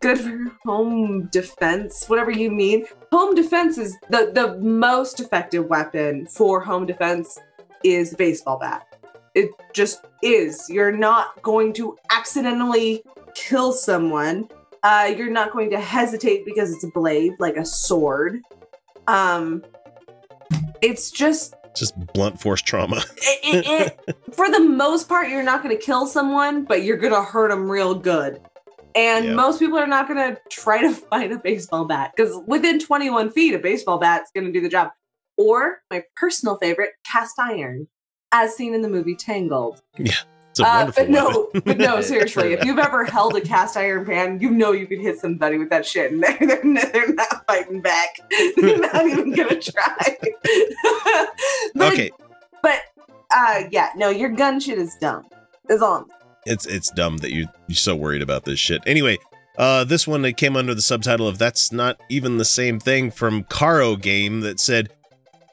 good 0.00 0.18
for 0.18 0.52
home 0.64 1.26
defense, 1.26 2.06
whatever 2.08 2.30
you 2.30 2.50
mean. 2.50 2.86
Home 3.12 3.34
defense 3.34 3.76
is 3.76 3.96
the 4.08 4.30
the 4.34 4.58
most 4.58 5.20
effective 5.20 5.66
weapon 5.66 6.26
for 6.26 6.60
home 6.60 6.86
defense 6.86 7.38
is 7.84 8.12
a 8.12 8.16
baseball 8.16 8.58
bat. 8.58 8.86
It 9.34 9.50
just 9.72 10.04
is. 10.22 10.68
You're 10.68 10.92
not 10.92 11.40
going 11.42 11.72
to 11.74 11.96
accidentally 12.10 13.02
kill 13.34 13.72
someone. 13.72 14.48
Uh, 14.82 15.12
you're 15.16 15.30
not 15.30 15.52
going 15.52 15.70
to 15.70 15.80
hesitate 15.80 16.44
because 16.44 16.72
it's 16.72 16.84
a 16.84 16.88
blade, 16.88 17.32
like 17.38 17.56
a 17.56 17.64
sword. 17.64 18.40
Um, 19.06 19.64
it's 20.82 21.10
just 21.10 21.54
Just 21.74 21.94
blunt 22.12 22.40
force 22.40 22.62
trauma. 22.62 22.96
it, 23.16 23.66
it, 23.66 23.98
it, 24.06 24.34
for 24.34 24.50
the 24.50 24.60
most 24.60 25.08
part, 25.08 25.28
you're 25.28 25.42
not 25.42 25.62
going 25.62 25.76
to 25.76 25.82
kill 25.82 26.06
someone, 26.06 26.64
but 26.64 26.82
you're 26.82 26.96
going 26.96 27.12
to 27.12 27.22
hurt 27.22 27.50
them 27.50 27.70
real 27.70 27.94
good. 27.94 28.40
And 28.96 29.34
most 29.34 29.58
people 29.58 29.78
are 29.78 29.86
not 29.86 30.06
going 30.06 30.34
to 30.34 30.40
try 30.50 30.80
to 30.80 30.92
find 31.10 31.32
a 31.32 31.38
baseball 31.38 31.84
bat 31.84 32.12
because 32.16 32.40
within 32.46 32.78
21 32.78 33.30
feet, 33.30 33.54
a 33.54 33.58
baseball 33.58 33.98
bat's 33.98 34.30
going 34.32 34.46
to 34.46 34.52
do 34.52 34.60
the 34.60 34.68
job. 34.68 34.92
Or 35.36 35.78
my 35.90 36.04
personal 36.16 36.56
favorite, 36.58 36.90
cast 37.10 37.38
iron, 37.38 37.88
as 38.32 38.54
seen 38.56 38.74
in 38.74 38.82
the 38.82 38.88
movie 38.88 39.16
Tangled. 39.16 39.82
Yeah. 39.98 40.12
It's 40.50 40.60
a 40.60 40.64
Uh, 40.66 40.92
but 40.94 41.10
no, 41.10 41.50
but 41.64 41.78
no, 41.78 42.00
seriously, 42.02 42.52
if 42.52 42.64
you've 42.64 42.78
ever 42.78 43.04
held 43.04 43.34
a 43.36 43.40
cast 43.40 43.76
iron 43.76 44.04
pan, 44.06 44.38
you 44.40 44.50
know 44.50 44.70
you 44.70 44.86
could 44.86 45.00
hit 45.00 45.18
somebody 45.18 45.58
with 45.58 45.70
that 45.70 45.84
shit, 45.84 46.12
and 46.12 46.22
they're 46.22 46.38
they're, 46.40 46.64
not- 46.64 46.92
they're 46.92 47.12
not 47.12 47.44
fighting 47.48 47.80
back. 47.80 48.08
They're 48.56 48.78
not 48.78 49.04
even 49.06 49.32
gonna 49.32 49.60
try. 49.60 50.16
but, 51.74 51.92
okay, 51.92 52.10
but 52.62 52.80
uh, 53.34 53.64
yeah, 53.72 53.90
no, 53.96 54.10
your 54.10 54.30
gun 54.30 54.60
shit 54.60 54.78
is 54.78 54.94
dumb. 55.00 55.26
Is 55.68 55.82
all. 55.82 56.06
it's 56.46 56.66
it's 56.66 56.90
dumb 56.92 57.16
that 57.18 57.32
you 57.32 57.48
you're 57.66 57.74
so 57.76 57.96
worried 57.96 58.22
about 58.22 58.44
this 58.44 58.58
shit. 58.60 58.80
Anyway, 58.86 59.18
uh, 59.58 59.82
this 59.84 60.06
one 60.06 60.24
it 60.24 60.36
came 60.36 60.56
under 60.56 60.74
the 60.74 60.82
subtitle 60.82 61.26
of 61.26 61.38
"That's 61.38 61.72
not 61.72 61.98
even 62.10 62.36
the 62.38 62.44
same 62.44 62.78
thing" 62.78 63.10
from 63.10 63.42
Caro 63.44 63.96
Game 63.96 64.40
that 64.42 64.60
said. 64.60 64.90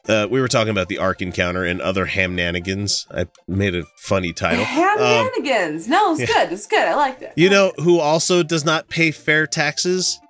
Uh, 0.08 0.26
we 0.28 0.40
were 0.40 0.48
talking 0.48 0.70
about 0.70 0.88
the 0.88 0.98
Ark 0.98 1.22
encounter 1.22 1.64
and 1.64 1.80
other 1.80 2.06
hamnanigans. 2.06 3.06
I 3.12 3.26
made 3.46 3.74
a 3.76 3.84
funny 3.98 4.32
title. 4.32 4.64
Um, 4.64 5.30
no, 5.38 6.12
it's 6.12 6.20
yeah. 6.20 6.26
good. 6.26 6.52
It's 6.52 6.66
good. 6.66 6.80
I 6.80 6.94
liked 6.96 7.22
it. 7.22 7.32
You 7.36 7.48
know 7.48 7.72
who 7.78 8.00
also 8.00 8.42
does 8.42 8.64
not 8.64 8.88
pay 8.88 9.12
fair 9.12 9.46
taxes? 9.46 10.20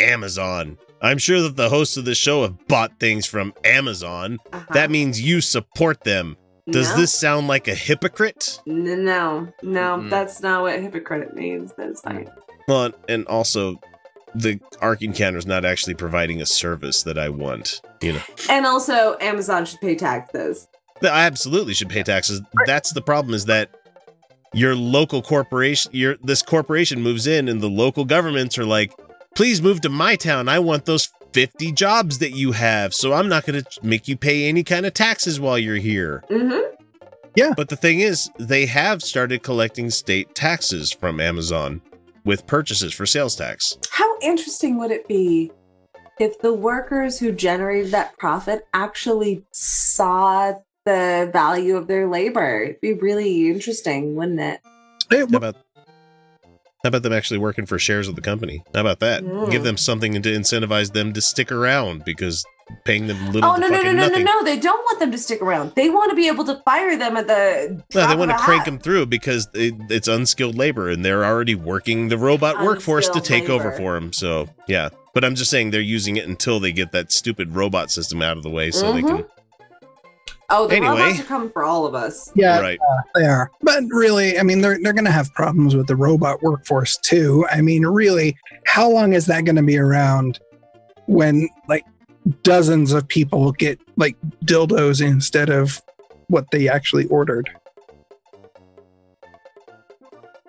Amazon. 0.00 0.78
I'm 1.00 1.18
sure 1.18 1.40
that 1.42 1.56
the 1.56 1.68
hosts 1.68 1.96
of 1.96 2.04
this 2.04 2.18
show 2.18 2.42
have 2.42 2.66
bought 2.66 2.98
things 2.98 3.24
from 3.26 3.54
Amazon. 3.64 4.38
That 4.72 4.90
means 4.90 5.20
you 5.20 5.40
support 5.40 6.02
them. 6.04 6.36
Does 6.68 6.86
Uh-huh. 6.88 6.96
No. 6.96 7.00
this 7.00 7.12
sound 7.14 7.48
like 7.48 7.66
a 7.68 7.74
hypocrite? 7.74 8.60
No, 8.66 9.48
no, 9.62 10.08
that's 10.08 10.40
not 10.42 10.62
what 10.62 10.80
hypocrite 10.80 11.34
means. 11.34 11.72
That's 11.76 12.00
fine. 12.00 12.30
Well, 12.68 12.92
and 13.08 13.26
also, 13.26 13.80
the 14.34 14.60
Ark 14.80 15.02
Encounter 15.02 15.38
is 15.38 15.46
not 15.46 15.64
actually 15.64 15.94
providing 15.94 16.40
a 16.40 16.46
service 16.46 17.02
that 17.02 17.18
I 17.18 17.28
want. 17.28 17.80
You 18.00 18.14
know, 18.14 18.22
And 18.48 18.66
also, 18.66 19.16
Amazon 19.20 19.64
should 19.64 19.80
pay 19.80 19.94
taxes. 19.94 20.68
I 21.02 21.26
absolutely 21.26 21.74
should 21.74 21.88
pay 21.88 22.02
taxes. 22.02 22.40
That's 22.66 22.92
the 22.92 23.02
problem. 23.02 23.34
Is 23.34 23.46
that 23.46 23.70
your 24.52 24.74
local 24.74 25.22
corporation, 25.22 25.90
your 25.94 26.16
this 26.22 26.42
corporation 26.42 27.02
moves 27.02 27.26
in, 27.26 27.48
and 27.48 27.60
the 27.60 27.68
local 27.70 28.04
governments 28.04 28.58
are 28.58 28.64
like, 28.64 28.92
"Please 29.34 29.60
move 29.60 29.80
to 29.82 29.88
my 29.88 30.16
town. 30.16 30.48
I 30.48 30.58
want 30.58 30.84
those 30.84 31.08
50 31.32 31.72
jobs 31.72 32.18
that 32.18 32.32
you 32.32 32.52
have. 32.52 32.94
So 32.94 33.14
I'm 33.14 33.28
not 33.28 33.46
going 33.46 33.62
to 33.62 33.80
make 33.82 34.06
you 34.06 34.16
pay 34.16 34.48
any 34.48 34.62
kind 34.62 34.86
of 34.86 34.94
taxes 34.94 35.40
while 35.40 35.58
you're 35.58 35.76
here." 35.76 36.22
Mm-hmm. 36.30 36.60
Yeah. 37.34 37.54
But 37.56 37.68
the 37.68 37.76
thing 37.76 38.00
is, 38.00 38.30
they 38.38 38.66
have 38.66 39.02
started 39.02 39.42
collecting 39.42 39.90
state 39.90 40.34
taxes 40.34 40.92
from 40.92 41.18
Amazon 41.18 41.80
with 42.24 42.46
purchases 42.46 42.92
for 42.92 43.06
sales 43.06 43.36
tax. 43.36 43.76
How 43.90 44.18
interesting 44.20 44.78
would 44.78 44.90
it 44.90 45.08
be 45.08 45.50
if 46.18 46.38
the 46.40 46.54
workers 46.54 47.18
who 47.18 47.32
generated 47.32 47.92
that 47.92 48.16
profit 48.18 48.66
actually 48.74 49.44
saw 49.52 50.54
the 50.84 51.30
value 51.32 51.76
of 51.76 51.86
their 51.86 52.08
labor? 52.08 52.62
It'd 52.62 52.80
be 52.80 52.92
really 52.92 53.50
interesting, 53.50 54.14
wouldn't 54.14 54.40
it? 54.40 54.60
How 55.10 55.36
about 55.36 55.56
how 56.82 56.88
about 56.88 57.04
them 57.04 57.12
actually 57.12 57.38
working 57.38 57.64
for 57.64 57.78
shares 57.78 58.08
of 58.08 58.16
the 58.16 58.20
company? 58.20 58.64
How 58.74 58.80
about 58.80 58.98
that? 59.00 59.22
Mm. 59.22 59.50
Give 59.52 59.62
them 59.62 59.76
something 59.76 60.20
to 60.20 60.32
incentivize 60.32 60.92
them 60.92 61.12
to 61.12 61.20
stick 61.20 61.52
around 61.52 62.04
because 62.04 62.44
paying 62.84 63.06
them 63.06 63.32
little 63.32 63.50
Oh 63.50 63.54
to 63.56 63.60
no 63.60 63.68
no 63.68 63.72
no 63.76 63.76
fucking 63.82 63.96
no 63.96 64.08
no 64.08 64.40
no! 64.40 64.44
They 64.44 64.58
don't 64.58 64.78
want 64.84 64.98
them 65.00 65.10
to 65.12 65.18
stick 65.18 65.40
around. 65.42 65.72
They 65.74 65.90
want 65.90 66.10
to 66.10 66.16
be 66.16 66.26
able 66.28 66.44
to 66.44 66.56
fire 66.64 66.96
them 66.96 67.16
at 67.16 67.26
the. 67.26 67.82
No, 67.94 68.06
they 68.08 68.16
want 68.16 68.30
to 68.30 68.36
crank 68.38 68.60
hat. 68.60 68.66
them 68.66 68.78
through 68.78 69.06
because 69.06 69.48
it, 69.54 69.74
it's 69.90 70.08
unskilled 70.08 70.56
labor 70.56 70.88
and 70.90 71.04
they're 71.04 71.24
already 71.24 71.54
working 71.54 72.08
the 72.08 72.18
robot 72.18 72.62
workforce 72.62 73.06
to 73.08 73.18
Unskilled 73.18 73.40
take 73.42 73.48
over 73.50 73.72
for 73.72 73.94
them. 73.94 74.12
So, 74.12 74.48
yeah. 74.68 74.88
But 75.14 75.24
I'm 75.24 75.34
just 75.34 75.50
saying 75.50 75.70
they're 75.72 75.80
using 75.80 76.16
it 76.16 76.26
until 76.26 76.58
they 76.58 76.72
get 76.72 76.92
that 76.92 77.12
stupid 77.12 77.54
robot 77.54 77.90
system 77.90 78.22
out 78.22 78.36
of 78.38 78.42
the 78.42 78.50
way 78.50 78.70
so 78.70 78.92
they 78.92 79.02
can. 79.02 79.18
Mhm. 79.18 79.28
Oh, 80.50 80.66
the 80.66 80.76
Anyway. 80.76 81.00
robots 81.00 81.20
are 81.20 81.24
coming 81.24 81.50
for 81.50 81.64
all 81.64 81.86
of 81.86 81.94
us. 81.94 82.30
Yeah, 82.34 82.60
Right. 82.60 82.78
uh, 82.78 83.02
they 83.14 83.24
are. 83.26 83.50
But 83.62 83.84
really, 83.88 84.38
I 84.38 84.42
mean, 84.42 84.60
they're 84.60 84.78
they're 84.82 84.92
going 84.92 85.06
to 85.06 85.10
have 85.10 85.32
problems 85.34 85.74
with 85.74 85.86
the 85.86 85.96
robot 85.96 86.42
workforce 86.42 86.98
too. 86.98 87.46
I 87.50 87.62
mean, 87.62 87.86
really, 87.86 88.36
how 88.66 88.88
long 88.90 89.14
is 89.14 89.26
that 89.26 89.44
going 89.46 89.56
to 89.56 89.62
be 89.62 89.78
around 89.78 90.40
when 91.06 91.48
like 91.68 91.84
dozens 92.42 92.92
of 92.92 93.06
people 93.06 93.52
get 93.52 93.80
like 93.96 94.16
dildos 94.44 95.04
instead 95.04 95.50
of 95.50 95.80
what 96.28 96.46
they 96.50 96.68
actually 96.68 97.06
ordered? 97.06 97.50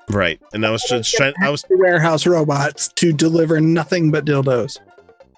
Right. 0.09 0.39
And 0.53 0.65
I 0.65 0.69
was 0.69 0.83
just 0.83 1.13
trying, 1.13 1.33
I 1.41 1.49
was, 1.49 1.65
Warehouse 1.69 2.25
robots 2.27 2.89
to 2.89 3.13
deliver 3.13 3.59
nothing 3.59 4.11
but 4.11 4.25
dildos. 4.25 4.79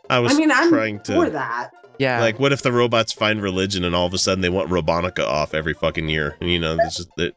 I 0.09 0.19
was 0.19 0.33
I 0.33 0.37
mean, 0.37 0.51
I'm 0.51 0.69
trying 0.69 0.99
to. 1.01 1.13
for 1.13 1.29
that. 1.29 1.71
Yeah. 1.97 2.19
Like, 2.19 2.39
what 2.39 2.51
if 2.51 2.61
the 2.61 2.73
robots 2.73 3.13
find 3.13 3.41
religion 3.41 3.85
and 3.85 3.95
all 3.95 4.05
of 4.05 4.13
a 4.13 4.17
sudden 4.17 4.41
they 4.41 4.49
want 4.49 4.69
Robonica 4.69 5.25
off 5.25 5.53
every 5.53 5.73
fucking 5.73 6.09
year? 6.09 6.35
And, 6.41 6.51
you 6.51 6.59
know, 6.59 6.75
this 6.75 6.99
is 6.99 7.07
it. 7.17 7.35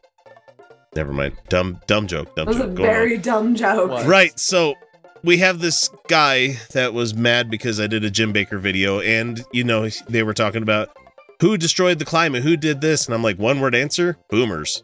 Never 0.97 1.13
mind. 1.13 1.37
Dumb, 1.49 1.81
dumb 1.87 2.09
joke. 2.09 2.35
Dumb 2.35 2.47
That 2.47 2.49
was 2.49 2.57
a 2.57 2.67
joke. 2.67 2.75
Go 2.75 2.83
on. 2.83 2.89
very 2.89 3.19
dumb 3.19 3.55
joke. 3.55 4.07
Right. 4.07 4.39
So 4.39 4.75
we 5.23 5.39
have 5.39 5.61
this 5.61 5.91
guy 6.09 6.57
that 6.73 6.95
was 6.95 7.15
mad 7.15 7.51
because 7.51 7.81
I 7.81 7.87
did 7.87 8.05
a 8.05 8.11
Jim 8.11 8.33
Bakker 8.33 8.61
video, 8.61 9.01
and 9.01 9.45
you 9.53 9.65
know 9.65 9.89
they 10.09 10.23
were 10.23 10.35
talking 10.35 10.63
about 10.63 10.97
who 11.41 11.57
destroyed 11.57 11.99
the 11.99 12.05
climate, 12.05 12.43
who 12.43 12.57
did 12.57 12.81
this, 12.81 13.07
and 13.07 13.15
I'm 13.15 13.23
like, 13.23 13.39
one 13.39 13.61
word 13.61 13.75
answer: 13.75 14.19
boomers. 14.31 14.83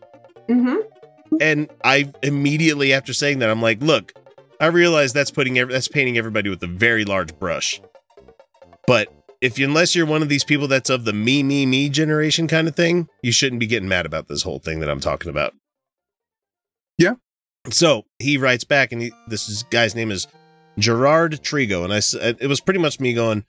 Mm-hmm. 0.49 0.77
And 1.41 1.71
I 1.83 2.13
immediately 2.23 2.93
after 2.93 3.13
saying 3.13 3.41
that, 3.41 3.51
I'm 3.51 3.63
like, 3.63 3.81
look, 3.83 4.13
I 4.61 4.67
realize 4.67 5.13
that's 5.13 5.31
putting 5.31 5.59
ev- 5.59 5.71
that's 5.71 5.89
painting 5.89 6.19
everybody 6.19 6.51
with 6.51 6.63
a 6.63 6.69
very 6.69 7.05
large 7.05 7.39
brush, 7.39 7.81
but. 8.87 9.09
If 9.41 9.59
you, 9.59 9.67
unless 9.67 9.95
you're 9.95 10.07
one 10.07 10.23
of 10.23 10.31
these 10.31 10.45
people 10.45 10.69
that's 10.69 10.89
of 10.89 11.05
the 11.05 11.13
me, 11.13 11.43
me, 11.43 11.67
me 11.67 11.91
generation 11.91 12.49
kind 12.49 12.67
of 12.67 12.75
thing, 12.75 13.11
you 13.23 13.31
shouldn't 13.31 13.61
be 13.61 13.67
getting 13.67 13.91
mad 13.91 14.07
about 14.07 14.27
this 14.27 14.43
whole 14.43 14.59
thing 14.59 14.81
that 14.81 14.89
I'm 14.89 15.01
talking 15.01 15.29
about. 15.29 15.53
Yeah. 16.97 17.17
So 17.71 18.05
he 18.19 18.37
writes 18.37 18.65
back, 18.65 18.93
and 18.93 19.01
he, 19.03 19.13
this 19.29 19.49
is, 19.49 19.63
guy's 19.65 19.95
name 19.95 20.11
is 20.11 20.27
Gerard 20.79 21.41
Trigo, 21.43 21.85
and 21.85 21.93
I 21.93 22.01
it 22.41 22.47
was 22.49 22.61
pretty 22.61 22.81
much 22.81 23.01
me 23.01 23.15
going, 23.15 23.45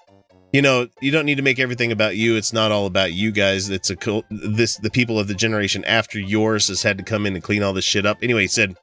you 0.53 0.61
know, 0.61 0.87
you 1.01 1.11
don't 1.11 1.25
need 1.25 1.35
to 1.35 1.41
make 1.43 1.59
everything 1.59 1.91
about 1.91 2.15
you. 2.15 2.35
It's 2.37 2.53
not 2.53 2.71
all 2.71 2.85
about 2.85 3.11
you 3.11 3.31
guys. 3.31 3.69
It's 3.69 3.89
a 3.89 3.95
cul- 3.95 4.23
this 4.29 4.77
the 4.77 4.89
people 4.89 5.19
of 5.19 5.27
the 5.27 5.33
generation 5.33 5.83
after 5.83 6.17
yours 6.17 6.69
has 6.69 6.81
had 6.81 6.97
to 6.97 7.03
come 7.03 7.25
in 7.25 7.33
and 7.35 7.43
clean 7.43 7.61
all 7.61 7.73
this 7.73 7.83
shit 7.83 8.05
up. 8.05 8.19
Anyway, 8.21 8.41
he 8.43 8.47
said, 8.47 8.77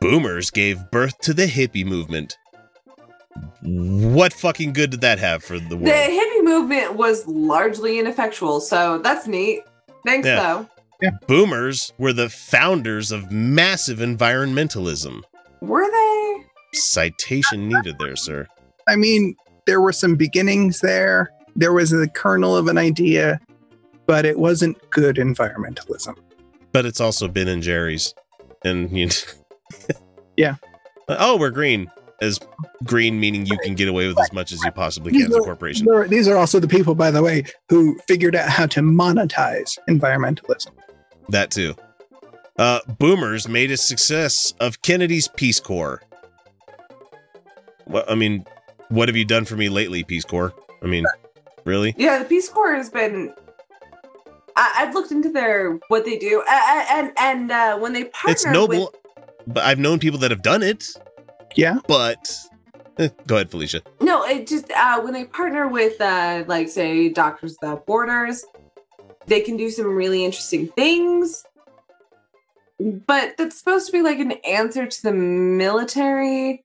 boomers 0.00 0.50
gave 0.50 0.90
birth 0.90 1.16
to 1.20 1.32
the 1.32 1.46
hippie 1.46 1.86
movement. 1.86 2.36
What 3.62 4.32
fucking 4.32 4.72
good 4.72 4.90
did 4.90 5.02
that 5.02 5.20
have 5.20 5.44
for 5.44 5.60
the 5.60 5.76
world? 5.76 5.86
The 5.86 5.92
hippie 5.92 6.44
movement 6.44 6.94
was 6.94 7.24
largely 7.28 8.00
ineffectual, 8.00 8.60
so 8.60 8.98
that's 8.98 9.28
neat. 9.28 9.60
Thanks, 10.04 10.26
Yeah. 10.26 10.36
though. 10.36 10.68
Boomers 11.26 11.92
were 11.98 12.12
the 12.12 12.28
founders 12.28 13.12
of 13.12 13.30
massive 13.30 13.98
environmentalism. 13.98 15.22
Were 15.60 15.90
they? 15.90 16.44
Citation 16.74 17.68
needed 17.68 17.96
there, 17.98 18.16
sir. 18.16 18.46
I 18.88 18.96
mean, 18.96 19.36
there 19.66 19.80
were 19.80 19.92
some 19.92 20.16
beginnings 20.16 20.80
there. 20.80 21.30
There 21.56 21.72
was 21.72 21.92
a 21.92 22.08
kernel 22.08 22.56
of 22.56 22.68
an 22.68 22.78
idea, 22.78 23.40
but 24.06 24.24
it 24.24 24.38
wasn't 24.38 24.78
good 24.90 25.16
environmentalism. 25.16 26.16
But 26.72 26.84
it's 26.86 27.00
also 27.00 27.28
Ben 27.28 27.48
and 27.48 27.62
Jerry's, 27.62 28.14
and 28.64 28.90
you. 28.96 29.08
Yeah. 30.36 30.54
Oh, 31.08 31.36
we're 31.36 31.50
green. 31.50 31.90
As 32.20 32.38
green 32.84 33.18
meaning 33.18 33.44
you 33.44 33.58
can 33.64 33.74
get 33.74 33.88
away 33.88 34.06
with 34.06 34.20
as 34.20 34.32
much 34.32 34.52
as 34.52 34.62
you 34.62 34.70
possibly 34.70 35.10
can 35.10 35.22
as 35.22 35.34
a 35.34 35.40
corporation. 35.40 35.88
Are- 35.90 36.06
These 36.06 36.28
are 36.28 36.36
also 36.36 36.60
the 36.60 36.68
people, 36.68 36.94
by 36.94 37.10
the 37.10 37.22
way, 37.24 37.42
who 37.68 37.98
figured 38.06 38.36
out 38.36 38.48
how 38.48 38.66
to 38.66 38.80
monetize 38.80 39.76
environmentalism. 39.90 40.68
That 41.30 41.50
too. 41.50 41.74
Uh, 42.58 42.80
boomers 42.98 43.46
made 43.48 43.70
a 43.70 43.76
success 43.76 44.52
of 44.60 44.82
Kennedy's 44.82 45.28
Peace 45.28 45.60
Corps. 45.60 46.02
Well, 47.86 48.04
I 48.08 48.14
mean, 48.14 48.44
what 48.88 49.08
have 49.08 49.16
you 49.16 49.24
done 49.24 49.44
for 49.44 49.56
me 49.56 49.68
lately, 49.68 50.02
Peace 50.04 50.24
Corps? 50.24 50.52
I 50.82 50.86
mean, 50.86 51.04
really? 51.64 51.94
Yeah, 51.96 52.18
the 52.18 52.24
Peace 52.24 52.48
Corps 52.48 52.74
has 52.74 52.90
been. 52.90 53.32
I, 54.56 54.72
I've 54.78 54.94
looked 54.94 55.12
into 55.12 55.30
their 55.30 55.78
what 55.88 56.04
they 56.04 56.18
do, 56.18 56.40
A- 56.48 56.52
a- 56.52 56.86
and 56.92 57.12
and 57.18 57.52
uh, 57.52 57.78
when 57.78 57.92
they 57.92 58.04
partner 58.04 58.32
It's 58.32 58.46
noble, 58.46 58.90
with 58.92 59.14
but 59.46 59.64
I've 59.64 59.78
known 59.78 59.98
people 59.98 60.18
that 60.20 60.30
have 60.30 60.42
done 60.42 60.62
it. 60.62 60.88
Yeah. 61.54 61.78
But 61.86 62.30
eh, 62.98 63.08
go 63.26 63.36
ahead, 63.36 63.50
Felicia. 63.50 63.82
No, 64.00 64.24
it 64.24 64.46
just 64.46 64.70
uh, 64.72 65.00
when 65.00 65.12
they 65.12 65.24
partner 65.24 65.68
with, 65.68 66.00
uh, 66.00 66.44
like, 66.48 66.68
say, 66.68 67.08
Doctors 67.08 67.56
Without 67.60 67.86
Borders, 67.86 68.44
they 69.28 69.40
can 69.40 69.56
do 69.56 69.70
some 69.70 69.86
really 69.94 70.24
interesting 70.24 70.68
things. 70.68 71.44
But 72.80 73.36
that's 73.36 73.58
supposed 73.58 73.86
to 73.86 73.92
be 73.92 74.02
like 74.02 74.18
an 74.20 74.32
answer 74.46 74.86
to 74.86 75.02
the 75.02 75.12
military, 75.12 76.64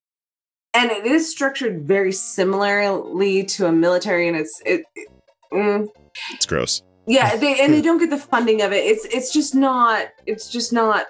and 0.73 0.91
it 0.91 1.05
is 1.05 1.29
structured 1.29 1.81
very 1.83 2.11
similarly 2.11 3.43
to 3.45 3.65
a 3.67 3.71
military, 3.71 4.27
and 4.27 4.37
it's 4.37 4.61
it. 4.65 4.83
it- 4.95 5.07
mm, 5.51 5.87
It's 6.33 6.45
gross. 6.45 6.83
yeah, 7.07 7.35
they 7.35 7.59
and 7.59 7.73
they 7.73 7.81
don't 7.87 7.97
get 7.97 8.11
the 8.11 8.17
funding 8.19 8.61
of 8.61 8.71
it. 8.71 8.83
It's 8.85 9.05
it's 9.05 9.33
just 9.33 9.55
not 9.55 10.07
it's 10.27 10.49
just 10.49 10.71
not 10.71 11.07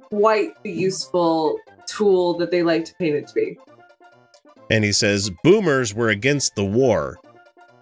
quite 0.00 0.50
the 0.64 0.72
useful 0.72 1.58
tool 1.86 2.36
that 2.38 2.50
they 2.50 2.64
like 2.64 2.84
to 2.86 2.94
paint 2.96 3.14
it 3.14 3.28
to 3.28 3.34
be. 3.34 3.56
And 4.68 4.84
he 4.84 4.92
says, 4.92 5.30
Boomers 5.44 5.94
were 5.94 6.08
against 6.08 6.54
the 6.56 6.64
war. 6.64 7.18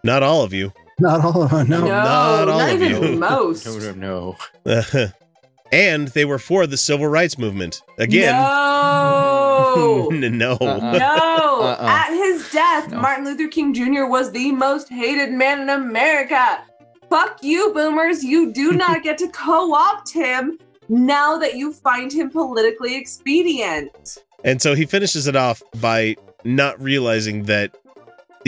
Not 0.05 0.23
all 0.23 0.43
of 0.43 0.53
you. 0.53 0.73
Not 1.01 1.25
all 1.25 1.43
of 1.43 1.51
them. 1.51 1.69
No. 1.69 1.87
not 1.87 2.49
all 2.49 2.61
of 2.61 2.83
even 2.83 3.03
you. 3.03 3.19
most. 3.19 3.67
No, 3.87 3.93
no, 3.93 4.37
no. 4.65 5.11
and 5.73 6.09
they 6.09 6.25
were 6.25 6.39
for 6.39 6.67
the 6.67 6.77
civil 6.77 7.07
rights 7.07 7.39
movement. 7.39 7.83
Again, 7.99 8.35
No. 8.35 10.09
no. 10.11 10.53
Uh-uh. 10.61 10.99
No. 10.99 11.61
Uh-uh. 11.63 11.87
At 11.87 12.11
his 12.15 12.51
death, 12.51 12.91
Martin 12.91 13.25
Luther 13.25 13.49
King 13.49 13.73
Jr. 13.75 14.07
was 14.07 14.33
the 14.33 14.51
most 14.53 14.89
hated 14.89 15.31
man 15.31 15.61
in 15.61 15.69
America. 15.71 16.65
Fuck 17.11 17.39
you, 17.43 17.73
boomers. 17.73 18.23
You 18.25 18.53
do 18.53 18.73
not 18.73 19.03
get 19.03 19.19
to 19.19 19.29
co 19.29 19.73
opt 19.75 20.13
him 20.13 20.59
now 20.89 21.39
that 21.39 21.55
you 21.55 21.73
find 21.73 22.13
him 22.13 22.31
politically 22.31 22.97
expedient. 22.97 24.19
And 24.45 24.61
so 24.61 24.75
he 24.75 24.85
finishes 24.87 25.27
it 25.27 25.37
off 25.37 25.63
by 25.81 26.17
not 26.45 26.81
realizing 26.81 27.45
that 27.45 27.77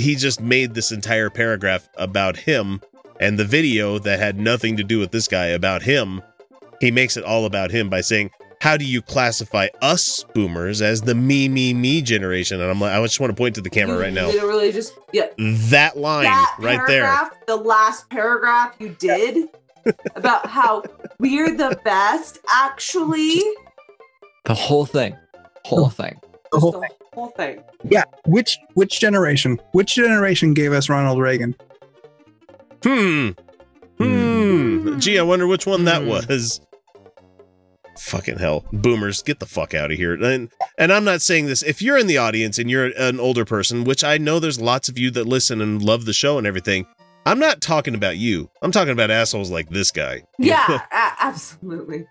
he 0.00 0.16
just 0.16 0.40
made 0.40 0.74
this 0.74 0.92
entire 0.92 1.30
paragraph 1.30 1.88
about 1.96 2.36
him 2.36 2.80
and 3.20 3.38
the 3.38 3.44
video 3.44 3.98
that 3.98 4.18
had 4.18 4.38
nothing 4.38 4.76
to 4.78 4.82
do 4.82 4.98
with 4.98 5.12
this 5.12 5.28
guy 5.28 5.46
about 5.46 5.82
him. 5.82 6.22
He 6.80 6.90
makes 6.90 7.16
it 7.16 7.24
all 7.24 7.44
about 7.44 7.70
him 7.70 7.90
by 7.90 8.00
saying, 8.00 8.30
How 8.60 8.76
do 8.76 8.84
you 8.84 9.02
classify 9.02 9.68
us 9.82 10.24
boomers 10.34 10.80
as 10.80 11.02
the 11.02 11.14
me, 11.14 11.48
me, 11.48 11.74
me 11.74 12.00
generation? 12.00 12.60
And 12.60 12.70
I'm 12.70 12.80
like, 12.80 12.92
I 12.92 13.02
just 13.02 13.20
want 13.20 13.30
to 13.30 13.36
point 13.36 13.54
to 13.56 13.60
the 13.60 13.70
camera 13.70 13.96
You 13.96 14.02
right 14.02 14.12
now. 14.12 14.28
Literally 14.28 14.72
just, 14.72 14.98
yeah. 15.12 15.28
That 15.38 15.98
line 15.98 16.24
that 16.24 16.56
right 16.58 16.86
there. 16.86 17.30
the 17.46 17.56
last 17.56 18.08
paragraph 18.08 18.74
you 18.78 18.96
did 18.98 19.48
about 20.16 20.46
how 20.46 20.82
we're 21.18 21.54
the 21.54 21.78
best, 21.84 22.38
actually. 22.52 23.42
The 24.46 24.54
whole 24.54 24.86
thing. 24.86 25.16
Whole 25.66 25.86
oh. 25.86 25.88
thing. 25.88 26.18
The 26.52 26.58
whole 26.58 26.72
thing. 26.72 26.90
Whole 27.14 27.28
thing. 27.36 27.62
Yeah. 27.88 28.04
Which 28.26 28.58
which 28.74 29.00
generation? 29.00 29.60
Which 29.72 29.94
generation 29.94 30.54
gave 30.54 30.72
us 30.72 30.88
Ronald 30.88 31.20
Reagan? 31.20 31.54
Hmm. 32.84 33.30
Hmm. 33.98 34.98
Gee, 34.98 35.18
I 35.18 35.22
wonder 35.22 35.46
which 35.46 35.66
one 35.66 35.80
Hmm. 35.80 35.84
that 35.86 36.04
was. 36.04 36.60
Fucking 37.98 38.38
hell. 38.38 38.64
Boomers, 38.72 39.22
get 39.22 39.40
the 39.40 39.46
fuck 39.46 39.74
out 39.74 39.90
of 39.90 39.96
here. 39.98 40.14
And 40.14 40.48
and 40.78 40.92
I'm 40.92 41.04
not 41.04 41.20
saying 41.20 41.46
this 41.46 41.62
if 41.62 41.82
you're 41.82 41.98
in 41.98 42.06
the 42.06 42.16
audience 42.18 42.58
and 42.58 42.70
you're 42.70 42.86
an 42.96 43.20
older 43.20 43.44
person, 43.44 43.84
which 43.84 44.02
I 44.02 44.16
know 44.16 44.38
there's 44.38 44.60
lots 44.60 44.88
of 44.88 44.98
you 44.98 45.10
that 45.12 45.26
listen 45.26 45.60
and 45.60 45.82
love 45.82 46.06
the 46.06 46.12
show 46.14 46.38
and 46.38 46.46
everything. 46.46 46.86
I'm 47.26 47.38
not 47.38 47.60
talking 47.60 47.94
about 47.94 48.16
you. 48.16 48.48
I'm 48.62 48.72
talking 48.72 48.92
about 48.92 49.10
assholes 49.10 49.50
like 49.50 49.68
this 49.68 49.90
guy. 49.90 50.22
Yeah, 50.38 50.80
a- 50.92 51.12
absolutely. 51.22 52.06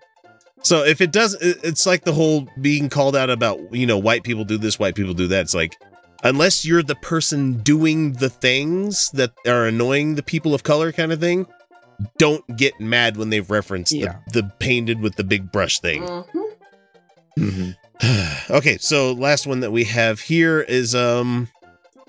So 0.62 0.84
if 0.84 1.00
it 1.00 1.10
does 1.12 1.34
it- 1.34 1.58
it's 1.62 1.86
like 1.86 2.04
the 2.04 2.12
whole 2.12 2.48
being 2.60 2.88
called 2.88 3.16
out 3.16 3.30
about, 3.30 3.58
you 3.74 3.86
know, 3.86 3.98
white 3.98 4.22
people 4.22 4.44
do 4.44 4.58
this, 4.58 4.78
white 4.78 4.94
people 4.94 5.14
do 5.14 5.26
that. 5.28 5.40
It's 5.42 5.54
like 5.54 5.76
unless 6.22 6.64
you're 6.66 6.82
the 6.82 6.96
person 6.96 7.54
doing 7.62 8.12
the 8.12 8.28
things 8.28 9.10
that 9.14 9.32
are 9.46 9.66
annoying 9.66 10.16
the 10.16 10.22
people 10.22 10.54
of 10.54 10.62
color 10.62 10.92
kind 10.92 11.12
of 11.12 11.20
thing, 11.20 11.46
don't 12.18 12.44
get 12.56 12.78
mad 12.80 13.16
when 13.16 13.30
they 13.30 13.40
reference 13.40 13.90
Yeah. 13.92 14.16
the, 14.32 14.42
the 14.42 14.52
painted 14.58 15.00
with 15.00 15.16
the 15.16 15.24
big 15.24 15.50
brush 15.50 15.80
thing. 15.80 16.06
Mhm. 17.38 17.76
okay, 18.50 18.76
so 18.78 19.12
last 19.12 19.46
one 19.46 19.60
that 19.60 19.70
we 19.72 19.84
have 19.84 20.20
here 20.20 20.60
is 20.60 20.94
um 20.94 21.48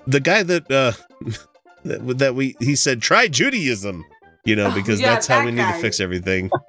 the 0.06 0.20
guy 0.20 0.42
that 0.42 0.70
uh 0.70 0.92
that, 1.84 2.18
that 2.18 2.34
we 2.34 2.54
he 2.60 2.74
said 2.76 3.00
try 3.00 3.28
Judaism, 3.28 4.04
you 4.44 4.56
know, 4.56 4.66
Oh, 4.66 4.74
because 4.74 5.00
yeah, 5.00 5.14
that's 5.14 5.26
how 5.26 5.38
that 5.38 5.46
we 5.46 5.52
need 5.52 5.66
to 5.66 5.80
fix 5.80 6.00
everything. 6.00 6.50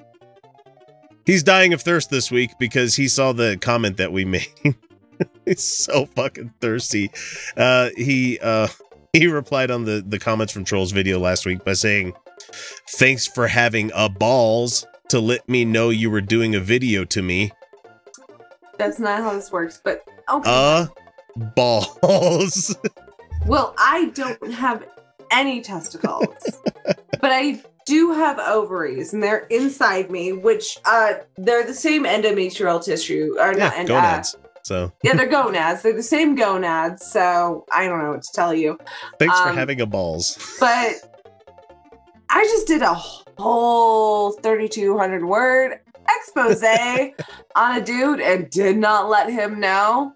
He's 1.25 1.43
dying 1.43 1.73
of 1.73 1.81
thirst 1.81 2.09
this 2.09 2.29
week 2.29 2.51
because 2.59 2.95
he 2.95 3.07
saw 3.07 3.31
the 3.31 3.57
comment 3.57 3.97
that 3.97 4.11
we 4.11 4.25
made. 4.25 4.47
He's 5.45 5.63
so 5.63 6.05
fucking 6.05 6.53
thirsty. 6.59 7.11
Uh 7.55 7.89
he 7.95 8.39
uh 8.39 8.67
he 9.13 9.27
replied 9.27 9.71
on 9.71 9.85
the 9.85 10.03
the 10.05 10.19
comments 10.19 10.51
from 10.51 10.65
Trolls 10.65 10.91
video 10.91 11.19
last 11.19 11.45
week 11.45 11.63
by 11.63 11.73
saying, 11.73 12.13
"Thanks 12.89 13.27
for 13.27 13.47
having 13.47 13.91
a 13.95 14.09
balls 14.09 14.85
to 15.09 15.19
let 15.19 15.47
me 15.47 15.65
know 15.65 15.89
you 15.89 16.09
were 16.09 16.21
doing 16.21 16.55
a 16.55 16.59
video 16.59 17.05
to 17.05 17.21
me." 17.21 17.51
That's 18.77 18.99
not 18.99 19.21
how 19.21 19.33
this 19.33 19.51
works, 19.51 19.79
but 19.83 20.03
okay. 20.29 20.49
Uh 20.49 20.87
balls. 21.55 22.75
well, 23.45 23.73
I 23.77 24.11
don't 24.13 24.51
have 24.51 24.83
any 25.31 25.61
testicles, 25.61 26.27
but 26.83 27.31
I 27.31 27.61
do 27.85 28.11
have 28.11 28.39
ovaries, 28.39 29.14
and 29.14 29.22
they're 29.22 29.45
inside 29.49 30.11
me, 30.11 30.31
which 30.31 30.77
uh, 30.85 31.14
they're 31.38 31.65
the 31.65 31.73
same 31.73 32.03
endometrial 32.05 32.84
tissue, 32.84 33.35
or 33.39 33.57
yeah, 33.57 33.73
and, 33.76 33.88
gonads. 33.88 34.35
so 34.64 34.85
Uh, 34.85 34.89
yeah, 35.03 35.15
they're 35.15 35.27
gonads. 35.27 35.81
They're 35.81 35.93
the 35.93 36.03
same 36.03 36.35
gonads. 36.35 37.05
So 37.05 37.65
I 37.72 37.88
don't 37.88 38.01
know 38.01 38.11
what 38.11 38.23
to 38.23 38.31
tell 38.34 38.53
you. 38.53 38.77
thanks 39.19 39.39
for 39.39 39.49
um, 39.49 39.55
having 39.55 39.81
a 39.81 39.85
balls. 39.85 40.38
But 40.60 40.93
I 42.30 42.43
just 42.45 42.68
did 42.68 42.81
a 42.81 42.93
whole 42.93 44.31
3,200 44.31 45.26
word 45.26 45.80
expose 46.10 46.64
on 47.55 47.77
a 47.77 47.81
dude 47.81 48.19
and 48.19 48.49
did 48.49 48.77
not 48.77 49.10
let 49.10 49.30
him 49.30 49.60
know. 49.60 50.14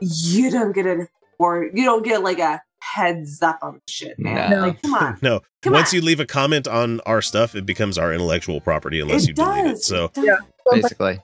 You 0.00 0.50
don't 0.50 0.72
get 0.72 0.86
a 0.86 1.06
or 1.38 1.68
you 1.74 1.84
don't 1.84 2.04
get 2.04 2.22
like 2.22 2.38
a 2.38 2.60
heads 2.80 3.42
up 3.42 3.58
on 3.62 3.80
shit, 3.88 4.18
man. 4.18 4.50
No. 4.50 4.60
Like, 4.60 4.82
come 4.82 4.94
on. 4.94 5.18
No, 5.22 5.40
Come 5.62 5.72
once 5.72 5.92
you 5.92 6.00
leave 6.00 6.20
a 6.20 6.26
comment 6.26 6.68
on 6.68 7.00
our 7.00 7.22
stuff, 7.22 7.54
it 7.54 7.66
becomes 7.66 7.98
our 7.98 8.12
intellectual 8.12 8.60
property 8.60 9.00
unless 9.00 9.24
It 9.24 9.28
you 9.28 9.34
delete 9.34 9.66
it. 9.66 9.82
So 9.82 10.10
Yeah. 10.16 10.38
Basically. 10.70 11.20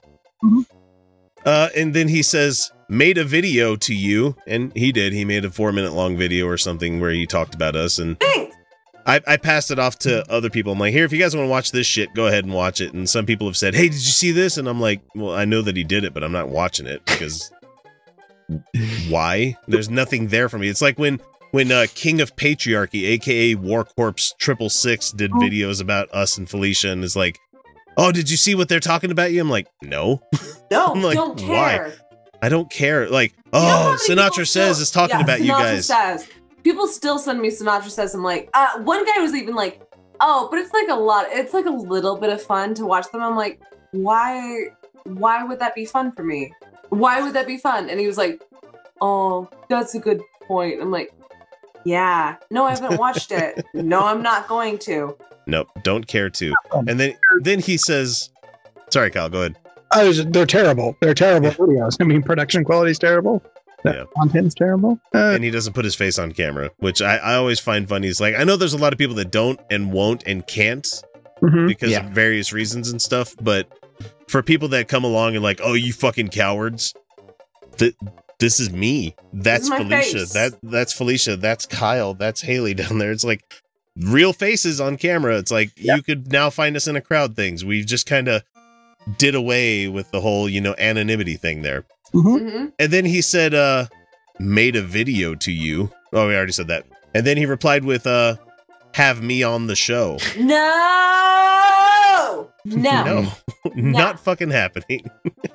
Uh, 1.45 1.69
and 1.75 1.93
then 1.93 2.07
he 2.07 2.23
says, 2.23 2.71
made 2.89 3.17
a 3.17 3.23
video 3.23 3.75
to 3.75 3.93
you. 3.93 4.35
And 4.47 4.71
he 4.75 4.91
did. 4.91 5.13
He 5.13 5.25
made 5.25 5.45
a 5.45 5.49
four 5.49 5.71
minute 5.71 5.93
long 5.93 6.15
video 6.17 6.47
or 6.47 6.57
something 6.57 6.99
where 6.99 7.11
he 7.11 7.25
talked 7.25 7.55
about 7.55 7.75
us. 7.75 7.99
And 7.99 8.19
Thanks. 8.19 8.55
I, 9.05 9.19
I 9.27 9.37
passed 9.37 9.69
it 9.69 9.79
off 9.79 9.99
to 9.99 10.29
other 10.31 10.49
people. 10.49 10.71
I'm 10.71 10.79
like, 10.79 10.93
here, 10.93 11.03
if 11.03 11.11
you 11.11 11.19
guys 11.19 11.35
want 11.35 11.45
to 11.45 11.49
watch 11.49 11.71
this 11.71 11.85
shit, 11.85 12.13
go 12.13 12.27
ahead 12.27 12.45
and 12.45 12.53
watch 12.53 12.79
it. 12.79 12.93
And 12.93 13.09
some 13.09 13.25
people 13.25 13.47
have 13.47 13.57
said, 13.57 13.75
hey, 13.75 13.89
did 13.89 13.95
you 13.95 13.99
see 13.99 14.31
this? 14.31 14.57
And 14.57 14.67
I'm 14.69 14.79
like, 14.79 15.01
well, 15.15 15.35
I 15.35 15.43
know 15.43 15.61
that 15.61 15.75
he 15.75 15.83
did 15.83 16.05
it, 16.05 16.13
but 16.13 16.23
I'm 16.23 16.31
not 16.31 16.47
watching 16.47 16.87
it 16.87 17.05
because 17.05 17.51
why? 19.09 19.57
There's 19.67 19.89
nothing 19.89 20.27
there 20.27 20.47
for 20.47 20.57
me. 20.57 20.69
It's 20.69 20.81
like 20.81 20.97
when. 20.97 21.19
When 21.53 21.71
uh, 21.71 21.85
King 21.93 22.19
of 22.19 22.35
Patriarchy, 22.35 23.03
aka 23.09 23.53
War 23.53 23.83
Corpse 23.83 24.33
Triple 24.39 24.71
Six, 24.71 25.11
did 25.11 25.29
videos 25.33 25.79
about 25.79 26.09
us 26.11 26.35
and 26.35 26.49
Felicia, 26.49 26.89
and 26.89 27.03
is 27.03 27.15
like, 27.15 27.37
"Oh, 27.95 28.11
did 28.11 28.31
you 28.31 28.37
see 28.37 28.55
what 28.55 28.69
they're 28.69 28.79
talking 28.79 29.11
about 29.11 29.31
you?" 29.31 29.39
I'm 29.39 29.51
like, 29.51 29.67
"No." 29.83 30.19
No, 30.71 30.87
I'm 30.87 31.03
like, 31.03 31.13
don't 31.13 31.39
why? 31.41 31.75
care. 31.75 31.93
I 32.41 32.49
don't 32.49 32.67
care. 32.71 33.07
Like, 33.07 33.33
You 33.53 33.59
know 33.59 33.95
oh, 33.95 33.97
Sinatra 34.09 34.47
says 34.47 34.79
is 34.79 34.89
talking 34.89 35.17
yeah, 35.17 35.23
about 35.23 35.41
you 35.41 35.49
guys. 35.49 35.85
Says. 35.85 36.27
People 36.63 36.87
still 36.87 37.19
send 37.19 37.39
me 37.39 37.49
Sinatra 37.51 37.91
says. 37.91 38.15
I'm 38.15 38.23
like, 38.23 38.49
uh, 38.55 38.79
one 38.79 39.05
guy 39.05 39.21
was 39.21 39.35
even 39.35 39.53
like, 39.53 39.79
oh, 40.19 40.47
but 40.49 40.57
it's 40.57 40.73
like 40.73 40.87
a 40.87 40.99
lot. 40.99 41.27
It's 41.29 41.53
like 41.53 41.67
a 41.67 41.69
little 41.69 42.17
bit 42.17 42.31
of 42.31 42.41
fun 42.41 42.73
to 42.73 42.87
watch 42.87 43.11
them. 43.11 43.21
I'm 43.21 43.35
like, 43.35 43.61
why? 43.91 44.69
Why 45.03 45.43
would 45.43 45.59
that 45.59 45.75
be 45.75 45.85
fun 45.85 46.11
for 46.11 46.23
me? 46.23 46.51
Why 46.89 47.21
would 47.21 47.33
that 47.33 47.45
be 47.45 47.57
fun? 47.57 47.91
And 47.91 47.99
he 47.99 48.07
was 48.07 48.17
like, 48.17 48.41
oh, 48.99 49.47
that's 49.69 49.93
a 49.93 49.99
good 49.99 50.19
point. 50.47 50.81
I'm 50.81 50.89
like, 50.89 51.13
yeah, 51.85 52.35
no, 52.51 52.65
I 52.65 52.71
haven't 52.71 52.97
watched 52.97 53.31
it. 53.31 53.65
No, 53.73 54.05
I'm 54.05 54.21
not 54.21 54.47
going 54.47 54.77
to. 54.79 55.17
Nope, 55.45 55.67
don't 55.83 56.07
care 56.07 56.29
to. 56.29 56.53
And 56.87 56.99
then 56.99 57.17
then 57.41 57.59
he 57.59 57.77
says, 57.77 58.29
"Sorry, 58.89 59.09
Kyle, 59.11 59.29
go 59.29 59.39
ahead." 59.41 59.57
I 59.91 60.05
was, 60.07 60.25
they're 60.27 60.45
terrible. 60.45 60.95
They're 61.01 61.13
terrible 61.13 61.49
videos. 61.51 61.97
I 61.99 62.05
mean, 62.05 62.23
production 62.23 62.63
quality's 62.63 62.97
terrible. 62.97 63.43
The 63.83 63.91
Yeah. 63.93 64.03
content's 64.17 64.55
terrible. 64.55 64.97
Uh, 65.13 65.31
and 65.35 65.43
he 65.43 65.51
doesn't 65.51 65.73
put 65.73 65.83
his 65.85 65.93
face 65.95 66.17
on 66.17 66.31
camera, 66.31 66.71
which 66.77 67.01
I, 67.01 67.17
I 67.17 67.35
always 67.35 67.59
find 67.59 67.87
funny. 67.87 68.07
It's 68.07 68.19
like 68.21 68.35
I 68.35 68.43
know 68.43 68.55
there's 68.55 68.73
a 68.73 68.77
lot 68.77 68.93
of 68.93 68.99
people 68.99 69.15
that 69.15 69.31
don't 69.31 69.59
and 69.69 69.91
won't 69.91 70.23
and 70.25 70.47
can't 70.47 70.87
mhm. 71.41 71.67
because 71.67 71.91
Yeah. 71.91 72.05
of 72.07 72.11
various 72.13 72.53
reasons 72.53 72.89
and 72.89 73.01
stuff. 73.01 73.35
But 73.41 73.67
for 74.29 74.41
people 74.41 74.69
that 74.69 74.87
come 74.87 75.03
along 75.03 75.35
and 75.35 75.43
like, 75.43 75.59
oh, 75.63 75.73
you 75.73 75.91
fucking 75.93 76.29
cowards, 76.29 76.93
th- 77.77 77.95
this 78.43 78.59
is 78.59 78.71
me. 78.71 79.15
That's 79.31 79.69
is 79.69 79.69
Felicia. 79.69 80.17
face. 80.19 80.33
That 80.33 80.53
that's 80.61 80.93
Felicia. 80.93 81.37
That's 81.37 81.65
Kyle. 81.65 82.13
That's 82.13 82.41
Haley 82.41 82.73
down 82.73 82.97
there. 82.97 83.11
It's 83.11 83.23
like 83.23 83.41
real 83.95 84.33
faces 84.33 84.81
on 84.81 84.97
camera. 84.97 85.37
It's 85.37 85.51
like 85.51 85.71
you 85.77 86.01
could 86.03 86.31
now 86.31 86.49
find 86.49 86.75
us 86.75 86.87
in 86.87 86.95
a 86.95 87.01
crowd. 87.01 87.35
Things 87.35 87.63
we 87.63 87.83
just 87.83 88.05
kind 88.05 88.27
of 88.27 88.43
did 89.17 89.35
away 89.35 89.87
with 89.87 90.11
the 90.11 90.21
whole 90.21 90.49
you 90.49 90.61
know 90.61 90.75
anonymity 90.77 91.37
thing 91.37 91.61
there. 91.61 91.85
hmm 92.11 92.67
And 92.79 92.91
then 92.91 93.05
he 93.05 93.21
said, 93.21 93.53
uh, 93.53 93.87
made 94.39 94.75
a 94.75 94.81
video 94.81 95.35
to 95.35 95.51
you. 95.51 95.91
Oh, 96.11 96.27
we 96.27 96.35
already 96.35 96.51
said 96.51 96.67
that. 96.67 96.85
And 97.15 97.25
then 97.25 97.37
he 97.37 97.45
replied 97.45 97.85
with, 97.85 98.07
uh, 98.07 98.37
have 98.93 99.21
me 99.21 99.43
on 99.43 99.67
the 99.67 99.75
show. 99.75 100.17
No, 100.37 100.49
no, 102.65 103.03
No, 103.03 103.31
not 103.75 104.19
fucking 104.19 104.51
happening. 104.51 105.09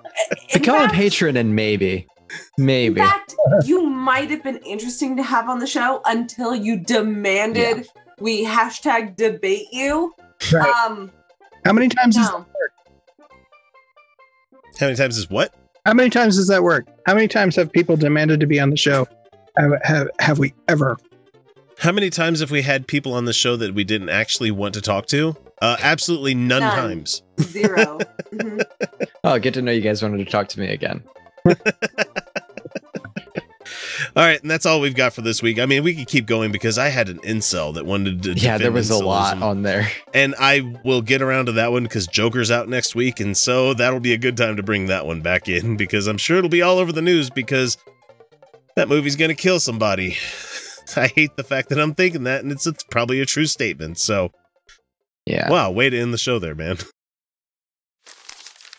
Become 0.53 0.91
a 0.91 0.93
patron 0.93 1.37
and 1.37 1.55
maybe. 1.55 2.09
Maybe. 2.57 3.01
In 3.01 3.07
fact, 3.07 3.35
you 3.65 3.85
might 3.87 4.31
have 4.31 4.43
been 4.43 4.59
interesting 4.59 5.17
to 5.17 5.23
have 5.23 5.49
on 5.49 5.59
the 5.59 5.67
show 5.67 6.01
until 6.07 6.55
you 6.55 6.77
demanded 6.79 7.87
we 8.21 8.45
hashtag 8.45 9.17
debate 9.17 9.67
you. 9.73 10.15
Right. 10.53 10.69
Um, 10.87 11.11
How 11.65 11.73
many 11.73 11.89
times 11.89 12.17
does 12.17 12.31
no. 12.31 12.47
How 14.79 14.87
many 14.87 14.97
times 14.97 15.19
is 15.19 15.29
what? 15.31 15.55
how 15.87 15.95
many 15.95 16.11
times 16.11 16.37
does 16.37 16.49
that 16.49 16.63
work? 16.63 16.87
How 17.07 17.15
many 17.15 17.29
times 17.29 17.57
have 17.57 17.73
people 17.73 17.97
demanded 17.97 18.41
to 18.41 18.47
be 18.47 18.61
on 18.61 18.71
the 18.71 18.77
show? 18.77 19.07
Have 19.57 19.73
have, 19.83 20.09
have 20.21 20.39
we 20.39 20.55
ever? 20.69 20.99
How 21.79 21.93
many 21.93 22.11
times 22.11 22.41
have 22.41 22.51
we 22.51 22.63
had 22.63 22.87
people 22.87 23.15
on 23.15 23.25
the 23.25 23.33
show 23.33 23.57
that 23.57 23.75
we 23.75 23.85
didn't 23.85 24.09
actually 24.11 24.51
want 24.51 24.75
to 24.75 24.81
talk 24.81 25.07
to? 25.07 25.37
Uh, 25.63 25.77
absolutely 25.81 26.35
none, 26.35 26.61
None. 26.61 26.77
times. 26.77 27.23
0 27.41 27.99
Mhm. 28.33 28.63
Oh, 29.25 29.39
good 29.39 29.55
to 29.55 29.63
know 29.63 29.73
you 29.73 29.81
guys 29.81 30.03
wanted 30.03 30.19
to 30.19 30.31
talk 30.31 30.49
to 30.49 30.61
me 30.61 30.69
again. 30.69 31.03
All 34.17 34.25
right, 34.25 34.41
and 34.41 34.51
that's 34.51 34.65
all 34.65 34.81
we've 34.81 34.95
got 34.95 35.13
for 35.13 35.21
this 35.21 35.43
week. 35.43 35.59
I 35.59 35.67
mean, 35.67 35.85
we 35.85 35.95
could 35.95 36.09
keep 36.09 36.27
going 36.27 36.51
because 36.51 36.79
I 36.79 36.89
had 36.89 37.09
an 37.09 37.19
incel 37.19 37.75
that 37.75 37.85
wanted 37.85 38.23
to. 38.25 38.33
Yeah, 38.33 38.59
there 38.59 38.73
was 38.73 38.91
a 38.91 38.99
lot 38.99 39.41
on 39.43 39.63
there. 39.63 39.89
and 40.15 40.35
I 40.39 40.75
will 40.85 41.03
get 41.03 41.21
around 41.23 41.47
to 41.47 41.53
that 41.53 41.71
one 41.71 41.83
because 41.83 42.07
Joker's 42.07 42.51
out 42.51 42.69
next 42.69 42.95
week, 42.95 43.21
and 43.21 43.37
so 43.37 43.75
that'll 43.75 44.01
be 44.01 44.15
a 44.15 44.19
good 44.19 44.37
time 44.37 44.57
to 44.57 44.63
bring 44.63 44.87
that 44.87 45.07
one 45.07 45.21
back 45.21 45.49
in 45.49 45.77
because 45.79 46.07
I'm 46.07 46.19
sure 46.19 46.39
it'll 46.39 46.51
be 46.51 46.63
all 46.63 46.79
over 46.79 46.91
the 46.91 47.03
news 47.03 47.31
because 47.31 47.77
that 48.77 48.89
movie's 48.89 49.17
gonna 49.17 49.35
kill 49.35 49.61
somebody. 49.61 50.17
I 50.97 51.09
hate 51.09 51.37
the 51.37 51.45
fact 51.45 51.69
that 51.69 51.79
I'm 51.79 51.95
thinking 51.95 52.25
that, 52.25 52.43
and 52.43 52.51
it's, 52.51 52.67
it's 52.67 52.83
probably 52.91 53.21
a 53.21 53.27
true 53.27 53.47
statement. 53.47 53.99
So, 53.99 54.33
yeah, 55.27 55.51
wow, 55.51 55.71
way 55.71 55.91
to 55.91 55.99
end 56.01 56.15
the 56.15 56.19
show 56.19 56.39
there, 56.39 56.55
man. 56.55 56.79